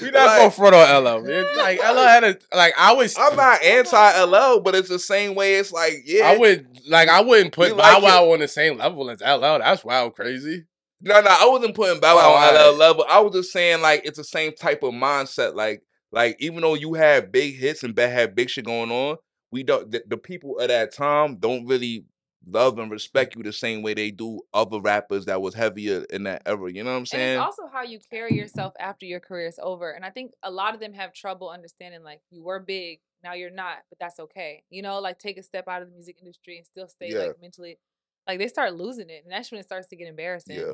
we 0.00 0.10
not 0.10 0.26
Like- 0.26 0.38
gonna 0.38 0.50
front 0.50 0.74
on 0.74 1.04
LL, 1.04 1.22
man. 1.22 1.44
Like 1.56 1.78
LL 1.78 1.96
had 2.04 2.24
a 2.24 2.38
like 2.54 2.74
I 2.78 2.92
was. 2.94 3.14
I'm 3.18 3.36
not 3.36 3.62
anti 3.62 4.22
LL, 4.24 4.60
but 4.60 4.74
it's 4.74 4.88
the 4.88 4.98
same 4.98 5.34
way. 5.34 5.54
It's 5.56 5.72
like, 5.72 6.02
yeah, 6.04 6.26
I 6.26 6.38
would 6.38 6.66
like 6.88 7.08
I 7.08 7.20
wouldn't 7.20 7.52
put 7.52 7.68
You 7.68 7.74
Bow 7.76 7.94
like 7.98 8.02
Wow 8.02 8.32
on 8.32 8.40
the 8.40 8.48
same 8.48 8.78
level 8.78 9.08
as 9.10 9.20
LL. 9.20 9.58
That's 9.58 9.84
wild 9.84 10.14
crazy. 10.14 10.64
No, 11.04 11.20
no, 11.20 11.28
I 11.30 11.46
wasn't 11.46 11.74
putting 11.76 12.00
Bow 12.00 12.16
Wow 12.16 12.32
on 12.34 12.54
LL 12.54 12.58
alright. 12.58 12.78
level. 12.78 13.06
I 13.08 13.20
was 13.20 13.34
just 13.34 13.52
saying 13.52 13.82
like 13.82 14.02
it's 14.04 14.18
the 14.18 14.24
same 14.24 14.52
type 14.54 14.82
of 14.82 14.92
mindset. 14.94 15.54
Like, 15.54 15.82
like 16.10 16.36
even 16.40 16.62
though 16.62 16.74
you 16.74 16.94
had 16.94 17.30
big 17.30 17.56
hits 17.56 17.82
and 17.82 17.94
be- 17.94 18.02
had 18.02 18.34
big 18.34 18.48
shit 18.50 18.64
going 18.64 18.90
on, 18.90 19.16
we 19.52 19.62
don't. 19.62 19.90
The, 19.90 20.02
the 20.08 20.16
people 20.16 20.60
at 20.60 20.68
that 20.68 20.92
time 20.94 21.36
don't 21.36 21.66
really 21.66 22.06
love 22.46 22.78
and 22.78 22.90
respect 22.90 23.34
you 23.36 23.42
the 23.42 23.52
same 23.52 23.82
way 23.82 23.94
they 23.94 24.10
do 24.10 24.38
other 24.52 24.78
rappers 24.80 25.24
that 25.24 25.40
was 25.40 25.54
heavier 25.54 26.04
in 26.10 26.24
that 26.24 26.42
era. 26.44 26.70
You 26.70 26.84
know 26.84 26.90
what 26.90 26.96
I'm 26.96 26.98
And 27.00 27.08
saying? 27.08 27.38
it's 27.38 27.44
also 27.44 27.62
how 27.72 27.82
you 27.82 27.98
carry 28.10 28.34
yourself 28.36 28.74
after 28.78 29.06
your 29.06 29.20
career 29.20 29.46
is 29.46 29.58
over. 29.62 29.90
And 29.92 30.04
I 30.04 30.10
think 30.10 30.32
a 30.42 30.50
lot 30.50 30.74
of 30.74 30.80
them 30.80 30.92
have 30.92 31.14
trouble 31.14 31.48
understanding 31.48 32.02
like 32.02 32.20
you 32.30 32.42
were 32.44 32.60
big, 32.60 32.98
now 33.22 33.32
you're 33.32 33.50
not, 33.50 33.78
but 33.88 33.98
that's 33.98 34.20
okay. 34.20 34.62
You 34.68 34.82
know, 34.82 35.00
like 35.00 35.18
take 35.18 35.38
a 35.38 35.42
step 35.42 35.68
out 35.68 35.80
of 35.80 35.88
the 35.88 35.94
music 35.94 36.16
industry 36.20 36.58
and 36.58 36.66
still 36.66 36.86
stay 36.88 37.12
Yeah. 37.12 37.20
like 37.28 37.36
mentally 37.40 37.78
like 38.26 38.38
they 38.38 38.48
start 38.48 38.74
losing 38.74 39.10
it. 39.10 39.22
And 39.24 39.32
that's 39.32 39.50
when 39.50 39.60
it 39.60 39.64
starts 39.64 39.88
to 39.88 39.96
get 39.96 40.08
embarrassing. 40.08 40.56
yeah. 40.56 40.72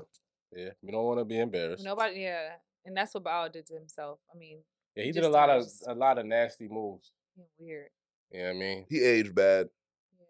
Yeah, 0.56 0.70
we 0.82 0.90
don't 0.90 1.04
want 1.04 1.20
to 1.20 1.24
be 1.24 1.38
embarrassed. 1.38 1.84
Nobody 1.84 2.20
yeah. 2.22 2.50
And 2.84 2.96
that's 2.96 3.14
what 3.14 3.22
Bao 3.24 3.52
did 3.52 3.66
to 3.66 3.74
himself. 3.74 4.18
I 4.34 4.36
mean, 4.36 4.58
yeah, 4.96 5.02
he 5.04 5.08
he 5.08 5.12
did 5.12 5.20
a 5.20 5.22
just 5.26 5.32
lot 5.32 5.48
of 5.50 5.62
starts- 5.70 5.84
a 5.86 5.94
lot 5.94 6.18
of 6.18 6.26
nasty 6.26 6.66
moves. 6.66 7.12
yeah, 7.36 7.44
weird. 7.58 7.88
You 8.32 8.42
know 8.42 8.50
I 8.50 8.52
mean? 8.54 8.86
He 8.88 9.00
aged 9.04 9.32
bad. 9.34 9.68
Yeah. 10.18 10.24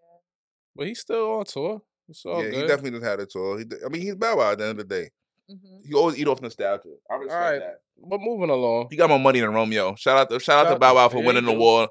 But 0.76 0.86
he's 0.88 1.00
still 1.00 1.30
on 1.38 1.44
tour. 1.46 1.80
It's 2.08 2.24
all 2.26 2.42
yeah, 2.44 2.50
good. 2.50 2.54
he 2.54 2.66
definitely 2.66 2.98
just 2.98 3.04
had 3.04 3.20
it 3.20 3.32
all. 3.36 3.56
He, 3.56 3.64
d- 3.64 3.76
I 3.84 3.88
mean, 3.88 4.02
he's 4.02 4.14
Bow 4.16 4.36
Wow 4.36 4.52
at 4.52 4.58
the 4.58 4.64
end 4.66 4.80
of 4.80 4.88
the 4.88 4.94
day. 4.94 5.10
hmm 5.48 5.78
He 5.86 5.94
always 5.94 6.18
eat 6.18 6.26
off 6.28 6.42
nostalgia. 6.42 6.88
I 7.10 7.14
respect 7.14 7.32
Alright. 7.42 7.60
that. 7.60 7.80
But 8.02 8.20
moving 8.20 8.50
along. 8.50 8.88
He 8.90 8.96
got 8.96 9.08
more 9.08 9.18
money 9.18 9.40
than 9.40 9.54
Romeo. 9.54 9.94
Shout 9.94 10.18
out 10.18 10.28
to 10.30 10.38
shout 10.40 10.66
out 10.66 10.72
to 10.72 10.78
Bow 10.78 10.94
Wow 10.96 11.08
for 11.08 11.22
winning 11.22 11.44
the 11.46 11.52
war. 11.52 11.88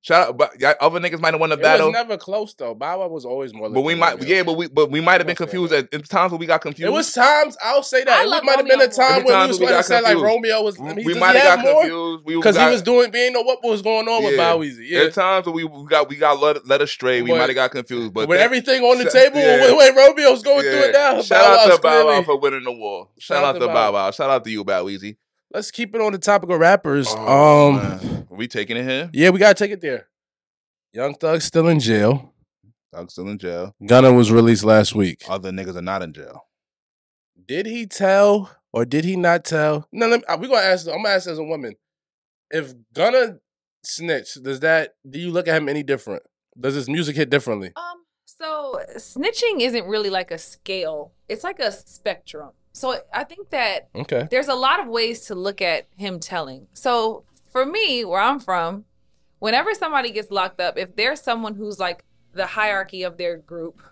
Shout 0.00 0.28
out, 0.28 0.36
but 0.38 0.52
yeah, 0.60 0.74
other 0.80 1.00
niggas 1.00 1.18
might 1.20 1.34
have 1.34 1.40
won 1.40 1.50
the 1.50 1.56
It 1.56 1.62
battle. 1.62 1.88
was 1.88 1.92
never 1.92 2.16
close 2.16 2.54
though. 2.54 2.72
Bow 2.72 3.00
Wow 3.00 3.08
was 3.08 3.24
always 3.24 3.52
more. 3.52 3.68
But 3.68 3.80
we 3.80 3.96
might, 3.96 4.12
Romeo. 4.20 4.28
yeah, 4.28 4.42
but 4.44 4.52
we, 4.56 4.68
but 4.68 4.92
we 4.92 5.00
might 5.00 5.20
have 5.20 5.26
been 5.26 5.34
confused 5.34 5.72
that. 5.72 5.92
at 5.92 6.08
times 6.08 6.30
when 6.30 6.38
we 6.38 6.46
got 6.46 6.60
confused. 6.60 6.88
It 6.88 6.92
was 6.92 7.12
times 7.12 7.56
I'll 7.62 7.82
say 7.82 8.02
I 8.02 8.04
that. 8.04 8.26
It 8.26 8.44
might 8.44 8.56
have 8.58 8.66
been 8.68 8.80
a 8.80 8.86
time 8.86 9.24
when 9.24 9.38
we 9.40 9.46
was 9.48 9.58
we 9.58 9.66
going 9.66 9.76
to 9.78 9.82
say 9.82 10.00
like. 10.00 10.16
Romeo 10.16 10.62
was. 10.62 10.78
we 10.78 11.14
might 11.18 11.34
have 11.34 11.58
got 11.58 11.64
more 11.64 11.82
confused. 11.82 12.24
Because 12.26 12.56
he 12.56 12.64
was 12.66 12.80
doing. 12.82 13.06
We 13.06 13.10
didn't 13.10 13.34
know 13.34 13.42
what 13.42 13.62
was 13.64 13.82
going 13.82 14.06
on 14.06 14.22
with 14.22 14.36
Yeah. 14.36 14.52
Bow 14.52 14.58
Weezy. 14.58 14.88
Yeah, 14.88 15.00
At 15.00 15.14
times 15.14 15.46
when 15.46 15.56
we 15.56 15.64
we 15.64 15.86
got 15.86 16.08
we 16.08 16.14
got 16.16 16.38
led, 16.40 16.64
led 16.64 16.80
astray. 16.80 17.20
We 17.20 17.30
might 17.32 17.48
have 17.48 17.54
got 17.56 17.72
confused, 17.72 18.14
but 18.14 18.28
with 18.28 18.38
thank- 18.38 18.44
everything 18.46 18.82
on 18.84 18.98
the 18.98 19.04
Shout- 19.10 19.12
table, 19.12 19.38
yeah. 19.40 19.60
when, 19.62 19.76
when 19.78 19.96
Romeo's 19.96 20.42
going 20.44 20.62
through 20.62 20.70
it 20.84 20.92
now. 20.92 21.20
Shout 21.22 21.42
Bow 21.44 21.72
out 21.72 21.76
to 21.76 21.82
Bow 21.82 22.06
Wow 22.06 22.22
for 22.22 22.38
winning 22.38 22.62
the 22.62 22.72
war. 22.72 23.08
Shout, 23.18 23.42
out 23.42 23.58
to 23.60 23.66
Bow 23.66 23.92
Wow. 23.92 24.12
Shout 24.12 24.30
out 24.30 24.44
to 24.44 24.50
you, 24.50 24.62
Bow 24.62 24.84
Weezy. 24.84 25.16
Let's 25.50 25.70
keep 25.70 25.94
it 25.94 26.00
on 26.00 26.12
the 26.12 26.18
topic 26.18 26.50
of 26.50 26.60
rappers. 26.60 27.06
Oh, 27.10 27.70
um, 27.70 27.76
man. 27.76 28.26
we 28.30 28.48
taking 28.48 28.76
it 28.76 28.84
here. 28.84 29.10
yeah, 29.12 29.30
we 29.30 29.38
gotta 29.38 29.54
take 29.54 29.70
it 29.70 29.80
there. 29.80 30.08
Young 30.92 31.14
Thug 31.14 31.40
still 31.40 31.68
in 31.68 31.80
jail. 31.80 32.34
Thug's 32.92 33.12
still 33.12 33.28
in 33.28 33.38
jail. 33.38 33.74
Gunna 33.84 34.12
was 34.12 34.32
released 34.32 34.64
last 34.64 34.94
week. 34.94 35.22
Other 35.28 35.50
niggas 35.50 35.76
are 35.76 35.82
not 35.82 36.02
in 36.02 36.12
jail. 36.12 36.46
Did 37.46 37.66
he 37.66 37.86
tell 37.86 38.50
or 38.72 38.84
did 38.84 39.04
he 39.04 39.16
not 39.16 39.44
tell? 39.44 39.86
No, 39.92 40.06
let 40.06 40.20
me, 40.20 40.24
uh, 40.26 40.36
we 40.38 40.48
gonna 40.48 40.60
ask. 40.60 40.86
I'm 40.86 41.02
gonna 41.02 41.10
ask 41.10 41.28
as 41.28 41.38
a 41.38 41.44
woman. 41.44 41.74
If 42.50 42.72
Gunna 42.94 43.38
snitch, 43.84 44.34
does 44.42 44.60
that? 44.60 44.94
Do 45.08 45.18
you 45.18 45.30
look 45.30 45.48
at 45.48 45.56
him 45.56 45.68
any 45.68 45.82
different? 45.82 46.22
Does 46.58 46.74
his 46.74 46.88
music 46.88 47.16
hit 47.16 47.30
differently? 47.30 47.72
Um, 47.76 48.04
so 48.24 48.80
snitching 48.96 49.60
isn't 49.60 49.86
really 49.86 50.10
like 50.10 50.30
a 50.30 50.38
scale. 50.38 51.12
It's 51.28 51.44
like 51.44 51.58
a 51.58 51.70
spectrum. 51.72 52.50
So 52.72 53.00
I 53.12 53.24
think 53.24 53.50
that 53.50 53.88
Okay. 53.94 54.28
there's 54.30 54.48
a 54.48 54.54
lot 54.54 54.80
of 54.80 54.86
ways 54.88 55.26
to 55.26 55.34
look 55.34 55.60
at 55.60 55.86
him 55.96 56.20
telling. 56.20 56.68
So 56.72 57.24
for 57.52 57.64
me, 57.66 58.04
where 58.04 58.20
I'm 58.20 58.38
from, 58.40 58.84
whenever 59.40 59.74
somebody 59.74 60.10
gets 60.10 60.30
locked 60.30 60.60
up, 60.60 60.78
if 60.78 60.94
there's 60.96 61.20
someone 61.20 61.54
who's 61.54 61.78
like 61.78 62.04
the 62.32 62.46
hierarchy 62.46 63.02
of 63.02 63.16
their 63.16 63.36
group, 63.36 63.82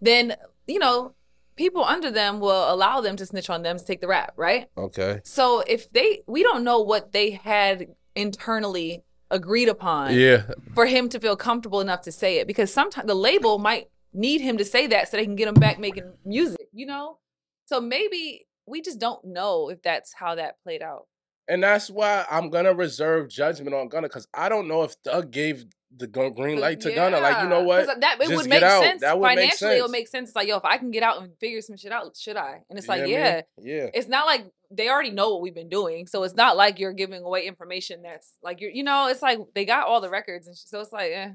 then 0.00 0.36
you 0.66 0.78
know 0.78 1.14
people 1.56 1.84
under 1.84 2.10
them 2.10 2.40
will 2.40 2.72
allow 2.72 3.00
them 3.00 3.14
to 3.16 3.24
snitch 3.26 3.48
on 3.50 3.62
them 3.62 3.78
to 3.78 3.84
take 3.84 4.00
the 4.00 4.08
rap, 4.08 4.32
right? 4.36 4.66
Okay. 4.76 5.20
So 5.24 5.60
if 5.68 5.88
they, 5.92 6.22
we 6.26 6.42
don't 6.42 6.64
know 6.64 6.80
what 6.80 7.12
they 7.12 7.30
had 7.30 7.94
internally 8.16 9.04
agreed 9.30 9.68
upon 9.68 10.14
Yeah. 10.14 10.46
for 10.74 10.86
him 10.86 11.08
to 11.10 11.20
feel 11.20 11.36
comfortable 11.36 11.80
enough 11.80 12.02
to 12.02 12.12
say 12.12 12.38
it 12.38 12.46
because 12.48 12.72
sometimes 12.72 13.06
the 13.06 13.14
label 13.14 13.58
might 13.58 13.88
need 14.12 14.40
him 14.40 14.58
to 14.58 14.64
say 14.64 14.86
that 14.88 15.08
so 15.08 15.16
they 15.16 15.24
can 15.24 15.36
get 15.36 15.46
him 15.48 15.54
back 15.54 15.78
making 15.78 16.12
music, 16.24 16.66
you 16.72 16.86
know? 16.86 17.18
So 17.66 17.80
maybe 17.80 18.46
we 18.66 18.82
just 18.82 18.98
don't 18.98 19.24
know 19.24 19.68
if 19.68 19.82
that's 19.82 20.14
how 20.14 20.34
that 20.36 20.62
played 20.62 20.82
out. 20.82 21.06
And 21.46 21.62
that's 21.62 21.90
why 21.90 22.24
I'm 22.30 22.48
gonna 22.48 22.74
reserve 22.74 23.28
judgment 23.28 23.74
on 23.74 23.88
Gunna 23.88 24.08
because 24.08 24.26
I 24.32 24.48
don't 24.48 24.66
know 24.66 24.82
if 24.82 24.92
Thug 25.04 25.30
gave 25.30 25.66
the 25.96 26.06
green 26.06 26.58
light 26.58 26.80
to 26.80 26.92
Gunna. 26.92 27.20
Like, 27.20 27.42
you 27.42 27.48
know 27.48 27.62
what? 27.62 27.86
That 28.00 28.20
it 28.20 28.28
Just 28.28 28.36
would 28.36 28.48
make 28.48 28.60
sense 28.60 29.00
That 29.02 29.18
would 29.18 29.26
make 29.26 29.38
financially. 29.38 29.78
It 29.78 29.82
would 29.82 29.90
make 29.90 30.08
sense. 30.08 30.30
It's 30.30 30.36
like, 30.36 30.48
yo, 30.48 30.56
if 30.56 30.64
I 30.64 30.78
can 30.78 30.90
get 30.90 31.02
out 31.02 31.22
and 31.22 31.30
figure 31.38 31.60
some 31.60 31.76
shit 31.76 31.92
out, 31.92 32.16
should 32.16 32.36
I? 32.36 32.62
And 32.68 32.78
it's 32.78 32.86
You 32.86 32.94
like, 32.94 33.00
what 33.02 33.08
I 33.08 33.12
yeah, 33.12 33.42
mean? 33.58 33.66
Yeah. 33.66 33.90
it's 33.94 34.08
not 34.08 34.26
like 34.26 34.50
they 34.70 34.88
already 34.88 35.10
know 35.10 35.30
what 35.30 35.42
we've 35.42 35.54
been 35.54 35.68
doing. 35.68 36.06
So 36.06 36.22
it's 36.24 36.34
not 36.34 36.56
like 36.56 36.78
you're 36.78 36.92
giving 36.92 37.22
away 37.22 37.46
information 37.46 38.02
that's 38.02 38.32
like 38.42 38.60
you're, 38.60 38.70
you 38.70 38.82
know, 38.82 39.08
it's 39.08 39.22
like 39.22 39.38
they 39.54 39.64
got 39.64 39.86
all 39.86 40.00
the 40.00 40.10
records 40.10 40.46
and 40.46 40.56
so 40.56 40.80
it's 40.80 40.92
like, 40.92 41.12
eh, 41.12 41.30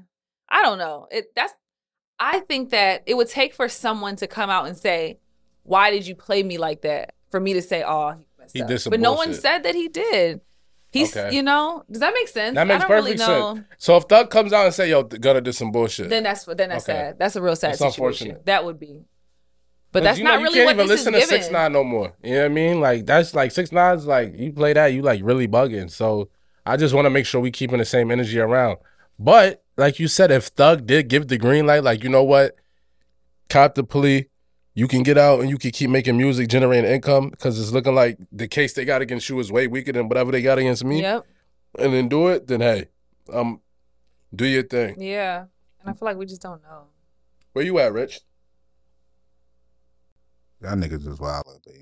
I 0.50 0.62
don't 0.62 0.78
know. 0.78 1.06
It 1.10 1.26
that's 1.34 1.54
I 2.18 2.40
think 2.40 2.70
that 2.70 3.02
it 3.06 3.14
would 3.16 3.28
take 3.28 3.54
for 3.54 3.68
someone 3.68 4.16
to 4.16 4.26
come 4.26 4.50
out 4.50 4.66
and 4.66 4.76
say, 4.76 5.18
"Why 5.62 5.90
did 5.90 6.06
you 6.06 6.14
play 6.14 6.42
me 6.42 6.58
like 6.58 6.82
that?" 6.82 7.14
For 7.30 7.40
me 7.40 7.52
to 7.54 7.62
say, 7.62 7.82
"Oh, 7.86 8.10
he, 8.12 8.16
messed 8.38 8.56
He 8.56 8.62
up." 8.62 8.68
did 8.68 8.82
but 8.90 9.00
no 9.00 9.12
one 9.14 9.34
said 9.34 9.62
that 9.64 9.74
he 9.74 9.88
did. 9.88 10.40
He's, 10.92 11.16
Okay. 11.16 11.36
you 11.36 11.42
know, 11.44 11.84
does 11.88 12.00
that 12.00 12.12
make 12.12 12.26
sense? 12.26 12.56
That 12.56 12.66
makes 12.66 12.84
I 12.84 12.88
don't 12.88 12.88
perfect 12.88 13.20
really 13.20 13.32
know. 13.40 13.54
sense. 13.54 13.66
So 13.78 13.96
if 13.96 14.04
Thug 14.04 14.28
comes 14.28 14.52
out 14.52 14.64
and 14.66 14.74
say, 14.74 14.90
"Yo, 14.90 15.04
Gunna 15.04 15.40
did 15.40 15.54
some 15.54 15.70
bullshit," 15.70 16.08
Then 16.10 16.24
that's 16.24 16.44
then 16.44 16.56
that's 16.68 16.88
Okay. 16.88 16.98
sad. 16.98 17.18
That's 17.18 17.36
a 17.36 17.42
real 17.42 17.54
sad 17.54 17.78
That's 17.78 17.94
situation. 17.94 18.38
That 18.44 18.64
would 18.64 18.80
be. 18.80 19.04
But 19.92 20.02
that's 20.04 20.18
know, 20.18 20.24
not 20.24 20.38
you 20.40 20.44
really 20.44 20.54
can't 20.54 20.66
what 20.66 20.74
even 20.76 20.86
this 20.88 20.98
listen 21.00 21.14
is 21.14 21.22
to 21.22 21.26
given. 21.28 21.42
Six 21.44 21.52
Nine 21.52 21.72
no 21.72 21.84
more. 21.84 22.12
You 22.22 22.32
know 22.34 22.38
what 22.40 22.44
I 22.44 22.48
mean? 22.48 22.80
Like 22.80 23.06
that's 23.06 23.34
like 23.34 23.50
Six 23.52 23.70
Nine's 23.72 24.06
like 24.06 24.36
you 24.36 24.52
play 24.52 24.72
that, 24.72 24.88
you 24.88 25.02
like 25.02 25.20
really 25.22 25.46
bugging. 25.48 25.90
So 25.90 26.28
I 26.66 26.76
just 26.76 26.94
want 26.94 27.06
to 27.06 27.10
make 27.10 27.26
sure 27.26 27.40
we 27.40 27.50
keeping 27.52 27.78
the 27.78 27.84
same 27.84 28.10
energy 28.10 28.38
around. 28.40 28.78
But 29.18 29.62
like 29.76 29.98
you 30.00 30.08
said, 30.08 30.30
if 30.30 30.46
Thug 30.46 30.86
did 30.86 31.08
give 31.08 31.28
the 31.28 31.38
green 31.38 31.66
light, 31.66 31.82
like 31.84 32.02
you 32.02 32.08
know 32.08 32.24
what, 32.24 32.56
cop 33.48 33.74
the 33.74 33.84
plea, 33.84 34.26
you 34.80 34.88
can 34.88 35.02
get 35.02 35.18
out 35.18 35.40
and 35.40 35.50
you 35.50 35.58
can 35.58 35.72
keep 35.72 35.90
making 35.90 36.16
music, 36.16 36.48
generating 36.48 36.90
income 36.90 37.28
because 37.28 37.60
it's 37.60 37.70
looking 37.70 37.94
like 37.94 38.16
the 38.32 38.48
case 38.48 38.72
they 38.72 38.86
got 38.86 39.02
against 39.02 39.28
you 39.28 39.38
is 39.38 39.52
way 39.52 39.66
weaker 39.66 39.92
than 39.92 40.08
whatever 40.08 40.32
they 40.32 40.40
got 40.40 40.56
against 40.58 40.86
me. 40.86 41.02
Yep. 41.02 41.26
And 41.78 41.92
then 41.92 42.08
do 42.08 42.28
it, 42.28 42.46
then 42.46 42.62
hey, 42.62 42.86
um, 43.30 43.60
do 44.34 44.46
your 44.46 44.62
thing. 44.62 44.98
Yeah. 44.98 45.44
And 45.80 45.90
I 45.90 45.92
feel 45.92 46.06
like 46.06 46.16
we 46.16 46.24
just 46.24 46.40
don't 46.40 46.62
know. 46.62 46.84
Where 47.52 47.62
you 47.62 47.78
at, 47.78 47.92
Rich? 47.92 48.20
Y'all 50.62 50.76
niggas 50.76 51.06
is 51.06 51.20
wild, 51.20 51.44
B. 51.66 51.72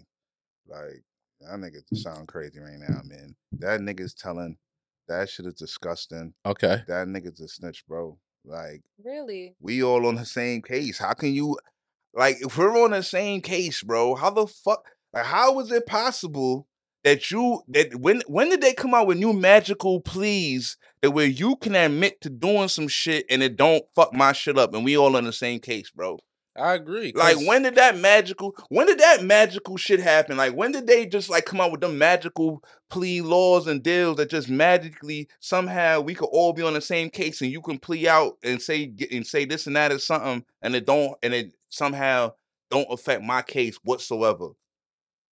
Like, 0.66 1.04
y'all 1.40 1.56
niggas 1.56 1.88
just 1.88 2.02
sound 2.02 2.26
crazy 2.26 2.58
right 2.58 2.80
now, 2.80 3.00
man. 3.04 3.36
That 3.52 3.78
nigga's 3.78 4.12
telling 4.12 4.56
that 5.06 5.28
shit 5.28 5.46
is 5.46 5.54
disgusting. 5.54 6.34
Okay. 6.44 6.82
That 6.88 7.06
nigga's 7.06 7.40
a 7.40 7.46
snitch, 7.46 7.86
bro. 7.86 8.18
Like, 8.44 8.82
Really? 9.04 9.54
we 9.60 9.84
all 9.84 10.04
on 10.04 10.16
the 10.16 10.24
same 10.26 10.62
case. 10.62 10.98
How 10.98 11.12
can 11.12 11.32
you 11.32 11.56
like 12.14 12.36
if 12.40 12.56
we're 12.56 12.82
on 12.82 12.92
the 12.92 13.02
same 13.02 13.40
case, 13.40 13.82
bro? 13.82 14.14
How 14.14 14.30
the 14.30 14.46
fuck 14.46 14.84
like 15.12 15.26
how 15.26 15.58
is 15.60 15.70
it 15.72 15.86
possible 15.86 16.66
that 17.04 17.30
you 17.30 17.62
that 17.68 17.94
when 17.96 18.22
when 18.26 18.50
did 18.50 18.60
they 18.60 18.74
come 18.74 18.94
out 18.94 19.06
with 19.06 19.18
new 19.18 19.32
magical 19.32 20.00
pleas 20.00 20.76
that 21.00 21.12
where 21.12 21.26
you 21.26 21.56
can 21.56 21.74
admit 21.74 22.20
to 22.20 22.30
doing 22.30 22.68
some 22.68 22.88
shit 22.88 23.24
and 23.30 23.42
it 23.42 23.56
don't 23.56 23.84
fuck 23.94 24.12
my 24.12 24.32
shit 24.32 24.58
up 24.58 24.74
and 24.74 24.84
we 24.84 24.96
all 24.96 25.16
in 25.16 25.24
the 25.24 25.32
same 25.32 25.60
case, 25.60 25.90
bro? 25.90 26.18
I 26.58 26.74
agree. 26.74 27.12
Like 27.14 27.36
when 27.46 27.62
did 27.62 27.76
that 27.76 27.96
magical 27.96 28.54
when 28.68 28.86
did 28.86 28.98
that 28.98 29.22
magical 29.22 29.76
shit 29.76 30.00
happen? 30.00 30.36
Like 30.36 30.54
when 30.54 30.72
did 30.72 30.86
they 30.86 31.06
just 31.06 31.30
like 31.30 31.44
come 31.44 31.60
out 31.60 31.70
with 31.70 31.80
them 31.80 31.98
magical 31.98 32.64
plea 32.90 33.20
laws 33.20 33.66
and 33.66 33.82
deals 33.82 34.16
that 34.16 34.30
just 34.30 34.48
magically 34.48 35.28
somehow 35.40 36.00
we 36.00 36.14
could 36.14 36.28
all 36.32 36.52
be 36.52 36.62
on 36.62 36.74
the 36.74 36.80
same 36.80 37.10
case 37.10 37.40
and 37.40 37.52
you 37.52 37.62
can 37.62 37.78
plea 37.78 38.08
out 38.08 38.38
and 38.42 38.60
say 38.60 38.92
and 39.12 39.26
say 39.26 39.44
this 39.44 39.66
and 39.66 39.76
that 39.76 39.92
is 39.92 40.04
something 40.04 40.44
and 40.60 40.74
it 40.74 40.84
don't 40.84 41.16
and 41.22 41.32
it 41.32 41.52
somehow 41.68 42.32
don't 42.70 42.86
affect 42.90 43.22
my 43.22 43.42
case 43.42 43.78
whatsoever. 43.82 44.48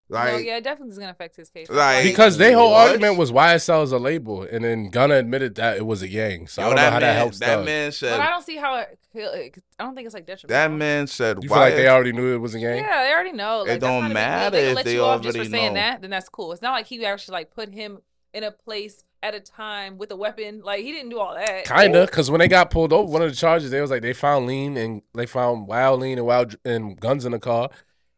Like 0.09 0.33
no, 0.35 0.39
yeah, 0.39 0.57
it 0.59 0.63
definitely 0.65 0.93
is 0.93 0.99
gonna 0.99 1.11
affect 1.11 1.35
his 1.35 1.51
case. 1.51 1.69
like- 1.69 2.05
Because 2.05 2.39
their 2.39 2.55
whole 2.55 2.71
What? 2.71 2.91
argument 2.91 3.19
was 3.19 3.33
YSL 3.33 3.83
is 3.83 3.91
a 3.91 3.99
label, 3.99 4.43
and 4.43 4.63
then 4.65 4.89
Gunna 4.89 5.17
admitted 5.17 5.57
that 5.57 5.79
it 5.79 5.85
was 5.85 6.01
a 6.01 6.07
gang. 6.07 6.47
So 6.47 6.63
I 6.63 6.67
don't 6.67 6.77
know 6.77 6.83
how 6.83 6.91
man, 6.93 7.01
that 7.01 7.17
helps. 7.17 7.39
that 7.41 7.57
Thug. 7.57 7.65
man 7.65 7.89
but 7.89 7.95
said 7.95 8.21
I 8.21 8.31
don't 8.31 8.45
see 8.45 8.55
how 8.57 8.77
it. 8.77 8.99
it- 9.15 9.59
I 9.81 9.83
don't 9.83 9.97
think 9.97 10.07
it's 10.07 10.15
like 10.15 10.25
detrimental. 10.25 10.49
that 10.71 10.77
man 10.77 11.09
said 11.09 11.39
You 11.43 11.49
feel 11.49 11.59
why 11.59 11.65
like 11.65 11.75
they 11.75 11.89
already 11.89 12.13
knew 12.13 12.35
it 12.35 12.39
was 12.39 12.55
a 12.55 12.61
gang? 12.61 12.79
Yeah, 12.85 13.03
they 13.03 13.13
already 13.13 13.33
know. 13.33 13.63
Like, 13.63 13.71
It 13.71 13.79
don't 13.81 13.97
a 13.97 14.01
big 14.03 14.09
deal. 14.09 14.15
matter 14.15 14.51
They 14.57 14.63
can 14.63 14.71
if 14.71 14.77
let 14.77 14.85
they 14.85 14.93
you 14.95 15.03
off 15.05 15.23
just 15.23 15.37
for 15.37 15.41
already 15.41 15.51
saying 15.51 15.75
know. 15.75 15.81
that. 15.81 16.01
Then 16.03 16.11
that's 16.11 16.29
cool. 16.29 16.53
It's 16.53 16.63
not 16.63 16.71
like 16.73 16.87
he 16.87 17.05
actually 17.05 17.33
like 17.33 17.51
put 17.51 17.75
him 17.75 17.99
in 18.33 18.45
a 18.45 18.53
place 18.53 19.03
at 19.27 19.35
a 19.35 19.41
time 19.41 19.99
with 19.99 20.11
a 20.13 20.17
weapon. 20.17 20.61
Like 20.63 20.85
he 20.85 20.93
didn't 20.93 21.11
do 21.11 21.19
all 21.19 21.35
that. 21.35 21.65
Kinda, 21.65 22.07
because 22.07 22.31
when 22.31 22.39
they 22.39 22.49
got 22.49 22.71
pulled 22.71 22.93
over, 22.93 23.11
one 23.11 23.23
of 23.23 23.29
the 23.31 23.37
charges 23.37 23.71
they 23.71 23.81
was 23.81 23.91
like 23.91 24.03
they 24.03 24.13
found 24.13 24.47
lean 24.47 24.77
and 24.77 25.03
they 25.15 25.27
found 25.27 25.67
wild 25.67 26.01
lean 26.01 26.19
and 26.19 26.27
wild 26.27 26.55
and 26.65 26.99
guns 27.01 27.25
in 27.25 27.33
the 27.33 27.39
car, 27.41 27.71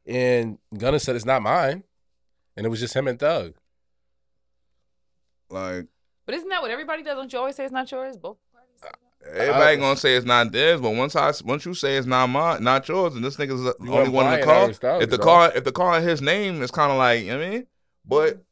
and 0.07 0.59
Gunna 0.77 1.01
said 1.01 1.17
it's 1.17 1.25
not 1.25 1.41
mine, 1.43 1.83
and 2.57 2.67
it 2.67 2.69
was 2.69 2.81
just 2.81 2.95
him 2.95 3.09
and 3.09 3.19
Thug. 3.19 3.55
like 5.51 5.87
But 6.27 6.35
isn't 6.35 6.49
that 6.49 6.61
what 6.63 6.71
everybody 6.71 7.03
does? 7.03 7.17
Don't 7.17 7.33
you 7.33 7.39
always 7.39 7.57
say 7.57 7.65
it's 7.65 7.73
not 7.73 7.91
yours? 7.91 8.17
Both 8.17 8.37
parties. 8.53 8.69
say 8.83 8.89
that? 9.33 9.41
Everybody 9.41 9.73
I- 9.73 9.77
gonna 9.77 9.97
say 9.97 10.15
it's 10.17 10.27
not 10.27 10.53
theirs, 10.53 10.81
but 10.81 10.91
once 10.95 11.17
I 11.17 11.33
once 11.45 11.65
you 11.65 11.75
say 11.75 11.97
it's 11.97 12.07
not 12.07 12.27
mine, 12.29 12.63
not 12.63 12.87
yours, 12.89 13.15
and 13.15 13.25
this 13.25 13.37
nigga's 13.37 13.63
the 13.63 13.75
only 13.91 14.11
one 14.11 14.33
in 14.33 14.41
the 14.41 14.47
car. 14.47 14.61
that 14.67 14.71
it's 14.71 14.79
Thug's, 14.79 15.03
If 15.05 15.11
the 15.11 15.19
car 15.19 15.53
if 15.55 15.65
the 15.65 15.73
car 15.73 15.97
in 15.99 16.03
his 16.05 16.21
name, 16.21 16.63
it's 16.63 16.71
kind 16.71 16.93
of 16.93 16.99
like 16.99 17.23
you 17.25 17.33
know 17.33 17.39
what 17.39 17.47
I 17.47 17.51
mean. 17.51 17.67
But 18.05 18.45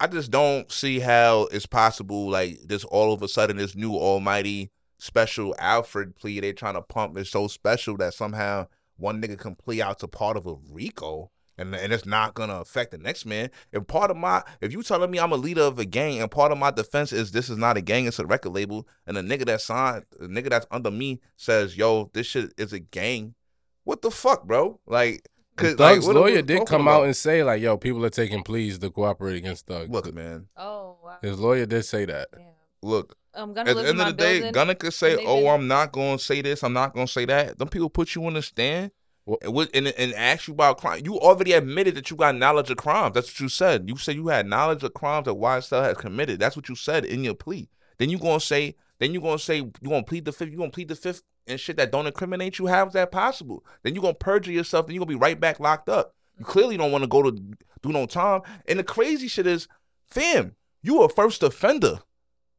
I 0.00 0.06
just 0.06 0.30
don't 0.30 0.70
see 0.70 1.00
how 1.00 1.48
it's 1.50 1.66
possible. 1.66 2.30
Like 2.30 2.60
this, 2.64 2.84
all 2.84 3.12
of 3.12 3.22
a 3.22 3.28
sudden, 3.28 3.56
this 3.56 3.74
new 3.74 3.94
almighty 3.94 4.70
special 4.98 5.54
Alford 5.58 6.16
plea 6.16 6.40
they 6.40 6.52
trying 6.52 6.74
to 6.74 6.82
pump 6.82 7.16
is 7.16 7.30
so 7.30 7.48
special 7.48 7.96
that 7.98 8.14
somehow 8.14 8.66
one 8.96 9.22
nigga 9.22 9.38
can 9.38 9.54
plea 9.54 9.82
out 9.82 9.98
to 10.00 10.08
part 10.08 10.36
of 10.36 10.46
a 10.46 10.54
RICO. 10.70 11.30
And, 11.56 11.74
and 11.74 11.92
it's 11.92 12.06
not 12.06 12.34
gonna 12.34 12.60
affect 12.60 12.92
the 12.92 12.98
next 12.98 13.26
man. 13.26 13.50
If 13.72 13.88
part 13.88 14.12
of 14.12 14.16
my, 14.16 14.44
if 14.60 14.72
you 14.72 14.80
telling 14.84 15.10
me 15.10 15.18
I'm 15.18 15.32
a 15.32 15.36
leader 15.36 15.62
of 15.62 15.80
a 15.80 15.84
gang, 15.84 16.20
and 16.20 16.30
part 16.30 16.52
of 16.52 16.58
my 16.58 16.70
defense 16.70 17.12
is 17.12 17.32
this 17.32 17.50
is 17.50 17.58
not 17.58 17.76
a 17.76 17.80
gang, 17.80 18.06
it's 18.06 18.20
a 18.20 18.26
record 18.26 18.50
label, 18.50 18.86
and 19.08 19.16
the 19.16 19.22
nigga 19.22 19.44
that 19.46 19.60
signed, 19.60 20.04
the 20.20 20.28
nigga 20.28 20.50
that's 20.50 20.68
under 20.70 20.92
me 20.92 21.20
says, 21.36 21.76
"Yo, 21.76 22.10
this 22.14 22.28
shit 22.28 22.52
is 22.56 22.72
a 22.72 22.78
gang." 22.78 23.34
What 23.82 24.02
the 24.02 24.10
fuck, 24.12 24.44
bro? 24.44 24.78
Like, 24.86 25.26
cause 25.58 25.70
Thug's 25.72 25.80
like, 25.80 26.02
what 26.02 26.14
lawyer 26.16 26.42
did 26.42 26.66
come 26.66 26.82
about? 26.82 27.00
out 27.00 27.04
and 27.06 27.16
say 27.16 27.42
like, 27.42 27.60
"Yo, 27.60 27.76
people 27.76 28.04
are 28.04 28.10
taking 28.10 28.42
pleas 28.42 28.78
to 28.78 28.90
cooperate 28.90 29.36
against 29.36 29.66
Thug." 29.66 29.90
look, 29.92 30.12
man, 30.14 30.46
Oh 30.56 30.96
wow. 31.02 31.18
His 31.22 31.38
lawyer 31.38 31.66
did 31.66 31.84
say 31.84 32.04
that. 32.06 32.28
Yeah. 32.36 32.44
look. 32.82 33.16
Um, 33.34 33.50
I'm 33.50 33.54
gonna 33.54 33.70
At 33.70 33.76
the 33.76 33.86
end 33.88 34.00
of 34.00 34.06
the 34.06 34.12
day, 34.14 34.38
building. 34.38 34.52
Gunna 34.54 34.74
could 34.74 34.92
say, 34.94 35.24
"Oh, 35.26 35.42
been- 35.42 35.48
I'm 35.54 35.68
not 35.68 35.92
gonna 35.92 36.18
say 36.18 36.40
this. 36.42 36.64
I'm 36.64 36.72
not 36.72 36.94
gonna 36.94 37.06
say 37.06 37.24
that." 37.26 37.58
Them 37.58 37.68
people 37.68 37.90
put 37.90 38.14
you 38.14 38.26
in 38.26 38.34
the 38.34 38.42
stand 38.42 38.90
Well- 39.26 39.38
and, 39.74 39.86
and 39.86 39.94
and 39.98 40.14
ask 40.14 40.48
you 40.48 40.54
about 40.54 40.78
crime. 40.78 41.02
You 41.04 41.18
already 41.20 41.52
admitted 41.52 41.94
that 41.96 42.10
you 42.10 42.16
got 42.16 42.34
knowledge 42.34 42.70
of 42.70 42.78
crimes. 42.78 43.14
That's 43.14 43.28
what 43.28 43.40
you 43.40 43.48
said. 43.48 43.88
You 43.88 43.96
said 43.96 44.14
you 44.16 44.28
had 44.28 44.46
knowledge 44.46 44.82
of 44.82 44.94
crimes 44.94 45.26
that 45.26 45.34
YSL 45.34 45.82
has 45.84 45.96
committed. 45.98 46.40
That's 46.40 46.56
what 46.56 46.68
you 46.68 46.74
said 46.74 47.04
in 47.04 47.22
your 47.22 47.34
plea. 47.34 47.68
Then 47.98 48.08
you 48.10 48.18
gonna 48.18 48.40
say, 48.40 48.74
then 48.98 49.12
you 49.12 49.20
gonna 49.20 49.38
say 49.38 49.56
you 49.58 49.72
gonna 49.88 50.02
plead 50.02 50.24
the 50.24 50.32
fifth. 50.32 50.50
You 50.50 50.56
gonna 50.58 50.70
plead 50.70 50.88
the 50.88 50.96
fifth 50.96 51.22
and 51.48 51.58
shit 51.58 51.76
that 51.76 51.92
don't 51.92 52.06
incriminate 52.06 52.58
you. 52.58 52.66
How 52.66 52.86
is 52.86 52.92
that 52.92 53.10
possible? 53.10 53.64
Then 53.82 53.94
you're 53.94 54.02
gonna 54.02 54.14
perjure 54.14 54.52
yourself. 54.52 54.86
Then 54.86 54.94
you're 54.94 55.04
gonna 55.04 55.16
be 55.16 55.22
right 55.22 55.38
back 55.38 55.60
locked 55.60 55.88
up. 55.88 56.14
You 56.36 56.44
mm-hmm. 56.44 56.52
clearly 56.52 56.76
don't 56.76 56.92
want 56.92 57.04
to 57.04 57.08
go 57.08 57.22
to 57.22 57.30
do 57.30 57.88
no 57.88 58.06
time. 58.06 58.42
And 58.66 58.78
the 58.78 58.84
crazy 58.84 59.28
shit 59.28 59.46
is, 59.46 59.68
fam, 60.06 60.56
you 60.82 61.02
a 61.02 61.08
first 61.08 61.42
offender. 61.42 62.00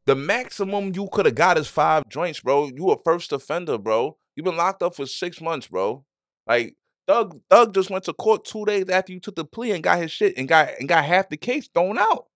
The 0.05 0.15
maximum 0.15 0.93
you 0.95 1.07
could 1.11 1.25
have 1.25 1.35
got 1.35 1.57
is 1.57 1.67
five 1.67 2.07
joints, 2.09 2.39
bro. 2.39 2.67
You 2.67 2.89
a 2.91 2.97
first 2.97 3.31
offender, 3.31 3.77
bro. 3.77 4.17
You've 4.35 4.45
been 4.45 4.57
locked 4.57 4.81
up 4.81 4.95
for 4.95 5.05
six 5.05 5.39
months, 5.41 5.67
bro. 5.67 6.03
Like 6.47 6.75
Thug, 7.07 7.39
Thug 7.49 7.73
just 7.73 7.89
went 7.89 8.03
to 8.05 8.13
court 8.13 8.45
two 8.45 8.65
days 8.65 8.87
after 8.89 9.11
you 9.11 9.19
took 9.19 9.35
the 9.35 9.45
plea 9.45 9.71
and 9.71 9.83
got 9.83 9.99
his 9.99 10.11
shit 10.11 10.37
and 10.37 10.47
got 10.47 10.69
and 10.79 10.87
got 10.87 11.05
half 11.05 11.29
the 11.29 11.37
case 11.37 11.67
thrown 11.73 11.97
out. 11.97 12.27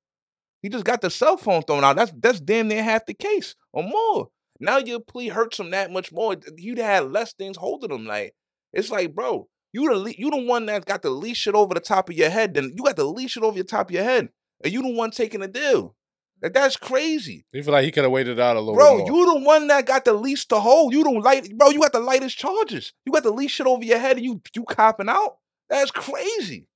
He 0.61 0.69
just 0.69 0.85
got 0.85 1.01
the 1.01 1.09
cell 1.09 1.37
phone 1.37 1.61
thrown 1.63 1.83
out. 1.83 1.95
That's 1.95 2.11
that's 2.17 2.39
damn 2.39 2.67
near 2.67 2.83
half 2.83 3.05
the 3.05 3.13
case 3.13 3.55
or 3.71 3.83
more. 3.83 4.29
Now 4.63 4.77
your 4.77 5.01
plea 5.01 5.27
hurts 5.27 5.59
him 5.59 5.71
that 5.71 5.91
much 5.91 6.13
more. 6.13 6.37
You'd 6.55 6.77
had 6.77 7.11
less 7.11 7.33
things 7.33 7.57
holding 7.57 7.91
him. 7.91 8.05
Like 8.05 8.33
it's 8.71 8.89
like, 8.89 9.13
bro, 9.13 9.49
you 9.73 9.89
the 9.89 9.95
le- 9.95 10.13
you 10.17 10.29
the 10.31 10.37
one 10.37 10.67
that 10.67 10.85
got 10.85 11.01
the 11.01 11.09
least 11.09 11.41
shit 11.41 11.53
over 11.53 11.73
the 11.73 11.81
top 11.81 12.09
of 12.09 12.15
your 12.15 12.29
head. 12.29 12.53
Then 12.53 12.71
you 12.75 12.83
got 12.83 12.95
the 12.95 13.03
least 13.03 13.33
shit 13.33 13.43
over 13.43 13.57
your 13.57 13.65
top 13.65 13.89
of 13.89 13.93
your 13.93 14.05
head, 14.05 14.29
and 14.63 14.71
you 14.71 14.81
the 14.81 14.93
one 14.93 15.11
taking 15.11 15.41
the 15.41 15.49
deal. 15.49 15.95
Like 16.41 16.53
that's 16.53 16.77
crazy. 16.77 17.45
You 17.51 17.61
feel 17.61 17.73
like 17.73 17.83
he 17.83 17.91
could 17.91 18.03
have 18.03 18.11
waited 18.11 18.39
out 18.39 18.55
a 18.55 18.59
little 18.59 18.75
Bro, 18.75 18.99
more. 18.99 19.07
you 19.07 19.33
the 19.33 19.45
one 19.45 19.67
that 19.67 19.85
got 19.85 20.05
the 20.05 20.13
least 20.13 20.47
to 20.49 20.59
hold. 20.59 20.93
You 20.93 21.03
don't 21.03 21.21
light, 21.21 21.57
bro. 21.57 21.69
You 21.69 21.79
got 21.79 21.91
the 21.91 21.99
lightest 21.99 22.37
charges. 22.37 22.93
You 23.05 23.11
got 23.11 23.23
the 23.23 23.31
least 23.31 23.55
shit 23.55 23.67
over 23.67 23.83
your 23.83 23.99
head, 23.99 24.15
and 24.15 24.25
you 24.25 24.41
you 24.55 24.63
copping 24.63 25.09
out. 25.09 25.39
That's 25.69 25.91
crazy. 25.91 26.67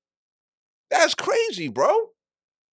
That's 0.90 1.16
crazy, 1.16 1.70
bro. 1.70 2.10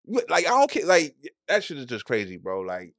Like 0.06 0.46
I 0.46 0.50
don't 0.50 0.70
care. 0.70 0.86
Like 0.86 1.14
that 1.46 1.62
shit 1.62 1.78
is 1.78 1.86
just 1.86 2.04
crazy, 2.04 2.36
bro. 2.36 2.62
Like 2.62 2.94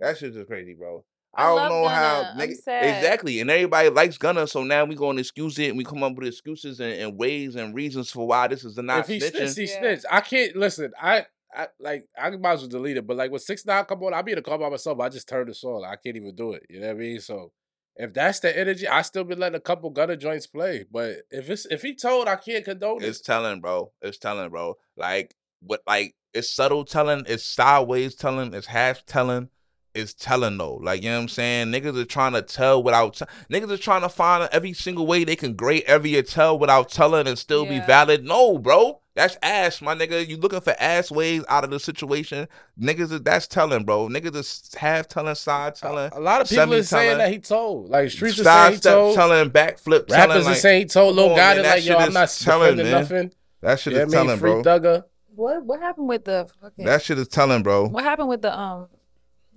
that 0.00 0.18
shit 0.18 0.30
is 0.30 0.36
just 0.36 0.48
crazy, 0.48 0.74
bro. 0.74 1.04
I, 1.36 1.42
I 1.42 1.46
don't 1.46 1.56
love 1.56 1.70
know 1.70 1.88
how. 1.88 2.22
Gunna. 2.22 2.32
I'm 2.32 2.48
nigga- 2.48 2.56
sad. 2.56 2.84
exactly, 2.96 3.40
and 3.40 3.50
everybody 3.50 3.88
likes 3.90 4.18
Gunna, 4.18 4.46
so 4.46 4.64
now 4.64 4.84
we 4.84 4.94
going 4.94 5.16
to 5.16 5.20
excuse 5.20 5.58
it, 5.58 5.68
and 5.68 5.78
we 5.78 5.84
come 5.84 6.02
up 6.02 6.14
with 6.16 6.26
excuses 6.28 6.80
and, 6.80 6.92
and 6.92 7.18
ways 7.18 7.54
and 7.56 7.74
reasons 7.74 8.10
for 8.10 8.26
why 8.26 8.48
this 8.48 8.64
is 8.64 8.74
the 8.74 8.82
not 8.82 9.00
if 9.00 9.06
he 9.08 9.18
snitching. 9.18 9.30
snitched, 9.48 9.56
he 9.56 9.62
Yeah. 9.64 9.78
snitched. 9.80 10.04
I 10.10 10.20
can't 10.22 10.56
listen. 10.56 10.92
I, 11.00 11.26
I 11.54 11.68
like 11.78 12.06
I 12.20 12.30
might 12.30 12.52
as 12.54 12.60
well 12.60 12.68
delete 12.68 12.96
it. 12.96 13.06
But 13.06 13.16
like 13.16 13.30
with 13.30 13.42
six 13.42 13.64
nine 13.64 13.84
come 13.84 14.02
on, 14.02 14.14
I'll 14.14 14.22
be 14.22 14.32
in 14.32 14.36
the 14.36 14.42
car 14.42 14.58
by 14.58 14.68
myself. 14.68 14.98
I 15.00 15.08
just 15.08 15.28
turn 15.28 15.46
the 15.46 15.54
song. 15.54 15.84
I 15.86 15.96
can't 15.96 16.16
even 16.16 16.34
do 16.34 16.52
it. 16.52 16.64
You 16.68 16.80
know 16.80 16.88
what 16.88 16.96
I 16.96 16.98
mean? 16.98 17.20
So 17.20 17.52
if 17.96 18.12
that's 18.12 18.40
the 18.40 18.58
energy, 18.58 18.86
I 18.86 19.00
still 19.02 19.24
be 19.24 19.34
letting 19.34 19.56
a 19.56 19.60
couple 19.60 19.88
gutter 19.90 20.16
joints 20.16 20.46
play. 20.46 20.84
But 20.90 21.18
if 21.30 21.48
it's 21.48 21.64
if 21.66 21.80
he 21.82 21.94
told, 21.94 22.28
I 22.28 22.36
can't 22.36 22.64
condone 22.64 23.02
it. 23.02 23.06
It's 23.08 23.20
telling, 23.22 23.60
bro. 23.60 23.92
It's 24.02 24.18
telling, 24.18 24.50
bro. 24.50 24.74
Like 24.98 25.34
what 25.60 25.80
like 25.86 26.14
it's 26.34 26.52
subtle 26.52 26.84
telling, 26.84 27.24
it's 27.26 27.44
sideways 27.44 28.14
telling, 28.14 28.52
it's 28.52 28.66
half 28.66 29.06
telling, 29.06 29.48
it's 29.96 30.14
telling 30.14 30.58
though. 30.58 30.74
Like 30.76 31.02
you 31.02 31.08
know 31.10 31.16
what 31.16 31.22
I'm 31.22 31.28
saying? 31.28 31.68
Niggas 31.68 31.96
are 31.96 32.04
trying 32.04 32.32
to 32.34 32.42
tell 32.42 32.82
without 32.82 33.14
t- 33.14 33.24
niggas 33.50 33.70
are 33.70 33.76
trying 33.78 34.02
to 34.02 34.08
find 34.08 34.48
every 34.52 34.72
single 34.72 35.06
way 35.06 35.24
they 35.24 35.36
can 35.36 35.54
grade 35.54 35.84
every 35.86 36.20
tell 36.22 36.58
without 36.58 36.88
telling 36.90 37.26
and 37.26 37.38
still 37.38 37.64
be 37.66 37.80
valid. 37.80 38.24
No, 38.24 38.58
bro. 38.58 39.00
That's 39.16 39.38
ass, 39.42 39.80
my 39.80 39.94
nigga. 39.94 40.28
You 40.28 40.36
looking 40.36 40.60
for 40.60 40.74
ass 40.78 41.10
ways 41.10 41.42
out 41.48 41.64
of 41.64 41.70
the 41.70 41.80
situation. 41.80 42.46
Niggas 42.78 43.12
is 43.12 43.22
that's 43.22 43.46
telling, 43.46 43.84
bro. 43.84 44.08
Niggas 44.08 44.34
is 44.36 44.74
half 44.76 45.08
telling, 45.08 45.34
side 45.34 45.74
telling. 45.74 46.10
A 46.12 46.20
lot 46.20 46.42
of 46.42 46.48
people 46.50 46.74
are 46.74 46.82
saying 46.82 47.16
that 47.16 47.32
he 47.32 47.38
told. 47.38 47.88
Like 47.88 48.10
streets 48.10 48.38
are 48.40 48.44
side 48.44 48.60
saying 48.62 48.72
he 48.72 48.76
step 48.76 48.92
told. 48.92 49.14
telling, 49.14 49.50
backflip 49.50 50.06
telling. 50.08 50.28
Rappers 50.28 50.46
are 50.46 50.50
like, 50.50 50.58
saying 50.58 50.80
he 50.82 50.84
told 50.86 51.16
Lil 51.16 51.30
come 51.30 51.32
on, 51.32 51.38
Gotti 51.56 51.62
like, 51.64 51.84
yo, 51.86 51.96
I'm 51.96 52.12
not 52.12 52.28
telling, 52.28 52.76
nothing. 52.76 53.32
that 53.62 53.80
shit 53.80 53.94
Yeah, 53.94 54.00
I 54.00 54.02
is 54.02 54.08
mean, 54.12 54.24
telling, 54.26 54.38
free 54.38 54.50
bro. 54.50 54.62
Thugger. 54.62 55.04
What 55.34 55.64
what 55.64 55.80
happened 55.80 56.08
with 56.08 56.24
the 56.26 56.48
fucking 56.60 56.84
That 56.84 57.02
shit 57.02 57.18
is 57.18 57.28
telling, 57.28 57.62
bro. 57.62 57.88
what 57.88 58.04
happened 58.04 58.28
with 58.28 58.42
the 58.42 58.58
um 58.58 58.88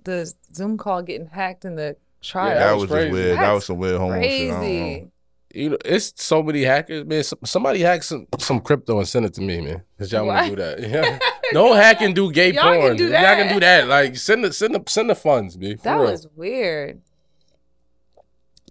the 0.04 0.32
Zoom 0.54 0.76
call 0.78 1.02
getting 1.02 1.26
hacked 1.26 1.64
in 1.64 1.76
the 1.76 1.96
trial? 2.22 2.48
that, 2.50 2.58
that 2.58 2.72
was, 2.72 2.82
was 2.82 2.90
just 2.90 2.92
crazy. 2.98 3.12
weird. 3.12 3.38
that 3.38 3.52
was 3.52 3.64
some 3.66 3.78
weird 3.78 3.98
homo 3.98 4.20
shit. 4.20 4.30
I 4.30 4.38
don't 4.38 4.48
know. 4.48 4.58
Crazy. 4.60 5.10
You 5.52 5.70
know, 5.70 5.78
it's 5.84 6.12
so 6.22 6.44
many 6.44 6.62
hackers, 6.62 7.04
man. 7.04 7.24
Somebody 7.44 7.80
hack 7.80 8.04
some, 8.04 8.28
some 8.38 8.60
crypto 8.60 8.98
and 8.98 9.08
send 9.08 9.26
it 9.26 9.34
to 9.34 9.40
me, 9.40 9.60
man. 9.60 9.82
Cause 9.98 10.12
y'all 10.12 10.24
want 10.24 10.44
to 10.44 10.50
do 10.50 10.62
that. 10.62 10.80
Yeah. 10.88 11.18
Don't 11.52 11.74
hack 11.76 12.00
and 12.02 12.14
do 12.14 12.30
gay 12.30 12.52
Y'all 12.52 12.62
can 12.72 12.80
porn. 12.80 12.96
do 12.96 13.08
Y'all 13.08 13.20
can 13.34 13.52
do 13.52 13.58
that. 13.58 13.88
Like 13.88 14.16
send 14.16 14.44
the 14.44 14.52
send 14.52 14.76
the 14.76 14.82
send 14.86 15.10
the 15.10 15.16
funds, 15.16 15.58
man. 15.58 15.76
For 15.78 15.82
That 15.82 15.94
real. 15.94 16.10
was 16.12 16.28
weird. 16.36 17.00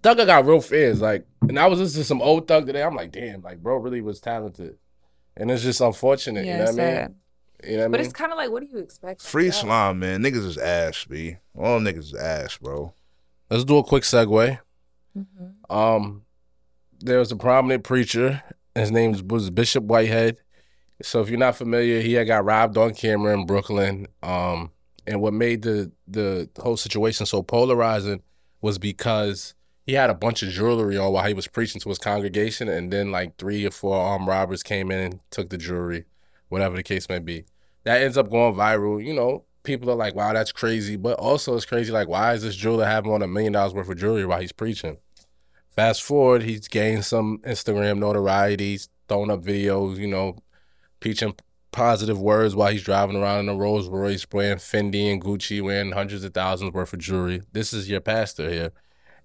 Thugger 0.02 0.24
got 0.24 0.46
real 0.46 0.62
fans. 0.62 1.02
Like, 1.02 1.26
and 1.42 1.58
I 1.58 1.66
was 1.66 1.78
listening 1.78 2.02
to 2.02 2.06
some 2.06 2.22
old 2.22 2.48
Thug 2.48 2.66
today. 2.66 2.82
I'm 2.82 2.94
like, 2.94 3.12
damn, 3.12 3.42
like, 3.42 3.62
bro, 3.62 3.76
really 3.76 4.00
was 4.00 4.18
talented. 4.18 4.78
And 5.36 5.50
it's 5.50 5.62
just 5.62 5.82
unfortunate. 5.82 6.46
Yeah, 6.46 6.52
you 6.52 6.58
know 6.58 6.72
what 6.72 6.80
I 6.80 7.00
mean? 7.06 7.16
Sad. 7.62 7.70
You 7.70 7.76
know 7.76 7.82
what 7.82 7.84
I 7.86 7.88
But 7.90 7.98
mean? 8.00 8.04
it's 8.06 8.12
kind 8.14 8.32
of 8.32 8.38
like, 8.38 8.50
what 8.50 8.62
do 8.62 8.68
you 8.70 8.78
expect? 8.78 9.22
Free 9.22 9.46
Yeah. 9.46 9.50
slime, 9.52 9.98
man. 9.98 10.22
Niggas 10.22 10.44
is 10.46 10.58
ass, 10.58 11.04
b. 11.04 11.36
All 11.58 11.80
niggas 11.80 11.98
is 11.98 12.14
ass, 12.14 12.56
bro. 12.58 12.94
Let's 13.50 13.64
do 13.64 13.78
a 13.78 13.84
quick 13.84 14.04
segue. 14.04 14.58
Mhm. 15.18 15.54
Um, 15.74 16.22
there 17.00 17.18
was 17.18 17.32
a 17.32 17.36
prominent 17.36 17.84
preacher. 17.84 18.42
His 18.74 18.90
name 18.90 19.16
was 19.28 19.50
Bishop 19.50 19.84
Whitehead. 19.84 20.38
So 21.02 21.20
if 21.20 21.28
you're 21.30 21.38
not 21.38 21.56
familiar, 21.56 22.00
he 22.00 22.12
had 22.12 22.26
got 22.26 22.44
robbed 22.44 22.76
on 22.76 22.94
camera 22.94 23.32
in 23.34 23.46
Brooklyn. 23.46 24.06
Um, 24.22 24.70
and 25.06 25.20
what 25.20 25.32
made 25.32 25.62
the 25.62 25.90
the 26.06 26.48
whole 26.60 26.76
situation 26.76 27.24
so 27.26 27.42
polarizing 27.42 28.22
was 28.60 28.78
because 28.78 29.54
he 29.86 29.94
had 29.94 30.10
a 30.10 30.14
bunch 30.14 30.42
of 30.42 30.50
jewelry 30.50 30.96
on 30.98 31.12
while 31.12 31.26
he 31.26 31.32
was 31.34 31.46
preaching 31.48 31.80
to 31.80 31.88
his 31.88 31.98
congregation, 31.98 32.68
and 32.68 32.92
then 32.92 33.10
like 33.10 33.36
three 33.38 33.64
or 33.66 33.70
four 33.70 33.96
armed 33.96 34.28
robbers 34.28 34.62
came 34.62 34.90
in 34.90 34.98
and 35.00 35.20
took 35.30 35.48
the 35.48 35.56
jewelry, 35.56 36.04
whatever 36.50 36.76
the 36.76 36.82
case 36.82 37.08
may 37.08 37.18
be. 37.18 37.46
That 37.84 38.02
ends 38.02 38.18
up 38.18 38.30
going 38.30 38.54
viral. 38.54 39.02
You 39.02 39.14
know, 39.14 39.44
people 39.62 39.90
are 39.90 39.96
like, 39.96 40.14
"Wow, 40.14 40.34
that's 40.34 40.52
crazy," 40.52 40.96
but 40.96 41.18
also 41.18 41.56
it's 41.56 41.64
crazy. 41.64 41.90
Like, 41.90 42.08
why 42.08 42.34
is 42.34 42.42
this 42.42 42.56
jeweler 42.56 42.84
having 42.84 43.12
on 43.12 43.22
a 43.22 43.26
million 43.26 43.54
dollars 43.54 43.72
worth 43.72 43.88
of 43.88 43.96
jewelry 43.96 44.26
while 44.26 44.40
he's 44.40 44.52
preaching? 44.52 44.98
Fast 45.70 46.02
forward, 46.02 46.42
he's 46.42 46.68
gained 46.68 47.06
some 47.06 47.38
Instagram 47.38 47.98
notoriety, 47.98 48.72
he's 48.72 48.88
throwing 49.08 49.30
up 49.30 49.42
videos, 49.42 49.96
you 49.96 50.08
know, 50.08 50.36
preaching 50.98 51.34
positive 51.72 52.20
words 52.20 52.54
while 52.56 52.72
he's 52.72 52.82
driving 52.82 53.16
around 53.16 53.40
in 53.40 53.48
a 53.48 53.54
Rolls 53.54 53.88
Royce, 53.88 54.26
wearing 54.32 54.58
Fendi 54.58 55.12
and 55.12 55.22
Gucci, 55.22 55.62
wearing 55.62 55.92
hundreds 55.92 56.24
of 56.24 56.34
thousands 56.34 56.72
worth 56.72 56.92
of 56.92 56.98
jewelry. 56.98 57.42
This 57.52 57.72
is 57.72 57.88
your 57.88 58.00
pastor 58.00 58.50
here. 58.50 58.72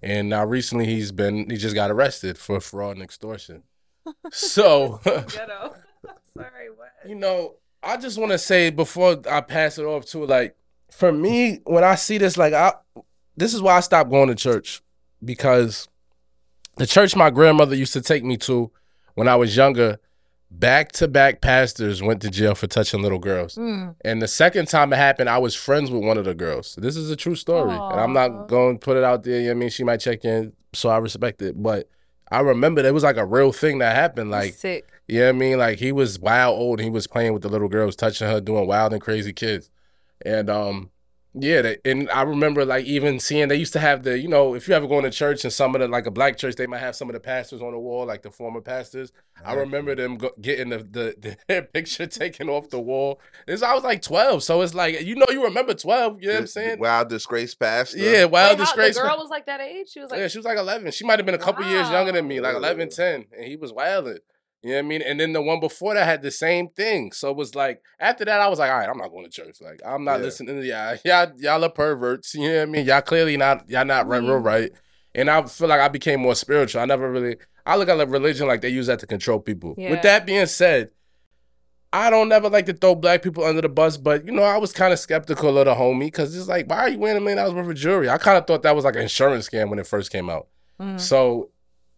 And 0.02 0.28
now 0.28 0.44
recently 0.44 0.86
he's 0.86 1.12
been, 1.12 1.50
he 1.50 1.56
just 1.56 1.74
got 1.74 1.90
arrested 1.90 2.38
for 2.38 2.60
fraud 2.60 2.96
and 2.96 3.02
extortion. 3.02 3.62
So. 4.30 5.00
Sorry, 6.36 6.70
what? 6.70 6.88
you 7.08 7.14
know, 7.14 7.54
I 7.82 7.96
just 7.96 8.18
want 8.18 8.32
to 8.32 8.38
say 8.38 8.70
before 8.70 9.16
I 9.30 9.40
pass 9.40 9.78
it 9.78 9.84
off 9.84 10.06
to 10.06 10.24
like, 10.24 10.56
for 10.90 11.12
me, 11.12 11.60
when 11.64 11.84
I 11.84 11.94
see 11.94 12.18
this, 12.18 12.36
like, 12.36 12.52
I, 12.52 12.72
this 13.36 13.54
is 13.54 13.62
why 13.62 13.76
I 13.76 13.80
stopped 13.80 14.10
going 14.10 14.28
to 14.28 14.34
church 14.34 14.82
because 15.24 15.88
the 16.76 16.86
church 16.86 17.16
my 17.16 17.30
grandmother 17.30 17.74
used 17.74 17.92
to 17.94 18.00
take 18.00 18.24
me 18.24 18.36
to 18.38 18.70
when 19.14 19.28
I 19.28 19.36
was 19.36 19.56
younger, 19.56 19.98
back 20.50 20.92
to 20.92 21.08
back 21.08 21.40
pastors 21.40 22.02
went 22.02 22.22
to 22.22 22.30
jail 22.30 22.54
for 22.54 22.66
touching 22.66 23.02
little 23.02 23.18
girls. 23.18 23.56
Mm. 23.56 23.94
And 24.04 24.22
the 24.22 24.28
second 24.28 24.68
time 24.68 24.92
it 24.92 24.96
happened, 24.96 25.28
I 25.28 25.38
was 25.38 25.54
friends 25.54 25.90
with 25.90 26.04
one 26.04 26.18
of 26.18 26.24
the 26.24 26.34
girls. 26.34 26.76
This 26.76 26.96
is 26.96 27.10
a 27.10 27.16
true 27.16 27.34
story. 27.34 27.72
And 27.72 28.00
I'm 28.00 28.12
not 28.12 28.48
going 28.48 28.78
to 28.78 28.84
put 28.84 28.96
it 28.96 29.04
out 29.04 29.24
there. 29.24 29.40
You 29.40 29.46
know 29.46 29.52
I 29.52 29.54
mean? 29.54 29.70
She 29.70 29.84
might 29.84 29.98
check 29.98 30.24
in, 30.24 30.52
so 30.72 30.88
I 30.88 30.98
respect 30.98 31.42
it. 31.42 31.60
But 31.60 31.88
I 32.30 32.40
remember 32.40 32.84
it 32.84 32.94
was 32.94 33.04
like 33.04 33.16
a 33.16 33.26
real 33.26 33.52
thing 33.52 33.78
that 33.78 33.94
happened. 33.96 34.30
Like, 34.30 34.54
sick. 34.54 34.88
You 35.08 35.20
know 35.20 35.26
what 35.26 35.28
I 35.36 35.38
mean? 35.38 35.58
Like 35.58 35.78
he 35.78 35.92
was 35.92 36.18
wild 36.18 36.58
old 36.58 36.80
he 36.80 36.90
was 36.90 37.06
playing 37.06 37.32
with 37.32 37.42
the 37.42 37.48
little 37.48 37.68
girls, 37.68 37.96
touching 37.96 38.26
her, 38.28 38.40
doing 38.40 38.66
wild 38.66 38.92
and 38.92 39.00
crazy 39.02 39.32
kids. 39.32 39.70
And 40.24 40.48
um 40.50 40.90
yeah, 41.38 41.60
they, 41.60 41.76
and 41.84 42.08
I 42.08 42.22
remember 42.22 42.64
like 42.64 42.86
even 42.86 43.20
seeing 43.20 43.48
they 43.48 43.56
used 43.56 43.74
to 43.74 43.78
have 43.78 44.04
the, 44.04 44.18
you 44.18 44.26
know, 44.26 44.54
if 44.54 44.66
you 44.68 44.74
ever 44.74 44.86
go 44.88 45.02
to 45.02 45.10
church 45.10 45.44
and 45.44 45.52
some 45.52 45.74
of 45.74 45.82
the 45.82 45.86
like 45.88 46.06
a 46.06 46.10
black 46.10 46.38
church, 46.38 46.54
they 46.56 46.66
might 46.66 46.78
have 46.78 46.96
some 46.96 47.10
of 47.10 47.12
the 47.12 47.20
pastors 47.20 47.60
on 47.60 47.72
the 47.72 47.78
wall, 47.78 48.06
like 48.06 48.22
the 48.22 48.30
former 48.30 48.62
pastors. 48.62 49.12
I 49.44 49.52
remember 49.52 49.94
them 49.94 50.16
go, 50.16 50.30
getting 50.40 50.70
the, 50.70 50.78
the 50.78 51.36
their 51.46 51.60
picture 51.60 52.06
taken 52.06 52.48
off 52.48 52.70
the 52.70 52.80
wall. 52.80 53.20
This 53.46 53.60
I 53.62 53.74
was 53.74 53.84
like 53.84 54.00
twelve, 54.00 54.42
so 54.44 54.62
it's 54.62 54.72
like 54.72 55.02
you 55.02 55.14
know 55.14 55.26
you 55.28 55.44
remember 55.44 55.74
twelve. 55.74 56.22
You 56.22 56.28
know 56.28 56.32
what 56.32 56.36
I'm 56.38 56.42
The- 56.44 56.46
the 56.46 56.48
saying? 56.52 56.78
Wild 56.78 57.08
disgrace 57.10 57.54
pastor. 57.54 57.98
Yeah, 57.98 58.24
wild 58.24 58.32
Wait, 58.32 58.58
how- 58.58 58.64
disgrace. 58.64 58.96
The 58.96 59.02
girl 59.02 59.18
was 59.18 59.28
like 59.28 59.44
that 59.44 59.60
age. 59.60 59.90
She 59.90 60.00
was 60.00 60.10
like, 60.10 60.20
yeah, 60.20 60.28
she 60.28 60.38
was 60.38 60.46
like 60.46 60.56
11. 60.56 60.90
She 60.92 61.04
might 61.04 61.18
have 61.18 61.26
been 61.26 61.34
a 61.34 61.38
couple 61.38 61.66
years 61.66 61.90
younger 61.90 62.12
than 62.12 62.26
me, 62.26 62.40
like 62.40 62.54
Wow. 62.54 62.60
11, 62.60 62.88
10. 62.88 63.26
And 63.36 63.44
he 63.44 63.56
was 63.56 63.74
wilding. 63.74 64.20
You 64.66 64.72
know 64.72 64.78
what 64.78 64.84
I 64.84 64.88
mean? 64.88 65.02
And 65.02 65.20
then 65.20 65.32
the 65.32 65.40
one 65.40 65.60
before 65.60 65.94
that 65.94 66.04
had 66.04 66.22
the 66.22 66.30
same 66.30 66.68
thing. 66.70 67.12
So 67.12 67.30
it 67.30 67.36
was 67.36 67.54
like, 67.54 67.82
after 68.00 68.24
that, 68.24 68.40
I 68.40 68.48
was 68.48 68.58
like, 68.58 68.70
all 68.70 68.78
right, 68.78 68.88
I'm 68.88 68.98
not 68.98 69.10
going 69.10 69.24
to 69.24 69.30
church. 69.30 69.58
Like, 69.60 69.80
I'm 69.86 70.04
not 70.04 70.18
Yeah. 70.18 70.24
listening 70.24 70.60
to 70.60 70.66
y'all. 70.66 70.96
Y'all, 71.04 71.32
y'all 71.38 71.64
are 71.64 71.70
perverts. 71.70 72.34
You 72.34 72.48
know 72.48 72.56
what 72.56 72.62
I 72.62 72.66
mean? 72.66 72.86
Y'all 72.86 73.00
clearly 73.00 73.36
not, 73.36 73.68
y'all 73.70 73.84
not 73.84 74.06
right, 74.08 74.20
real 74.22 74.38
right. 74.38 74.72
And 75.14 75.30
I 75.30 75.42
feel 75.44 75.68
like 75.68 75.80
I 75.80 75.88
became 75.88 76.20
more 76.20 76.34
spiritual. 76.34 76.80
I 76.80 76.84
never 76.84 77.10
really, 77.10 77.36
I 77.64 77.76
look 77.76 77.88
at 77.88 78.08
religion 78.08 78.46
like 78.48 78.60
they 78.60 78.68
use 78.68 78.86
that 78.88 78.98
to 78.98 79.06
control 79.06 79.40
people. 79.40 79.74
Yeah. 79.78 79.90
With 79.90 80.02
that 80.02 80.26
being 80.26 80.46
said, 80.46 80.90
I 81.92 82.10
don't 82.10 82.28
never 82.28 82.50
like 82.50 82.66
to 82.66 82.74
throw 82.74 82.94
black 82.94 83.22
people 83.22 83.44
under 83.44 83.62
the 83.62 83.68
bus, 83.68 83.96
but 83.96 84.26
you 84.26 84.32
know, 84.32 84.42
I 84.42 84.58
was 84.58 84.72
kind 84.72 84.92
of 84.92 84.98
skeptical 84.98 85.56
of 85.56 85.64
the 85.64 85.74
homie 85.74 86.00
because 86.00 86.36
it's 86.36 86.48
like, 86.48 86.68
why 86.68 86.78
are 86.78 86.88
you 86.90 86.98
wearing 86.98 87.16
a 87.16 87.20
million 87.20 87.38
dollars 87.38 87.54
worth 87.54 87.68
of 87.70 87.76
jewelry? 87.76 88.10
I 88.10 88.18
kind 88.18 88.36
of 88.36 88.46
thought 88.46 88.62
that 88.64 88.74
was 88.74 88.84
like 88.84 88.96
an 88.96 89.02
insurance 89.02 89.48
scam 89.48 89.70
when 89.70 89.78
it 89.78 89.86
first 89.86 90.10
came 90.12 90.28
out. 90.28 90.48
mm. 90.80 91.00
So 91.00 91.50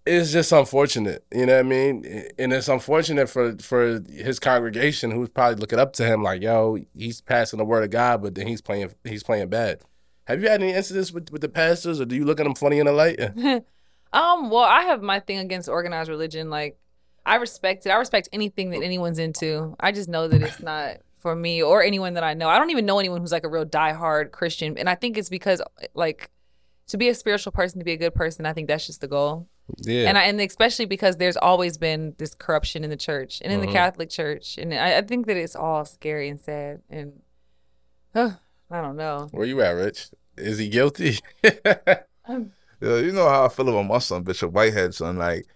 it's 0.09 0.33
just 0.33 0.53
unfortunate, 0.53 1.25
you 1.33 1.47
know 1.47 1.55
what 1.55 1.67
I 1.67 1.69
mean? 1.69 2.29
And 2.39 2.53
it's 2.53 2.69
unfortunate 2.69 3.29
for 3.29 3.57
for 3.59 4.01
his 4.09 4.39
congregation 4.39 5.11
who's 5.11 5.29
probably 5.29 5.57
looking 5.57 5.79
up 5.79 5.93
to 5.95 6.05
him 6.05 6.23
like, 6.23 6.43
yo, 6.43 6.79
he's 6.95 7.21
passing 7.21 7.59
the 7.59 7.65
word 7.65 7.85
of 7.85 7.91
God, 7.91 8.23
but 8.23 8.35
then 8.35 8.47
he's 8.47 8.61
playing 8.61 8.91
he's 9.05 9.23
playing 9.23 9.49
bad. 9.49 9.81
Have 10.25 10.43
you 10.43 10.49
had 10.49 10.63
any 10.63 10.73
incidents 10.73 11.11
with, 11.11 11.31
with 11.31 11.41
the 11.41 11.49
pastors, 11.49 12.01
or 12.01 12.05
do 12.05 12.15
you 12.15 12.25
look 12.25 12.39
at 12.39 12.45
them 12.45 12.55
funny 12.55 12.79
in 12.79 12.87
the 12.87 12.93
light? 12.93 13.19
Um, 14.13 14.51
well, 14.51 14.65
I 14.65 14.83
have 14.83 15.03
my 15.03 15.21
thing 15.21 15.39
against 15.39 15.69
organized 15.69 16.09
religion. 16.09 16.51
Like, 16.51 16.79
I 17.27 17.37
respect 17.37 17.85
it. 17.85 17.91
I 17.91 17.97
respect 17.97 18.29
anything 18.33 18.71
that 18.71 18.83
anyone's 18.83 19.19
into. 19.19 19.77
I 19.79 19.93
just 19.93 20.09
know 20.09 20.29
that 20.29 20.43
it's 20.43 20.63
not 20.63 20.99
for 21.19 21.35
me 21.35 21.63
or 21.63 21.83
anyone 21.83 22.15
that 22.15 22.25
I 22.25 22.35
know. 22.35 22.49
I 22.49 22.59
don't 22.59 22.71
even 22.71 22.87
know 22.87 22.99
anyone 22.99 23.21
who's 23.21 23.33
like 23.33 23.45
a 23.45 23.49
real 23.49 23.67
diehard 23.67 24.31
Christian. 24.31 24.79
And 24.79 24.89
I 24.89 24.95
think 24.95 25.19
it's 25.19 25.29
because, 25.29 25.61
like, 25.95 26.31
to 26.87 26.97
be 26.97 27.09
a 27.09 27.15
spiritual 27.15 27.53
person, 27.53 27.81
to 27.81 27.85
be 27.85 27.93
a 27.93 27.99
good 27.99 28.15
person, 28.15 28.47
I 28.47 28.53
think 28.53 28.69
that's 28.69 28.87
just 28.87 29.03
the 29.03 29.09
goal. 29.09 29.47
Yeah, 29.77 30.09
And 30.09 30.17
I, 30.19 30.23
and 30.25 30.41
especially 30.41 30.87
because 30.87 31.17
there's 31.17 31.37
always 31.37 31.77
been 31.79 32.15
this 32.19 32.35
corruption 32.35 32.85
in 32.85 32.91
the 32.91 32.97
church 32.97 33.41
and 33.45 33.53
in 33.53 33.61
Mhm. 33.61 33.67
the 33.67 33.73
Catholic 33.73 34.09
Church, 34.11 34.57
and 34.59 34.73
I, 34.73 34.99
I 34.99 35.03
think 35.03 35.27
that 35.27 35.37
it's 35.37 35.55
all 35.55 35.85
scary 35.85 36.29
and 36.29 36.41
sad. 36.41 36.81
And 36.89 37.21
uh, 38.15 38.31
I 38.71 38.81
don't 38.81 38.97
know. 38.97 39.29
where 39.33 39.47
you 39.47 39.61
at, 39.63 39.71
Rich? 39.73 40.09
Is 40.37 40.59
he 40.59 40.69
guilty? 40.69 41.19
Um, 42.27 42.53
Yo, 42.81 42.99
you 42.99 43.11
know 43.13 43.29
how 43.29 43.47
I 43.47 43.49
feel 43.49 43.69
about 43.71 43.83
my 43.87 43.99
son, 43.99 44.23
Bishop 44.23 44.53
Whitehead, 44.53 44.95
son. 44.95 45.17
Like, 45.17 45.47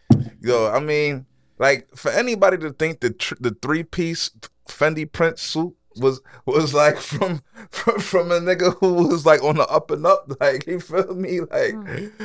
yo, 0.40 0.70
I 0.72 0.80
mean, 0.80 1.26
like 1.58 1.86
for 1.94 2.10
anybody 2.10 2.56
to 2.58 2.70
think 2.72 3.00
the 3.00 3.10
tr- 3.10 3.34
the 3.40 3.54
three 3.62 3.82
piece 3.84 4.30
Fendi 4.68 5.10
print 5.10 5.38
suit 5.38 5.74
was 5.96 6.20
was 6.46 6.72
like 6.74 6.96
from, 7.10 7.42
from 7.70 8.00
from 8.00 8.32
a 8.32 8.40
nigga 8.40 8.74
who 8.80 8.94
was 9.06 9.24
like 9.26 9.42
on 9.44 9.56
the 9.56 9.66
up 9.68 9.90
and 9.92 10.04
up, 10.06 10.32
like 10.40 10.66
you 10.66 10.80
feel 10.80 11.14
me, 11.14 11.40
like 11.40 11.74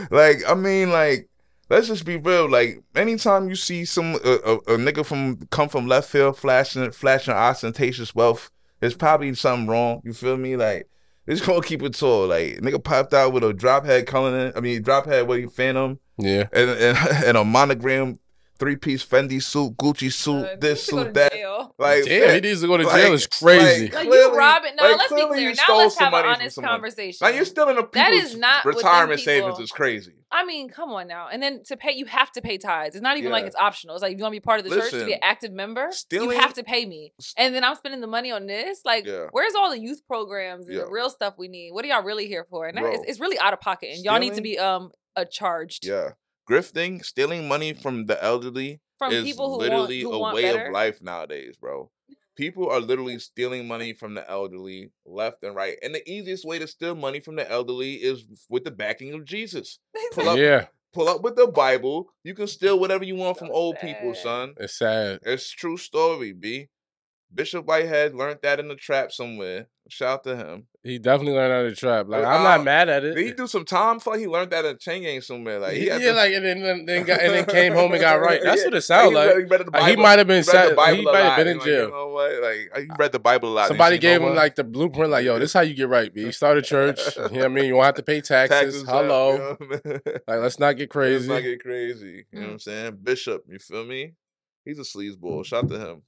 like 0.10 0.38
I 0.48 0.54
mean, 0.56 0.92
like 0.92 1.30
let's 1.70 1.88
just 1.88 2.06
be 2.06 2.18
real. 2.18 2.50
Like 2.50 2.84
anytime 2.96 3.50
you 3.50 3.56
see 3.56 3.86
some 3.86 4.16
a, 4.24 4.40
a, 4.46 4.56
a 4.56 4.78
nigga 4.78 5.06
from 5.06 5.38
come 5.52 5.70
from 5.70 5.88
left 5.88 6.10
field 6.10 6.38
flashing 6.38 6.92
flashing 6.92 7.34
ostentatious 7.34 8.14
wealth, 8.16 8.52
there's 8.80 8.96
probably 8.96 9.34
something 9.36 9.68
wrong. 9.68 10.02
You 10.04 10.14
feel 10.14 10.38
me, 10.38 10.56
like. 10.56 10.88
It's 11.30 11.46
gonna 11.46 11.62
keep 11.62 11.84
it 11.84 11.94
tall. 11.94 12.28
Like 12.28 12.60
nigga 12.60 12.82
popped 12.82 13.14
out 13.14 13.34
with 13.34 13.44
a 13.44 13.52
drop 13.52 13.84
head 13.84 14.08
Cullinan. 14.08 14.54
I 14.56 14.62
mean 14.62 14.82
drop 14.82 15.08
head 15.08 15.28
what 15.28 15.42
you 15.42 15.50
Phantom 15.50 16.00
yeah, 16.18 16.48
and 16.52 16.70
and, 16.70 16.98
and 17.26 17.38
a 17.38 17.44
monogram 17.44 18.20
three 18.58 18.76
piece 18.76 19.06
Fendi 19.06 19.42
suit, 19.42 19.78
Gucci 19.78 20.12
suit, 20.12 20.44
uh, 20.46 20.56
this 20.60 20.80
you 20.80 20.86
should 20.86 20.92
go 20.92 21.04
suit, 21.04 21.08
to 21.08 21.14
that. 21.14 21.32
jail. 21.32 21.58
jail. 21.58 21.76
Like, 21.78 22.04
Damn, 22.06 22.36
he 22.36 22.42
needs 22.42 22.62
to 22.62 22.68
go 22.68 22.78
to 22.78 22.84
like- 22.86 22.96
jail. 23.02 23.14
It's 23.14 23.28
crazy. 23.28 23.84
Like 23.90 24.08
Clearly- 24.08 24.18
you 24.18 24.36
robbing. 24.38 24.76
No, 24.76 24.84
like, 24.84 24.98
let's 24.98 25.14
be 25.14 25.26
clear. 25.28 25.54
Now 25.68 25.78
let's 25.78 25.98
have 25.98 26.14
an 26.14 26.26
honest 26.26 26.56
someone. 26.56 26.72
conversation. 26.72 27.20
Like 27.26 27.36
you're 27.36 27.46
stealing 27.46 27.78
a 27.78 27.82
That 27.94 28.12
people's 28.12 28.32
is 28.34 28.38
not 28.38 28.66
retirement 28.66 29.20
savings 29.22 29.60
is 29.60 29.72
crazy. 29.72 30.14
I 30.30 30.44
mean, 30.46 30.68
come 30.70 30.90
on 30.92 31.08
now. 31.08 31.30
And 31.32 31.42
then 31.42 31.64
to 31.68 31.78
pay, 31.78 31.94
you 31.94 32.06
have 32.06 32.32
to 32.34 32.42
pay 32.42 32.58
tithes. 32.58 32.96
It's 32.96 33.02
not 33.02 33.18
even 33.18 33.32
like 33.32 33.46
it's 33.46 33.56
optional. 33.56 33.96
It's 33.96 34.02
like 34.04 34.18
you 34.18 34.22
want 34.24 34.34
to 34.34 34.42
be 34.42 34.44
part 34.44 34.60
of 34.60 34.70
the 34.70 34.76
church 34.76 34.92
to 34.92 35.06
be 35.06 35.14
an 35.14 35.20
active 35.22 35.54
member. 35.54 35.88
stealing- 35.92 36.32
you 36.32 36.38
have 36.40 36.54
to 36.56 36.64
pay 36.64 36.86
me. 36.86 37.14
And 37.38 37.56
then 37.56 37.64
I'm 37.64 37.76
spending 37.76 38.02
the 38.02 38.08
money 38.08 38.32
on 38.32 38.46
this. 38.46 38.82
Like, 38.84 39.06
Yeah. 39.06 39.28
where's 39.32 39.56
all 39.56 39.70
the 39.70 39.80
youth 39.80 40.02
programs 40.08 40.66
and 40.68 40.76
Yeah. 40.76 40.84
the 40.84 40.90
real 40.92 41.10
stuff 41.10 41.36
we 41.38 41.48
need? 41.48 41.72
What 41.72 41.86
are 41.86 41.88
y'all 41.88 42.04
really 42.04 42.28
here 42.28 42.46
for? 42.50 42.68
And 42.68 42.78
Bro. 42.78 42.92
it's, 42.92 43.04
it's 43.08 43.20
really 43.22 43.40
out 43.40 43.54
of 43.54 43.62
pocket. 43.62 43.90
And 43.94 44.04
y'all 44.04 44.20
need 44.20 44.34
to 44.34 44.42
be 44.42 44.60
um 44.60 44.92
uh, 45.16 45.24
charged 45.26 45.86
Yeah, 45.86 46.10
grifting, 46.50 47.04
stealing 47.04 47.48
money 47.48 47.74
from 47.74 48.06
the 48.06 48.22
elderly 48.24 48.82
from 48.98 49.14
is 49.14 49.24
people 49.24 49.50
who 49.52 49.58
literally 49.60 50.04
want 50.04 50.14
who 50.14 50.18
a 50.18 50.20
want 50.20 50.36
way 50.36 50.42
better. 50.44 50.68
of 50.68 50.74
life 50.74 51.02
nowadays, 51.02 51.56
bro. 51.58 51.92
People 52.36 52.70
are 52.70 52.80
literally 52.80 53.18
stealing 53.20 53.68
money 53.68 53.94
from 53.94 54.14
the 54.14 54.30
elderly 54.30 54.92
left 55.06 55.44
and 55.44 55.56
right. 55.56 55.78
And 55.82 55.96
the 55.96 56.08
easiest 56.10 56.46
way 56.46 56.60
to 56.60 56.68
steal 56.68 56.94
money 56.96 57.20
from 57.20 57.36
the 57.36 57.50
elderly 57.50 57.96
is 57.96 58.26
with 58.48 58.64
the 58.64 58.72
backing 58.72 59.14
of 59.14 59.26
Jesus. 59.26 59.80
Pull 60.14 60.30
up, 60.30 60.38
Yeah, 60.38 60.68
pull 60.94 61.10
up 61.10 61.22
with 61.24 61.36
the 61.36 61.48
Bible. 61.48 62.14
You 62.24 62.36
can 62.36 62.48
steal 62.48 62.80
whatever 62.80 63.04
you 63.04 63.16
want 63.16 63.38
from 63.40 63.48
So 63.48 63.54
old 63.54 63.80
people, 63.80 64.14
son. 64.14 64.54
it's 64.58 64.78
sad. 64.78 65.20
It's 65.24 65.50
true 65.52 65.78
story, 65.78 66.32
B. 66.34 66.70
Bishop 67.34 67.66
Whitehead 67.66 68.16
learned 68.16 68.40
that 68.44 68.60
in 68.60 68.68
the 68.70 68.76
trap 68.76 69.12
somewhere. 69.12 69.68
Shout 69.90 70.20
out 70.20 70.24
to 70.26 70.36
him. 70.36 70.68
He 70.84 70.98
definitely 71.00 71.34
learned 71.34 71.54
how 71.54 71.64
the 71.70 71.76
trap. 71.76 72.08
Like 72.10 72.24
I'm 72.26 72.44
not 72.44 72.64
mad 72.64 72.90
at 72.90 73.04
it. 73.06 73.16
Did 73.16 73.26
he 73.26 73.32
do 73.34 73.48
some 73.48 73.64
time? 73.66 74.00
Like 74.06 74.20
he 74.20 74.28
learned 74.28 74.52
that 74.52 74.66
in 74.66 74.78
Chain 74.80 75.02
Gang 75.04 75.22
somewhere. 75.22 75.60
Like 75.60 75.74
he 75.76 75.88
yeah, 75.88 75.98
to- 75.98 76.14
like 76.14 76.34
and 76.34 76.46
then, 76.46 76.86
then 76.86 77.04
got, 77.06 77.20
and 77.22 77.34
then 77.34 77.46
came 77.50 77.74
home 77.74 77.92
and 77.94 78.02
got 78.02 78.16
right. 78.22 78.42
That's 78.44 78.62
Yeah. 78.62 78.68
what 78.68 78.74
it 78.76 78.82
sounds 78.94 79.14
like. 79.14 79.30
he 79.38 79.44
read 79.44 79.74
Like, 79.74 79.90
he 79.90 79.96
might 79.96 80.20
have 80.20 80.28
been 80.28 80.44
sat- 80.44 80.70
he 80.70 80.76
might 80.76 81.16
have 81.24 81.38
been 81.38 81.48
in 81.48 81.58
like, 81.58 81.66
jail. 81.66 81.86
You 81.86 81.92
know 81.92 82.08
what? 82.10 82.42
Like 82.42 82.70
he 82.78 82.88
read 82.98 83.12
the 83.12 83.20
Bible 83.20 83.50
a 83.50 83.54
lot. 83.54 83.68
Somebody 83.70 83.96
he 83.96 84.02
said, 84.02 84.04
you 84.08 84.10
gave 84.10 84.22
him 84.22 84.28
what? 84.30 84.36
like 84.36 84.56
the 84.56 84.64
blueprint, 84.66 85.12
like, 85.12 85.26
yo, 85.26 85.40
this 85.40 85.50
is 85.52 85.54
how 85.54 85.62
you 85.62 85.74
get 85.74 85.88
right, 85.90 86.14
B. 86.14 86.32
Start 86.34 86.58
a 86.58 86.62
church. 86.62 87.00
you 87.16 87.22
know 87.24 87.28
what 87.30 87.44
I 87.44 87.48
mean? 87.50 87.66
You 87.66 87.76
won't 87.76 87.86
have 87.86 87.96
to 87.96 88.04
pay 88.04 88.20
taxes. 88.22 88.84
up, 88.84 88.90
Hello. 88.90 89.32
you 89.34 89.38
know 89.40 89.58
what 89.60 89.82
I 89.86 89.90
mean? 89.90 90.02
Like, 90.28 90.40
let's 90.42 90.60
not 90.60 90.74
get 90.78 90.90
crazy. 90.90 91.28
Let's 91.30 91.44
not 91.44 91.50
get 91.50 91.62
crazy. 91.62 92.26
You 92.32 92.40
know 92.40 92.42
Mm. 92.42 92.48
what 92.48 92.54
I'm 92.54 92.60
saying? 92.60 92.98
Bishop, 93.04 93.44
you 93.50 93.60
feel 93.60 93.86
me? 93.86 94.14
He's 94.66 94.80
a 94.80 94.84
sleazeball. 94.84 95.46
Shout 95.46 95.70
to 95.70 95.80
him. 95.80 96.02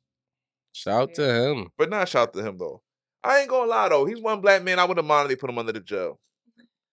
Shout 0.72 1.14
to 1.16 1.24
him. 1.24 1.70
But 1.78 1.90
not 1.90 2.08
shout 2.10 2.34
to 2.34 2.46
him 2.46 2.58
though. 2.58 2.82
I 3.24 3.40
ain't 3.40 3.50
gonna 3.50 3.70
lie 3.70 3.90
though. 3.90 4.06
He's 4.06 4.22
one 4.22 4.42
black 4.42 4.64
man. 4.64 4.80
I 4.80 4.86
would 4.86 4.98
have 4.98 5.06
minded 5.06 5.30
they 5.32 5.36
put 5.36 5.50
him 5.50 5.58
under 5.58 5.72
the 5.74 5.80
jail. 5.82 6.20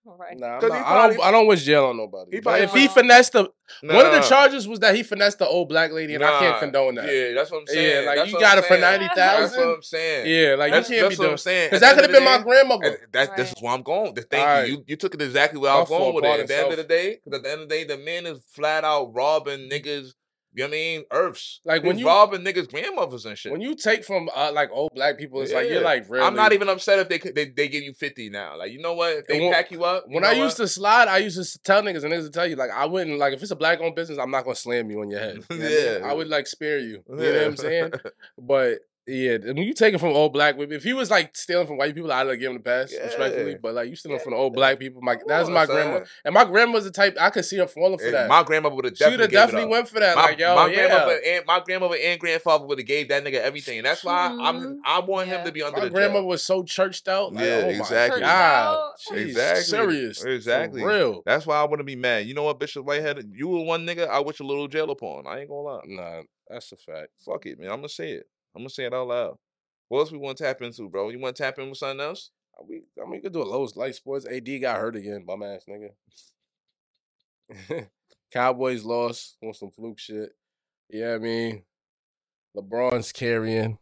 All 0.09 0.17
right. 0.17 0.39
Nah, 0.39 0.55
I'm 0.55 0.61
'Cause 0.61 0.71
not- 0.71 0.87
I 0.87 1.09
don't. 1.09 1.21
I 1.25 1.31
don't 1.33 1.47
wish 1.49 1.65
jail 1.65 1.87
on 1.87 1.97
nobody. 1.97 2.37
He 2.37 2.41
probably- 2.41 2.63
if 2.63 2.73
he 2.73 2.87
finessed 2.87 3.33
the 3.33 3.51
one 3.83 4.07
of 4.07 4.13
the 4.13 4.21
charges 4.21 4.69
was 4.69 4.79
that 4.79 4.95
he 4.95 5.03
finessed 5.03 5.41
the 5.41 5.49
old 5.49 5.69
black 5.69 5.91
lady, 5.91 6.15
and 6.15 6.25
I 6.25 6.39
can't 6.39 6.61
condone 6.61 6.95
that. 6.95 7.13
Yeah, 7.13 7.33
that's 7.35 7.51
what 7.51 7.63
I'm 7.63 7.67
saying. 7.67 7.85
Yeah, 7.85 7.93
saying. 7.95 8.07
like, 8.07 8.17
That's 8.19 8.31
you 8.31 8.39
got 8.41 8.59
it 8.59 8.63
for 8.63 8.69
saying. 8.69 8.81
ninety 8.83 9.09
That's 9.17 9.57
what. 9.57 9.67
I'm 9.67 9.83
saying. 9.83 10.27
Yeah, 10.29 10.55
like 10.55 10.71
that's, 10.73 10.89
you 10.91 10.97
can't 10.97 11.09
that's 11.09 11.17
be 11.17 11.19
what 11.19 11.25
doing 11.25 11.33
I'm 11.33 11.39
saying. 11.39 11.67
because 11.71 11.83
At 11.83 11.87
that 11.89 11.95
could 11.97 12.05
have 12.05 12.13
been 12.13 12.23
of 12.23 12.31
my 12.33 12.39
the 12.39 12.45
grandmother. 12.45 12.85
And 12.85 12.99
that's 13.13 13.37
this 13.37 13.49
is 13.53 13.61
where 13.61 13.73
I'm 13.73 13.83
going. 13.83 14.15
The- 14.15 14.23
Thank 14.23 14.47
Alright. 14.47 14.69
you. 14.69 14.75
you. 14.77 14.85
You 14.87 14.97
took 14.97 15.15
it 15.15 15.23
exactly 15.23 15.59
where 15.59 15.73
I 15.73 15.75
My 15.75 15.81
was 15.81 15.89
going 15.89 16.15
with 16.15 16.25
it. 16.25 16.41
At 16.41 16.47
the 16.47 16.57
end 16.57 16.71
of 16.71 16.77
the 16.77 16.85
day, 16.85 17.19
because 17.25 17.39
at 17.39 17.43
the 17.43 17.51
end 17.51 17.63
of 17.63 17.69
the 17.69 17.75
day, 17.75 17.85
the 17.85 17.99
man 17.99 18.27
is 18.27 18.39
flat 18.55 18.85
out 18.85 19.11
robbing 19.13 19.69
niggas. 19.69 20.11
You 20.57 20.63
know 20.65 20.69
what 20.71 20.75
I 20.75 20.79
mean? 20.79 21.05
Earths. 21.11 21.61
Like, 21.67 21.83
when 21.83 21.99
you- 21.99 22.07
robbing 22.07 22.41
niggas' 22.41 22.71
grandmothers 22.71 23.27
and 23.27 23.37
shit. 23.37 23.53
When 23.53 23.61
you 23.61 23.75
take 23.75 24.05
from 24.05 24.31
uh, 24.35 24.51
like 24.55 24.71
old 24.73 24.91
black 24.95 25.19
people, 25.19 25.43
it's 25.43 25.53
like 25.53 25.69
you're 25.69 25.83
like 25.83 26.07
really. 26.09 26.25
I'm 26.25 26.35
not 26.35 26.55
even 26.55 26.71
upset 26.71 26.99
if 26.99 27.09
they 27.11 27.19
they, 27.31 27.45
they 27.51 27.69
give 27.69 27.83
you 27.85 27.93
50 27.93 28.31
now. 28.31 28.57
Like, 28.57 28.73
you 28.73 28.79
know 28.81 28.95
what? 28.95 29.13
If 29.19 29.27
they 29.27 29.39
when- 29.39 29.53
pack 29.53 29.71
you 29.71 29.85
up. 29.85 30.05
When 30.09 30.25
I 30.25 30.33
used 30.33 30.57
to 30.57 30.67
slide, 30.67 31.09
I 31.09 31.19
used 31.19 31.37
to 31.37 31.59
tell 31.63 31.83
niggas 31.83 32.05
and 32.05 32.13
niggas 32.13 32.25
to 32.25 32.31
tell 32.31 32.47
you 32.47 32.57
like 32.57 32.71
I 32.71 32.87
wouldn't 32.87 33.19
like 33.19 33.35
if 33.35 33.43
it's 33.43 33.51
a 33.51 33.57
black 33.57 33.81
owned 33.81 33.95
business, 33.95 34.19
I'm 34.19 34.31
not 34.31 34.45
gonna 34.45 34.57
slam 34.57 34.91
you 34.91 35.01
on 35.03 35.11
your 35.11 35.21
head. 35.21 35.45
You 35.51 35.59
know 35.59 35.67
I 35.67 35.69
mean? 35.69 35.99
Yeah. 36.01 36.09
I 36.09 36.15
would 36.15 36.29
like 36.29 36.47
spare 36.47 36.79
you. 36.79 37.03
You 37.09 37.15
know 37.17 37.33
what 37.33 37.45
I'm 37.45 37.57
saying? 37.57 37.93
But 38.39 38.79
yeah, 39.09 39.39
when 39.39 39.59
you 39.59 39.73
take 39.73 39.95
it 39.95 39.99
from 39.99 40.09
old 40.11 40.33
black 40.33 40.59
people, 40.59 40.73
if 40.75 40.83
he 40.83 40.93
was 40.93 41.11
like 41.11 41.37
stealing 41.37 41.67
from 41.67 41.77
white 41.77 41.95
people, 41.95 42.11
I'd 42.11 42.23
like 42.27 42.41
give 42.41 42.51
him 42.51 42.57
the 42.59 42.63
pass 42.63 42.93
respectfully. 42.93 43.57
But 43.63 43.75
like 43.75 43.89
you 43.89 43.95
stealing 43.97 44.19
from 44.19 44.33
the 44.33 44.37
old 44.39 44.53
black 44.55 44.79
people, 44.81 45.01
my 45.01 45.17
that's 45.27 45.49
my 45.49 45.65
son. 45.65 45.75
grandma, 45.77 46.05
and 46.25 46.35
my 46.35 46.45
grandma's 46.45 46.85
the 46.85 46.91
type 46.91 47.17
I 47.21 47.31
could 47.31 47.45
see 47.45 47.57
her 47.59 47.67
falling 47.69 47.99
for 47.99 48.07
Eh, 48.07 48.11
that. 48.11 48.29
My 48.29 48.43
grandma 48.43 48.69
would 48.69 48.85
have 48.85 48.97
She 48.97 49.05
would 49.05 49.11
definitely, 49.19 49.37
have 49.37 49.49
it 49.49 49.53
definitely 49.53 49.65
up. 49.65 49.71
went 49.71 49.89
for 49.89 50.01
that. 50.01 50.17
my, 50.17 50.23
like 50.23 50.39
yo, 50.39 50.55
my 50.57 50.67
yeah. 50.67 50.75
grandmother 50.75 51.21
and 51.27 51.47
my 51.47 51.61
grandmother 51.61 51.97
and 52.05 52.21
grandfather 52.21 52.67
would 52.67 52.79
have 52.79 52.87
gave 52.87 53.09
that 53.11 53.23
nigga 53.25 53.41
everything. 53.41 53.79
And 53.79 53.87
that's 53.87 54.03
why. 54.03 54.27
I'm 54.41 54.81
I 54.85 55.01
want 55.01 55.29
Yeah. 55.29 55.39
him 55.39 55.47
to 55.47 55.53
be 55.53 55.63
under 55.63 55.79
My 55.79 55.85
the 55.85 55.91
grandmother 55.91 56.23
jail. 56.23 56.29
was 56.29 56.43
so 56.43 56.63
churched 56.65 57.07
out. 57.07 57.33
Like, 57.33 57.45
Yeah, 57.45 57.57
oh 57.59 57.63
my 57.63 57.69
exactly. 57.79 58.21
God, 58.21 58.93
Churched 58.99 59.19
She's 59.21 59.29
Exactly. 59.31 59.63
serious, 59.65 60.19
for 60.23 60.29
Exactly. 60.29 60.83
real. 60.85 61.23
That's 61.25 61.47
why 61.47 61.57
I 61.57 61.65
want 61.65 61.79
to 61.79 61.85
be 61.85 61.97
mad. 61.97 62.27
You 62.27 62.35
know 62.35 62.43
what, 62.43 62.59
Bishop 62.59 62.85
Whitehead? 62.85 63.31
You 63.35 63.49
were 63.49 63.63
one 63.63 63.87
nigga 63.87 64.09
I 64.09 64.21
wish 64.21 64.41
a 64.41 64.45
little 64.45 64.67
jail 64.69 64.91
upon. 64.91 65.27
I 65.29 65.41
ain't 65.41 65.49
gonna 65.49 65.61
lie. 65.61 65.81
Nah, 65.87 66.23
that's 66.49 66.73
a 66.73 66.77
fact. 66.77 67.09
Fuck 67.25 67.47
it, 67.47 67.59
man. 67.61 67.71
I'm 67.71 67.77
gonna 67.77 67.89
say 67.89 68.11
it. 68.13 68.27
I'm 68.57 68.63
gonna 68.63 68.71
say 68.71 68.85
it 68.87 68.93
all 68.95 69.03
out 69.13 69.17
loud. 69.17 69.39
What 69.89 70.01
else 70.01 70.11
we 70.13 70.19
want 70.19 70.39
to 70.39 70.45
tap 70.45 70.63
into, 70.63 70.89
bro? 70.89 71.11
You 71.11 71.21
want 71.21 71.37
to 71.37 71.43
tap 71.43 71.59
in 71.59 71.69
with 71.69 71.79
something 71.79 72.01
else? 72.01 72.31
We, 72.67 72.83
I 72.99 73.03
mean, 73.03 73.11
we 73.11 73.21
could 73.21 73.33
do 73.33 73.43
a 73.43 73.45
Lowe's 73.45 73.77
light 73.77 73.95
sports. 73.95 74.27
AD 74.27 74.49
got 74.61 74.79
hurt 74.79 74.97
again, 74.97 75.25
bum 75.27 75.43
ass 75.43 75.67
nigga. 75.69 75.91
Cowboys 78.33 78.83
lost 78.85 79.37
on 79.43 79.55
some 79.55 79.71
fluke 79.71 79.99
shit. 79.99 80.31
Yeah, 80.91 81.15
I 81.15 81.19
mean, 81.19 81.63
LeBron's 82.57 83.13
carrying. 83.13 83.79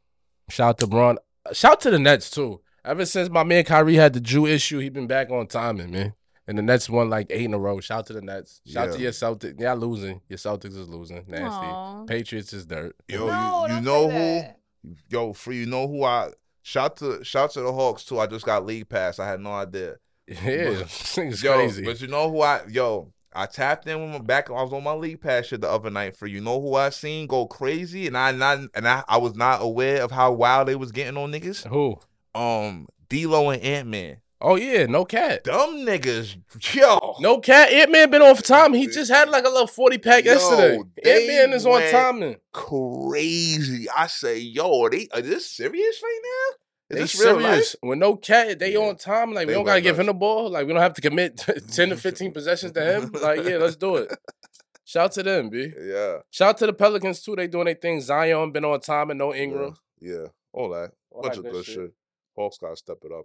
Shout 0.51 0.79
to 0.79 0.87
Bron. 0.87 1.19
Uh, 1.47 1.53
shout 1.55 1.81
to 1.83 1.91
the 1.91 1.99
Nets 1.99 2.31
too. 2.31 2.61
Ever 2.85 3.07
since 3.07 3.31
my 3.31 3.45
man 3.45 3.65
Kyrie 3.65 3.95
had 3.95 4.13
the 4.13 4.21
Jew 4.21 4.47
issue, 4.47 4.79
he 4.79 4.91
been 4.91 5.07
back 5.07 5.31
on 5.31 5.47
timing, 5.47 5.91
man. 5.91 6.15
And 6.47 6.59
the 6.59 6.63
Nets 6.63 6.91
won 6.91 7.09
like 7.09 7.29
eight 7.31 7.47
in 7.47 7.55
a 7.55 7.59
row. 7.59 7.81
Shout 7.81 8.07
to 8.09 8.13
the 8.13 8.21
Nets. 8.21 8.61
Shout 8.67 8.93
to 8.93 8.99
your 9.01 9.13
Celtics. 9.13 9.59
Y'all 9.59 9.77
losing. 9.77 10.21
Your 10.29 10.37
Celtics 10.37 10.77
is 10.79 10.89
losing. 10.89 11.25
Nasty. 11.27 11.47
Aw. 11.47 12.05
Patriots 12.05 12.53
is 12.53 12.67
dirt. 12.67 12.95
Yo, 13.09 13.27
No, 13.27 13.63
you, 13.63 13.63
you 13.63 13.69
don't 13.77 13.85
know 13.85 14.09
say 14.09 14.15
who? 14.15 14.41
that. 14.43 14.61
Yo, 15.09 15.33
free. 15.33 15.59
You 15.61 15.67
know 15.67 15.87
who 15.89 16.05
I 16.05 16.31
shout 16.63 16.97
to? 16.99 17.23
Shout 17.25 17.53
to 17.53 17.61
the 17.61 17.73
Hawks 17.73 18.05
too. 18.05 18.19
I 18.21 18.27
just 18.27 18.45
got 18.45 18.67
league 18.67 18.89
pass. 18.89 19.19
I 19.19 19.27
had 19.29 19.41
no 19.41 19.53
idea. 19.53 19.97
Yeah, 20.27 20.85
it's 20.87 21.17
yo, 21.43 21.55
crazy. 21.55 21.85
but 21.85 22.01
you 22.01 22.09
know 22.09 22.31
who 22.31 22.41
I? 22.41 22.63
Yo, 22.69 23.13
I 23.35 23.47
tapped 23.47 23.87
in 23.87 24.01
with 24.01 24.11
my 24.11 24.25
back. 24.25 24.49
I 24.49 24.55
was 24.55 24.73
on 24.73 24.83
my 24.85 24.93
league 24.95 25.21
pass 25.21 25.47
shit 25.47 25.61
the 25.61 25.71
other 25.71 25.91
night. 25.91 26.17
For 26.17 26.27
you 26.27 26.41
know 26.41 26.61
who 26.61 26.75
I 26.75 26.91
seen 26.91 27.27
go 27.27 27.47
crazy, 27.47 28.07
and 28.07 28.17
I 28.17 28.33
not 28.33 28.59
and 28.75 28.89
I, 28.89 29.05
I 29.09 29.19
was 29.19 29.35
not 29.35 29.61
aware 29.63 30.03
of 30.03 30.11
how 30.11 30.33
wild 30.33 30.69
they 30.69 30.77
was 30.77 30.93
getting 30.93 31.17
on 31.17 31.33
niggas. 31.33 31.67
Who? 31.69 31.99
Um, 32.35 32.89
D'Lo 33.09 33.51
and 33.51 33.63
Ant 33.63 33.89
Man. 33.89 34.17
Oh 34.47 34.57
yeah, 34.57 34.85
no 34.85 35.07
KAT. 35.07 35.45
Dumb 35.45 35.87
niggas, 35.87 36.37
yo. 36.75 37.17
No 37.21 37.41
KAT. 37.41 37.71
Ant 37.73 37.91
Man 37.91 38.11
been 38.11 38.21
on 38.21 38.37
time. 38.37 38.75
He 38.75 38.87
just 38.87 39.11
had 39.11 39.31
like 39.31 39.45
a 39.45 39.49
little 39.49 39.67
forty 39.67 39.97
pack 39.97 40.25
Yo, 40.27 40.33
yesterday. 40.35 40.79
they 41.03 41.17
Ant 41.17 41.27
Man 41.51 41.57
is 41.57 41.65
on 41.65 41.81
time 41.81 41.91
timing. 42.21 42.37
crazy. 42.53 43.89
I 43.89 44.07
say, 44.07 44.39
yo, 44.39 44.83
are 44.83 44.91
they 44.91 45.09
are 45.15 45.23
this 45.23 45.51
serious 45.51 46.01
right 46.03 46.21
now? 46.23 46.57
Is 46.91 46.97
They 46.97 47.01
this 47.01 47.13
serious. 47.13 47.77
With 47.83 47.99
no 47.99 48.17
KAT, 48.17 48.59
they 48.59 48.73
Yeah. 48.75 48.81
on 48.81 48.97
time. 48.97 49.33
Like 49.33 49.47
we 49.47 49.55
don't 49.55 49.65
gotta 49.65 49.81
give 49.81 49.99
him 49.99 50.07
the 50.07 50.15
ball. 50.15 50.51
Like 50.51 50.67
we 50.67 50.73
don't 50.73 50.83
have 50.83 50.95
to 50.95 51.01
commit 51.01 51.39
ten 51.73 51.89
to 51.89 51.97
fifteen 51.97 52.33
possessions 52.33 52.73
to 52.73 52.85
him. 52.85 53.11
Like 53.23 53.45
yeah, 53.45 53.57
let's 53.57 53.77
do 53.77 53.97
it. 53.97 54.15
Shout 54.85 55.13
to 55.13 55.23
them, 55.23 55.49
b. 55.49 55.73
Yeah, 55.81 56.19
Shout 56.31 56.59
to 56.59 56.67
the 56.67 56.75
Pelicans 56.75 57.23
too. 57.23 57.35
They 57.35 57.47
doing 57.47 57.65
their 57.65 57.75
thing. 57.75 58.03
Zion 58.03 58.53
been 58.53 58.67
on 58.67 58.79
time 58.81 59.09
and 59.11 59.19
no 59.19 59.35
Ingram. 59.35 59.75
yeah, 59.99 60.27
all 60.53 60.69
that. 60.71 60.93
All 61.11 61.23
bunch 61.23 61.37
that 61.37 61.39
of 61.39 61.45
good 61.45 61.53
good 61.53 61.65
shit. 61.65 61.95
Hawks 62.37 62.59
gotta 62.59 62.77
step 62.77 62.99
it 63.05 63.11
up. 63.13 63.25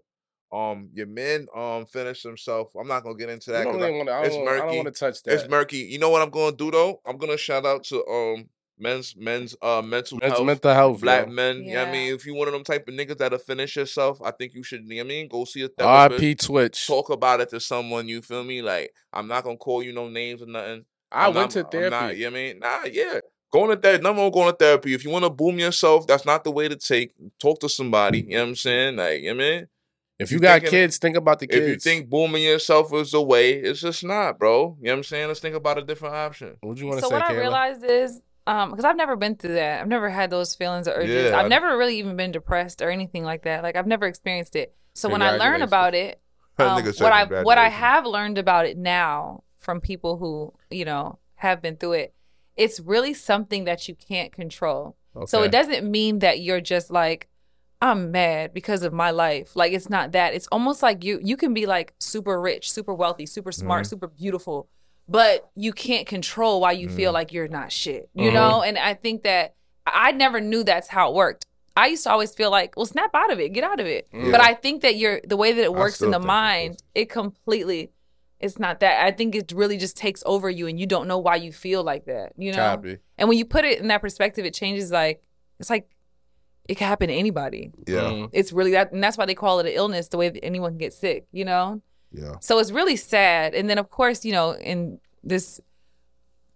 Um, 0.51 0.89
your 0.93 1.05
men 1.07 1.47
um 1.55 1.85
finished 1.85 2.23
himself. 2.23 2.71
I'm 2.79 2.87
not 2.87 3.03
gonna 3.03 3.15
get 3.15 3.29
into 3.29 3.51
We 3.51 3.57
that 3.57 3.63
don't 3.65 3.73
because 3.77 3.91
wanna- 3.97 4.11
I 4.11 4.21
it's 4.25 4.35
don't, 4.35 4.45
wanna- 4.45 4.57
I 4.57 4.65
don't 4.65 4.75
want 4.77 4.87
to 4.87 4.99
touch 4.99 5.21
that. 5.23 5.33
it's 5.35 5.47
murky. 5.47 5.77
You 5.77 5.99
know 5.99 6.09
what 6.09 6.21
I'm 6.23 6.31
gonna 6.31 6.55
do 6.55 6.71
though? 6.71 7.01
I'm 7.05 7.17
gonna 7.17 7.37
shout 7.37 7.65
out 7.65 7.83
to 7.85 8.03
um 8.07 8.49
men's 8.79 9.13
men's 9.15 9.55
uh 9.61 9.81
mental 9.83 10.17
Mental, 10.17 10.37
health. 10.37 10.45
mental 10.47 10.73
health. 10.73 11.01
Black 11.01 11.27
yo. 11.27 11.31
men, 11.33 11.63
you 11.65 11.75
know 11.75 11.83
I 11.85 11.91
mean? 11.91 12.13
If 12.15 12.25
you 12.25 12.33
one 12.33 12.47
of 12.47 12.53
them 12.53 12.63
type 12.63 12.87
of 12.87 12.93
niggas 12.95 13.17
that'll 13.19 13.37
finish 13.37 13.75
yourself, 13.75 14.21
I 14.23 14.31
think 14.31 14.53
you 14.55 14.63
should, 14.63 14.81
you 14.87 14.95
know 14.95 15.03
what 15.03 15.05
I 15.05 15.07
mean? 15.09 15.27
Go 15.27 15.45
see 15.45 15.61
a 15.61 15.67
therapist. 15.67 16.13
R.I.P. 16.13 16.35
Twitch. 16.35 16.87
Talk 16.87 17.09
about 17.11 17.41
it 17.41 17.49
to 17.49 17.59
someone, 17.59 18.07
you 18.07 18.21
feel 18.23 18.43
me? 18.43 18.61
Like, 18.63 18.91
I'm 19.13 19.27
not 19.27 19.43
gonna 19.43 19.57
call 19.57 19.83
you 19.83 19.93
no 19.93 20.09
names 20.09 20.41
or 20.41 20.47
nothing. 20.47 20.85
I 21.11 21.27
I'm 21.27 21.33
went 21.35 21.55
not- 21.55 21.69
to 21.71 21.77
I'm 21.77 21.89
not- 21.89 21.99
therapy. 21.99 22.17
you 22.19 22.25
know 22.25 22.31
what 22.31 22.39
I 22.39 22.41
mean? 22.43 22.59
Nah, 22.59 22.83
yeah. 22.85 23.19
Going 23.51 23.69
to 23.71 23.77
therapy, 23.77 24.03
nothing 24.03 24.17
wrong 24.17 24.25
with 24.27 24.33
going 24.35 24.51
to 24.51 24.55
therapy. 24.57 24.93
If 24.93 25.03
you 25.03 25.09
want 25.09 25.25
to 25.25 25.29
boom 25.31 25.57
yourself, 25.57 26.05
that's 26.05 26.23
not 26.23 26.43
the 26.43 26.51
way 26.51 26.67
to 26.67 26.75
take. 26.75 27.13
Talk 27.39 27.59
to 27.61 27.67
somebody. 27.69 28.19
You 28.21 28.29
know 28.37 28.41
what 28.43 28.49
I'm 28.49 28.55
saying? 28.55 28.95
Like, 28.97 29.21
you 29.23 29.33
know 29.33 29.37
what 29.37 29.43
I 29.43 29.49
mean? 29.57 29.67
If 30.19 30.31
you 30.31 30.35
you 30.35 30.41
got 30.41 30.55
thinking- 30.61 30.69
kids, 30.71 30.97
think 30.97 31.15
about 31.15 31.39
the 31.39 31.47
kids. 31.47 31.65
If 31.65 31.69
you 31.69 31.79
think 31.79 32.09
booming 32.09 32.43
yourself 32.43 32.93
is 32.93 33.11
the 33.11 33.21
way, 33.21 33.53
it's 33.53 33.79
just 33.79 34.03
not, 34.03 34.37
bro. 34.37 34.77
You 34.79 34.87
know 34.87 34.91
what 34.91 34.97
I'm 34.97 35.03
saying? 35.03 35.27
Let's 35.29 35.39
think 35.39 35.55
about 35.55 35.77
a 35.77 35.81
different 35.81 36.13
option. 36.15 36.57
what 36.61 36.75
do 36.75 36.81
you 36.81 36.87
want 36.87 36.99
to 36.99 37.03
So 37.05 37.09
say, 37.09 37.15
what 37.15 37.23
I 37.23 37.33
realized 37.33 37.83
is, 37.85 38.21
um, 38.45 38.71
because 38.71 38.83
I've 38.83 38.97
never 38.97 39.15
been 39.15 39.35
through 39.35 39.53
that. 39.53 39.79
I've 39.79 39.87
never 39.87 40.09
had 40.09 40.29
those 40.29 40.55
feelings 40.55 40.87
or 40.87 40.91
urges. 40.91 41.31
Yeah, 41.31 41.37
I've 41.39 41.45
I- 41.45 41.49
never 41.49 41.77
really 41.77 41.97
even 41.99 42.17
been 42.17 42.31
depressed 42.31 42.81
or 42.81 42.89
anything 42.89 43.23
like 43.23 43.43
that. 43.43 43.63
Like 43.63 43.77
I've 43.77 43.87
never 43.87 44.07
experienced 44.07 44.55
it. 44.55 44.75
So 44.93 45.07
when 45.07 45.21
I 45.21 45.37
learn 45.37 45.61
about 45.61 45.95
it, 45.95 46.19
um, 46.57 46.83
what 46.83 47.13
I 47.13 47.43
what 47.43 47.57
I 47.57 47.69
have 47.69 48.05
learned 48.05 48.37
about 48.37 48.65
it 48.65 48.77
now 48.77 49.43
from 49.57 49.79
people 49.79 50.17
who 50.17 50.53
you 50.69 50.83
know 50.83 51.19
have 51.35 51.61
been 51.61 51.77
through 51.77 51.93
it, 51.93 52.13
it's 52.57 52.81
really 52.81 53.13
something 53.13 53.63
that 53.63 53.87
you 53.87 53.95
can't 53.95 54.33
control. 54.33 54.97
So 55.27 55.43
it 55.43 55.51
doesn't 55.51 55.89
mean 55.89 56.19
that 56.19 56.39
you're 56.41 56.61
just 56.61 56.91
like 56.91 57.29
I'm 57.81 58.11
mad 58.11 58.53
because 58.53 58.83
of 58.83 58.91
my 58.93 59.11
life. 59.11 59.55
Like 59.55 59.71
it's 59.73 59.89
not 59.89 60.11
that. 60.11 60.33
It's 60.33 60.47
almost 60.51 60.83
like 60.83 61.03
you 61.03 61.19
you 61.23 61.37
can 61.37 61.53
be 61.53 61.65
like 61.65 61.93
super 61.99 62.39
rich, 62.41 62.71
super 62.71 62.93
wealthy, 62.93 63.25
super 63.25 63.51
smart, 63.51 63.83
Mm-hmm. 63.83 63.89
super 63.89 64.07
beautiful, 64.07 64.67
but 65.07 65.49
you 65.55 65.71
can't 65.71 66.05
control 66.05 66.59
why 66.61 66.73
you 66.73 66.89
feel 66.89 67.11
like 67.13 67.31
you're 67.31 67.47
not 67.47 67.71
shit. 67.71 68.09
You 68.13 68.31
Mhm. 68.31 68.33
know? 68.33 68.61
And 68.63 68.77
I 68.77 68.93
think 68.95 69.23
that 69.23 69.55
I 69.85 70.11
never 70.11 70.41
knew 70.41 70.63
that's 70.63 70.89
how 70.89 71.09
it 71.09 71.15
worked. 71.15 71.45
I 71.77 71.87
used 71.87 72.03
to 72.03 72.11
always 72.11 72.33
feel 72.35 72.51
like, 72.51 72.75
well, 72.75 72.85
snap 72.85 73.11
out 73.13 73.31
of 73.31 73.39
it, 73.39 73.53
get 73.53 73.63
out 73.63 73.79
of 73.79 73.87
it. 73.87 74.07
Yeah. 74.11 74.31
But 74.31 74.41
I 74.41 74.53
think 74.53 74.81
that 74.81 74.97
you're 74.97 75.21
the 75.25 75.37
way 75.37 75.53
that 75.53 75.63
it 75.63 75.73
works 75.73 76.01
in 76.01 76.11
the 76.11 76.19
mind, 76.19 76.83
it 76.93 77.09
completely. 77.09 77.91
It's 78.41 78.59
not 78.59 78.81
that. 78.81 79.05
I 79.05 79.11
think 79.11 79.35
it 79.35 79.51
really 79.53 79.77
just 79.77 79.95
takes 79.97 80.21
over 80.25 80.49
you, 80.49 80.67
and 80.67 80.79
you 80.79 80.85
don't 80.85 81.07
know 81.07 81.17
why 81.17 81.35
you 81.37 81.51
feel 81.53 81.83
like 81.83 82.05
that. 82.05 82.33
You 82.37 82.51
know. 82.51 82.57
Copy. 82.57 82.97
And 83.17 83.29
when 83.29 83.37
you 83.37 83.45
put 83.45 83.63
it 83.65 83.79
in 83.79 83.87
that 83.87 84.01
perspective, 84.01 84.45
it 84.45 84.53
changes. 84.53 84.91
Like 84.91 85.21
it's 85.59 85.69
like 85.69 85.89
it 86.69 86.77
can 86.77 86.87
happen 86.87 87.07
to 87.09 87.13
anybody. 87.13 87.71
Yeah, 87.87 88.01
Mhm. 88.03 88.29
It's 88.31 88.53
really 88.53 88.71
that, 88.71 88.91
and 88.93 89.03
that's 89.03 89.17
why 89.17 89.25
they 89.25 89.35
call 89.35 89.59
it 89.59 89.65
an 89.65 89.73
illness. 89.73 90.07
The 90.07 90.17
way 90.17 90.29
that 90.29 90.43
anyone 90.45 90.71
can 90.71 90.77
get 90.77 90.93
sick. 90.93 91.25
You 91.31 91.43
know. 91.45 91.81
yeah. 92.11 92.35
So 92.41 92.59
it's 92.59 92.71
really 92.71 92.95
sad. 92.95 93.53
And 93.53 93.69
then, 93.69 93.77
of 93.77 93.89
course, 93.89 94.23
you 94.25 94.31
know, 94.31 94.51
in 94.55 94.99
this 95.23 95.59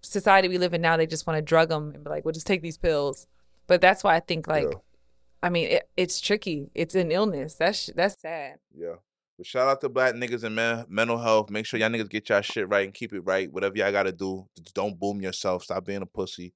society 0.01 0.47
we 0.47 0.57
live 0.57 0.74
in 0.74 0.82
now, 0.82 0.97
they 0.97 1.05
just 1.07 1.26
want 1.28 1.38
to 1.38 1.41
drug 1.41 1.70
them 1.70 1.91
and 1.93 2.03
be 2.03 2.09
like, 2.09 2.26
well, 2.26 2.32
just 2.32 2.47
take 2.47 2.61
these 2.61 2.78
pills. 2.78 3.28
But 3.68 3.80
that's 3.82 4.03
why 4.03 4.16
I 4.16 4.20
think, 4.20 4.47
like, 4.47 4.66
Yeah. 4.72 4.78
I 5.41 5.49
mean, 5.49 5.68
it, 5.72 5.89
it's 5.97 6.22
tricky. 6.22 6.70
It's 6.74 6.95
an 6.95 7.11
illness. 7.11 7.55
That's 7.55 7.88
that's 7.95 8.20
sad. 8.22 8.59
Yeah. 8.74 8.95
But 9.38 9.45
shout 9.45 9.68
out 9.68 9.82
to 9.82 9.89
black 9.89 10.14
niggas 10.16 10.43
and 10.43 10.55
men, 10.55 10.86
mental 10.88 11.18
health. 11.18 11.49
Make 11.49 11.66
sure 11.66 11.80
y'all 11.80 11.89
niggas 11.89 12.09
get 12.09 12.30
y'all 12.30 12.41
shit 12.41 12.70
right 12.70 12.86
and 12.86 12.93
keep 12.93 13.11
it 13.14 13.22
right. 13.22 13.51
Whatever 13.51 13.78
y'all 13.78 13.91
gotta 13.91 14.11
do. 14.14 14.47
Just 14.57 14.74
don't 14.76 14.97
boom 14.97 15.22
yourself. 15.22 15.64
Stop 15.64 15.84
being 15.86 16.01
a 16.01 16.05
pussy. 16.05 16.43
You 16.43 16.51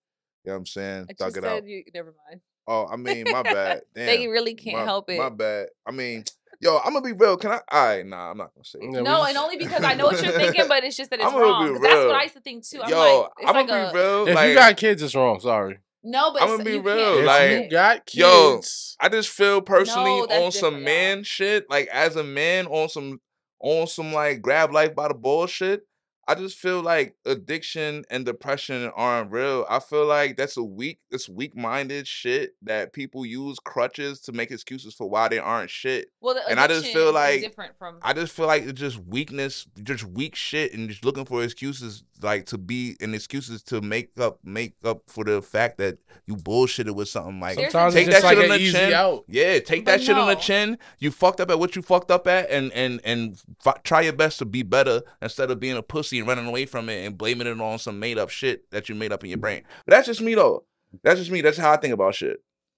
know 0.46 0.54
what 0.54 0.58
I'm 0.60 0.66
saying? 0.68 1.08
I 1.10 1.14
Thug 1.14 1.28
just 1.28 1.38
it 1.38 1.42
said 1.44 1.52
out. 1.52 1.68
you. 1.68 1.84
Never 1.94 2.14
mind. 2.30 2.42
Oh, 2.68 2.86
I 2.88 2.96
mean, 2.98 3.26
my 3.32 3.44
bad. 3.44 3.82
Damn. 3.96 4.06
They 4.08 4.28
really 4.28 4.54
can't 4.56 4.78
my, 4.80 4.84
help 4.84 5.10
it. 5.10 5.18
My 5.18 5.30
bad. 5.30 5.68
I 5.86 5.92
mean, 5.92 6.26
yo, 6.60 6.78
I'm 6.84 6.94
gonna 6.94 7.06
be 7.06 7.14
real. 7.14 7.38
Can 7.38 7.52
I? 7.52 7.62
All 7.72 7.86
right, 7.86 8.06
nah, 8.06 8.32
I'm 8.32 8.38
not 8.38 8.54
gonna 8.54 8.66
say. 8.66 8.80
it. 8.82 8.92
Yeah, 8.94 9.02
no, 9.02 9.24
and 9.24 9.38
only 9.38 9.58
because 9.64 9.84
I 9.84 9.94
know 9.94 10.06
what 10.08 10.22
you're 10.22 10.34
thinking, 10.34 10.66
but 10.68 10.84
it's 10.84 10.98
just 10.98 11.10
that 11.12 11.20
it's 11.20 11.26
I'm 11.28 11.34
gonna 11.34 11.46
be 11.46 11.70
wrong. 11.72 11.74
'Cause 11.74 11.82
That's 11.82 12.06
what 12.06 12.16
I 12.16 12.24
used 12.24 12.36
to 12.36 12.42
think 12.42 12.66
too. 12.68 12.82
I'm 12.84 12.90
yo, 12.90 12.98
like, 13.22 13.32
it's 13.40 13.50
I'm 13.50 13.56
like 13.56 13.68
gonna 13.68 13.88
a, 13.90 13.92
be 13.94 13.98
real. 13.98 14.28
If 14.28 14.36
like, 14.36 14.50
you 14.50 14.56
got 14.56 14.78
kids, 14.78 15.02
it's 15.02 15.16
wrong. 15.16 15.40
Sorry. 15.40 15.80
no, 16.04 16.34
but 16.34 16.42
I'ma 16.42 16.64
be 16.64 16.72
you 16.74 16.82
real, 16.82 16.96
can't- 16.96 17.20
If 17.20 17.26
like, 17.26 17.52
you 17.52 17.70
got 17.70 18.06
kids, 18.06 18.16
yo, 18.18 18.62
I 19.00 19.10
just 19.10 19.30
feel 19.30 19.62
personally 19.62 20.22
No, 20.28 20.46
on 20.46 20.52
some 20.52 20.84
man 20.84 21.18
y'all. 21.20 21.24
shit, 21.24 21.70
like 21.70 21.88
as 21.88 22.16
a 22.18 22.24
man 22.24 22.68
on 22.68 22.90
some 22.90 23.22
on 23.60 23.88
some 23.88 24.12
like 24.14 24.42
grab 24.42 24.72
life 24.74 24.94
by 24.94 25.08
the 25.08 25.14
bullshit. 25.14 25.84
I 26.30 26.36
just 26.36 26.58
feel 26.58 26.82
like 26.82 27.16
addiction 27.26 28.04
and 28.10 28.26
depression 28.26 28.92
aren't 28.96 29.32
real. 29.32 29.66
I 29.70 29.80
feel 29.80 30.06
like 30.06 30.36
that's 30.36 30.58
a 30.58 30.64
weak, 30.64 31.00
that's 31.10 31.30
weak 31.30 31.56
minded 31.56 32.06
shit 32.06 32.56
that 32.64 32.92
people 32.92 33.26
use 33.26 33.60
crutches 33.60 34.20
to 34.22 34.34
make 34.34 34.52
excuses 34.52 34.94
for 34.94 35.10
why 35.10 35.30
they 35.30 35.40
aren't 35.40 35.70
shit. 35.70 36.10
well, 36.20 36.36
the 36.36 36.46
and 36.50 36.60
I 36.60 36.68
just 36.68 36.88
feel 36.88 37.14
like 37.14 37.42
different 37.42 37.78
from. 37.78 38.00
I 38.02 38.12
just 38.12 38.34
feel 38.34 38.46
like 38.48 38.64
it's 38.64 38.80
just 38.80 39.00
weakness, 39.00 39.66
just 39.84 40.04
weak 40.04 40.36
shit, 40.36 40.74
and 40.74 40.90
just 40.90 41.06
looking 41.06 41.24
for 41.24 41.44
excuses, 41.44 42.04
like 42.22 42.46
to 42.48 42.58
be 42.58 42.96
and 43.02 43.14
excuses 43.16 43.62
to 43.64 43.82
make 43.82 44.20
up, 44.20 44.40
make 44.44 44.76
up 44.84 45.04
for 45.08 45.24
the 45.24 45.42
fact 45.42 45.78
that 45.78 45.98
you 46.26 46.36
bullshitted 46.36 46.96
with 46.96 47.10
something. 47.10 47.40
Like 47.40 47.56
sometimes 47.56 47.94
take 47.94 48.08
that 48.08 48.24
like 48.24 48.38
shit 48.38 48.52
on 48.52 48.58
the 48.58 48.72
chin. 48.72 48.94
out. 48.94 49.26
Yeah, 49.28 49.60
take 49.60 49.86
But 49.86 49.92
that 49.92 50.02
shit 50.02 50.18
on 50.18 50.28
the 50.28 50.36
chin. 50.36 50.78
You 51.00 51.12
fucked 51.12 51.40
up 51.42 51.50
at 51.52 51.60
what 51.60 51.76
you 51.76 51.82
fucked 51.82 52.12
up 52.12 52.28
at, 52.28 52.50
and 52.50 52.72
and 52.74 53.02
and 53.04 53.42
f- 53.66 53.84
try 53.84 54.02
your 54.02 54.14
best 54.14 54.40
to 54.40 54.46
be 54.46 54.64
better 54.64 55.02
instead 55.22 55.52
of 55.52 55.60
being 55.60 55.78
a 55.78 55.84
pussy 55.84 56.20
and 56.20 56.28
running 56.28 56.48
away 56.48 56.66
from 56.66 56.90
it 56.90 57.06
and 57.06 57.18
blaming 57.18 57.48
it 57.48 57.60
on 57.60 57.80
some 57.80 58.00
made 58.00 58.18
up 58.18 58.30
shit 58.30 58.70
that 58.72 58.90
you 58.90 58.96
made 58.96 59.12
up 59.12 59.24
in 59.24 59.30
your 59.30 59.40
brain. 59.40 59.64
But 59.86 59.96
that's 59.96 60.08
just 60.08 60.22
me 60.22 60.36
though. 60.36 60.66
That's 61.04 61.20
just 61.20 61.32
me. 61.32 61.42
That's 61.42 61.58
how 61.58 61.72
I 61.72 61.78
think 61.78 61.94
about 61.94 62.16
shit. 62.16 62.38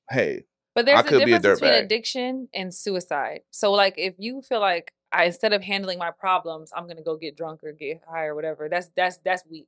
Hey, 0.09 0.43
But 0.75 0.85
there's 0.85 0.97
I 0.97 1.01
a 1.01 1.03
could 1.03 1.25
be 1.25 1.33
a 1.33 1.39
difference 1.39 1.59
between 1.59 1.83
addiction 1.83 2.47
and 2.53 2.73
suicide. 2.73 3.41
So, 3.51 3.71
like, 3.71 3.93
if 3.97 4.15
you 4.17 4.41
feel 4.41 4.59
like 4.59 4.91
I 5.11 5.25
instead 5.25 5.53
of 5.53 5.63
handling 5.63 5.97
my 5.97 6.11
problems, 6.11 6.71
I'm 6.75 6.87
gonna 6.87 7.01
go 7.01 7.17
get 7.17 7.37
drunk 7.37 7.63
or 7.63 7.71
get 7.71 8.01
high 8.09 8.25
or 8.25 8.35
whatever. 8.35 8.69
That's 8.69 8.89
that's 8.95 9.17
that's 9.17 9.43
weak. 9.49 9.67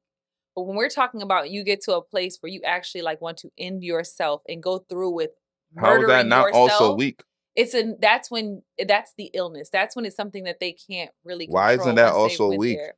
But 0.55 0.63
when 0.63 0.75
we're 0.75 0.89
talking 0.89 1.21
about 1.21 1.49
you 1.49 1.63
get 1.63 1.81
to 1.81 1.95
a 1.95 2.01
place 2.01 2.37
where 2.41 2.51
you 2.51 2.61
actually 2.65 3.01
like 3.01 3.21
want 3.21 3.37
to 3.39 3.51
end 3.57 3.83
yourself 3.83 4.43
and 4.47 4.61
go 4.61 4.79
through 4.79 5.11
with 5.11 5.31
how 5.77 5.99
is 5.99 6.07
that 6.07 6.27
not 6.27 6.47
yourself, 6.47 6.71
also 6.71 6.95
weak? 6.95 7.23
It's 7.55 7.73
a 7.73 7.95
that's 7.99 8.29
when 8.29 8.61
that's 8.87 9.13
the 9.17 9.31
illness. 9.33 9.69
That's 9.69 9.95
when 9.95 10.05
it's 10.05 10.15
something 10.15 10.43
that 10.43 10.59
they 10.59 10.73
can't 10.73 11.11
really. 11.23 11.47
Why 11.47 11.73
isn't 11.73 11.95
that 11.95 12.13
also 12.13 12.55
weak? 12.55 12.77
there. 12.77 12.95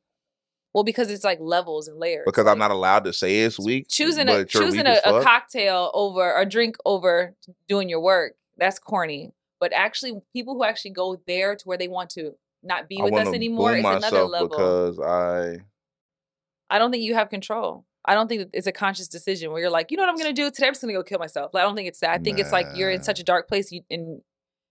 Well, 0.72 0.84
because 0.84 1.08
it's 1.08 1.22
like 1.22 1.38
levels 1.40 1.86
and 1.86 1.98
layers. 1.98 2.24
Because 2.26 2.46
like, 2.46 2.52
I'm 2.52 2.58
not 2.58 2.72
allowed 2.72 3.04
to 3.04 3.12
say 3.12 3.42
it's 3.42 3.60
weak. 3.60 3.86
choosing 3.88 4.28
a 4.28 4.44
choosing 4.44 4.86
a, 4.86 4.98
a 5.04 5.22
cocktail 5.22 5.90
over 5.94 6.36
a 6.36 6.44
drink 6.44 6.76
over 6.84 7.34
doing 7.68 7.88
your 7.88 8.00
work 8.00 8.34
that's 8.56 8.78
corny 8.78 9.32
but 9.60 9.72
actually 9.72 10.14
people 10.32 10.54
who 10.54 10.64
actually 10.64 10.92
go 10.92 11.20
there 11.26 11.56
to 11.56 11.64
where 11.64 11.78
they 11.78 11.88
want 11.88 12.10
to 12.10 12.32
not 12.62 12.88
be 12.88 13.00
I 13.00 13.04
with 13.04 13.14
us 13.14 13.34
anymore 13.34 13.76
is 13.76 13.84
another 13.84 14.24
level. 14.24 14.48
because 14.48 14.98
I 15.00 15.58
i 16.70 16.78
don't 16.78 16.90
think 16.90 17.02
you 17.02 17.14
have 17.14 17.28
control. 17.28 17.84
I 18.06 18.14
don't 18.14 18.28
think 18.28 18.50
it's 18.52 18.66
a 18.66 18.72
conscious 18.72 19.08
decision 19.08 19.50
where 19.50 19.60
you're 19.60 19.70
like 19.70 19.90
you 19.90 19.96
know 19.96 20.02
what 20.02 20.10
i'm 20.10 20.16
gonna 20.16 20.32
do? 20.32 20.50
Today 20.50 20.66
i'm 20.66 20.72
just 20.72 20.82
gonna 20.82 20.92
go 20.92 21.02
kill 21.02 21.18
myself. 21.18 21.52
Like, 21.54 21.62
i 21.62 21.66
don't 21.66 21.76
think 21.76 21.88
it's 21.88 22.00
that. 22.00 22.10
I 22.10 22.18
think 22.18 22.38
it's 22.38 22.52
like 22.52 22.66
you're 22.74 22.90
in 22.90 23.02
such 23.02 23.20
a 23.20 23.24
dark 23.24 23.48
place 23.48 23.70
you, 23.72 23.82
and 23.90 24.20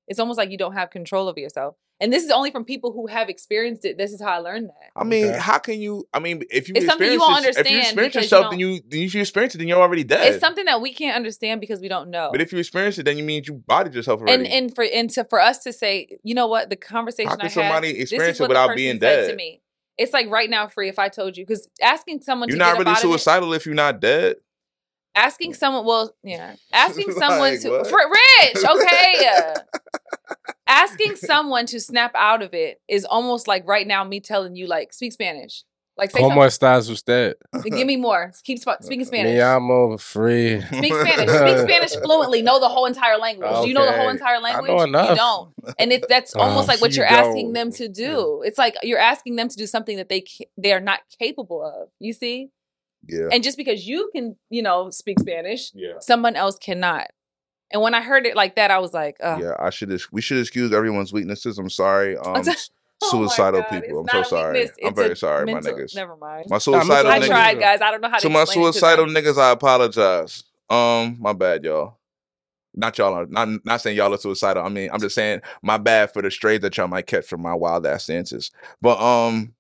it's 0.08 0.20
almost 0.20 0.38
like 0.38 0.50
you 0.52 0.58
don't 0.58 0.74
have 0.74 0.90
control 0.90 1.28
over 1.28 1.40
yourself 1.40 1.76
and 2.00 2.12
this 2.12 2.24
is 2.24 2.32
only 2.32 2.52
from 2.52 2.66
people 2.66 2.92
who 2.92 3.08
have 3.08 3.30
experienced 3.30 3.86
it 3.86 3.98
this 3.98 4.12
is 4.12 4.22
how 4.22 4.30
i 4.32 4.38
learned 4.38 4.68
that 4.68 4.90
I 4.96 5.04
mean, 5.04 5.26
Okay. 5.30 5.40
how 5.40 5.58
can 5.58 5.80
you? 5.82 6.08
I 6.14 6.20
mean, 6.20 6.44
if 6.52 6.70
you 6.70 6.76
It's 6.76 6.86
something 6.86 7.08
you 7.08 7.16
experience 7.16 7.22
won't 7.22 7.46
this- 7.46 7.58
if 7.58 7.70
you 7.72 7.78
understand 7.78 7.88
experience 7.88 8.14
because 8.14 8.32
you 8.32 8.38
yourself, 8.38 8.52
then 8.52 8.60
you 8.60 8.80
then 8.88 9.00
if 9.02 9.16
you 9.16 9.22
experience 9.22 9.56
it, 9.56 9.58
then 9.58 9.68
you're 9.68 9.82
already 9.82 10.04
dead. 10.04 10.32
it's 10.34 10.40
something 10.40 10.66
that 10.66 10.82
we 10.82 10.94
can't 10.94 11.16
understand 11.16 11.60
because 11.62 11.80
we 11.82 11.88
don't 11.88 12.10
know 12.12 12.30
But 12.32 12.42
if 12.42 12.52
you 12.54 12.60
experience 12.60 12.98
it, 13.00 13.04
then 13.04 13.18
you 13.18 13.24
mean 13.24 13.44
you 13.48 13.54
bodied 13.66 13.96
yourself 13.96 14.22
already. 14.22 14.46
and 14.46 14.54
and 14.54 14.76
for 14.76 14.84
and 14.84 15.10
to 15.12 15.24
for 15.26 15.40
us 15.40 15.60
to 15.64 15.74
say, 15.74 16.18
you 16.24 16.36
know 16.36 16.46
what, 16.48 16.70
the 16.70 16.76
conversation 16.76 17.30
How 17.30 17.34
I 17.36 17.38
can 17.38 17.46
had, 17.46 17.54
somebody 17.54 17.94
this 17.94 18.02
experience 18.04 18.36
is 18.38 18.40
it 18.42 18.44
what 18.44 18.50
without 18.50 18.76
being 18.76 19.00
dead. 19.00 19.30
to 19.32 19.36
me. 19.36 19.62
It's 19.98 20.14
like 20.14 20.28
right 20.30 20.50
now, 20.50 20.68
free. 20.68 20.90
If 20.90 21.00
I 21.00 21.10
told 21.10 21.38
you, 21.38 21.44
because 21.46 21.70
asking 21.82 22.22
someone 22.22 22.50
you're 22.50 22.58
to 22.58 22.60
not 22.60 22.74
get 22.74 22.80
really 22.80 22.92
out 22.92 22.98
of 23.04 23.10
it- 23.10 23.14
suicidal 23.14 23.54
if 23.54 23.66
you're 23.66 23.76
not 23.76 24.00
dead. 24.00 24.36
Asking 25.16 25.54
someone, 25.54 25.86
well, 25.86 26.16
yeah, 26.24 26.56
asking 26.72 27.12
someone 27.18 27.52
Like, 27.54 27.62
to 27.62 27.84
for 27.86 28.00
Rich, 28.00 28.66
okay. 28.66 29.54
asking 30.68 31.16
someone 31.16 31.66
to 31.68 31.80
snap 31.80 32.12
out 32.16 32.42
of 32.42 32.54
it 32.54 32.82
is 32.88 33.06
almost 33.06 33.48
like 33.48 33.68
right 33.68 33.86
now 33.88 34.04
me 34.04 34.20
telling 34.20 34.56
you 34.56 34.68
like 34.68 34.94
speak 34.94 35.12
Spanish, 35.14 35.64
like 35.98 36.10
say 36.12 36.22
¿Cómo 36.22 36.46
estás 36.46 36.90
usted? 36.90 37.36
Give 37.64 37.86
me 37.86 37.98
more. 37.98 38.32
Keep 38.44 38.60
sp- 38.64 38.80
speaking 38.82 39.06
Spanish. 39.06 39.34
Me 39.34 39.40
llamo 39.40 40.00
free. 40.00 40.60
Speak 40.62 40.94
Spanish. 40.94 41.30
Speak 41.30 41.58
Spanish 41.70 41.96
fluently. 41.98 42.42
Know 42.42 42.60
the 42.60 42.70
whole 42.70 42.86
entire 42.86 43.18
language. 43.18 43.62
Do 43.62 43.68
you 43.68 43.74
know 43.74 43.86
the 43.86 43.92
whole 43.92 44.08
Okay. 44.08 44.12
entire 44.12 44.36
I 44.38 44.40
language? 44.40 44.90
know 44.92 45.10
You 45.10 45.16
don't. 45.16 45.54
And 45.78 45.92
it, 45.92 46.06
that's 46.10 46.36
Uh, 46.36 46.40
almost 46.40 46.68
like 46.68 46.82
what 46.82 46.92
you 46.92 46.98
you're 46.98 47.06
asking 47.06 47.48
don't. 47.48 47.54
them 47.54 47.72
to 47.74 47.88
do. 47.90 48.42
It's 48.44 48.58
like 48.58 48.76
you're 48.84 49.00
asking 49.00 49.36
them 49.36 49.50
to 49.50 49.56
do 49.58 49.68
something 49.68 49.98
that 49.98 50.10
they 50.10 50.22
ca- 50.22 50.48
they 50.58 50.72
are 50.74 50.80
not 50.82 51.02
capable 51.20 51.64
of. 51.64 51.90
You 52.00 52.14
see? 52.14 52.50
Yeah. 53.08 53.28
And 53.32 53.44
just 53.44 53.58
because 53.58 53.86
you 53.88 54.10
can, 54.16 54.36
you 54.50 54.62
know, 54.62 54.90
speak 54.90 55.20
Spanish, 55.20 55.72
Yeah. 55.74 55.94
someone 56.00 56.36
else 56.36 56.58
cannot. 56.58 57.08
And 57.72 57.82
when 57.82 57.94
I 57.94 58.02
heard 58.02 58.26
it 58.26 58.36
like 58.36 58.56
that, 58.56 58.72
I 58.72 58.80
was 58.80 58.94
like, 58.94 59.18
oh, 59.22 59.40
Yeah, 59.40 59.54
I 59.60 59.70
should. 59.72 59.92
ex- 59.92 60.12
We 60.12 60.22
should 60.22 60.38
excuse 60.40 60.72
everyone's 60.72 61.12
weaknesses. 61.12 61.58
I'm 61.58 61.70
sorry. 61.70 62.18
Um, 62.26 62.44
Oh 63.06 63.10
suicidal 63.10 63.62
God, 63.64 63.70
people. 63.82 64.00
I'm 64.00 64.06
it's 64.06 64.14
so 64.14 64.22
a 64.22 64.26
sorry. 64.26 64.60
weakness, 64.60 64.78
I'm 64.82 64.88
it's 64.92 65.00
a 65.00 65.04
very 65.04 65.18
sorry, 65.18 65.46
my 65.54 65.60
niggas. 65.60 65.94
Never 65.94 66.16
mind. 66.16 66.46
My 66.50 66.58
suicidal 66.58 67.12
I 67.12 67.20
niggas- 67.20 67.28
tried, 67.28 67.60
guys. 67.60 67.82
I 67.82 67.92
don't 67.92 68.00
know 68.00 68.08
how 68.10 68.16
to 68.16 68.22
To 68.22 68.30
my 68.30 68.44
explain 68.44 68.60
it 68.62 68.62
to 68.62 68.68
my 68.68 68.72
suicidal 68.72 69.06
niggas, 69.08 69.38
I 69.38 69.52
apologize. 69.52 70.44
Um, 70.70 71.18
my 71.20 71.34
bad, 71.34 71.66
y'all. 71.66 71.98
Not 72.74 72.98
y'all 72.98 73.14
are 73.14 73.26
not 73.26 73.50
not 73.66 73.82
saying 73.82 73.98
y'all 73.98 74.14
are 74.14 74.18
suicidal. 74.18 74.64
I 74.64 74.70
mean, 74.70 74.90
I'm 74.94 75.02
just 75.02 75.16
saying 75.16 75.42
my 75.62 75.78
bad 75.78 76.14
for 76.14 76.22
the 76.22 76.32
strays 76.32 76.62
that 76.62 76.78
y'all 76.78 76.88
might 76.88 77.06
catch 77.06 77.26
from 77.26 77.42
my 77.42 77.54
wild 77.54 77.86
ass 77.86 78.06
stances. 78.06 78.52
But 78.82 78.98
um, 79.02 79.54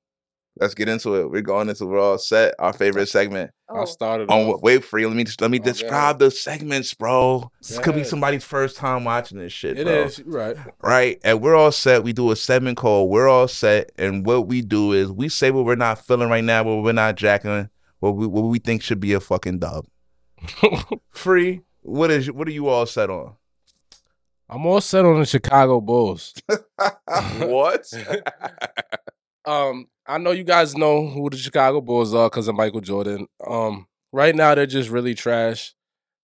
let's 0.60 0.74
get 0.74 0.88
into 0.89 1.16
it. 1.16 1.30
We're 1.32 1.41
going 1.41 1.70
into 1.70 1.86
we're 1.86 1.99
all 1.99 2.18
set. 2.18 2.56
Our 2.60 2.74
favorite 2.74 3.08
segment. 3.08 3.51
I 3.70 3.74
Oh. 3.80 3.86
started. 3.86 4.30
On, 4.30 4.47
off. 4.49 4.62
wait 4.62 4.84
for 4.84 4.99
you. 4.99 5.08
Let 5.08 5.18
me 5.18 5.26
let 5.41 5.49
me 5.51 5.60
Oh, 5.60 5.64
go 5.64 5.72
describe 5.72 6.20
the 6.20 6.30
segments, 6.32 6.93
bro. 6.93 7.49
This 7.62 7.78
Go 7.78 7.84
could 7.84 7.95
be 7.95 8.04
somebody's 8.04 8.43
first 8.43 8.78
time 8.78 9.04
watching 9.04 9.38
this 9.39 9.51
shit. 9.54 9.78
It 9.80 9.86
bro 9.86 10.04
is. 10.04 10.22
Right. 10.24 10.56
right? 10.82 11.20
And 11.24 11.41
we're 11.41 11.56
all 11.56 11.72
set. 11.72 12.04
We 12.04 12.14
do 12.14 12.32
a 12.32 12.36
segment 12.36 12.78
called 12.78 13.10
We're 13.10 13.28
All 13.28 13.47
Set. 13.47 13.91
And 13.97 14.26
what 14.26 14.47
we 14.47 14.62
do 14.62 14.91
is 14.93 15.12
we 15.12 15.30
say 15.30 15.49
what 15.51 15.66
we're 15.66 15.76
not 15.76 16.06
feeling 16.06 16.30
right 16.30 16.43
now, 16.43 16.64
what 16.64 16.84
we're 16.84 16.91
not 16.93 17.16
jacking, 17.16 17.70
what 17.99 18.16
we, 18.16 18.28
what 18.28 18.41
we 18.43 18.60
think 18.60 18.84
should 18.84 18.99
be 18.99 19.14
a 19.14 19.20
fucking 19.20 19.60
dub. 19.60 19.86
Free. 21.12 21.62
What 21.82 22.12
is 22.12 22.32
what 22.32 22.47
are 22.47 22.51
you 22.51 22.68
all 22.68 22.86
set 22.86 23.10
on? 23.10 23.36
I'm 24.49 24.66
all 24.66 24.82
set 24.82 25.04
on 25.04 25.20
the 25.20 25.26
Chicago 25.26 25.82
Bulls. 25.82 26.34
what? 27.39 27.91
Um, 29.46 29.88
I 30.06 30.18
know 30.18 30.32
you 30.32 30.44
guys 30.44 30.76
know 30.76 31.08
who 31.08 31.30
the 31.30 31.38
Chicago 31.38 31.82
Bulls 31.82 32.14
are 32.14 32.30
because 32.30 32.48
of 32.48 32.56
Michael 32.56 32.82
Jordan. 32.82 33.28
Um, 33.46 33.88
right 34.12 34.36
now 34.36 34.56
they're 34.56 34.66
just 34.66 34.89
really 34.89 35.16
trash. 35.16 35.74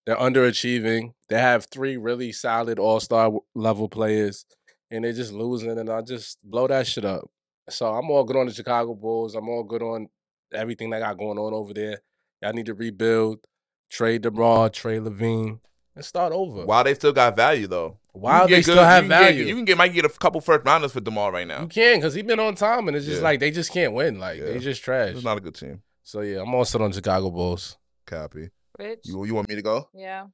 They're 0.05 0.15
underachieving. 0.15 1.13
They 1.29 1.39
have 1.39 1.65
three 1.65 1.97
really 1.97 2.31
solid 2.31 2.79
All 2.79 2.99
Star 2.99 3.31
level 3.53 3.87
players, 3.87 4.45
and 4.89 5.03
they're 5.03 5.13
just 5.13 5.33
losing. 5.33 5.77
And 5.77 5.89
I 5.89 6.01
just 6.01 6.37
blow 6.43 6.67
that 6.67 6.87
shit 6.87 7.05
up. 7.05 7.29
So 7.69 7.93
I'm 7.93 8.09
all 8.09 8.23
good 8.23 8.37
on 8.37 8.47
the 8.47 8.53
Chicago 8.53 8.95
Bulls. 8.95 9.35
I'm 9.35 9.47
all 9.47 9.63
good 9.63 9.83
on 9.83 10.07
everything 10.53 10.89
they 10.89 10.99
got 10.99 11.17
going 11.17 11.37
on 11.37 11.53
over 11.53 11.73
there. 11.73 12.01
Y'all 12.41 12.53
need 12.53 12.65
to 12.65 12.73
rebuild, 12.73 13.45
trade 13.89 14.23
DeMar, 14.23 14.69
trade 14.69 15.03
LaVine, 15.03 15.59
and 15.95 16.05
start 16.05 16.33
over. 16.33 16.65
While 16.65 16.83
they 16.83 16.95
still 16.95 17.13
got 17.13 17.35
value 17.35 17.67
though. 17.67 17.98
You 18.15 18.21
While 18.21 18.47
they 18.47 18.55
get 18.57 18.63
still 18.63 18.75
good- 18.75 18.85
have 18.85 19.03
you 19.03 19.09
can 19.09 19.19
get- 19.21 19.25
value. 19.29 19.45
you 19.45 19.55
can 19.55 19.65
get 19.65 19.77
might 19.77 19.93
get 19.93 20.05
a 20.05 20.09
couple 20.09 20.41
first 20.41 20.65
rounders 20.65 20.91
for 20.93 20.99
Demar 20.99 21.31
right 21.31 21.47
now. 21.47 21.61
You 21.61 21.67
can 21.67 21.97
because 21.97 22.13
he's 22.15 22.23
been 22.23 22.39
on 22.39 22.55
time, 22.55 22.87
and 22.87 22.97
it's 22.97 23.05
just 23.05 23.19
Yeah. 23.19 23.23
like 23.23 23.39
they 23.39 23.51
just 23.51 23.71
can't 23.71 23.93
win. 23.93 24.19
Like 24.19 24.39
Yeah. 24.39 24.45
they 24.45 24.59
just 24.59 24.81
trash. 24.83 25.11
It's 25.15 25.23
not 25.23 25.37
a 25.37 25.41
good 25.41 25.55
team. 25.55 25.81
So 26.03 26.21
yeah, 26.21 26.41
I'm 26.41 26.53
all 26.55 26.65
set 26.65 26.81
on 26.81 26.91
Chicago 26.91 27.29
Bulls. 27.29 27.77
Copy. 28.07 28.49
Rich? 28.79 29.01
You 29.03 29.23
you 29.25 29.35
want 29.35 29.47
me 29.49 29.55
to 29.55 29.61
go? 29.61 29.89
yeah. 29.93 30.25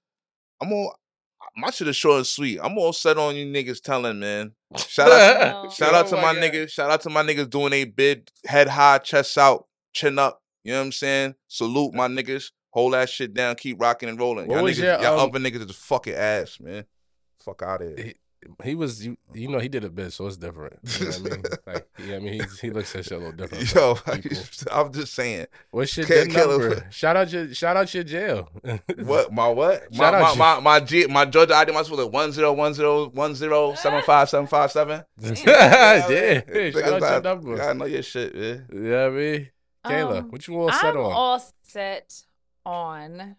I'm 0.62 0.72
all 0.72 0.96
my 1.58 1.70
shit 1.70 1.88
is 1.88 1.96
short 1.96 2.18
and 2.18 2.28
sweet. 2.28 2.60
I'm 2.64 2.78
all 2.78 2.94
set 2.94 3.18
on 3.18 3.36
you 3.36 3.46
niggas 3.46 3.82
telling, 3.82 4.20
man. 4.20 4.54
Shout 4.88 5.12
out, 5.12 5.64
No. 5.66 5.70
shout 5.70 5.94
out 5.94 6.08
to 6.08 6.18
Oh 6.18 6.22
my, 6.22 6.34
my 6.34 6.40
God. 6.40 6.54
niggas. 6.54 6.70
Shout 6.72 6.90
out 6.90 7.02
to 7.02 7.10
my 7.10 7.24
niggas 7.24 7.50
doing 7.50 7.74
a 7.74 7.84
bid, 7.84 8.32
head 8.46 8.70
high, 8.70 8.98
chest 9.00 9.38
out, 9.38 9.68
chin 9.94 10.18
up. 10.18 10.42
You 10.64 10.72
know 10.72 10.80
what 10.80 10.86
I'm 10.86 10.92
saying? 10.94 11.36
Salute 11.48 11.94
my 11.94 12.08
niggas. 12.08 12.52
Hold 12.72 12.94
that 12.94 13.10
shit 13.10 13.34
down. 13.34 13.56
Keep 13.56 13.80
rocking 13.80 14.10
and 14.10 14.20
rolling. 14.20 14.48
What 14.48 14.56
Y'all 14.58 14.66
niggas, 14.66 14.78
your, 14.78 15.02
y'all 15.02 15.20
um, 15.20 15.30
other 15.30 15.40
niggas 15.40 15.70
is 15.70 15.76
fucking 15.76 16.14
ass, 16.16 16.58
man. 16.60 16.86
Fuck 17.46 17.62
out 17.62 17.82
of 17.84 17.98
here. 17.98 18.14
He 18.64 18.76
was, 18.76 19.04
you, 19.04 19.18
you 19.34 19.48
know, 19.48 19.58
he 19.58 19.68
did 19.68 19.84
a 19.84 19.90
bit, 19.90 20.14
so 20.14 20.28
it's 20.28 20.38
different. 20.38 20.78
You 21.00 21.06
know 21.06 21.12
what 21.12 21.18
I 21.18 21.36
mean? 21.36 21.44
Like, 21.66 21.88
yeah, 22.06 22.16
I 22.16 22.20
mean, 22.20 22.34
he's, 22.34 22.60
he 22.60 22.70
looks 22.70 22.96
at 22.96 23.06
shit 23.06 23.14
a 23.14 23.18
little 23.18 23.32
different. 23.32 23.74
Yo. 23.74 23.98
I'm 24.72 24.94
just 24.94 25.16
saying. 25.16 25.48
What's 25.72 25.98
your 25.98 26.06
Kill- 26.06 26.26
DIN 26.26 26.32
kill 26.34 26.60
number? 26.60 26.88
Shout 26.92 27.18
out 27.18 27.32
your, 27.32 27.52
shout 27.56 27.76
out 27.76 27.92
your 27.92 28.04
jail. 28.04 28.50
What 29.00 29.34
my 29.34 29.48
what? 29.48 29.92
My 29.92 29.98
Shout 29.98 30.14
my, 30.14 30.22
out 30.22 30.38
my 30.38 30.60
my 30.60 30.80
G 30.80 31.08
my 31.08 31.26
Georgia 31.26 31.56
ID 31.56 31.72
must 31.72 31.90
be 31.90 31.96
like 31.96 32.12
one 32.14 32.32
zero 32.32 32.54
one 32.54 32.74
zero 32.76 33.10
one 33.10 33.34
zero 33.34 33.74
seven 33.74 34.04
five 34.04 34.30
seven 34.30 34.46
five 34.46 34.72
seven. 34.72 35.04
yeah, 35.20 36.08
yeah. 36.08 36.70
Shout 36.72 37.02
out 37.04 37.12
your 37.14 37.22
number. 37.22 37.62
I 37.64 37.74
know 37.74 37.86
your 37.86 38.04
shit, 38.04 38.36
man. 38.36 38.68
You 38.72 38.80
know 38.82 39.08
I 39.08 39.10
mean? 39.10 39.50
Kayla, 39.86 40.18
Um, 40.20 40.32
what 40.32 40.48
you 40.48 40.56
all 40.60 40.72
set 40.72 40.86
I'm 40.86 40.98
on? 40.98 41.12
all 41.14 41.44
set 41.64 42.14
on 42.64 43.36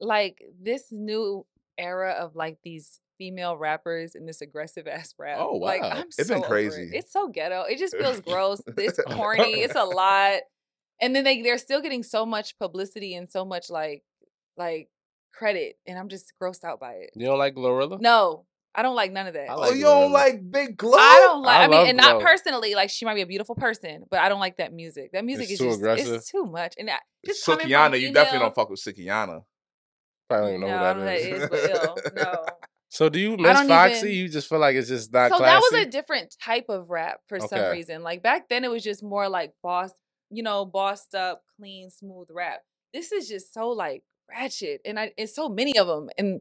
like 0.00 0.42
this 0.60 0.86
new 0.90 1.44
era 1.78 2.12
of 2.12 2.34
like 2.36 2.58
these 2.64 3.00
female 3.18 3.56
rappers 3.56 4.14
and 4.14 4.28
this 4.28 4.40
aggressive 4.40 4.86
ass 4.96 5.14
rap. 5.18 5.38
Oh, 5.40 5.56
Like 5.56 5.82
wow. 5.82 5.90
I'm 5.90 6.06
It's 6.06 6.16
been 6.16 6.26
so 6.26 6.36
it. 6.36 6.44
crazy. 6.44 6.90
It's 6.92 7.12
so 7.12 7.28
ghetto. 7.28 7.62
It 7.62 7.78
just 7.78 7.96
feels 7.96 8.20
gross. 8.26 8.60
It's 8.76 9.00
corny. 9.10 9.60
It's 9.60 9.74
a 9.74 9.84
lot. 9.84 10.40
And 11.00 11.14
then 11.14 11.24
they 11.24 11.42
they're 11.42 11.58
still 11.58 11.80
getting 11.80 12.02
so 12.02 12.26
much 12.26 12.58
publicity 12.58 13.14
and 13.14 13.28
so 13.30 13.44
much 13.44 13.70
like 13.70 14.02
like 14.56 14.88
credit, 15.32 15.76
and 15.86 15.96
I'm 15.96 16.08
just 16.08 16.32
grossed 16.42 16.64
out 16.64 16.80
by 16.80 16.94
it. 16.94 17.10
you 17.14 17.26
don't 17.26 17.38
like 17.38 17.54
GloRilla? 17.54 18.00
No, 18.00 18.44
I 18.74 18.82
don't 18.82 18.96
like 18.96 19.12
none 19.12 19.28
of 19.28 19.34
that. 19.34 19.48
I 19.48 19.54
Oh, 19.54 19.60
like 19.60 19.74
you 19.76 19.82
don't 19.82 20.10
like 20.10 20.40
Big 20.50 20.76
Glo? 20.76 20.98
I 20.98 21.20
don't 21.20 21.42
like. 21.42 21.56
I 21.60 21.64
I, 21.64 21.66
mean, 21.68 21.78
love 21.78 21.88
and 21.88 21.96
not 21.96 22.20
personally. 22.20 22.74
Like 22.74 22.90
she 22.90 23.04
might 23.04 23.14
be 23.14 23.22
a 23.22 23.26
beautiful 23.26 23.54
person, 23.54 24.04
but 24.10 24.18
I 24.18 24.28
don't 24.28 24.40
like 24.40 24.56
that 24.56 24.72
music. 24.72 25.12
That 25.12 25.24
music 25.24 25.44
It's 25.44 25.52
is 25.52 25.58
too 25.60 25.66
just 25.66 25.78
aggressive? 25.78 26.14
it's 26.14 26.30
too 26.30 26.44
much. 26.44 26.74
And 26.78 26.90
I, 26.90 26.98
just 27.24 27.44
coming 27.46 27.60
from 27.60 27.70
Sukihana, 27.70 28.00
you 28.00 28.12
definitely 28.12 28.40
don't 28.40 28.54
fuck 28.56 28.68
with 28.70 28.80
Sukihana. 28.80 29.42
Probably 30.28 30.52
don't 30.52 30.60
even 30.62 30.68
know 30.68 30.92
no, 30.92 30.94
who 30.94 31.04
that 31.04 31.18
is. 31.18 31.50
that 31.50 31.52
is, 31.52 32.04
but. 32.04 32.14
No. 32.24 32.46
So 32.90 33.08
do 33.10 33.18
you 33.18 33.36
miss 33.36 33.60
Foxy? 33.62 34.08
even- 34.08 34.18
You 34.18 34.28
just 34.28 34.48
feel 34.48 34.58
like 34.58 34.74
it's 34.74 34.88
just 34.88 35.12
not 35.12 35.30
so 35.30 35.36
classy? 35.36 35.52
that 35.54 35.78
was 35.78 35.86
a 35.86 35.90
different 35.90 36.34
type 36.42 36.66
of 36.68 36.88
rap 36.88 37.20
for 37.28 37.38
some 37.38 37.70
reason. 37.70 38.02
Like 38.02 38.22
back 38.22 38.48
then, 38.48 38.64
it 38.64 38.70
was 38.70 38.82
just 38.82 39.02
more 39.02 39.28
like 39.28 39.52
boss, 39.62 39.90
you 40.30 40.42
know, 40.42 40.64
bossed 40.64 41.14
up, 41.14 41.42
clean, 41.56 41.90
smooth 41.90 42.28
rap. 42.30 42.60
This 42.94 43.12
is 43.12 43.28
just 43.28 43.52
so 43.52 43.68
like 43.68 44.02
ratchet, 44.30 44.80
and 44.86 44.98
I 44.98 45.12
it's 45.18 45.34
so 45.34 45.48
many 45.50 45.78
of 45.78 45.86
them. 45.86 46.08
And 46.16 46.40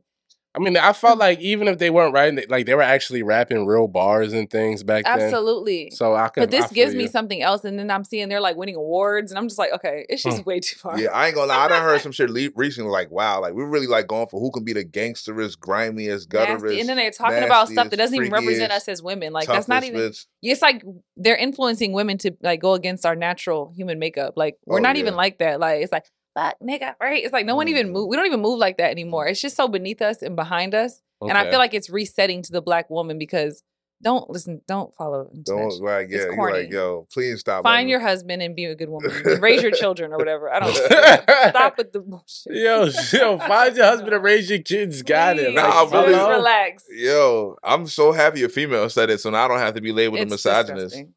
I 0.58 0.64
mean, 0.64 0.76
I 0.76 0.93
felt 0.93 1.14
mm-hmm. 1.14 1.20
like 1.20 1.39
even 1.39 1.68
if 1.68 1.78
they 1.78 1.89
weren't 1.89 2.14
writing, 2.14 2.43
like 2.49 2.66
they 2.66 2.74
were 2.74 2.82
actually 2.82 3.24
rapping 3.24 3.66
real 3.66 3.88
bars 3.88 4.34
and 4.34 4.49
things 4.49 4.84
back 4.84 5.05
then. 5.05 5.20
absolutely. 5.20 5.91
So 5.91 6.16
I 6.16 6.30
can. 6.30 6.41
But 6.41 6.51
this 6.51 6.66
I 6.66 6.68
feel 6.70 6.76
gives 6.76 6.95
me 6.95 7.03
you. 7.03 7.10
something 7.10 7.41
else, 7.41 7.64
and 7.64 7.78
then 7.78 7.91
I'm 7.91 8.03
seeing 8.03 8.30
they're 8.30 8.41
like 8.41 8.58
winning 8.58 8.76
awards, 8.76 9.32
and 9.32 9.38
I'm 9.38 9.47
just 9.47 9.60
like, 9.60 9.72
okay, 9.74 10.05
it's 10.10 10.24
hmm. 10.24 10.30
just 10.32 10.45
way 10.45 10.60
too 10.60 10.76
far. 10.78 10.99
Yeah, 10.99 11.10
I 11.10 11.28
ain't 11.28 11.36
gonna 11.36 11.47
lie. 11.47 11.66
I 11.66 11.68
done 11.68 11.84
heard 11.84 12.01
some 12.01 12.12
shit 12.12 12.30
le- 12.32 12.49
recently. 12.55 12.89
Like, 12.89 13.12
wow, 13.12 13.41
like 13.41 13.53
we're 13.53 13.68
really 13.68 13.88
like 13.88 14.08
going 14.08 14.28
for 14.28 14.39
who 14.39 14.51
can 14.51 14.64
be 14.64 14.74
the 14.74 14.84
gangsterest, 14.84 15.60
grimiest, 15.60 16.30
gutterest. 16.30 16.64
Nasty. 16.64 16.80
And 16.80 16.89
then 16.89 16.97
they're 16.97 17.12
talking 17.12 17.43
about 17.43 17.70
stuff 17.70 17.89
that 17.89 17.97
doesn't 17.97 18.16
even 18.16 18.32
represent 18.32 18.72
us 18.72 18.88
as 18.88 19.03
women. 19.03 19.34
Like 19.34 19.47
that's 19.47 19.68
not 19.68 19.84
even. 19.84 19.99
bitch. 19.99 20.26
It's 20.41 20.62
like 20.62 20.84
they're 21.16 21.36
influencing 21.36 21.93
women 21.93 22.18
to 22.20 22.32
like 22.41 22.62
go 22.62 22.74
against 22.74 23.05
our 23.05 23.16
natural 23.16 23.74
human 23.76 23.99
makeup. 23.99 24.34
Like 24.36 24.58
we're 24.66 24.78
Oh, 24.78 24.82
not 24.82 24.95
yeah. 24.95 25.01
even 25.01 25.16
like 25.16 25.39
that. 25.39 25.60
Like 25.60 25.82
it's 25.82 25.91
like 25.91 26.05
fuck 26.38 26.55
nigga, 26.61 26.93
right? 27.01 27.23
It's 27.23 27.33
like 27.33 27.45
no 27.45 27.55
one 27.55 27.67
even 27.67 27.88
Mm. 27.88 27.91
move. 27.91 28.07
We 28.09 28.15
don't 28.15 28.25
even 28.27 28.41
move 28.41 28.59
like 28.59 28.77
that 28.77 28.91
anymore. 28.91 29.27
It's 29.27 29.41
just 29.41 29.55
so 29.55 29.67
beneath 29.67 30.01
us 30.01 30.21
and 30.21 30.35
behind 30.35 30.75
us. 30.75 31.01
And 31.21 31.31
I 31.38 31.49
feel 31.49 31.57
like 31.59 31.73
it's 31.73 31.89
resetting 31.89 32.43
to 32.43 32.51
the 32.51 32.61
black 32.61 32.89
woman 32.91 33.17
because 33.17 33.63
don't 34.03 34.29
listen, 34.29 34.61
don't 34.67 34.93
follow. 34.93 35.27
Don't 35.43 35.81
like, 35.81 36.09
yeah, 36.11 36.25
like, 36.38 36.69
yo, 36.71 37.07
please 37.11 37.39
stop. 37.39 37.63
Find 37.63 37.89
your 37.89 37.99
husband 37.99 38.43
and 38.43 38.55
be 38.55 38.65
a 38.65 38.75
good 38.75 38.89
woman. 38.89 39.09
raise 39.41 39.63
your 39.63 39.71
children 39.71 40.13
or 40.13 40.17
whatever. 40.19 40.53
I 40.53 40.59
don't. 40.59 40.75
Stop 41.49 41.79
with 41.79 41.91
the 41.93 42.01
bullshit. 42.01 42.53
Yo, 42.53 42.89
yo, 43.13 43.39
find 43.39 43.75
your 43.75 43.85
husband 43.88 44.13
and 44.13 44.23
raise 44.23 44.47
your 44.51 44.59
kids. 44.59 45.01
Got 45.01 45.39
it. 45.39 45.45
Please, 45.47 45.55
Nah, 45.55 45.81
Like, 45.81 45.93
I 45.93 46.01
really- 46.01 46.13
just 46.13 46.29
relax. 46.29 46.83
Yo, 46.95 47.57
I'm 47.63 47.88
so 47.88 48.11
happy 48.11 48.43
a 48.43 48.49
female 48.49 48.88
said 48.91 49.09
it, 49.09 49.19
so 49.19 49.31
now 49.31 49.45
I 49.45 49.47
don't 49.47 49.57
have 49.57 49.73
to 49.73 49.81
be 49.81 49.91
labeled 49.91 50.19
a 50.21 50.25
misogynist. 50.27 50.93
disgusting. 50.93 51.13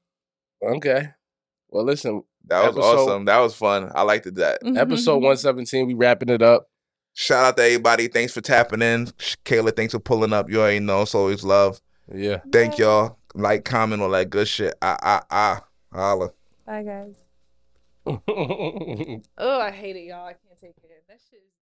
Okay. 0.62 1.08
Well, 1.68 1.84
listen, 1.84 2.22
That 2.50 2.74
was 2.74 2.76
Episode- 2.76 3.10
awesome. 3.10 3.24
That 3.24 3.38
was 3.38 3.54
fun. 3.54 3.90
I 3.94 4.02
liked 4.02 4.26
it. 4.26 4.34
That. 4.34 4.58
episode 4.76 5.18
Mhm. 5.18 5.22
117, 5.22 5.86
we 5.86 5.94
wrapping 5.94 6.28
it 6.28 6.42
up. 6.42 6.66
Shout 7.14 7.44
out 7.44 7.56
to 7.56 7.62
everybody. 7.64 8.08
Thanks 8.08 8.32
for 8.32 8.40
tapping 8.40 8.82
in. 8.82 9.06
Kayla, 9.44 9.74
thanks 9.74 9.92
for 9.94 9.98
pulling 10.00 10.32
up. 10.32 10.50
You 10.50 10.60
already 10.60 10.80
know. 10.80 11.02
It's 11.02 11.14
always 11.14 11.42
love. 11.44 11.80
Yeah. 12.12 12.38
Thank 12.52 12.78
y'all. 12.78 13.18
Like, 13.34 13.64
comment, 13.64 14.02
all 14.02 14.10
that 14.10 14.30
good 14.30 14.48
shit. 14.48 14.74
Ah, 14.82 14.96
ah, 15.02 15.22
ah. 15.30 15.64
Holla. 15.92 16.30
Bye 16.66 16.82
guys. 16.84 17.16
Oh, 19.38 19.60
I 19.60 19.70
hate 19.70 19.96
it, 19.96 20.04
y'all. 20.04 20.26
I 20.26 20.32
can't 20.34 20.58
take 20.60 20.70
it. 20.82 21.04
That 21.08 21.18
shit 21.30 21.40
is 21.40 21.52